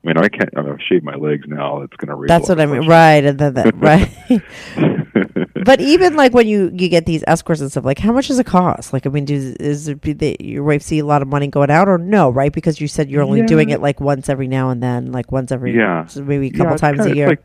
I 0.03 0.07
mean, 0.07 0.17
I 0.17 0.27
can't. 0.29 0.49
I 0.57 0.61
mean, 0.61 0.73
I 0.73 0.83
shave 0.87 1.03
my 1.03 1.15
legs 1.15 1.45
now. 1.47 1.81
It's 1.81 1.95
going 1.97 2.15
to. 2.15 2.27
That's 2.27 2.49
what 2.49 2.59
I 2.59 2.65
mean, 2.65 2.87
right? 2.87 3.23
And 3.23 3.37
then 3.39 3.53
that, 3.55 3.75
right. 3.75 4.09
but 5.65 5.81
even 5.81 6.15
like 6.15 6.33
when 6.33 6.47
you 6.47 6.69
you 6.73 6.89
get 6.89 7.05
these 7.05 7.23
escorts 7.27 7.61
and 7.61 7.71
stuff, 7.71 7.85
like 7.85 7.99
how 7.99 8.11
much 8.11 8.27
does 8.27 8.39
it 8.39 8.45
cost? 8.45 8.93
Like, 8.93 9.05
I 9.05 9.09
mean, 9.09 9.25
do 9.25 9.55
is 9.59 9.87
it 9.87 10.01
be 10.01 10.35
your 10.39 10.63
wife 10.63 10.81
see 10.81 10.99
a 10.99 11.05
lot 11.05 11.21
of 11.21 11.27
money 11.27 11.47
going 11.47 11.69
out, 11.71 11.87
or 11.87 11.97
no? 11.97 12.29
Right? 12.29 12.51
Because 12.51 12.79
you 12.81 12.87
said 12.87 13.09
you're 13.09 13.23
only 13.23 13.39
Yeah. 13.41 13.45
doing 13.47 13.69
it 13.69 13.81
like 13.81 13.99
once 13.99 14.29
every 14.29 14.47
now 14.47 14.69
and 14.69 14.81
then, 14.81 15.11
like 15.11 15.31
once 15.31 15.51
every 15.51 15.75
Yeah. 15.75 16.05
maybe 16.17 16.47
a 16.47 16.51
couple 16.51 16.73
it's 16.73 16.81
times 16.81 16.99
kinda- 16.99 17.13
a 17.13 17.15
year. 17.15 17.27
like 17.27 17.43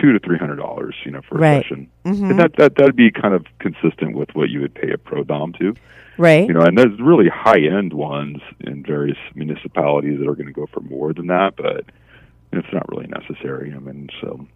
two 0.00 0.12
to 0.12 0.18
three 0.18 0.38
hundred 0.38 0.56
dollars, 0.56 0.94
you 1.04 1.10
know, 1.12 1.20
for 1.28 1.38
Right. 1.38 1.58
a 1.58 1.62
session. 1.62 1.86
Mhm. 2.04 2.30
And 2.30 2.38
that 2.40 2.56
that 2.56 2.74
that'd 2.76 2.96
be 2.96 3.10
kind 3.10 3.32
of 3.34 3.46
consistent 3.60 4.16
with 4.16 4.34
what 4.34 4.50
you 4.50 4.60
would 4.60 4.74
pay 4.74 4.90
a 4.90 4.98
pro 4.98 5.22
dom 5.24 5.52
to. 5.60 5.74
right? 6.16 6.46
You 6.46 6.54
know, 6.54 6.60
and 6.60 6.78
there's 6.78 7.00
really 7.00 7.28
high 7.28 7.58
end 7.58 7.92
ones 7.92 8.38
in 8.60 8.84
various 8.84 9.18
municipalities 9.34 10.20
that 10.20 10.28
are 10.28 10.36
going 10.36 10.46
to 10.46 10.52
go 10.52 10.66
for 10.72 10.78
more 10.80 11.12
than 11.12 11.26
that, 11.26 11.54
but 11.56 11.84
it's 12.52 12.72
not 12.72 12.88
really 12.88 13.08
necessary. 13.08 13.72
I 13.74 13.80
mean, 13.80 14.08
so 14.20 14.46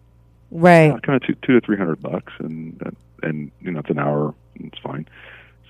right. 0.51 1.01
kind 1.03 1.21
of 1.21 1.27
two, 1.27 1.35
two 1.45 1.59
to 1.59 1.65
three 1.65 1.77
hundred 1.77 2.01
bucks, 2.01 2.33
and 2.39 2.95
and 3.23 3.51
you 3.61 3.71
know, 3.71 3.79
it's 3.79 3.89
an 3.89 3.99
hour, 3.99 4.33
and 4.55 4.71
it's 4.71 4.81
fine. 4.81 5.07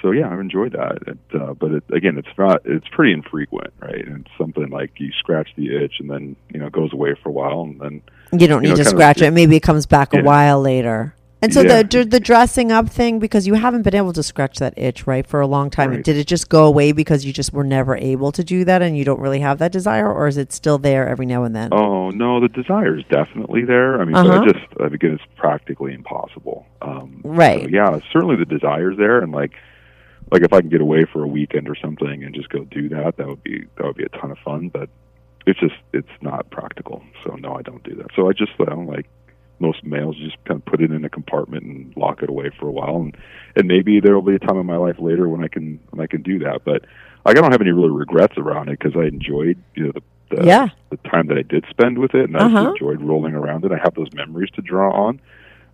So 0.02 0.12
yeah, 0.12 0.32
I've 0.32 0.40
enjoyed 0.40 0.72
that. 0.74 1.00
It, 1.08 1.18
uh, 1.42 1.54
but 1.54 1.72
it, 1.72 1.84
again, 1.92 2.18
it's 2.18 2.38
not. 2.38 2.62
It's 2.66 2.88
pretty 2.88 3.12
infrequent, 3.12 3.74
right? 3.82 4.06
And 4.08 4.26
it's 4.26 4.38
something 4.38 4.70
like 4.70 4.92
you 5.00 5.12
scratch 5.20 5.50
the 5.58 5.76
itch, 5.76 5.96
and 6.00 6.10
then 6.10 6.36
you 6.54 6.60
know, 6.60 6.68
it 6.68 6.72
goes 6.74 6.94
away 6.94 7.16
for 7.22 7.30
a 7.30 7.32
while, 7.32 7.62
and 7.62 7.80
then 7.82 8.02
You 8.32 8.48
don't 8.48 8.64
you 8.64 8.70
need 8.70 8.70
know, 8.70 8.76
to 8.76 8.84
kind 8.84 8.88
of- 8.88 8.88
scratch 8.88 9.22
it. 9.22 9.32
Maybe 9.32 9.56
it 9.58 9.64
comes 9.64 9.86
back 9.86 10.14
a 10.14 10.22
while 10.22 10.62
later. 10.62 11.14
And 11.42 11.54
so 11.54 11.62
Yeah. 11.62 11.84
the 11.84 12.04
the 12.04 12.20
dressing 12.20 12.70
up 12.72 12.90
thing, 12.90 13.18
because 13.20 13.48
you 13.48 13.54
haven't 13.54 13.84
been 13.84 13.96
able 13.96 14.12
to 14.14 14.22
scratch 14.24 14.60
that 14.60 14.74
itch, 14.78 15.08
right, 15.08 15.26
for 15.26 15.40
a 15.40 15.48
long 15.48 15.70
time. 15.70 15.92
Right. 15.92 16.04
Did 16.04 16.18
it 16.18 16.28
just 16.28 16.50
go 16.50 16.66
away 16.66 16.92
because 16.92 17.24
you 17.26 17.32
just 17.32 17.54
were 17.54 17.64
never 17.64 17.96
able 17.96 18.32
to 18.34 18.44
do 18.44 18.66
that, 18.66 18.82
and 18.82 18.98
you 18.98 19.06
don't 19.06 19.22
really 19.22 19.40
have 19.40 19.58
that 19.60 19.72
desire, 19.72 20.12
or 20.12 20.28
is 20.28 20.38
it 20.38 20.52
still 20.52 20.78
there 20.78 21.08
every 21.08 21.26
now 21.26 21.44
and 21.46 21.56
then? 21.56 21.70
Oh 21.74 22.10
no, 22.10 22.42
the 22.42 22.50
desire 22.50 22.98
is 22.98 23.06
definitely 23.10 23.64
there. 23.64 24.02
I 24.02 24.06
mean, 24.06 24.16
Uh-huh. 24.18 24.42
it 24.44 24.54
just 24.54 24.66
I 24.82 24.88
again, 24.88 25.12
it's 25.14 25.24
practically 25.38 25.94
impossible. 25.94 26.66
Um, 26.82 27.22
Right. 27.24 27.64
so, 27.64 27.70
yeah, 27.70 27.98
certainly 28.12 28.36
the 28.36 28.46
desire 28.46 28.92
is 28.92 28.98
there, 28.98 29.20
and 29.20 29.32
like, 29.32 29.52
like 30.32 30.42
if 30.42 30.52
I 30.52 30.60
can 30.60 30.70
get 30.70 30.82
away 30.82 31.06
for 31.06 31.24
a 31.24 31.28
weekend 31.28 31.70
or 31.70 31.76
something 31.76 32.22
and 32.24 32.36
just 32.36 32.50
go 32.50 32.66
do 32.66 32.90
that, 32.90 33.16
that 33.18 33.28
would 33.28 33.44
be 33.44 33.64
that 33.78 33.86
would 33.86 33.96
be 33.96 34.04
a 34.04 34.10
ton 34.10 34.30
of 34.32 34.38
fun. 34.40 34.68
But 34.68 34.90
it's 35.48 35.60
just 35.62 35.76
it's 35.94 36.12
not 36.22 36.50
practical. 36.52 37.02
So 37.24 37.36
no, 37.36 37.54
I 37.56 37.62
don't 37.62 37.82
do 37.84 37.96
that. 37.96 38.08
So 38.16 38.28
I 38.30 38.34
just 38.34 38.52
I 38.60 38.66
don't 38.66 38.88
like 38.88 39.08
most 39.60 39.84
males 39.84 40.16
just 40.18 40.38
kind 40.46 40.60
of 40.60 40.66
put 40.66 40.82
it 40.82 40.92
in 40.92 41.04
a 41.06 41.10
compartment 41.10 41.64
and 41.64 41.94
lock 41.98 42.22
it 42.24 42.30
away 42.30 42.50
for 42.60 42.68
a 42.68 42.72
while, 42.72 42.98
and 42.98 43.16
and 43.56 43.68
maybe 43.68 44.00
there 44.00 44.14
will 44.16 44.22
be 44.22 44.36
a 44.36 44.40
time 44.40 44.58
in 44.58 44.66
my 44.66 44.78
life 44.78 44.98
later 45.00 45.28
when 45.30 45.44
I 45.44 45.48
can 45.48 45.80
when 45.90 46.02
I 46.02 46.08
can 46.08 46.22
do 46.22 46.40
that. 46.40 46.62
But 46.66 46.86
like, 47.26 47.38
I 47.38 47.42
don't 47.42 47.52
have 47.52 47.62
any 47.62 47.72
really 47.72 47.90
regrets 47.90 48.38
around 48.38 48.70
it 48.70 48.80
because 48.80 48.96
I 48.96 49.06
enjoyed 49.06 49.58
you 49.76 49.86
know 49.86 49.92
the 49.94 50.02
the, 50.36 50.46
Yeah. 50.46 50.68
the 50.92 50.98
time 51.10 51.28
that 51.28 51.38
I 51.38 51.42
did 51.42 51.66
spend 51.70 51.98
with 51.98 52.14
it, 52.14 52.26
and 52.26 52.38
I 52.38 52.42
Uh-huh. 52.46 52.64
just 52.66 52.82
enjoyed 52.82 53.02
rolling 53.02 53.34
around 53.34 53.66
it. 53.66 53.72
I 53.72 53.78
have 53.84 53.96
those 53.96 54.14
memories 54.14 54.52
to 54.52 54.62
draw 54.62 54.92
on. 54.92 55.20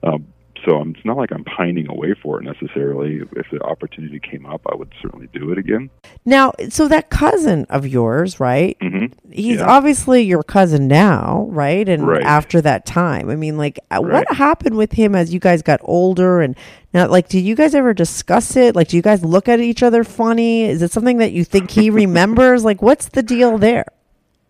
Um, 0.04 0.28
so 0.64 0.78
I'm, 0.78 0.92
it's 0.96 1.04
not 1.06 1.18
like 1.18 1.32
I'm 1.32 1.44
pining 1.44 1.88
away 1.90 2.14
for 2.22 2.40
it 2.40 2.44
necessarily. 2.46 3.22
If 3.36 3.48
the 3.52 3.62
opportunity 3.64 4.20
came 4.20 4.46
up, 4.46 4.62
I 4.72 4.76
would 4.76 4.94
certainly 5.02 5.28
do 5.34 5.52
it 5.52 5.58
again. 5.58 5.90
Now, 6.26 6.54
so 6.70 6.88
that 6.88 7.10
cousin 7.10 7.66
of 7.70 7.88
yours, 7.88 8.40
right? 8.40 8.78
hmm 8.82 9.06
He's 9.32 9.58
Yeah. 9.60 9.66
obviously 9.68 10.22
your 10.24 10.44
cousin 10.44 10.88
now, 10.88 11.48
right? 11.50 11.88
And 11.90 12.08
Right. 12.08 12.24
after 12.24 12.62
that 12.62 12.86
time, 12.86 13.30
I 13.30 13.36
mean, 13.36 13.58
like, 13.58 13.80
uh, 13.92 14.00
what 14.02 14.32
happened 14.34 14.78
with 14.78 14.94
him 14.94 15.14
as 15.16 15.34
you 15.34 15.40
guys 15.40 15.62
got 15.62 15.80
older? 15.84 16.40
And 16.42 16.56
now, 16.94 17.08
like, 17.10 17.28
did 17.28 17.42
you 17.42 17.56
guys 17.56 17.76
ever 17.76 17.94
discuss 17.94 18.56
it? 18.56 18.76
Like, 18.76 18.88
do 18.88 18.96
you 18.96 19.02
guys 19.04 19.26
look 19.26 19.50
at 19.50 19.60
each 19.60 19.84
other 19.84 20.04
funny? 20.04 20.64
Is 20.64 20.82
it 20.82 20.92
something 20.92 21.18
that 21.18 21.32
you 21.34 21.44
think 21.44 21.70
he 21.72 21.90
remembers? 21.90 22.64
Like, 22.64 22.82
what's 22.82 23.10
the 23.10 23.22
deal 23.24 23.58
there? 23.58 23.86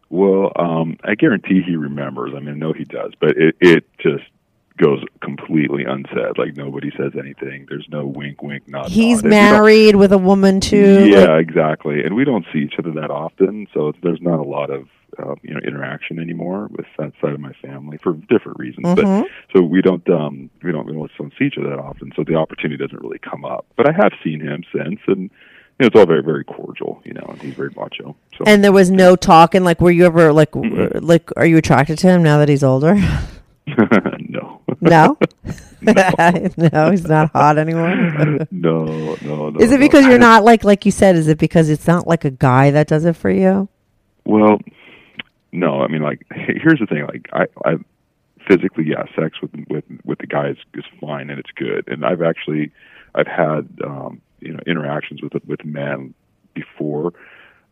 Well, 0.09 0.51
um, 0.55 0.97
I 1.03 1.15
guarantee 1.15 1.61
he 1.65 1.75
remembers. 1.75 2.33
I 2.35 2.39
mean, 2.39 2.49
I 2.49 2.57
know 2.57 2.73
he 2.73 2.83
does, 2.83 3.13
but 3.19 3.31
it, 3.37 3.55
it 3.59 3.85
just 3.97 4.23
goes 4.77 5.01
completely 5.21 5.83
unsaid. 5.85 6.37
Like 6.37 6.55
nobody 6.57 6.91
says 6.97 7.13
anything. 7.17 7.65
There's 7.69 7.87
no 7.89 8.05
wink, 8.05 8.41
wink, 8.41 8.67
nod. 8.67 8.89
He's 8.89 9.23
nod. 9.23 9.25
And 9.25 9.31
we 9.33 9.39
don't- 9.39 9.51
married 9.53 9.95
with 9.95 10.11
a 10.11 10.17
woman 10.17 10.59
too. 10.59 11.07
Yeah, 11.09 11.35
Like, 11.35 11.47
exactly. 11.47 12.03
And 12.03 12.15
we 12.15 12.25
don't 12.25 12.45
see 12.51 12.59
each 12.59 12.75
other 12.77 12.91
that 12.91 13.09
often, 13.09 13.67
so 13.73 13.93
there's 14.03 14.21
not 14.21 14.39
a 14.39 14.43
lot 14.43 14.69
of 14.69 14.87
uh, 15.17 15.33
you 15.43 15.53
know 15.53 15.61
interaction 15.65 16.19
anymore 16.19 16.67
with 16.71 16.85
that 16.97 17.13
side 17.21 17.31
of 17.31 17.39
my 17.39 17.53
family 17.61 17.97
for 18.03 18.13
different 18.27 18.59
reasons. 18.59 18.85
Mhm. 18.85 18.95
But 19.21 19.27
so 19.55 19.63
we 19.63 19.81
don't 19.81 20.07
um 20.09 20.49
we 20.61 20.73
don't 20.73 20.85
we 20.85 20.91
don't, 20.93 21.09
see 21.39 21.45
each 21.45 21.57
other 21.57 21.69
that 21.69 21.79
often, 21.79 22.11
so 22.17 22.23
the 22.25 22.35
opportunity 22.35 22.75
doesn't 22.83 23.01
really 23.01 23.19
come 23.19 23.45
up. 23.45 23.65
But 23.77 23.87
I 23.87 23.93
have 23.93 24.11
seen 24.25 24.41
him 24.41 24.65
since, 24.75 24.99
and 25.07 25.21
you 25.21 25.29
know, 25.79 25.87
it's 25.87 25.95
all 25.95 26.05
very 26.05 26.21
very 26.21 26.43
cordial. 26.43 27.01
You 27.05 27.13
know, 27.13 27.27
and 27.29 27.41
he's 27.41 27.53
very 27.53 27.69
macho. 27.77 28.17
So 28.37 28.43
and 28.45 28.61
there 28.61 28.73
was 28.73 28.91
no 28.91 29.15
talking. 29.15 29.63
Like, 29.63 29.79
were 29.79 29.91
you 29.91 30.05
ever 30.05 30.33
like, 30.33 30.51
w- 30.51 30.89
like, 31.01 31.29
are 31.37 31.45
you 31.45 31.55
attracted 31.57 31.97
to 31.99 32.07
him 32.07 32.21
now 32.21 32.37
that 32.39 32.49
he's 32.49 32.63
older? 32.63 32.95
no, 34.85 35.17
No, 35.85 36.49
no, 36.73 36.91
he's 36.91 37.07
not 37.07 37.31
hot 37.31 37.57
anymore. 37.57 37.95
no, 38.51 38.85
no, 39.15 39.49
no. 39.49 39.59
Is 39.59 39.71
it 39.71 39.79
no. 39.79 39.85
because 39.85 40.05
you're 40.05 40.17
not 40.17 40.43
like, 40.43 40.63
like 40.63 40.85
you 40.85 40.91
said? 40.91 41.15
Is 41.15 41.27
it 41.27 41.37
because 41.37 41.69
it's 41.69 41.85
not 41.85 42.07
like 42.07 42.25
a 42.25 42.31
guy 42.31 42.71
that 42.71 42.87
does 42.87 43.05
it 43.05 43.15
for 43.15 43.29
you? 43.29 43.69
Well, 44.25 44.59
no. 45.51 45.81
I 45.81 45.87
mean, 45.87 46.01
like, 46.01 46.25
here's 46.31 46.79
the 46.79 46.87
thing. 46.87 47.05
Like, 47.05 47.29
I, 47.33 47.45
I 47.69 47.75
physically, 48.47 48.85
yeah, 48.87 49.03
sex 49.15 49.41
with 49.41 49.51
with 49.69 49.83
with 50.03 50.19
the 50.19 50.27
guy 50.27 50.49
is, 50.49 50.57
is 50.73 50.85
fine 50.99 51.29
and 51.29 51.39
it's 51.39 51.51
good. 51.55 51.87
And 51.87 52.05
I've 52.05 52.21
actually, 52.21 52.71
I've 53.13 53.27
had, 53.27 53.67
um, 53.83 54.21
you 54.39 54.53
know, 54.53 54.59
interactions 54.65 55.21
with 55.21 55.33
with 55.45 55.63
men 55.63 56.13
before. 56.53 57.13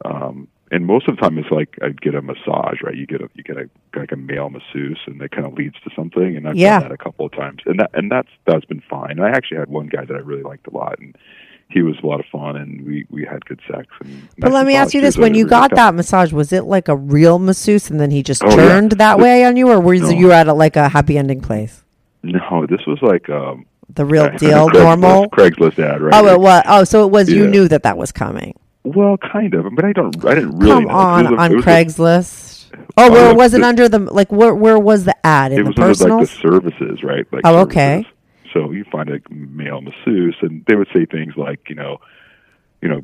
Um, 0.06 0.48
and 0.74 0.86
most 0.88 1.08
of 1.08 1.16
the 1.16 1.22
time, 1.22 1.38
it's 1.38 1.52
like 1.52 1.78
I 1.82 1.90
get 1.90 2.16
a 2.16 2.22
massage, 2.22 2.82
right? 2.84 2.96
You 2.96 3.06
get 3.06 3.22
a 3.22 3.30
you 3.36 3.44
get 3.44 3.58
a 3.58 3.70
like 3.98 4.12
a 4.12 4.16
male 4.18 4.50
masseuse, 4.50 5.00
and 5.08 5.22
that 5.22 5.32
kind 5.32 5.46
of 5.48 5.54
leads 5.54 5.76
to 5.86 5.90
something. 5.96 6.36
And 6.36 6.48
I've 6.48 6.56
Yeah. 6.56 6.80
done 6.80 6.90
that 6.90 6.94
a 6.94 6.98
couple 6.98 7.26
of 7.26 7.32
times, 7.32 7.60
and 7.66 7.80
that 7.80 7.92
and 7.94 8.12
that's 8.12 8.30
that's 8.46 8.66
been 8.66 8.82
fine. 8.90 9.12
And 9.12 9.24
I 9.24 9.30
actually 9.30 9.58
had 9.60 9.70
one 9.70 9.88
guy 9.88 10.04
that 10.06 10.16
I 10.16 10.20
really 10.20 10.44
liked 10.44 10.68
a 10.68 10.74
lot, 10.76 10.98
and 11.00 11.16
he 11.70 11.82
was 11.82 11.96
a 12.04 12.06
lot 12.08 12.20
of 12.20 12.26
fun, 12.32 12.56
and 12.56 12.86
we 12.86 13.06
we 13.10 13.24
had 13.26 13.46
good 13.46 13.60
sex. 13.72 13.88
And 14.04 14.28
But 14.38 14.52
let 14.52 14.66
me 14.66 14.76
ask 14.76 14.94
you 14.94 15.02
this: 15.02 15.18
When 15.18 15.34
you 15.34 15.46
got 15.48 15.72
out. 15.72 15.76
that 15.76 15.96
massage, 15.96 16.32
was 16.34 16.52
it 16.52 16.66
like 16.66 16.88
a 16.88 16.96
real 16.96 17.40
masseuse, 17.40 17.90
and 17.90 18.00
then 18.00 18.12
he 18.12 18.22
just 18.24 18.44
Oh, 18.44 18.50
yeah. 18.50 18.56
turned 18.68 18.92
that 18.94 19.20
way 19.20 19.46
on 19.46 19.56
you, 19.58 19.70
or 19.70 19.80
were 19.80 19.96
No. 19.96 20.10
you 20.10 20.32
at 20.32 20.48
a, 20.48 20.54
like 20.54 20.76
a 20.76 20.90
happy 20.90 21.18
ending 21.18 21.42
place? 21.42 21.84
No, 22.24 22.66
this 22.70 22.86
was 22.88 23.00
like 23.02 23.30
um 23.30 23.66
The 23.94 24.06
real 24.06 24.24
Yeah, 24.32 24.38
deal, 24.38 24.70
Craigslist- 24.70 24.84
normal. 24.84 25.30
Craigslist 25.30 25.78
ad, 25.80 26.02
right? 26.02 26.14
Oh, 26.16 26.26
it 26.28 26.40
was. 26.40 26.64
Oh, 26.68 26.84
so 26.84 27.04
it 27.06 27.12
was. 27.12 27.30
You 27.30 27.48
knew 27.48 27.68
that 27.68 27.84
that 27.84 27.98
was 27.98 28.12
coming. 28.12 28.56
Well, 28.84 29.18
kind 29.18 29.54
of, 29.54 29.66
but 29.76 29.86
I 29.86 29.94
don't. 29.94 30.26
I 30.26 30.36
didn't 30.36 30.60
really. 30.60 30.84
Come 30.86 30.88
on, 30.96 31.26
a- 31.28 31.36
on 31.38 31.52
a- 31.54 31.62
Craigslist. 31.62 32.66
oh, 32.98 33.12
where 33.12 33.28
yeah, 33.30 33.34
was 33.34 33.54
it 33.54 33.62
the- 33.62 33.68
under 33.68 33.88
the 33.88 34.00
like? 34.00 34.32
Where 34.32 34.54
where 34.54 34.78
was 34.80 35.06
the 35.06 35.16
ad 35.26 35.52
in 35.54 35.60
it 35.60 35.76
the 35.76 35.82
was 35.86 36.02
under 36.02 36.16
like 36.16 36.28
the 36.28 36.34
services, 36.36 37.04
right? 37.04 37.26
Like 37.32 37.42
Oh, 37.46 37.60
okay. 37.60 38.06
So 38.54 38.72
you 38.72 38.84
find 38.92 39.10
a 39.10 39.20
male 39.30 39.82
masseuse, 39.82 40.36
and 40.42 40.64
they 40.68 40.76
would 40.76 40.88
say 40.94 41.06
things 41.06 41.34
like, 41.36 41.62
you 41.70 41.76
know, 41.76 42.00
you 42.84 42.90
know, 42.90 43.02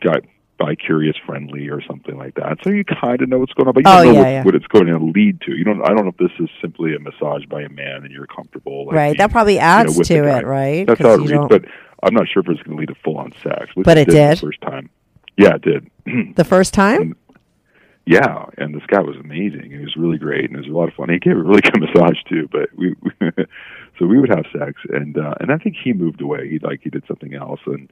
got 0.00 0.22
bi 0.58 0.74
curious 0.74 1.16
friendly 1.26 1.68
or 1.68 1.82
something 1.82 2.16
like 2.16 2.34
that. 2.36 2.58
So 2.62 2.70
you 2.70 2.84
kind 2.84 3.20
of 3.20 3.28
know 3.28 3.38
what's 3.40 3.52
going 3.52 3.66
on, 3.68 3.74
but 3.74 3.80
you 3.84 3.90
Oh, 3.92 4.04
don't 4.04 4.06
know 4.06 4.12
yeah, 4.12 4.18
what, 4.24 4.28
yeah. 4.30 4.44
what 4.44 4.54
it's 4.54 4.66
going 4.68 4.86
to 4.86 4.98
lead 4.98 5.40
to. 5.42 5.52
You 5.56 5.64
don't. 5.64 5.82
I 5.82 5.88
don't 5.88 6.04
know 6.04 6.10
if 6.10 6.16
this 6.18 6.30
is 6.38 6.48
simply 6.62 6.94
a 6.94 6.98
massage 7.00 7.44
by 7.46 7.62
a 7.62 7.68
man 7.68 8.04
and 8.04 8.10
you're 8.12 8.26
comfortable. 8.26 8.86
Like 8.86 8.94
right. 8.94 9.06
being, 9.08 9.16
That 9.18 9.32
probably 9.32 9.54
you 9.54 9.58
know, 9.60 9.64
adds 9.66 9.98
to 10.08 10.14
it, 10.14 10.46
right? 10.46 10.86
That's 10.86 11.00
how 11.00 11.14
it 11.14 11.20
reads, 11.28 11.44
but 11.50 11.64
I'm 12.02 12.14
not 12.14 12.26
sure 12.28 12.40
if 12.42 12.48
it's 12.48 12.62
going 12.62 12.76
to 12.76 12.80
lead 12.80 12.88
to 12.88 12.94
full 13.04 13.18
on 13.18 13.32
sex. 13.42 13.66
which 13.74 13.84
But 13.84 13.98
it 13.98 14.06
the 14.06 14.14
did? 14.14 14.38
first 14.40 14.60
time. 14.62 14.88
Yeah, 15.36 15.54
it 15.54 15.62
did. 15.62 15.90
the 16.36 16.44
first 16.44 16.74
time. 16.74 17.16
Yeah, 18.06 18.46
and 18.58 18.74
this 18.74 18.82
guy 18.88 19.00
was 19.00 19.16
amazing. 19.16 19.70
He 19.70 19.78
was 19.78 19.94
really 19.96 20.18
great, 20.18 20.46
and 20.46 20.54
it 20.54 20.60
was 20.60 20.68
a 20.68 20.76
lot 20.76 20.88
of 20.88 20.94
fun. 20.94 21.10
He 21.10 21.18
gave 21.18 21.36
a 21.36 21.42
really 21.42 21.60
good 21.64 21.80
massage 21.80 22.18
too. 22.28 22.48
But 22.50 22.70
we, 22.76 22.94
so 23.98 24.06
we 24.06 24.18
would 24.18 24.30
have 24.30 24.46
sex, 24.52 24.80
and 24.88 25.16
uh, 25.16 25.34
and 25.40 25.52
I 25.52 25.58
think 25.58 25.76
he 25.82 25.92
moved 25.92 26.20
away. 26.20 26.48
He 26.48 26.58
like 26.58 26.80
he 26.82 26.90
did 26.90 27.04
something 27.06 27.34
else, 27.34 27.60
and 27.66 27.90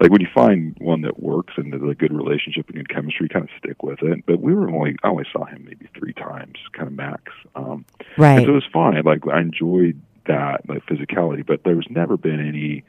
like 0.00 0.10
when 0.10 0.20
you 0.20 0.28
find 0.34 0.76
one 0.78 1.00
that 1.02 1.20
works 1.20 1.54
and 1.56 1.72
there's 1.72 1.90
a 1.90 1.94
good 1.94 2.12
relationship 2.12 2.68
and 2.68 2.76
good 2.76 2.90
chemistry, 2.90 3.24
you 3.24 3.28
kind 3.30 3.44
of 3.44 3.50
stick 3.58 3.82
with 3.82 4.02
it. 4.02 4.24
But 4.26 4.40
we 4.40 4.54
were 4.54 4.68
only 4.68 4.96
I 5.02 5.08
only 5.08 5.26
saw 5.32 5.44
him 5.46 5.64
maybe 5.64 5.88
three 5.98 6.12
times, 6.12 6.56
kind 6.72 6.86
of 6.86 6.92
max. 6.92 7.32
Um, 7.54 7.84
Right. 8.18 8.38
And 8.38 8.46
so 8.46 8.50
it 8.50 8.54
was 8.54 8.68
fine. 8.72 9.02
Like 9.04 9.26
I 9.26 9.40
enjoyed 9.40 10.00
that 10.26 10.68
like 10.68 10.84
physicality, 10.86 11.44
but 11.46 11.64
there 11.64 11.76
was 11.76 11.86
never 11.90 12.16
been 12.16 12.40
any 12.40 12.84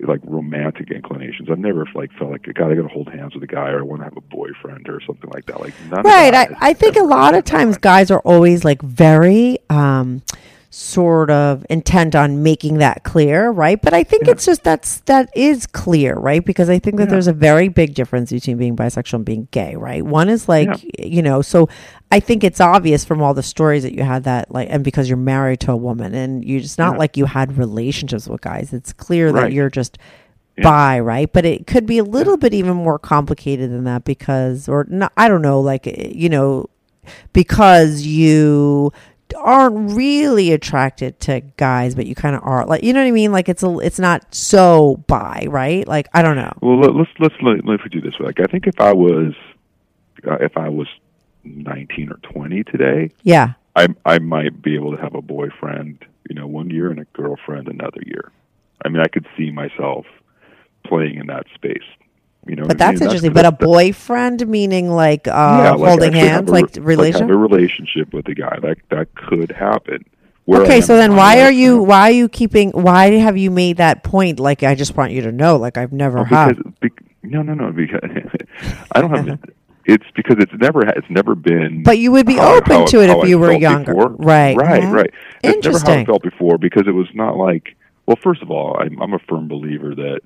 like 0.00 0.20
romantic 0.24 0.90
inclinations. 0.90 1.48
I've 1.50 1.58
never 1.58 1.86
like 1.94 2.12
felt 2.18 2.30
like 2.30 2.42
God, 2.54 2.70
I 2.70 2.74
got 2.74 2.82
to 2.82 2.88
hold 2.88 3.08
hands 3.08 3.34
with 3.34 3.42
a 3.42 3.46
guy, 3.46 3.70
or 3.70 3.80
I 3.80 3.82
want 3.82 4.00
to 4.00 4.04
have 4.04 4.16
a 4.16 4.20
boyfriend, 4.20 4.88
or 4.88 5.00
something 5.06 5.30
like 5.30 5.46
that. 5.46 5.60
Like 5.60 5.74
none 5.90 6.02
Right. 6.02 6.34
I, 6.34 6.56
I 6.60 6.72
think 6.72 6.96
a 6.96 7.02
lot 7.02 7.34
of 7.34 7.44
times 7.44 7.78
guys 7.78 8.10
are 8.10 8.20
always 8.20 8.64
like 8.64 8.82
very 8.82 9.58
um 9.70 10.22
sort 10.78 11.30
of 11.30 11.64
intent 11.70 12.14
on 12.14 12.42
making 12.42 12.76
that 12.76 13.02
clear, 13.02 13.48
right? 13.50 13.80
But 13.80 13.94
I 13.94 14.04
think 14.04 14.28
it's 14.28 14.44
just 14.44 14.62
that's 14.62 14.98
that 15.06 15.30
is 15.34 15.66
clear, 15.66 16.14
right? 16.16 16.44
Because 16.44 16.68
I 16.68 16.78
think 16.78 16.98
that 16.98 17.04
Yeah. 17.04 17.12
there's 17.12 17.28
a 17.28 17.32
very 17.32 17.68
big 17.68 17.94
difference 17.94 18.30
between 18.30 18.58
being 18.58 18.76
bisexual 18.76 19.14
and 19.14 19.24
being 19.24 19.48
gay, 19.52 19.74
right? 19.74 20.04
One 20.04 20.28
is 20.28 20.50
like, 20.50 20.68
you 20.98 21.22
know, 21.22 21.40
so 21.40 21.70
I 22.12 22.20
think 22.20 22.44
it's 22.44 22.60
obvious 22.60 23.06
from 23.06 23.22
all 23.22 23.32
the 23.32 23.42
stories 23.42 23.84
that 23.84 23.94
you 23.94 24.02
had 24.02 24.24
that 24.24 24.50
like 24.52 24.68
and 24.70 24.84
because 24.84 25.08
you're 25.08 25.16
married 25.16 25.60
to 25.60 25.72
a 25.72 25.76
woman 25.76 26.14
and 26.14 26.44
you 26.44 26.58
it's 26.58 26.76
not 26.76 26.92
Yeah. 26.92 26.98
like 26.98 27.16
you 27.16 27.24
had 27.24 27.56
relationships 27.56 28.28
with 28.28 28.42
guys. 28.42 28.74
It's 28.74 28.92
clear 28.92 29.32
that 29.32 29.52
you're 29.54 29.70
just 29.70 29.96
Yeah. 30.58 30.64
bi, 30.64 31.00
right? 31.00 31.32
But 31.32 31.46
it 31.46 31.66
could 31.66 31.86
be 31.86 31.96
a 31.96 32.04
little 32.04 32.36
bit 32.36 32.52
even 32.52 32.76
more 32.76 32.98
complicated 32.98 33.70
than 33.70 33.84
that 33.84 34.04
because, 34.04 34.68
or 34.68 34.84
not, 34.90 35.10
I 35.16 35.28
don't 35.28 35.40
know, 35.42 35.58
like, 35.58 35.86
you 36.14 36.28
know, 36.28 36.66
because 37.32 38.02
you 38.02 38.92
aren't 39.34 39.92
really 39.96 40.52
attracted 40.52 41.18
to 41.20 41.40
guys, 41.56 41.94
but 41.94 42.06
you 42.06 42.14
kind 42.14 42.36
of 42.36 42.42
are. 42.44 42.64
Like, 42.66 42.82
you 42.82 42.92
know 42.92 43.00
what 43.00 43.08
I 43.08 43.12
mean? 43.12 43.32
Like, 43.32 43.48
it's 43.48 43.62
a, 43.62 43.78
it's 43.78 43.98
not 43.98 44.34
so 44.34 45.02
bi, 45.06 45.46
right? 45.48 45.86
Like, 45.86 46.08
I 46.14 46.22
don't 46.22 46.36
know. 46.36 46.52
Well, 46.60 46.78
let, 46.80 46.94
let's 46.94 47.10
let's 47.18 47.34
let, 47.42 47.64
let 47.64 47.80
me 47.80 47.88
do 47.90 48.00
this. 48.00 48.14
Like, 48.20 48.40
I 48.40 48.44
think 48.44 48.66
if 48.66 48.80
I 48.80 48.92
was 48.92 49.34
uh, 50.26 50.36
if 50.40 50.56
I 50.56 50.68
was 50.68 50.88
nineteen 51.44 52.10
or 52.10 52.18
twenty 52.22 52.62
today, 52.64 53.10
Yeah. 53.22 53.54
I 53.74 53.88
I 54.04 54.18
might 54.18 54.62
be 54.62 54.74
able 54.74 54.96
to 54.96 55.02
have 55.02 55.14
a 55.14 55.22
boyfriend, 55.22 56.04
you 56.28 56.34
know, 56.34 56.46
one 56.46 56.70
year 56.70 56.90
and 56.90 57.00
a 57.00 57.04
girlfriend 57.12 57.68
another 57.68 58.00
year. 58.06 58.32
I 58.84 58.88
mean, 58.88 59.00
I 59.00 59.08
could 59.08 59.26
see 59.36 59.50
myself 59.50 60.06
playing 60.84 61.16
in 61.16 61.26
that 61.26 61.46
space. 61.54 61.84
You 62.48 62.56
know, 62.56 62.62
But 62.66 62.76
what 62.78 62.82
I 62.82 62.86
mean? 62.86 62.94
that's 62.94 63.00
interesting. 63.02 63.32
But 63.32 63.44
a 63.46 63.52
boyfriend 63.52 64.46
meaning 64.48 64.88
like, 64.90 65.26
uh, 65.26 65.30
yeah, 65.32 65.70
like 65.72 65.88
holding 65.88 66.12
hands, 66.12 66.48
a 66.48 66.52
like 66.52 66.76
re- 66.76 66.82
relation? 66.82 67.22
have 67.22 67.30
a 67.30 67.36
relationship 67.36 68.12
with 68.12 68.28
a 68.28 68.34
guy. 68.34 68.58
That 68.62 68.78
that 68.90 69.14
could 69.14 69.50
happen. 69.50 70.04
Okay, 70.48 70.80
so 70.80 70.96
then 70.96 71.16
why 71.16 71.40
are 71.42 71.50
you 71.50 71.82
why 71.82 72.02
are 72.02 72.12
you 72.12 72.28
keeping 72.28 72.70
why 72.70 73.10
have 73.10 73.36
you 73.36 73.50
made 73.50 73.78
that 73.78 74.04
point? 74.04 74.38
Like 74.38 74.62
I 74.62 74.76
just 74.76 74.96
want 74.96 75.10
you 75.12 75.22
to 75.22 75.32
know, 75.32 75.56
like 75.56 75.76
I've 75.76 75.92
never 75.92 76.24
had. 76.24 76.56
because 76.56 76.72
bec 76.80 76.92
no, 77.24 77.42
no, 77.42 77.54
no. 77.54 77.72
Because 77.72 78.00
I 78.92 79.00
don't 79.00 79.10
have. 79.28 79.38
It's 79.88 80.04
because 80.16 80.36
it's 80.40 80.52
never 80.60 80.80
it's 80.84 81.08
never 81.10 81.36
been. 81.36 81.84
But 81.84 81.98
you 81.98 82.10
would 82.10 82.26
be 82.26 82.34
how- 82.36 82.56
open 82.56 82.72
how- 82.78 82.86
to 82.86 83.02
it 83.02 83.10
if 83.10 83.24
I 83.24 83.26
you 83.28 83.38
were 83.38 83.52
younger. 83.52 83.94
before. 83.94 84.08
Right. 84.18 84.56
Right. 84.56 84.82
Mhm. 84.82 84.90
Right. 84.92 85.10
It's 85.10 85.14
never 85.14 85.44
how 85.44 85.48
I 85.48 85.54
Interesting. 85.54 86.06
felt 86.06 86.22
before 86.24 86.58
because 86.58 86.88
it 86.88 86.92
was 86.92 87.06
not 87.14 87.36
like. 87.36 87.76
Well, 88.06 88.16
first 88.22 88.40
of 88.42 88.50
all, 88.52 88.76
I'm, 88.80 89.00
I'm 89.02 89.14
a 89.14 89.18
firm 89.28 89.46
believer 89.48 89.94
that 89.96 90.20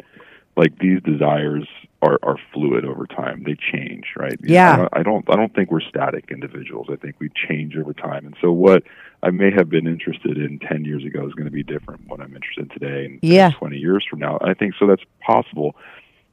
like 0.61 0.79
these 0.79 1.01
desires 1.03 1.67
are 2.03 2.19
are 2.23 2.37
fluid 2.53 2.85
over 2.85 3.07
time. 3.07 3.43
They 3.45 3.57
change, 3.73 4.05
right? 4.17 4.39
You 4.43 4.49
know, 4.49 4.55
Yeah. 4.55 4.73
I 4.73 4.77
don't, 4.77 4.89
I 4.99 5.03
don't. 5.03 5.25
I 5.33 5.37
don't 5.37 5.55
think 5.55 5.71
we're 5.71 5.81
static 5.95 6.27
individuals. 6.31 6.87
I 6.91 6.97
think 6.97 7.17
we 7.19 7.29
change 7.49 7.77
over 7.77 7.93
time. 7.93 8.27
And 8.27 8.37
so 8.41 8.53
what 8.53 8.83
I 9.23 9.31
may 9.31 9.51
have 9.51 9.69
been 9.69 9.87
interested 9.87 10.37
in 10.39 10.59
ten 10.61 10.85
years 10.85 11.05
ago 11.05 11.27
is 11.27 11.35
going 11.35 11.47
to 11.47 11.51
be 11.63 11.63
different. 11.63 12.07
What 12.09 12.21
I'm 12.21 12.35
interested 12.35 12.65
in 12.71 12.79
today 12.79 13.05
and 13.07 13.19
Yeah. 13.23 13.51
twenty 13.59 13.79
years 13.79 14.05
from 14.09 14.19
now. 14.21 14.39
I 14.41 14.55
think 14.55 14.75
so. 14.79 14.87
That's 14.87 15.05
possible. 15.21 15.75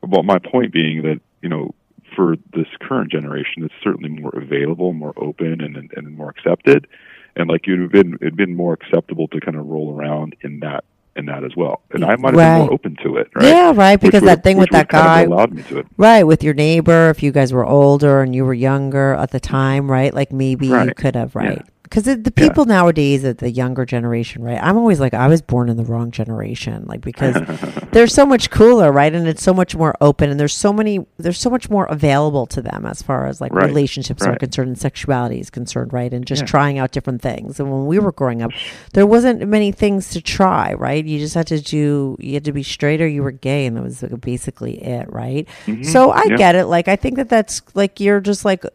But 0.01 0.23
my 0.23 0.39
point 0.39 0.71
being 0.71 1.01
that 1.03 1.19
you 1.41 1.49
know, 1.49 1.73
for 2.15 2.35
this 2.53 2.67
current 2.81 3.11
generation, 3.11 3.63
it's 3.63 3.73
certainly 3.83 4.09
more 4.09 4.33
available, 4.35 4.93
more 4.93 5.13
open, 5.17 5.61
and 5.61 5.75
and, 5.77 5.91
and 5.95 6.15
more 6.17 6.29
accepted. 6.29 6.87
And 7.35 7.49
like 7.49 7.67
you'd 7.67 7.81
have 7.81 7.91
been, 7.91 8.15
it'd 8.19 8.35
been 8.35 8.55
more 8.55 8.73
acceptable 8.73 9.27
to 9.27 9.39
kind 9.39 9.55
of 9.57 9.67
roll 9.67 9.95
around 9.95 10.35
in 10.41 10.59
that 10.61 10.83
in 11.17 11.25
that 11.25 11.43
as 11.43 11.55
well. 11.55 11.81
And 11.91 12.05
I 12.05 12.15
might 12.15 12.33
have 12.33 12.35
been 12.59 12.67
more 12.67 12.73
open 12.73 12.95
to 13.03 13.17
it, 13.17 13.27
right? 13.35 13.45
Yeah, 13.45 13.73
right, 13.75 13.99
because 13.99 14.21
would've- 14.21 14.25
that 14.27 14.43
thing 14.43 14.57
with 14.57 14.69
that 14.71 14.87
would've 14.87 14.89
kind 14.89 15.05
of 15.05 15.29
guy- 15.29 15.35
allowed 15.35 15.53
me 15.53 15.63
to 15.63 15.79
it. 15.79 15.87
Right, 15.97 16.23
with 16.23 16.43
your 16.43 16.53
neighbor, 16.53 17.09
if 17.09 17.21
you 17.23 17.31
guys 17.31 17.51
were 17.51 17.65
older 17.65 18.21
and 18.21 18.35
you 18.35 18.45
were 18.45 18.53
younger 18.53 19.13
at 19.13 19.31
the 19.31 19.39
time, 19.39 19.89
right? 19.91 20.13
Like 20.13 20.31
maybe 20.31 20.67
you 20.67 20.93
could 20.95 21.15
have, 21.15 21.35
Yeah. 21.35 21.61
Right? 21.95 22.03
Because 22.03 22.23
the 22.23 22.31
people 22.31 22.65
nowadays, 22.65 23.23
at 23.23 23.37
the 23.37 23.49
younger 23.49 23.85
generation, 23.85 24.43
right? 24.43 24.59
I'm 24.61 24.77
always 24.77 24.99
like, 24.99 25.13
I 25.13 25.27
was 25.27 25.41
born 25.41 25.69
in 25.69 25.77
the 25.77 25.83
wrong 25.85 26.11
generation, 26.11 26.85
like 26.85 27.01
because 27.01 27.35
they're 27.91 28.07
so 28.07 28.25
much 28.25 28.49
cooler, 28.49 28.91
right? 28.91 29.13
And 29.13 29.27
it's 29.27 29.43
so 29.43 29.53
much 29.53 29.75
more 29.75 29.95
open, 30.01 30.29
and 30.29 30.39
there's 30.39 30.53
so 30.53 30.73
many, 30.73 31.05
there's 31.17 31.39
so 31.39 31.49
much 31.49 31.69
more 31.69 31.85
available 31.85 32.45
to 32.47 32.61
them 32.61 32.85
as 32.85 33.01
far 33.01 33.25
as 33.27 33.39
like 33.41 33.51
Right. 33.53 33.67
relationships 33.67 34.23
are 34.23 34.35
concerned 34.35 34.67
and 34.69 34.77
sexuality 34.77 35.39
is 35.39 35.49
concerned, 35.49 35.93
right? 35.93 36.11
And 36.13 36.25
just 36.25 36.41
Yeah. 36.43 36.47
trying 36.47 36.77
out 36.77 36.91
different 36.91 37.21
things. 37.21 37.59
And 37.59 37.71
when 37.71 37.85
we 37.87 37.99
were 37.99 38.11
growing 38.11 38.41
up, 38.41 38.51
there 38.93 39.05
wasn't 39.07 39.47
many 39.47 39.71
things 39.71 40.09
to 40.11 40.21
try, 40.21 40.73
right? 40.73 41.03
You 41.05 41.19
just 41.19 41.33
had 41.35 41.47
to 41.47 41.59
do, 41.61 42.17
you 42.19 42.33
had 42.33 42.43
to 42.45 42.51
be 42.51 42.63
straight 42.63 43.01
or 43.01 43.07
you 43.07 43.23
were 43.23 43.31
gay, 43.31 43.65
and 43.65 43.77
that 43.77 43.83
was 43.83 44.03
basically 44.19 44.83
it, 44.83 45.11
right? 45.11 45.47
So 45.83 46.11
I 46.11 46.21
Mm-hmm. 46.27 46.31
Yeah. 46.31 46.37
get 46.37 46.55
it. 46.55 46.65
Like 46.65 46.87
I 46.87 46.95
think 46.95 47.15
that 47.17 47.29
that's 47.29 47.61
like 47.73 47.99
you're 47.99 48.19
just 48.19 48.43
like 48.45 48.65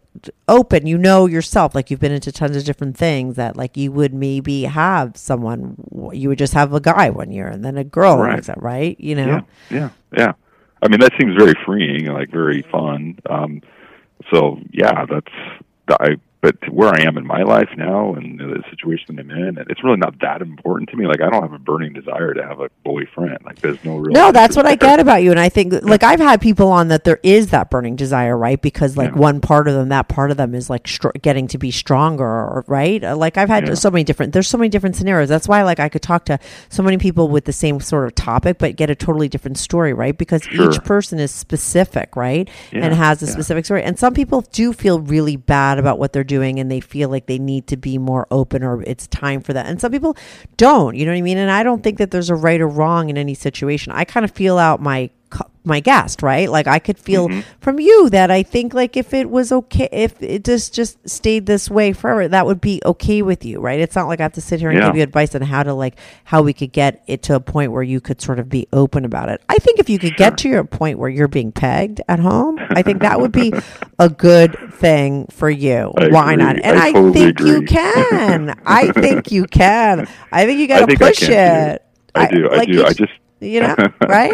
open, 0.48 0.86
you 0.86 0.98
know 0.98 1.26
yourself, 1.26 1.74
like 1.74 1.90
you've 1.90 2.00
been 2.00 2.12
into 2.12 2.30
tons 2.32 2.56
of 2.56 2.64
different 2.64 2.96
things 2.96 3.36
that 3.36 3.56
like 3.56 3.76
you 3.76 3.90
would 3.92 4.12
maybe 4.14 4.64
have 4.64 5.16
someone, 5.16 5.76
you 6.12 6.28
would 6.28 6.38
just 6.38 6.54
have 6.54 6.72
a 6.74 6.80
guy 6.80 7.10
one 7.10 7.32
year 7.32 7.48
and 7.48 7.64
then 7.64 7.76
a 7.76 7.84
girl, 7.84 8.18
Right. 8.18 8.38
is 8.38 8.46
that 8.46 8.62
right? 8.62 8.98
You 9.00 9.14
know? 9.16 9.26
Yeah, 9.26 9.40
yeah, 9.70 9.88
yeah. 10.16 10.32
I 10.82 10.88
mean, 10.88 11.00
that 11.00 11.12
seems 11.18 11.34
very 11.36 11.54
freeing 11.64 12.06
and 12.06 12.14
like 12.14 12.30
very 12.30 12.62
fun. 12.62 13.18
Um, 13.30 13.62
so 14.32 14.58
yeah, 14.72 15.04
that's 15.06 15.32
I. 16.00 16.16
But 16.42 16.56
where 16.72 16.88
I 16.88 17.02
am 17.02 17.16
in 17.16 17.24
my 17.24 17.42
life 17.44 17.68
now 17.76 18.14
and 18.14 18.38
the 18.40 18.64
situation 18.68 19.16
I'm 19.16 19.30
in, 19.30 19.58
it's 19.70 19.82
really 19.84 19.96
not 19.96 20.18
that 20.22 20.42
important 20.42 20.90
to 20.90 20.96
me. 20.96 21.06
Like 21.06 21.20
I 21.20 21.30
don't 21.30 21.40
have 21.42 21.52
a 21.52 21.58
burning 21.60 21.92
desire 21.92 22.34
to 22.34 22.42
have 22.42 22.58
a 22.58 22.68
boyfriend. 22.84 23.38
Like 23.44 23.60
there's 23.60 23.82
no 23.84 23.96
real. 23.96 24.12
No, 24.12 24.32
that's 24.32 24.56
what 24.56 24.66
I 24.66 24.74
get 24.74 24.98
about 24.98 25.22
you. 25.22 25.30
And 25.30 25.38
I 25.38 25.48
think, 25.48 25.72
like, 25.82 26.02
I've 26.02 26.18
had 26.18 26.40
people 26.40 26.68
on 26.68 26.88
that 26.88 27.04
there 27.04 27.20
is 27.22 27.50
that 27.50 27.70
burning 27.70 27.94
desire, 27.94 28.36
right? 28.36 28.60
Because, 28.60 28.96
like, 28.96 29.12
Yeah. 29.12 29.18
one 29.20 29.40
part 29.40 29.68
of 29.68 29.74
them, 29.74 29.88
that 29.90 30.08
part 30.08 30.32
of 30.32 30.36
them 30.36 30.52
is 30.52 30.68
like 30.68 30.88
str- 30.88 31.10
getting 31.22 31.46
to 31.46 31.58
be 31.58 31.70
stronger, 31.70 32.64
right? 32.66 33.00
Like, 33.00 33.38
I've 33.38 33.48
had 33.48 33.68
Yeah. 33.68 33.74
so 33.74 33.92
many 33.92 34.02
different, 34.02 34.32
there's 34.32 34.48
so 34.48 34.58
many 34.58 34.68
different 34.68 34.96
scenarios. 34.96 35.28
That's 35.28 35.46
why, 35.46 35.62
like, 35.62 35.78
I 35.78 35.88
could 35.88 36.02
talk 36.02 36.24
to 36.24 36.40
so 36.68 36.82
many 36.82 36.98
people 36.98 37.28
with 37.28 37.44
the 37.44 37.52
same 37.52 37.78
sort 37.78 38.04
of 38.06 38.16
topic, 38.16 38.58
but 38.58 38.74
get 38.74 38.90
a 38.90 38.96
totally 38.96 39.28
different 39.28 39.58
story, 39.58 39.92
right? 39.92 40.18
Because 40.18 40.42
Sure. 40.42 40.68
each 40.72 40.82
person 40.82 41.20
is 41.20 41.30
specific, 41.30 42.16
right? 42.16 42.50
and 42.72 42.92
has 42.94 43.22
a 43.22 43.26
yeah. 43.26 43.32
specific 43.32 43.64
story. 43.64 43.82
And 43.84 43.96
some 43.96 44.12
people 44.12 44.40
do 44.52 44.72
feel 44.72 44.98
really 44.98 45.36
bad 45.36 45.78
about 45.78 46.00
what 46.00 46.12
they're 46.12 46.24
doing 46.24 46.31
and 46.40 46.70
they 46.70 46.80
feel 46.80 47.08
like 47.08 47.26
they 47.26 47.38
need 47.38 47.66
to 47.66 47.76
be 47.76 47.98
more 47.98 48.26
open 48.30 48.62
or 48.62 48.82
it's 48.82 49.06
time 49.08 49.40
for 49.40 49.52
that. 49.52 49.66
And 49.66 49.80
some 49.80 49.92
people 49.92 50.16
don't, 50.56 50.96
you 50.96 51.04
know 51.04 51.12
what 51.12 51.18
I 51.18 51.22
mean? 51.22 51.38
And 51.38 51.50
I 51.50 51.62
don't 51.62 51.82
think 51.82 51.98
that 51.98 52.10
there's 52.10 52.30
a 52.30 52.34
right 52.34 52.60
or 52.60 52.68
wrong 52.68 53.10
in 53.10 53.18
any 53.18 53.34
situation. 53.34 53.92
I 53.92 54.04
kind 54.04 54.24
of 54.24 54.30
feel 54.30 54.58
out 54.58 54.80
my 54.80 55.10
my 55.64 55.78
guest, 55.80 56.22
right? 56.22 56.50
Like 56.50 56.66
I 56.66 56.78
could 56.80 56.98
feel 56.98 57.28
Mm-hmm. 57.28 57.40
from 57.60 57.78
you 57.78 58.10
that 58.10 58.30
I 58.32 58.42
think 58.42 58.74
like 58.74 58.96
if 58.96 59.14
it 59.14 59.30
was 59.30 59.52
okay, 59.52 59.88
if 59.92 60.20
it 60.22 60.44
just 60.44 60.74
just 60.74 61.08
stayed 61.08 61.46
this 61.46 61.70
way 61.70 61.92
forever, 61.92 62.26
that 62.28 62.46
would 62.46 62.60
be 62.60 62.80
okay 62.84 63.22
with 63.22 63.44
you, 63.44 63.60
right? 63.60 63.78
It's 63.78 63.94
not 63.94 64.08
like 64.08 64.18
I 64.20 64.24
have 64.24 64.32
to 64.34 64.40
sit 64.40 64.58
here 64.60 64.70
and 64.70 64.78
Yeah. 64.78 64.86
give 64.86 64.96
you 64.96 65.02
advice 65.04 65.34
on 65.36 65.42
how 65.42 65.62
to 65.62 65.72
like 65.74 65.96
how 66.24 66.42
we 66.42 66.52
could 66.52 66.72
get 66.72 67.02
it 67.06 67.22
to 67.24 67.36
a 67.36 67.40
point 67.40 67.70
where 67.72 67.82
you 67.84 68.00
could 68.00 68.20
sort 68.20 68.38
of 68.40 68.48
be 68.48 68.66
open 68.72 69.04
about 69.04 69.28
it. 69.28 69.40
I 69.48 69.56
think 69.58 69.78
if 69.78 69.88
you 69.88 69.98
could 70.00 70.16
get 70.16 70.36
to 70.38 70.48
your 70.48 70.64
point 70.64 70.98
where 70.98 71.08
you're 71.10 71.28
being 71.28 71.52
pegged 71.52 72.00
at 72.08 72.18
home, 72.18 72.58
I 72.70 72.82
think 72.82 73.00
that 73.02 73.20
would 73.20 73.32
be 73.32 73.52
a 74.00 74.08
good 74.08 74.56
thing 74.74 75.26
for 75.30 75.48
you. 75.48 75.92
I 75.96 76.08
Why 76.08 76.32
agree. 76.32 76.44
not? 76.44 76.56
And 76.64 76.78
I 76.78 76.88
I, 76.88 76.92
totally 76.92 77.12
think 77.12 77.40
you 77.40 77.62
can. 77.62 78.54
I 78.66 78.90
think 78.92 79.30
you 79.30 79.44
can. 79.44 80.08
I 80.32 80.44
think 80.46 80.58
you 80.58 80.66
got 80.66 80.88
to 80.88 80.96
push 80.96 81.22
it. 81.22 81.82
I 82.16 82.26
do. 82.26 82.48
I 82.50 82.56
like 82.56 82.68
do. 82.68 82.84
I 82.84 82.92
just 82.92 83.12
you 83.40 83.60
know, 83.60 83.76
right? 84.08 84.32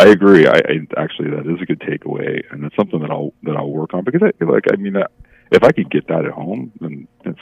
I 0.00 0.06
agree. 0.06 0.46
I, 0.46 0.56
I 0.56 1.02
actually 1.02 1.28
that 1.28 1.46
is 1.46 1.60
a 1.60 1.66
good 1.66 1.80
takeaway, 1.80 2.42
and 2.50 2.64
it's 2.64 2.74
something 2.74 3.00
that 3.00 3.10
I'll 3.10 3.34
that 3.42 3.54
I'll 3.54 3.70
work 3.70 3.92
on 3.92 4.02
because 4.02 4.22
I 4.22 4.44
like. 4.44 4.64
I 4.72 4.76
mean, 4.76 4.96
uh, 4.96 5.06
if 5.50 5.62
I 5.62 5.72
could 5.72 5.90
get 5.90 6.08
that 6.08 6.24
at 6.24 6.30
home, 6.30 6.72
then 6.80 7.06
it's 7.26 7.40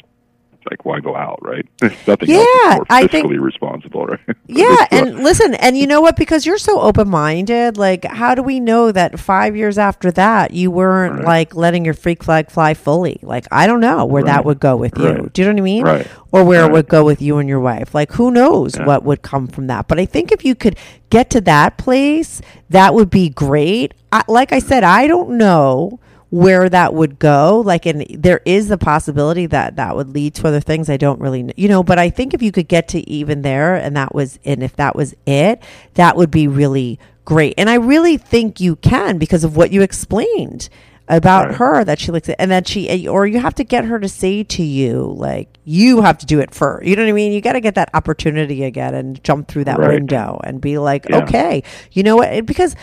like 0.70 0.84
why 0.84 1.00
go 1.00 1.16
out, 1.16 1.38
right? 1.42 1.66
Nothing 1.82 2.30
else 2.30 2.46
Yeah, 2.64 2.74
more 2.76 2.86
I 2.90 3.06
think- 3.06 3.30
responsible, 3.30 4.06
right? 4.06 4.20
Yeah, 4.46 4.86
and 4.90 5.16
listen, 5.22 5.54
and 5.54 5.76
you 5.76 5.86
know 5.86 6.00
what? 6.00 6.16
Because 6.16 6.46
you're 6.46 6.58
so 6.58 6.80
open 6.80 7.08
minded, 7.08 7.76
like, 7.76 8.04
how 8.04 8.34
do 8.34 8.42
we 8.42 8.60
know 8.60 8.90
that 8.92 9.20
five 9.20 9.54
years 9.56 9.76
after 9.78 10.10
that 10.12 10.52
you 10.52 10.70
weren't 10.70 11.16
Right. 11.16 11.24
like 11.24 11.54
letting 11.54 11.84
your 11.84 11.94
freak 11.94 12.22
flag 12.24 12.50
fly 12.50 12.74
fully? 12.74 13.18
Like, 13.22 13.46
I 13.52 13.66
don't 13.66 13.80
know 13.80 14.04
where 14.06 14.22
that 14.24 14.44
would 14.44 14.58
go 14.60 14.74
with 14.76 14.96
you. 14.98 15.08
Right. 15.08 15.32
Do 15.32 15.42
you 15.42 15.48
know 15.48 15.52
what 15.54 15.60
I 15.60 15.64
mean? 15.64 15.84
Right. 15.84 16.06
Or 16.32 16.44
where 16.44 16.64
it 16.64 16.72
would 16.72 16.88
go 16.88 17.04
with 17.04 17.20
you 17.22 17.38
and 17.38 17.48
your 17.48 17.60
wife. 17.60 17.94
Like, 17.94 18.12
who 18.12 18.30
knows 18.30 18.76
Yeah. 18.76 18.86
what 18.86 19.04
would 19.04 19.22
come 19.22 19.46
from 19.48 19.66
that? 19.68 19.86
But 19.88 19.98
I 20.00 20.06
think 20.06 20.32
if 20.32 20.44
you 20.44 20.54
could 20.54 20.76
get 21.10 21.28
to 21.30 21.40
that 21.42 21.76
place, 21.78 22.40
that 22.70 22.94
would 22.94 23.10
be 23.10 23.28
great. 23.28 23.94
I, 24.12 24.22
like 24.28 24.52
I 24.52 24.58
said, 24.58 24.82
I 24.84 25.06
don't 25.06 25.30
know 25.36 26.00
where 26.30 26.68
that 26.68 26.92
would 26.92 27.18
go 27.18 27.62
like 27.64 27.86
and 27.86 28.04
there 28.10 28.40
is 28.44 28.68
the 28.68 28.76
possibility 28.76 29.46
that 29.46 29.76
that 29.76 29.96
would 29.96 30.10
lead 30.10 30.34
to 30.34 30.46
other 30.46 30.60
things 30.60 30.90
i 30.90 30.96
don't 30.96 31.20
really 31.20 31.40
kn- 31.42 31.54
you 31.56 31.68
know 31.68 31.82
but 31.82 31.98
i 31.98 32.10
think 32.10 32.34
if 32.34 32.42
you 32.42 32.52
could 32.52 32.68
get 32.68 32.86
to 32.86 33.00
even 33.08 33.40
there 33.42 33.74
and 33.74 33.96
that 33.96 34.14
was 34.14 34.38
and 34.44 34.62
if 34.62 34.76
that 34.76 34.94
was 34.94 35.14
it 35.26 35.62
that 35.94 36.16
would 36.16 36.30
be 36.30 36.46
really 36.46 36.98
great 37.24 37.54
and 37.56 37.70
i 37.70 37.74
really 37.74 38.18
think 38.18 38.60
you 38.60 38.76
can 38.76 39.16
because 39.16 39.42
of 39.42 39.56
what 39.56 39.70
you 39.72 39.80
explained 39.80 40.68
about 41.10 41.46
Right. 41.46 41.54
her 41.56 41.84
that 41.84 41.98
she 41.98 42.12
likes 42.12 42.28
it 42.28 42.36
and 42.38 42.50
that 42.50 42.68
she 42.68 42.86
eh, 42.90 43.08
or 43.08 43.26
you 43.26 43.40
have 43.40 43.54
to 43.54 43.64
get 43.64 43.86
her 43.86 43.98
to 43.98 44.08
say 44.10 44.44
to 44.44 44.62
you 44.62 45.14
like 45.16 45.56
you 45.64 46.02
have 46.02 46.18
to 46.18 46.26
do 46.26 46.38
it 46.40 46.54
first 46.54 46.86
you 46.86 46.94
know 46.96 47.02
what 47.02 47.08
i 47.08 47.12
mean 47.12 47.32
you 47.32 47.40
got 47.40 47.54
to 47.54 47.62
get 47.62 47.76
that 47.76 47.88
opportunity 47.94 48.62
again 48.64 48.94
and 48.94 49.24
jump 49.24 49.48
through 49.48 49.64
that 49.64 49.78
Right. 49.78 49.88
window 49.94 50.38
and 50.44 50.60
be 50.60 50.76
like 50.76 51.06
Yeah. 51.08 51.22
okay 51.22 51.62
you 51.92 52.02
know 52.02 52.16
what 52.16 52.44
because 52.44 52.76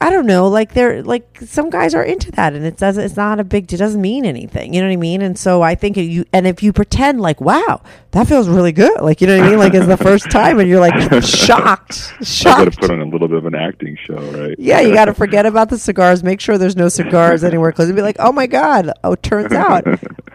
I 0.00 0.10
don't 0.10 0.26
know, 0.26 0.46
like 0.48 0.74
they're 0.74 1.02
like 1.02 1.38
some 1.44 1.70
guys 1.70 1.92
are 1.92 2.04
into 2.04 2.30
that, 2.32 2.54
and 2.54 2.64
it 2.64 2.76
doesn't. 2.76 3.02
It's 3.02 3.16
not 3.16 3.40
a 3.40 3.44
big. 3.44 3.72
It 3.72 3.78
doesn't 3.78 4.00
mean 4.00 4.24
anything. 4.24 4.72
You 4.72 4.80
know 4.80 4.86
what 4.86 4.92
I 4.92 4.96
mean? 4.96 5.22
And 5.22 5.36
so 5.36 5.60
I 5.62 5.74
think 5.74 5.96
you. 5.96 6.24
And 6.32 6.46
if 6.46 6.62
you 6.62 6.72
pretend 6.72 7.20
like, 7.20 7.40
wow, 7.40 7.82
that 8.12 8.28
feels 8.28 8.48
really 8.48 8.70
good, 8.70 9.00
like 9.00 9.20
you 9.20 9.26
know 9.26 9.36
what 9.36 9.46
I 9.46 9.50
mean, 9.50 9.58
like 9.58 9.74
it's 9.74 9.86
the 9.88 9.96
first 9.96 10.30
time, 10.30 10.60
and 10.60 10.68
you're 10.68 10.78
like 10.78 10.94
shocked, 11.24 12.12
I 12.20 12.44
got 12.44 12.72
to 12.72 12.78
put 12.80 12.90
on 12.92 13.00
a 13.00 13.06
little 13.06 13.26
bit 13.26 13.38
of 13.38 13.46
an 13.46 13.56
acting 13.56 13.96
show, 14.04 14.18
right? 14.18 14.54
Yeah, 14.58 14.80
you 14.80 14.94
got 14.94 15.06
to 15.06 15.14
forget 15.24 15.46
about 15.46 15.68
the 15.68 15.78
cigars. 15.78 16.22
Make 16.22 16.40
sure 16.40 16.58
there's 16.58 16.76
no 16.76 16.88
cigars 16.88 17.42
anywhere 17.42 17.72
close. 17.72 17.88
And 17.88 17.96
be 17.96 18.02
like, 18.02 18.16
oh 18.20 18.30
my 18.30 18.46
god, 18.46 18.92
oh, 19.02 19.16
turns 19.16 19.52
out 19.52 19.84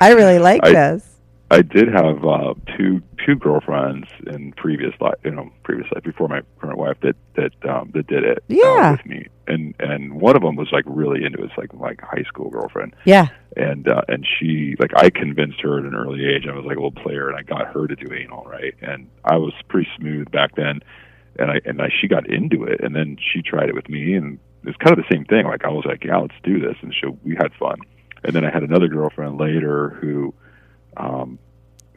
I 0.01 0.11
really 0.11 0.39
like 0.39 0.65
I- 0.65 0.71
this. 0.73 1.07
I 1.53 1.61
did 1.61 1.87
have 1.93 2.25
uh, 2.25 2.53
two 2.77 3.01
two 3.25 3.35
girlfriends 3.35 4.07
in 4.27 4.53
previous 4.53 4.93
life, 4.99 5.15
you 5.23 5.31
know, 5.31 5.51
previous 5.63 5.87
life 5.93 6.03
before 6.03 6.27
my 6.27 6.41
current 6.59 6.79
wife 6.79 6.97
that 7.01 7.15
that 7.35 7.53
um, 7.69 7.91
that 7.93 8.07
did 8.07 8.23
it 8.23 8.39
uh, 8.39 8.55
Yeah. 8.55 8.91
with 8.93 9.05
me, 9.05 9.27
and 9.47 9.75
and 9.79 10.19
one 10.19 10.35
of 10.35 10.41
them 10.41 10.55
was 10.55 10.69
like 10.71 10.83
really 10.87 11.23
into 11.23 11.39
it, 11.43 11.45
it's 11.45 11.57
like 11.57 11.73
like 11.73 12.01
high 12.01 12.23
school 12.23 12.49
girlfriend, 12.49 12.95
Yeah, 13.05 13.27
and 13.55 13.87
uh, 13.87 14.01
and 14.07 14.25
she 14.25 14.75
like 14.79 14.91
I 14.95 15.09
convinced 15.11 15.61
her 15.61 15.77
at 15.79 15.85
an 15.85 15.93
early 15.95 16.25
age. 16.25 16.47
I 16.49 16.55
was 16.55 16.65
like 16.65 16.77
a 16.77 16.81
little 16.81 17.03
player, 17.03 17.29
and 17.29 17.37
I 17.37 17.43
got 17.43 17.67
her 17.73 17.87
to 17.87 17.95
do 17.95 18.11
anal, 18.13 18.45
right? 18.45 18.73
And 18.81 19.07
I 19.23 19.37
was 19.37 19.53
pretty 19.69 19.89
smooth 19.97 20.31
back 20.31 20.55
then, 20.55 20.79
and 21.37 21.51
I 21.51 21.61
and 21.65 21.81
I 21.81 21.89
she 22.01 22.07
got 22.07 22.27
into 22.27 22.63
it, 22.63 22.81
and 22.83 22.95
then 22.95 23.17
she 23.31 23.43
tried 23.43 23.69
it 23.69 23.75
with 23.75 23.89
me, 23.89 24.15
and 24.15 24.39
it's 24.63 24.77
kind 24.77 24.97
of 24.97 25.03
the 25.05 25.13
same 25.15 25.25
thing. 25.25 25.45
Like 25.45 25.65
I 25.65 25.69
was 25.69 25.85
like, 25.85 26.03
yeah, 26.03 26.17
let's 26.17 26.33
do 26.43 26.59
this, 26.59 26.77
and 26.81 26.95
so 27.01 27.17
we 27.23 27.35
had 27.35 27.53
fun. 27.59 27.77
And 28.23 28.33
then 28.33 28.43
I 28.45 28.49
had 28.51 28.63
another 28.63 28.87
girlfriend 28.87 29.37
later 29.37 29.89
who, 29.99 30.33
um, 30.95 31.37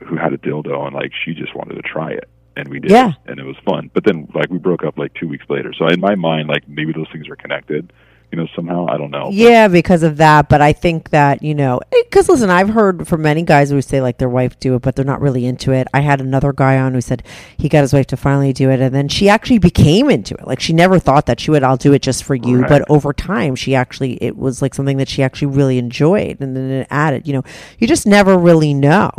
who 0.05 0.17
had 0.17 0.33
a 0.33 0.39
dildo, 0.39 0.87
and 0.87 0.95
like 0.95 1.13
she 1.25 1.35
just 1.35 1.55
wanted 1.55 1.75
to 1.75 1.83
try 1.83 2.11
it, 2.13 2.29
and 2.57 2.69
we 2.69 2.81
did, 2.81 2.91
Yeah. 2.91 3.13
and 3.27 3.39
it 3.39 3.45
was 3.45 3.57
fun. 3.65 3.91
But 3.95 4.05
then 4.05 4.29
like 4.35 4.51
we 4.51 4.59
broke 4.59 4.85
up 4.85 4.99
like 4.99 5.15
two 5.15 5.29
weeks 5.29 5.47
later. 5.49 5.73
So 5.73 5.87
in 5.89 6.01
my 6.01 6.15
mind, 6.15 6.49
like 6.49 6.69
maybe 6.69 6.93
those 6.93 7.09
things 7.13 7.29
are 7.29 7.37
connected, 7.37 7.93
you 8.33 8.39
know, 8.39 8.47
somehow. 8.57 8.87
I 8.89 8.99
don't 8.99 9.11
know. 9.13 9.29
Yeah, 9.33 9.69
because 9.69 10.03
of 10.03 10.17
that. 10.17 10.49
But 10.49 10.61
I 10.61 10.73
think 10.73 11.11
that, 11.11 11.43
you 11.45 11.55
know, 11.55 11.79
eh, 11.93 12.03
because 12.11 12.29
listen, 12.29 12.51
I've 12.51 12.69
heard 12.71 13.07
from 13.07 13.23
many 13.23 13.43
guys 13.43 13.71
who 13.71 13.81
say 13.81 14.01
like 14.01 14.19
their 14.19 14.29
wife 14.29 14.59
do 14.59 14.75
it, 14.75 14.83
but 14.83 14.97
they're 14.97 15.05
not 15.05 15.21
really 15.21 15.47
into 15.47 15.71
it. 15.73 15.87
I 15.95 16.01
had 16.01 16.21
another 16.21 16.53
guy 16.53 16.77
on 16.79 16.93
who 16.95 17.01
said 17.01 17.23
he 17.57 17.69
got 17.69 17.83
his 17.83 17.93
wife 17.93 18.09
to 18.09 18.17
finally 18.17 18.53
do 18.53 18.69
it. 18.69 18.81
And 18.81 18.93
then 18.93 19.09
she 19.09 19.29
actually 19.29 19.59
became 19.59 20.11
into 20.11 20.35
it. 20.35 20.45
Like 20.47 20.59
she 20.61 20.73
never 20.73 20.99
thought 20.99 21.27
that 21.27 21.39
she 21.39 21.53
would, 21.53 21.63
I'll 21.63 21.77
do 21.77 21.93
it 21.93 22.03
just 22.03 22.25
for 22.25 22.35
you. 22.35 22.63
Right. 22.63 22.69
But 22.69 22.85
over 22.91 23.13
time, 23.13 23.55
she 23.55 23.77
actually, 23.77 24.15
it 24.15 24.37
was 24.37 24.61
like 24.61 24.75
something 24.75 24.97
that 24.97 25.09
she 25.09 25.23
actually 25.23 25.49
really 25.55 25.79
enjoyed. 25.79 26.41
And 26.41 26.57
then 26.57 26.69
it 26.71 26.89
added, 26.91 27.29
you 27.29 27.33
know, 27.33 27.45
you 27.79 27.87
just 27.87 28.09
never 28.09 28.37
really 28.37 28.75
know. 28.75 29.11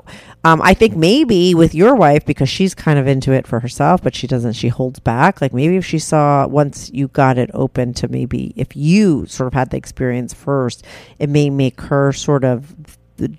Um, 0.44 0.62
I 0.62 0.74
think 0.74 0.96
maybe 0.96 1.56
with 1.56 1.76
your 1.76 1.96
wife, 1.96 2.26
because 2.26 2.48
she's 2.48 2.74
kind 2.74 2.98
of 2.98 3.08
into 3.08 3.34
it 3.34 3.46
for 3.46 3.60
herself, 3.60 4.02
but 4.02 4.16
she 4.16 4.28
doesn't, 4.28 4.54
she 4.54 4.70
holds 4.70 5.00
back. 5.00 5.42
Like 5.42 5.54
maybe 5.54 5.76
if 5.78 5.86
she 5.86 6.00
saw 6.00 6.48
once 6.48 6.90
you 6.94 7.10
got 7.10 7.38
it 7.38 7.50
open 7.54 7.94
to 7.96 8.08
maybe 8.08 8.54
if 8.56 8.76
you 8.76 9.26
sort 9.26 9.48
of 9.48 9.54
had 9.54 9.72
the 9.72 9.78
experience 9.78 10.34
first, 10.34 10.86
it 11.20 11.30
may 11.30 11.50
make 11.50 11.82
her 11.82 12.14
sort 12.14 12.44
of 12.44 12.76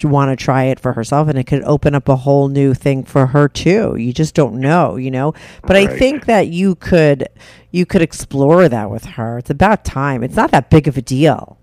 want 0.02 0.36
to 0.36 0.44
try 0.44 0.64
it 0.64 0.80
for 0.80 0.92
herself 0.92 1.28
and 1.28 1.38
it 1.38 1.44
could 1.44 1.62
open 1.62 1.94
up 1.94 2.08
a 2.08 2.16
whole 2.16 2.48
new 2.48 2.74
thing 2.74 3.04
for 3.04 3.26
her 3.26 3.48
too. 3.48 3.94
You 3.96 4.12
just 4.12 4.34
don't 4.34 4.54
know, 4.54 4.96
you 4.96 5.10
know? 5.10 5.34
But 5.62 5.76
I 5.76 5.86
think 5.86 6.26
that 6.26 6.48
you 6.48 6.74
could 6.74 7.28
you 7.70 7.86
could 7.86 8.02
explore 8.02 8.68
that 8.68 8.90
with 8.90 9.04
her. 9.04 9.38
It's 9.38 9.50
about 9.50 9.84
time. 9.84 10.22
It's 10.22 10.36
not 10.36 10.50
that 10.50 10.70
big 10.70 10.88
of 10.88 10.96
a 10.96 11.02
deal. 11.02 11.58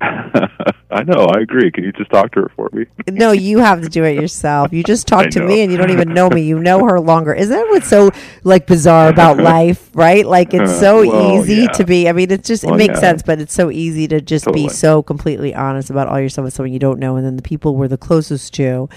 I 0.92 1.02
know. 1.04 1.24
I 1.34 1.40
agree. 1.40 1.70
Can 1.72 1.84
you 1.84 1.92
just 1.92 2.10
talk 2.10 2.32
to 2.32 2.42
her 2.42 2.52
for 2.54 2.68
me? 2.72 2.86
No, 3.10 3.32
you 3.32 3.58
have 3.58 3.80
to 3.82 3.88
do 3.88 4.04
it 4.04 4.14
yourself. 4.14 4.72
You 4.72 4.82
just 4.84 5.06
talk 5.08 5.26
I 5.26 5.30
to 5.30 5.40
know. 5.40 5.46
me 5.46 5.62
and 5.62 5.72
you 5.72 5.78
don't 5.78 5.90
even 5.90 6.12
know 6.14 6.28
me. 6.30 6.42
You 6.42 6.58
know 6.58 6.84
her 6.86 7.00
longer. 7.00 7.32
Isn't 7.34 7.54
that 7.56 7.66
what's 7.68 7.88
so 7.88 8.10
like 8.44 8.66
bizarre 8.66 9.08
about 9.08 9.38
life, 9.54 9.90
right? 9.94 10.26
Like 10.26 10.54
it's 10.54 10.70
uh, 10.70 10.80
so 10.80 11.06
Well, 11.08 11.42
easy 11.42 11.62
yeah. 11.62 11.68
to 11.68 11.84
be 11.84 12.08
I 12.08 12.12
mean 12.12 12.30
it's 12.30 12.46
just 12.46 12.64
it 12.64 12.68
Well, 12.68 12.76
makes 12.76 12.94
yeah. 12.94 13.00
sense, 13.00 13.22
but 13.22 13.40
it's 13.40 13.54
so 13.54 13.70
easy 13.70 14.06
to 14.08 14.20
just 14.20 14.46
be 14.52 14.68
so 14.68 15.02
completely 15.02 15.54
honest 15.54 15.90
about 15.90 16.08
all 16.08 16.20
your 16.20 16.28
stuff 16.28 16.44
with 16.44 16.54
someone 16.54 16.72
you 16.72 16.78
don't 16.78 16.98
know 17.00 17.16
and 17.16 17.26
then 17.26 17.36
the 17.36 17.42
people 17.42 17.74
we're 17.74 17.88
the 17.88 17.98
closest 17.98 18.54
to 18.54 18.88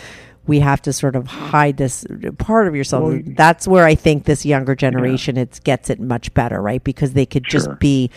we 0.47 0.59
have 0.59 0.81
to 0.83 0.93
sort 0.93 1.15
of 1.15 1.27
hide 1.27 1.77
this 1.77 2.05
part 2.37 2.67
of 2.67 2.75
yourself. 2.75 3.03
Well, 3.03 3.19
That's 3.25 3.67
where 3.67 3.85
I 3.85 3.95
think 3.95 4.25
this 4.25 4.45
younger 4.45 4.75
generation 4.75 5.37
it 5.37 5.59
gets 5.63 5.89
it 5.89 5.99
much 5.99 6.33
better, 6.33 6.61
right? 6.61 6.83
Because 6.83 7.13
they 7.13 7.25
could 7.25 7.45
Sure. 7.49 7.59
just 7.61 7.79
be 7.79 8.09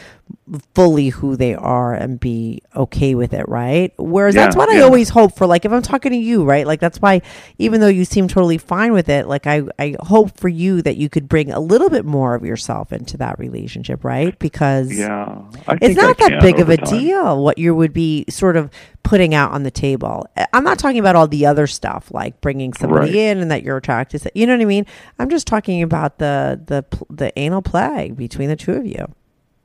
fully 0.75 1.09
who 1.09 1.37
they 1.37 1.55
are 1.55 1.95
and 1.95 2.21
be 2.21 2.61
okay 2.77 3.15
with 3.15 3.33
it, 3.33 3.49
right? 3.49 3.93
Whereas 3.99 4.35
Yeah, 4.35 4.45
that's 4.45 4.57
what 4.57 4.69
I 4.69 4.81
always 4.81 5.09
hope 5.09 5.37
for. 5.37 5.47
Like 5.47 5.65
if 5.65 5.73
I'm 5.73 5.83
talking 5.83 6.13
to 6.13 6.19
you, 6.19 6.45
right? 6.45 6.67
Like 6.67 6.81
that's 6.81 7.01
why 7.01 7.23
even 7.59 7.81
though 7.81 7.89
you 7.89 8.05
seem 8.05 8.29
totally 8.29 8.59
fine 8.59 8.93
with 8.93 9.09
it, 9.09 9.27
like 9.27 9.47
I 9.47 9.63
I 9.79 9.97
hope 10.01 10.39
for 10.39 10.49
you 10.49 10.83
that 10.83 10.97
you 10.97 11.09
could 11.09 11.29
bring 11.29 11.51
a 11.51 11.61
little 11.61 11.89
bit 11.91 12.05
more 12.05 12.35
of 12.35 12.45
yourself 12.45 12.93
into 12.93 13.17
that 13.19 13.39
relationship, 13.39 14.05
right? 14.05 14.39
Because 14.39 14.93
Yeah. 14.93 15.39
It's 15.69 15.95
think 15.95 15.99
I 15.99 16.03
not 16.03 16.19
that 16.19 16.41
big 16.41 16.61
of 16.61 16.69
a 16.69 16.77
time. 16.77 16.99
deal 16.99 17.43
what 17.43 17.59
you 17.59 17.75
would 17.75 17.93
be 17.93 18.25
sort 18.29 18.57
of 18.57 18.71
putting 19.09 19.35
out 19.35 19.53
on 19.53 19.63
the 19.63 19.71
table. 19.71 20.27
I'm 20.53 20.65
not 20.65 20.79
talking 20.79 20.99
about 20.99 21.17
all 21.17 21.27
the 21.27 21.47
other 21.47 21.67
stuff 21.67 22.11
like 22.13 22.43
bringing 22.43 22.75
somebody 22.75 23.07
Right. 23.07 23.15
in 23.15 23.39
and 23.39 23.51
that 23.51 23.63
you're 23.63 23.79
attracted 23.79 24.21
to. 24.23 24.31
You 24.35 24.47
know 24.47 24.53
what 24.55 24.61
I 24.61 24.67
mean? 24.67 24.85
I'm 25.19 25.31
just 25.31 25.47
talking 25.47 25.83
about 25.83 26.19
the 26.19 26.61
the 26.67 26.85
the 27.09 27.37
anal 27.39 27.63
plague 27.63 28.17
between 28.19 28.51
the 28.51 28.57
two 28.57 28.73
of 28.73 28.85
you. 28.85 29.07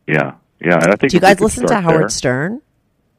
Yeah, 0.08 0.36
yeah. 0.62 0.76
And 0.82 0.94
I 0.94 0.96
think 0.96 1.12
Do 1.12 1.18
you 1.18 1.22
guys 1.22 1.42
listen 1.42 1.66
to 1.68 1.82
Howard 1.82 2.02
there- 2.04 2.10
Stern? 2.10 2.62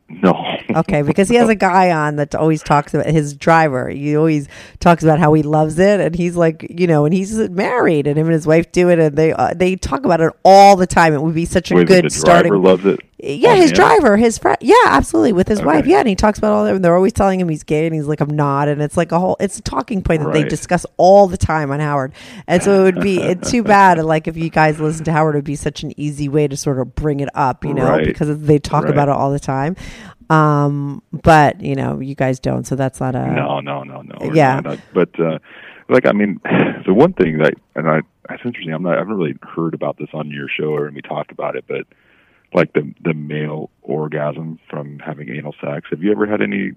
No. 0.09 0.35
Okay, 0.75 1.01
because 1.11 1.29
he 1.29 1.37
has 1.37 1.49
a 1.49 1.55
guy 1.55 1.91
on 1.91 2.17
that 2.17 2.35
always 2.35 2.63
talks 2.63 2.93
about 2.95 3.07
his 3.07 3.35
driver. 3.35 3.89
He 3.89 4.17
always 4.17 4.49
talks 4.81 5.03
about 5.03 5.19
how 5.19 5.33
he 5.35 5.43
loves 5.43 5.79
it, 5.79 6.01
and 6.01 6.15
he's 6.15 6.37
like, 6.37 6.67
you 6.69 6.87
know, 6.87 7.05
and 7.07 7.13
he's 7.15 7.37
married, 7.51 8.07
and 8.07 8.19
him 8.19 8.27
and 8.27 8.35
his 8.35 8.47
wife 8.47 8.71
do 8.73 8.89
it, 8.91 8.99
and 8.99 9.17
they 9.17 9.33
uh, 9.33 9.53
they 9.55 9.77
talk 9.77 10.05
about 10.07 10.21
it 10.23 10.33
all 10.43 10.77
the 10.77 10.87
time. 10.87 11.13
It 11.15 11.23
would 11.23 11.35
be 11.35 11.45
such 11.47 11.71
a 11.71 11.75
Wait, 11.75 11.87
good 11.87 12.11
starting. 12.13 12.51
driver 12.51 12.59
loves 12.63 12.85
it. 12.87 13.01
Yeah, 13.19 13.51
Oh, 13.51 13.55
his 13.55 13.71
man. 13.71 13.75
driver, 13.77 14.17
his 14.17 14.39
friend. 14.39 14.59
Yeah, 14.61 14.75
absolutely, 14.87 15.33
with 15.33 15.47
his 15.49 15.63
wife. 15.63 15.87
Yeah, 15.87 16.01
and 16.01 16.09
he 16.09 16.15
talks 16.17 16.39
about 16.39 16.53
all 16.53 16.65
that. 16.65 16.75
And 16.75 16.85
they're 16.85 16.97
always 16.97 17.13
telling 17.13 17.39
him 17.41 17.49
he's 17.49 17.63
gay, 17.63 17.87
and 17.87 17.95
he's 17.95 18.07
like, 18.07 18.21
"I'm 18.21 18.35
not." 18.35 18.67
And 18.69 18.83
it's 18.83 18.97
like 18.97 19.13
a 19.13 19.19
whole. 19.19 19.37
It's 19.41 19.59
a 19.59 19.63
talking 19.63 20.03
point 20.03 20.23
that 20.25 20.33
they 20.33 20.43
discuss 20.45 20.85
all 20.97 21.27
the 21.29 21.37
time 21.37 21.71
on 21.71 21.81
Howard. 21.81 22.13
And 22.47 22.63
so 22.63 22.81
it 22.81 22.95
would 22.95 23.03
be 23.03 23.21
it's 23.23 23.51
too 23.51 23.63
bad. 23.77 23.99
Like 24.05 24.27
if 24.27 24.37
you 24.37 24.51
guys 24.51 24.81
listen 24.81 25.05
to 25.05 25.13
Howard, 25.13 25.37
it 25.37 25.39
would 25.39 25.45
be 25.45 25.57
such 25.57 25.83
an 25.85 25.93
easy 25.99 26.29
way 26.29 26.49
to 26.49 26.57
sort 26.57 26.79
of 26.81 26.95
bring 26.97 27.21
it 27.21 27.29
up, 27.35 27.65
you 27.65 27.73
know, 27.73 27.85
Right. 27.89 28.05
because 28.05 28.37
they 28.41 28.59
talk 28.59 28.85
Right. 28.85 28.93
about 28.93 29.09
it 29.09 29.13
all 29.13 29.31
the 29.31 29.39
time. 29.39 29.77
Um, 30.31 31.03
but 31.13 31.61
you 31.61 31.75
know, 31.77 32.01
you 32.01 32.15
guys 32.15 32.41
don't, 32.41 32.67
so 32.67 32.75
that's 32.77 33.01
not 33.01 33.15
a. 33.15 33.27
no, 33.31 33.61
no, 33.61 33.83
no, 33.83 34.03
no. 34.03 34.33
Yeah. 34.33 34.61
not. 34.61 34.79
But 34.93 35.19
uh, 35.21 35.39
like, 35.89 36.07
I 36.07 36.13
mean, 36.13 36.41
the 36.87 36.95
one 36.95 37.13
thing 37.13 37.39
that, 37.39 37.55
and 37.77 37.89
I, 37.89 38.01
that's 38.29 38.43
interesting. 38.45 38.73
I'm 38.73 38.83
not. 38.83 38.95
I 38.97 38.99
haven't 38.99 39.17
really 39.17 39.37
heard 39.43 39.75
about 39.75 39.99
this 39.99 40.09
on 40.15 40.31
your 40.31 40.49
show 40.49 40.75
or 40.75 40.85
when 40.87 40.95
we 40.95 41.03
talked 41.03 41.31
about 41.31 41.57
it, 41.57 41.65
but 41.69 41.83
like 42.55 42.73
the 42.73 42.93
the 43.03 43.15
male 43.15 43.71
orgasm 43.83 44.59
from 44.71 44.99
having 45.01 45.29
anal 45.29 45.55
sex. 45.61 45.89
Have 45.91 46.03
you 46.03 46.11
ever 46.13 46.27
had 46.27 46.41
any? 46.41 46.73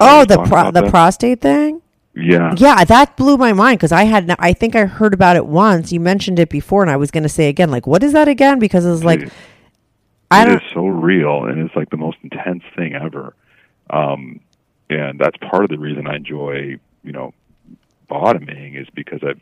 Oh, 0.00 0.24
the 0.24 0.38
pro- 0.44 0.70
the 0.70 0.82
that? 0.82 0.90
prostate 0.90 1.40
thing. 1.40 1.82
Yeah. 2.14 2.54
Yeah, 2.56 2.82
that 2.84 3.16
blew 3.16 3.36
my 3.36 3.52
mind 3.52 3.78
because 3.78 3.92
I 3.92 4.04
had, 4.04 4.34
I 4.40 4.52
think 4.52 4.74
I 4.74 4.86
heard 4.86 5.14
about 5.14 5.36
it 5.36 5.46
once. 5.46 5.92
You 5.92 6.00
mentioned 6.00 6.40
it 6.40 6.48
before, 6.48 6.82
and 6.82 6.90
I 6.90 6.96
was 6.96 7.12
going 7.12 7.22
to 7.22 7.28
say 7.28 7.48
again, 7.48 7.70
like, 7.70 7.86
what 7.86 8.02
is 8.02 8.12
that 8.12 8.26
again? 8.26 8.58
Because 8.58 8.84
it 8.84 8.90
was 8.90 9.04
like, 9.04 9.20
It- 9.22 9.32
I 10.30 10.44
don't. 10.44 10.56
It 10.56 10.62
is 10.64 10.70
so 10.74 10.86
real 10.86 11.44
and 11.44 11.58
it's 11.60 11.74
like 11.74 11.90
the 11.90 11.96
most 11.96 12.18
intense 12.22 12.62
thing 12.76 12.94
ever 12.94 13.34
um 13.90 14.40
and 14.90 15.18
that's 15.18 15.36
part 15.38 15.64
of 15.64 15.70
the 15.70 15.78
reason 15.78 16.06
i 16.06 16.16
enjoy 16.16 16.78
you 17.02 17.12
know 17.12 17.32
bottoming 18.08 18.74
is 18.74 18.86
because 18.94 19.20
i 19.22 19.32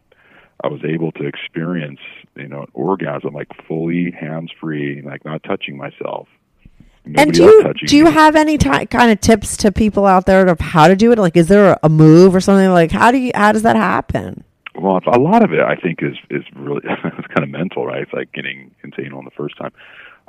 i 0.65 0.69
was 0.69 0.81
able 0.85 1.13
to 1.13 1.27
experience 1.27 2.01
you 2.37 2.49
know 2.49 2.63
an 2.63 2.69
orgasm 2.75 3.35
like 3.35 3.49
fully 3.69 4.11
hands 4.11 4.51
free 4.61 5.03
like 5.03 5.25
not 5.25 5.43
touching 5.45 5.77
myself 5.77 6.29
And 7.17 7.33
do 7.33 7.45
you 7.45 7.73
do 7.87 7.97
you 7.97 8.05
me. 8.07 8.11
have 8.11 8.35
any 8.37 8.59
ti 8.59 8.87
kind 8.87 9.11
of 9.13 9.21
tips 9.21 9.57
to 9.59 9.71
people 9.73 10.07
out 10.07 10.27
there 10.27 10.47
of 10.49 10.59
how 10.61 10.89
to 10.89 10.97
do 10.97 11.13
it? 11.13 11.19
Like, 11.19 11.37
is 11.37 11.47
there 11.49 11.79
a 11.83 11.89
move 11.89 12.35
or 12.35 12.41
something? 12.41 12.71
Like, 12.71 12.91
how 12.91 13.13
do 13.13 13.19
you 13.19 13.31
how 13.35 13.53
does 13.53 13.63
that 13.63 13.77
happen? 13.77 14.43
Well, 14.75 15.01
a 15.07 15.19
lot 15.19 15.43
of 15.45 15.53
it 15.53 15.61
I 15.61 15.77
think 15.77 16.03
is 16.03 16.17
is 16.31 16.43
really 16.55 16.83
it's 16.85 17.27
kind 17.29 17.45
of 17.45 17.49
mental, 17.49 17.87
right? 17.87 18.03
It's 18.03 18.13
like 18.13 18.33
getting 18.33 18.75
into 18.85 19.03
anal 19.03 19.23
the 19.23 19.31
first 19.31 19.57
time. 19.57 19.73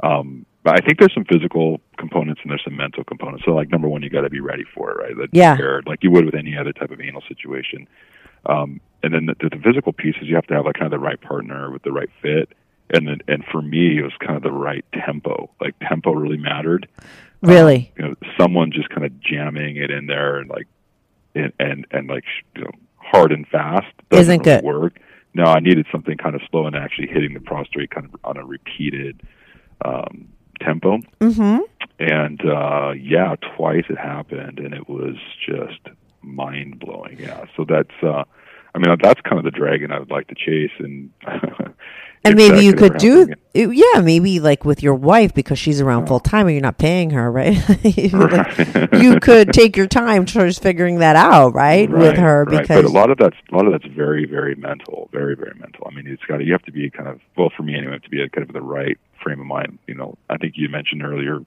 Um, 0.03 0.45
but 0.63 0.75
I 0.81 0.85
think 0.85 0.99
there's 0.99 1.13
some 1.13 1.25
physical 1.25 1.81
components 1.97 2.41
and 2.43 2.51
there's 2.51 2.63
some 2.63 2.75
mental 2.77 3.03
components. 3.03 3.43
So, 3.45 3.51
like 3.51 3.71
number 3.71 3.87
one, 3.87 4.03
you 4.03 4.09
got 4.09 4.21
to 4.21 4.29
be 4.29 4.39
ready 4.41 4.63
for 4.75 4.91
it, 4.91 4.97
right? 5.01 5.17
Like, 5.17 5.29
Yeah. 5.31 5.55
prepared, 5.55 5.87
like 5.87 6.03
you 6.03 6.11
would 6.11 6.25
with 6.25 6.35
any 6.35 6.55
other 6.57 6.73
type 6.73 6.91
of 6.91 7.01
anal 7.01 7.23
situation. 7.27 7.87
Um, 8.47 8.81
and 9.03 9.13
then 9.13 9.27
the, 9.27 9.49
the 9.49 9.61
physical 9.63 9.93
pieces, 9.93 10.23
you 10.23 10.35
have 10.35 10.47
to 10.47 10.55
have 10.55 10.65
like 10.65 10.75
kind 10.75 10.91
of 10.91 10.99
the 10.99 11.05
right 11.05 11.21
partner 11.21 11.69
with 11.71 11.83
the 11.83 11.91
right 11.91 12.09
fit. 12.21 12.49
And 12.89 13.07
then, 13.07 13.19
and 13.27 13.43
for 13.51 13.61
me, 13.61 13.99
it 13.99 14.01
was 14.01 14.13
kind 14.19 14.37
of 14.37 14.43
the 14.43 14.51
right 14.51 14.85
tempo. 14.93 15.49
Like 15.61 15.75
tempo 15.87 16.13
really 16.13 16.37
mattered. 16.37 16.87
Really? 17.41 17.91
You 17.97 18.05
know, 18.07 18.15
someone 18.39 18.71
just 18.71 18.89
kind 18.89 19.05
of 19.05 19.19
jamming 19.19 19.77
it 19.77 19.91
in 19.91 20.07
there 20.07 20.37
and 20.37 20.49
like, 20.49 20.67
and 21.35 21.53
and, 21.59 21.85
and 21.91 22.07
like 22.07 22.23
you 22.55 22.63
know, 22.63 22.71
hard 22.95 23.31
and 23.31 23.47
fast 23.47 23.85
doesn't 24.09 24.41
Isn't 24.41 24.45
really 24.45 24.61
good. 24.61 24.65
work. 24.65 24.99
No, 25.33 25.43
I 25.43 25.59
needed 25.59 25.85
something 25.91 26.17
kind 26.17 26.33
of 26.33 26.41
slow 26.49 26.65
and 26.65 26.75
actually 26.75 27.07
hitting 27.07 27.33
the 27.33 27.41
prostate 27.41 27.91
kind 27.91 28.05
of 28.05 28.15
on 28.23 28.37
a 28.37 28.45
repeated 28.45 29.21
um, 29.85 30.29
tempo. 30.61 30.99
Mm-hmm. 31.19 31.59
And 31.99 32.41
uh, 32.45 32.91
yeah, 32.91 33.35
twice 33.55 33.83
it 33.89 33.97
happened, 33.97 34.59
and 34.59 34.73
it 34.73 34.87
was 34.89 35.15
just 35.45 35.95
mind 36.35 36.79
blowing. 36.79 37.17
Yeah, 37.19 37.45
so 37.55 37.65
that's. 37.67 37.93
Uh, 38.03 38.23
I 38.75 38.79
mean, 38.79 38.95
that's 39.01 39.21
kind 39.21 39.39
of 39.39 39.43
the 39.43 39.49
dragon 39.51 39.91
I 39.91 39.97
would 39.99 40.11
like 40.11 40.27
to 40.27 40.35
chase, 40.35 40.71
and 40.79 41.09
And 42.23 42.35
maybe 42.35 42.65
you 42.65 42.73
could 42.73 42.97
do, 42.97 43.31
it- 43.53 43.69
yeah, 43.73 44.01
maybe 44.01 44.39
like 44.39 44.65
with 44.65 44.83
your 44.83 44.95
wife 44.95 45.33
because 45.33 45.57
she's 45.57 45.79
around 45.79 46.07
full 46.07 46.19
time 46.19 46.47
and 46.47 46.55
you're 46.55 46.61
not 46.61 46.77
paying 46.77 47.11
her, 47.11 47.31
right? 47.31 47.57
Like, 48.13 48.93
you 49.01 49.19
could 49.19 49.53
take 49.53 49.77
your 49.77 49.87
time 49.87 50.25
towards 50.25 50.59
figuring 50.59 50.99
that 50.99 51.15
out, 51.15 51.53
right, 51.53 51.87
again. 51.87 51.97
with 51.97 52.17
her 52.17 52.43
right. 52.43 52.61
because 52.61 52.83
but 52.83 52.85
a 52.85 52.93
lot 52.93 53.09
of 53.11 53.17
that's 53.17 53.35
a 53.51 53.55
lot 53.55 53.65
of 53.65 53.71
that's 53.71 53.85
very 53.93 54.25
very 54.25 54.55
mental, 54.55 55.09
very 55.13 55.35
very 55.35 55.53
mental. 55.59 55.87
I 55.89 55.95
mean, 55.95 56.05
it's 56.07 56.23
got 56.25 56.37
to 56.37 56.43
you 56.43 56.51
have 56.51 56.63
to 56.63 56.71
be 56.71 56.89
kind 56.89 57.07
of 57.07 57.21
well 57.37 57.51
for 57.55 57.63
me 57.63 57.73
anyway, 57.75 57.85
you 57.87 57.93
have 57.93 58.01
to 58.03 58.09
be 58.09 58.29
kind 58.29 58.47
of 58.47 58.53
the 58.53 58.61
right 58.61 58.97
frame 59.23 59.39
of 59.39 59.45
mind. 59.45 59.79
You 59.87 59.95
know, 59.95 60.17
I 60.29 60.37
think 60.37 60.53
you 60.57 60.67
mentioned 60.69 61.03
earlier, 61.03 61.39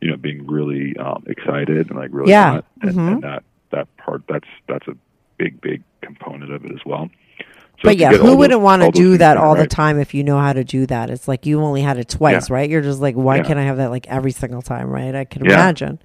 you 0.00 0.10
know, 0.10 0.16
being 0.16 0.46
really 0.46 0.96
um, 0.96 1.24
excited 1.26 1.90
and 1.90 1.98
like 1.98 2.10
really 2.12 2.30
Yeah. 2.30 2.52
hot, 2.52 2.64
and, 2.80 2.94
Mhm. 2.94 3.12
and 3.12 3.22
that 3.22 3.42
that 3.72 3.88
part 3.96 4.22
that's 4.28 4.48
that's 4.68 4.86
a 4.88 4.96
big 5.38 5.60
big 5.60 5.82
component 6.02 6.52
of 6.52 6.64
it 6.64 6.72
as 6.72 6.80
well. 6.86 7.10
So 7.38 7.44
But 7.88 7.96
yeah, 7.96 8.10
who 8.12 8.18
those- 8.18 8.36
wouldn't 8.36 8.60
want 8.60 8.82
to 8.82 8.90
do 8.92 9.18
that 9.18 9.36
all 9.36 9.56
the 9.56 9.66
time 9.66 9.98
if 9.98 10.14
you 10.14 10.22
know 10.22 10.38
how 10.38 10.52
to 10.52 10.62
do 10.62 10.86
that? 10.86 11.10
It's 11.10 11.26
like 11.26 11.46
you 11.46 11.60
only 11.60 11.82
had 11.82 11.96
it 11.98 12.08
twice, 12.08 12.48
Yeah. 12.48 12.54
right? 12.54 12.70
You're 12.70 12.80
just 12.82 13.00
like, 13.00 13.16
why 13.16 13.36
Yeah. 13.38 13.42
can't 13.42 13.58
I 13.58 13.62
have 13.64 13.78
that 13.78 13.90
like 13.90 14.06
every 14.08 14.30
single 14.30 14.62
time, 14.62 14.88
right? 14.88 15.14
I 15.14 15.24
can 15.24 15.44
Yeah. 15.44 15.54
imagine. 15.54 15.98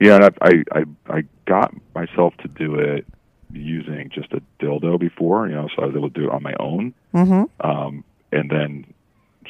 Yeah, 0.00 0.16
and 0.16 0.24
I, 0.24 0.30
I 0.40 0.64
I 0.80 0.84
I 1.18 1.22
got 1.46 1.74
myself 1.94 2.34
to 2.38 2.48
do 2.48 2.76
it 2.76 3.06
using 3.52 4.10
just 4.10 4.32
a 4.32 4.40
dildo 4.60 4.98
before, 4.98 5.48
you 5.48 5.54
know, 5.54 5.68
so 5.74 5.82
I 5.82 5.86
was 5.86 5.94
able 5.96 6.10
to 6.10 6.20
do 6.20 6.26
it 6.28 6.32
on 6.32 6.42
my 6.42 6.54
own, 6.60 6.92
Mm-hmm. 7.14 7.44
um, 7.68 8.04
and 8.32 8.50
then 8.50 8.84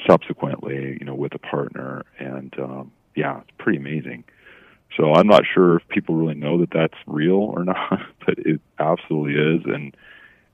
subsequently, 0.07 0.97
you 1.01 1.07
know, 1.07 1.15
with 1.15 1.35
a 1.35 1.39
partner, 1.39 2.05
and 2.19 2.55
um, 2.59 2.93
yeah, 3.15 3.39
it's 3.41 3.51
pretty 3.59 3.79
amazing. 3.79 4.25
So 4.97 5.13
I'm 5.15 5.27
not 5.27 5.43
sure 5.53 5.77
if 5.77 5.89
people 5.89 6.15
really 6.15 6.35
know 6.35 6.59
that 6.61 6.71
that's 6.71 6.95
real 7.07 7.35
or 7.37 7.65
not, 7.73 8.01
but 8.25 8.39
it 8.39 8.61
absolutely 8.79 9.35
is, 9.35 9.63
and 9.67 9.97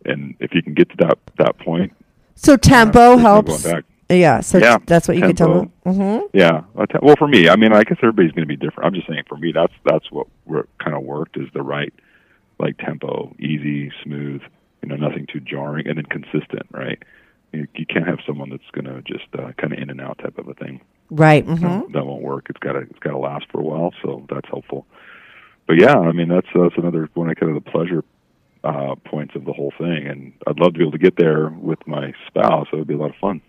and 0.05 0.35
if 0.41 0.55
you 0.55 0.63
can 0.63 0.75
get 0.75 0.91
to 0.91 0.97
that 1.01 1.19
that 1.39 1.59
point, 1.59 1.93
So 2.35 2.57
tempo 2.57 3.17
no 3.17 3.19
helps. 3.19 3.67
Yeah, 4.09 4.41
so 4.41 4.59
Yeah, 4.59 4.79
that's 4.85 5.09
what 5.09 5.17
you 5.17 5.23
can 5.23 5.35
tell 5.35 5.55
them. 5.55 5.73
Mm-hmm. 5.87 6.37
Yeah. 6.37 6.63
Well, 7.01 7.17
for 7.17 7.29
me, 7.29 7.49
I 7.49 7.57
mean, 7.57 7.73
I 7.73 7.83
guess 7.83 7.97
everybody's 8.03 8.33
going 8.33 8.47
to 8.47 8.47
be 8.47 8.57
different. 8.57 8.87
I'm 8.87 8.95
just 8.95 9.09
saying, 9.09 9.23
for 9.27 9.39
me, 9.39 9.53
that's 9.53 9.73
that's 9.85 10.11
what 10.11 10.27
what 10.45 10.67
kind 10.79 10.95
of 10.95 11.03
worked 11.03 11.37
is 11.37 11.49
the 11.55 11.63
right 11.63 11.93
like 12.59 12.79
tempo, 12.79 13.35
easy, 13.39 13.91
smooth, 14.05 14.43
you 14.83 14.89
know, 14.89 14.97
nothing 14.97 15.27
too 15.27 15.41
jarring, 15.41 15.87
and 15.89 15.99
then 15.99 16.07
consistent, 16.07 16.67
right? 16.71 17.03
You, 17.53 17.67
you 17.75 17.87
can't 17.87 18.07
have 18.07 18.19
someone 18.27 18.51
that's 18.51 18.71
going 18.73 18.85
to 18.85 19.03
just 19.03 19.27
uh, 19.35 19.53
kind 19.59 19.73
of 19.73 19.79
in 19.79 19.91
and 19.91 20.01
out 20.01 20.19
type 20.19 20.39
of 20.39 20.49
a 20.49 20.55
thing. 20.55 20.81
Right. 21.13 21.47
Mm-hmm. 21.47 21.93
that 21.93 22.07
won't 22.07 22.23
work. 22.23 22.47
It's 22.49 22.59
got 22.59 22.73
to 22.73 22.79
it's 22.79 22.99
got 23.01 23.11
to 23.11 23.19
last 23.19 23.45
for 23.53 23.61
a 23.61 23.63
while, 23.63 23.93
so 24.03 24.25
that's 24.31 24.49
helpful. 24.49 24.87
But 25.67 25.79
yeah, 25.79 25.95
I 25.95 26.13
mean, 26.13 26.29
that's 26.29 26.47
that's 26.55 26.77
another 26.79 27.11
one 27.13 27.29
of 27.29 27.37
kind 27.37 27.55
of 27.55 27.63
the 27.63 27.71
pleasure 27.71 28.03
uh, 28.65 28.95
points 29.05 29.37
of 29.37 29.45
the 29.45 29.53
whole 29.53 29.75
thing, 29.77 30.07
and 30.07 30.33
I'd 30.47 30.59
love 30.59 30.73
to 30.73 30.79
be 30.79 30.85
able 30.85 30.93
to 30.93 30.99
get 30.99 31.17
there 31.17 31.51
with 31.51 31.87
my 31.87 32.15
spouse. 32.27 32.67
It 32.73 32.77
would 32.77 32.87
be 32.87 32.95
a 32.95 32.97
lot 32.97 33.11
of 33.11 33.17
fun. 33.17 33.43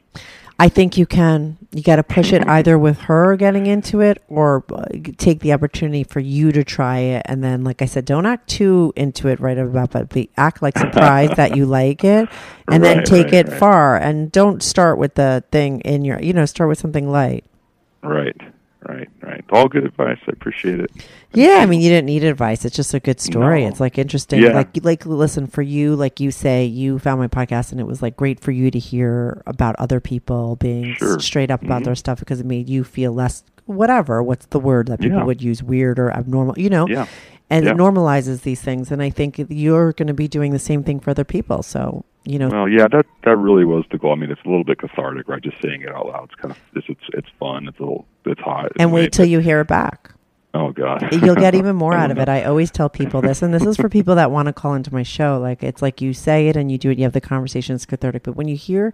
I 0.59 0.67
think 0.67 0.97
you 0.97 1.05
can. 1.05 1.57
You 1.71 1.81
got 1.81 1.95
to 1.95 2.03
push 2.03 2.33
it 2.33 2.45
either 2.47 2.77
with 2.77 2.99
her 3.01 3.37
getting 3.37 3.65
into 3.65 4.01
it 4.01 4.21
or 4.27 4.65
uh, 4.71 4.83
take 5.17 5.39
the 5.39 5.53
opportunity 5.53 6.03
for 6.03 6.19
you 6.19 6.51
to 6.51 6.65
try 6.65 6.99
it. 6.99 7.23
And 7.25 7.43
then, 7.43 7.63
like 7.63 7.81
I 7.81 7.85
said, 7.85 8.03
don't 8.03 8.25
act 8.25 8.49
too 8.49 8.91
into 8.97 9.29
it 9.29 9.39
right 9.39 9.57
about, 9.57 9.91
but 9.91 10.09
be, 10.09 10.29
act 10.35 10.61
like 10.61 10.77
surprised 10.77 11.37
that 11.37 11.55
you 11.55 11.65
like 11.65 12.03
it 12.03 12.27
and 12.67 12.83
then 12.83 13.03
take 13.05 13.27
right, 13.27 13.33
it 13.33 13.49
right. 13.49 13.59
far. 13.59 13.97
And 13.97 14.31
don't 14.31 14.61
start 14.61 14.97
with 14.97 15.15
the 15.15 15.43
thing 15.51 15.79
in 15.81 16.03
your, 16.03 16.21
you 16.21 16.33
know, 16.33 16.45
start 16.45 16.69
with 16.69 16.79
something 16.79 17.09
light. 17.09 17.45
Right, 18.03 18.35
right, 18.87 19.07
right. 19.21 19.43
All 19.51 19.67
good 19.67 19.85
advice. 19.85 20.17
I 20.27 20.31
appreciate 20.31 20.79
it. 20.81 20.91
Yeah, 21.33 21.59
I 21.61 21.65
mean, 21.65 21.81
you 21.81 21.89
didn't 21.89 22.05
need 22.07 22.23
advice. 22.23 22.65
It's 22.65 22.75
just 22.75 22.93
a 22.93 22.99
good 22.99 23.19
story. 23.21 23.61
No. 23.61 23.69
It's 23.69 23.79
like 23.79 23.97
interesting. 23.97 24.41
Yeah. 24.41 24.53
Like, 24.53 24.83
like, 24.83 25.05
listen 25.05 25.47
for 25.47 25.61
you. 25.61 25.95
Like 25.95 26.19
you 26.19 26.31
say, 26.31 26.65
you 26.65 26.99
found 26.99 27.19
my 27.21 27.27
podcast, 27.27 27.71
and 27.71 27.79
it 27.79 27.85
was 27.87 28.01
like 28.01 28.15
great 28.17 28.39
for 28.39 28.51
you 28.51 28.69
to 28.71 28.79
hear 28.79 29.41
about 29.47 29.75
other 29.77 29.99
people 29.99 30.57
being 30.57 30.93
Sure. 30.95 31.19
straight 31.19 31.49
up 31.49 31.63
about 31.63 31.81
Mhm. 31.81 31.85
their 31.85 31.95
stuff 31.95 32.19
because 32.19 32.39
it 32.41 32.45
made 32.45 32.67
you 32.69 32.83
feel 32.83 33.13
less 33.13 33.43
whatever. 33.65 34.21
What's 34.21 34.47
the 34.47 34.59
word 34.59 34.87
that 34.87 34.99
people 34.99 35.19
Yeah. 35.19 35.23
would 35.23 35.41
use? 35.41 35.63
Weird 35.63 35.97
or 35.97 36.11
abnormal? 36.11 36.55
You 36.59 36.69
know. 36.69 36.87
Yeah. 36.87 37.05
And 37.49 37.65
Yeah. 37.65 37.71
it 37.71 37.77
normalizes 37.77 38.41
these 38.41 38.61
things, 38.61 38.91
and 38.91 39.01
I 39.01 39.09
think 39.09 39.39
you're 39.49 39.93
going 39.93 40.07
to 40.07 40.13
be 40.13 40.27
doing 40.27 40.51
the 40.51 40.59
same 40.59 40.83
thing 40.83 40.99
for 40.99 41.11
other 41.11 41.23
people. 41.23 41.61
So 41.63 42.03
you 42.25 42.39
know, 42.39 42.49
Well, 42.49 42.69
yeah, 42.69 42.87
that 42.87 43.05
that 43.23 43.35
really 43.37 43.65
was 43.65 43.83
the 43.91 43.97
goal. 43.97 44.13
I 44.13 44.15
mean, 44.15 44.31
it's 44.31 44.41
a 44.45 44.47
little 44.47 44.63
bit 44.63 44.79
cathartic, 44.79 45.27
right? 45.27 45.41
Just 45.41 45.57
saying 45.61 45.81
it 45.81 45.89
out 45.89 46.07
loud. 46.07 46.29
It's 46.31 46.35
kind 46.35 46.51
of 46.51 46.59
it's 46.75 46.87
it's, 46.89 47.03
it's 47.13 47.27
fun. 47.39 47.67
It's 47.67 47.79
a 47.79 47.81
little 47.81 48.05
it's 48.25 48.41
hot. 48.41 48.71
and 48.77 48.93
wait 48.93 49.11
till 49.11 49.25
you 49.25 49.39
hear 49.39 49.61
it 49.61 49.67
back. 49.67 50.11
Oh 50.53 50.71
God. 50.71 51.11
You'll 51.23 51.35
get 51.35 51.55
even 51.55 51.75
more 51.75 51.93
out 51.93 52.11
of 52.11 52.19
it. 52.19 52.29
I 52.29 52.43
always 52.43 52.69
tell 52.69 52.89
people 52.89 53.21
this, 53.21 53.41
and 53.41 53.53
this 53.53 53.65
is 53.65 53.75
for 53.75 53.89
people 53.89 54.15
that 54.15 54.29
want 54.29 54.45
to 54.45 54.53
call 54.53 54.75
into 54.75 54.93
my 54.93 55.03
show. 55.03 55.39
Like 55.39 55.63
it's 55.63 55.81
like 55.81 55.99
you 55.99 56.13
say 56.13 56.47
it 56.47 56.55
and 56.55 56.71
you 56.71 56.77
do 56.77 56.91
it. 56.91 56.97
You 56.97 57.03
have 57.05 57.13
the 57.13 57.21
conversation. 57.21 57.75
It's 57.75 57.85
cathartic. 57.85 58.23
But 58.23 58.35
when 58.35 58.47
you 58.47 58.55
hear 58.55 58.93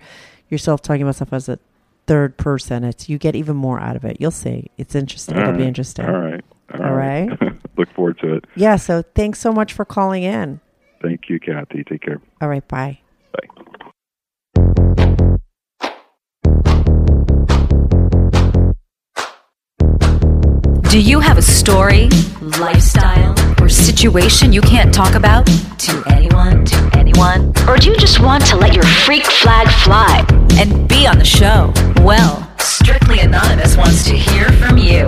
yourself 0.49 0.81
talking 0.81 1.01
about 1.01 1.15
stuff 1.15 1.33
as 1.33 1.49
a 1.49 1.59
third 2.07 2.37
person, 2.37 2.83
it's 2.83 3.09
you 3.09 3.17
get 3.17 3.35
even 3.35 3.57
more 3.57 3.79
out 3.79 3.95
of 3.95 4.05
it. 4.05 4.17
You'll 4.19 4.31
see. 4.31 4.71
It's 4.77 4.95
interesting. 4.95 5.37
All 5.37 5.43
It'll 5.43 5.57
be 5.57 5.65
interesting. 5.65 6.05
All 6.05 6.19
right. 6.19 6.43
All 6.73 6.93
right. 6.93 7.29
look 7.77 7.91
forward 7.93 8.17
to 8.19 8.35
it. 8.35 8.45
Yeah. 8.55 8.77
So 8.77 9.01
thanks 9.01 9.39
so 9.39 9.51
much 9.51 9.73
for 9.73 9.83
calling 9.83 10.23
in. 10.23 10.61
Thank 11.01 11.29
you, 11.29 11.39
Kathy. 11.39 11.83
Take 11.83 12.01
care. 12.01 12.21
All 12.41 12.47
right. 12.47 12.65
Bye. 12.67 12.99
Bye. 13.33 13.59
Do 20.89 20.99
you 20.99 21.19
have 21.19 21.37
a 21.37 21.41
story, 21.41 22.09
lifestyle, 22.59 23.35
or 23.61 23.69
situation 23.69 24.51
you 24.51 24.61
can't 24.61 24.91
talk 24.93 25.13
about 25.13 25.45
to 25.45 26.03
anyone, 26.07 26.65
to 26.65 26.89
anyone? 26.97 27.53
Or 27.67 27.77
do 27.77 27.91
you 27.91 27.97
just 27.97 28.19
want 28.19 28.45
to 28.47 28.55
let 28.57 28.73
your 28.73 28.85
freak 28.85 29.25
flag 29.25 29.67
fly 29.67 30.25
and 30.59 30.87
be 30.87 31.05
on 31.05 31.19
the 31.19 31.25
show? 31.25 31.71
Well, 32.03 32.51
Strictly 32.57 33.19
Anonymous 33.19 33.77
wants 33.77 34.03
to 34.05 34.15
hear 34.15 34.49
from 34.53 34.77
you. 34.77 35.07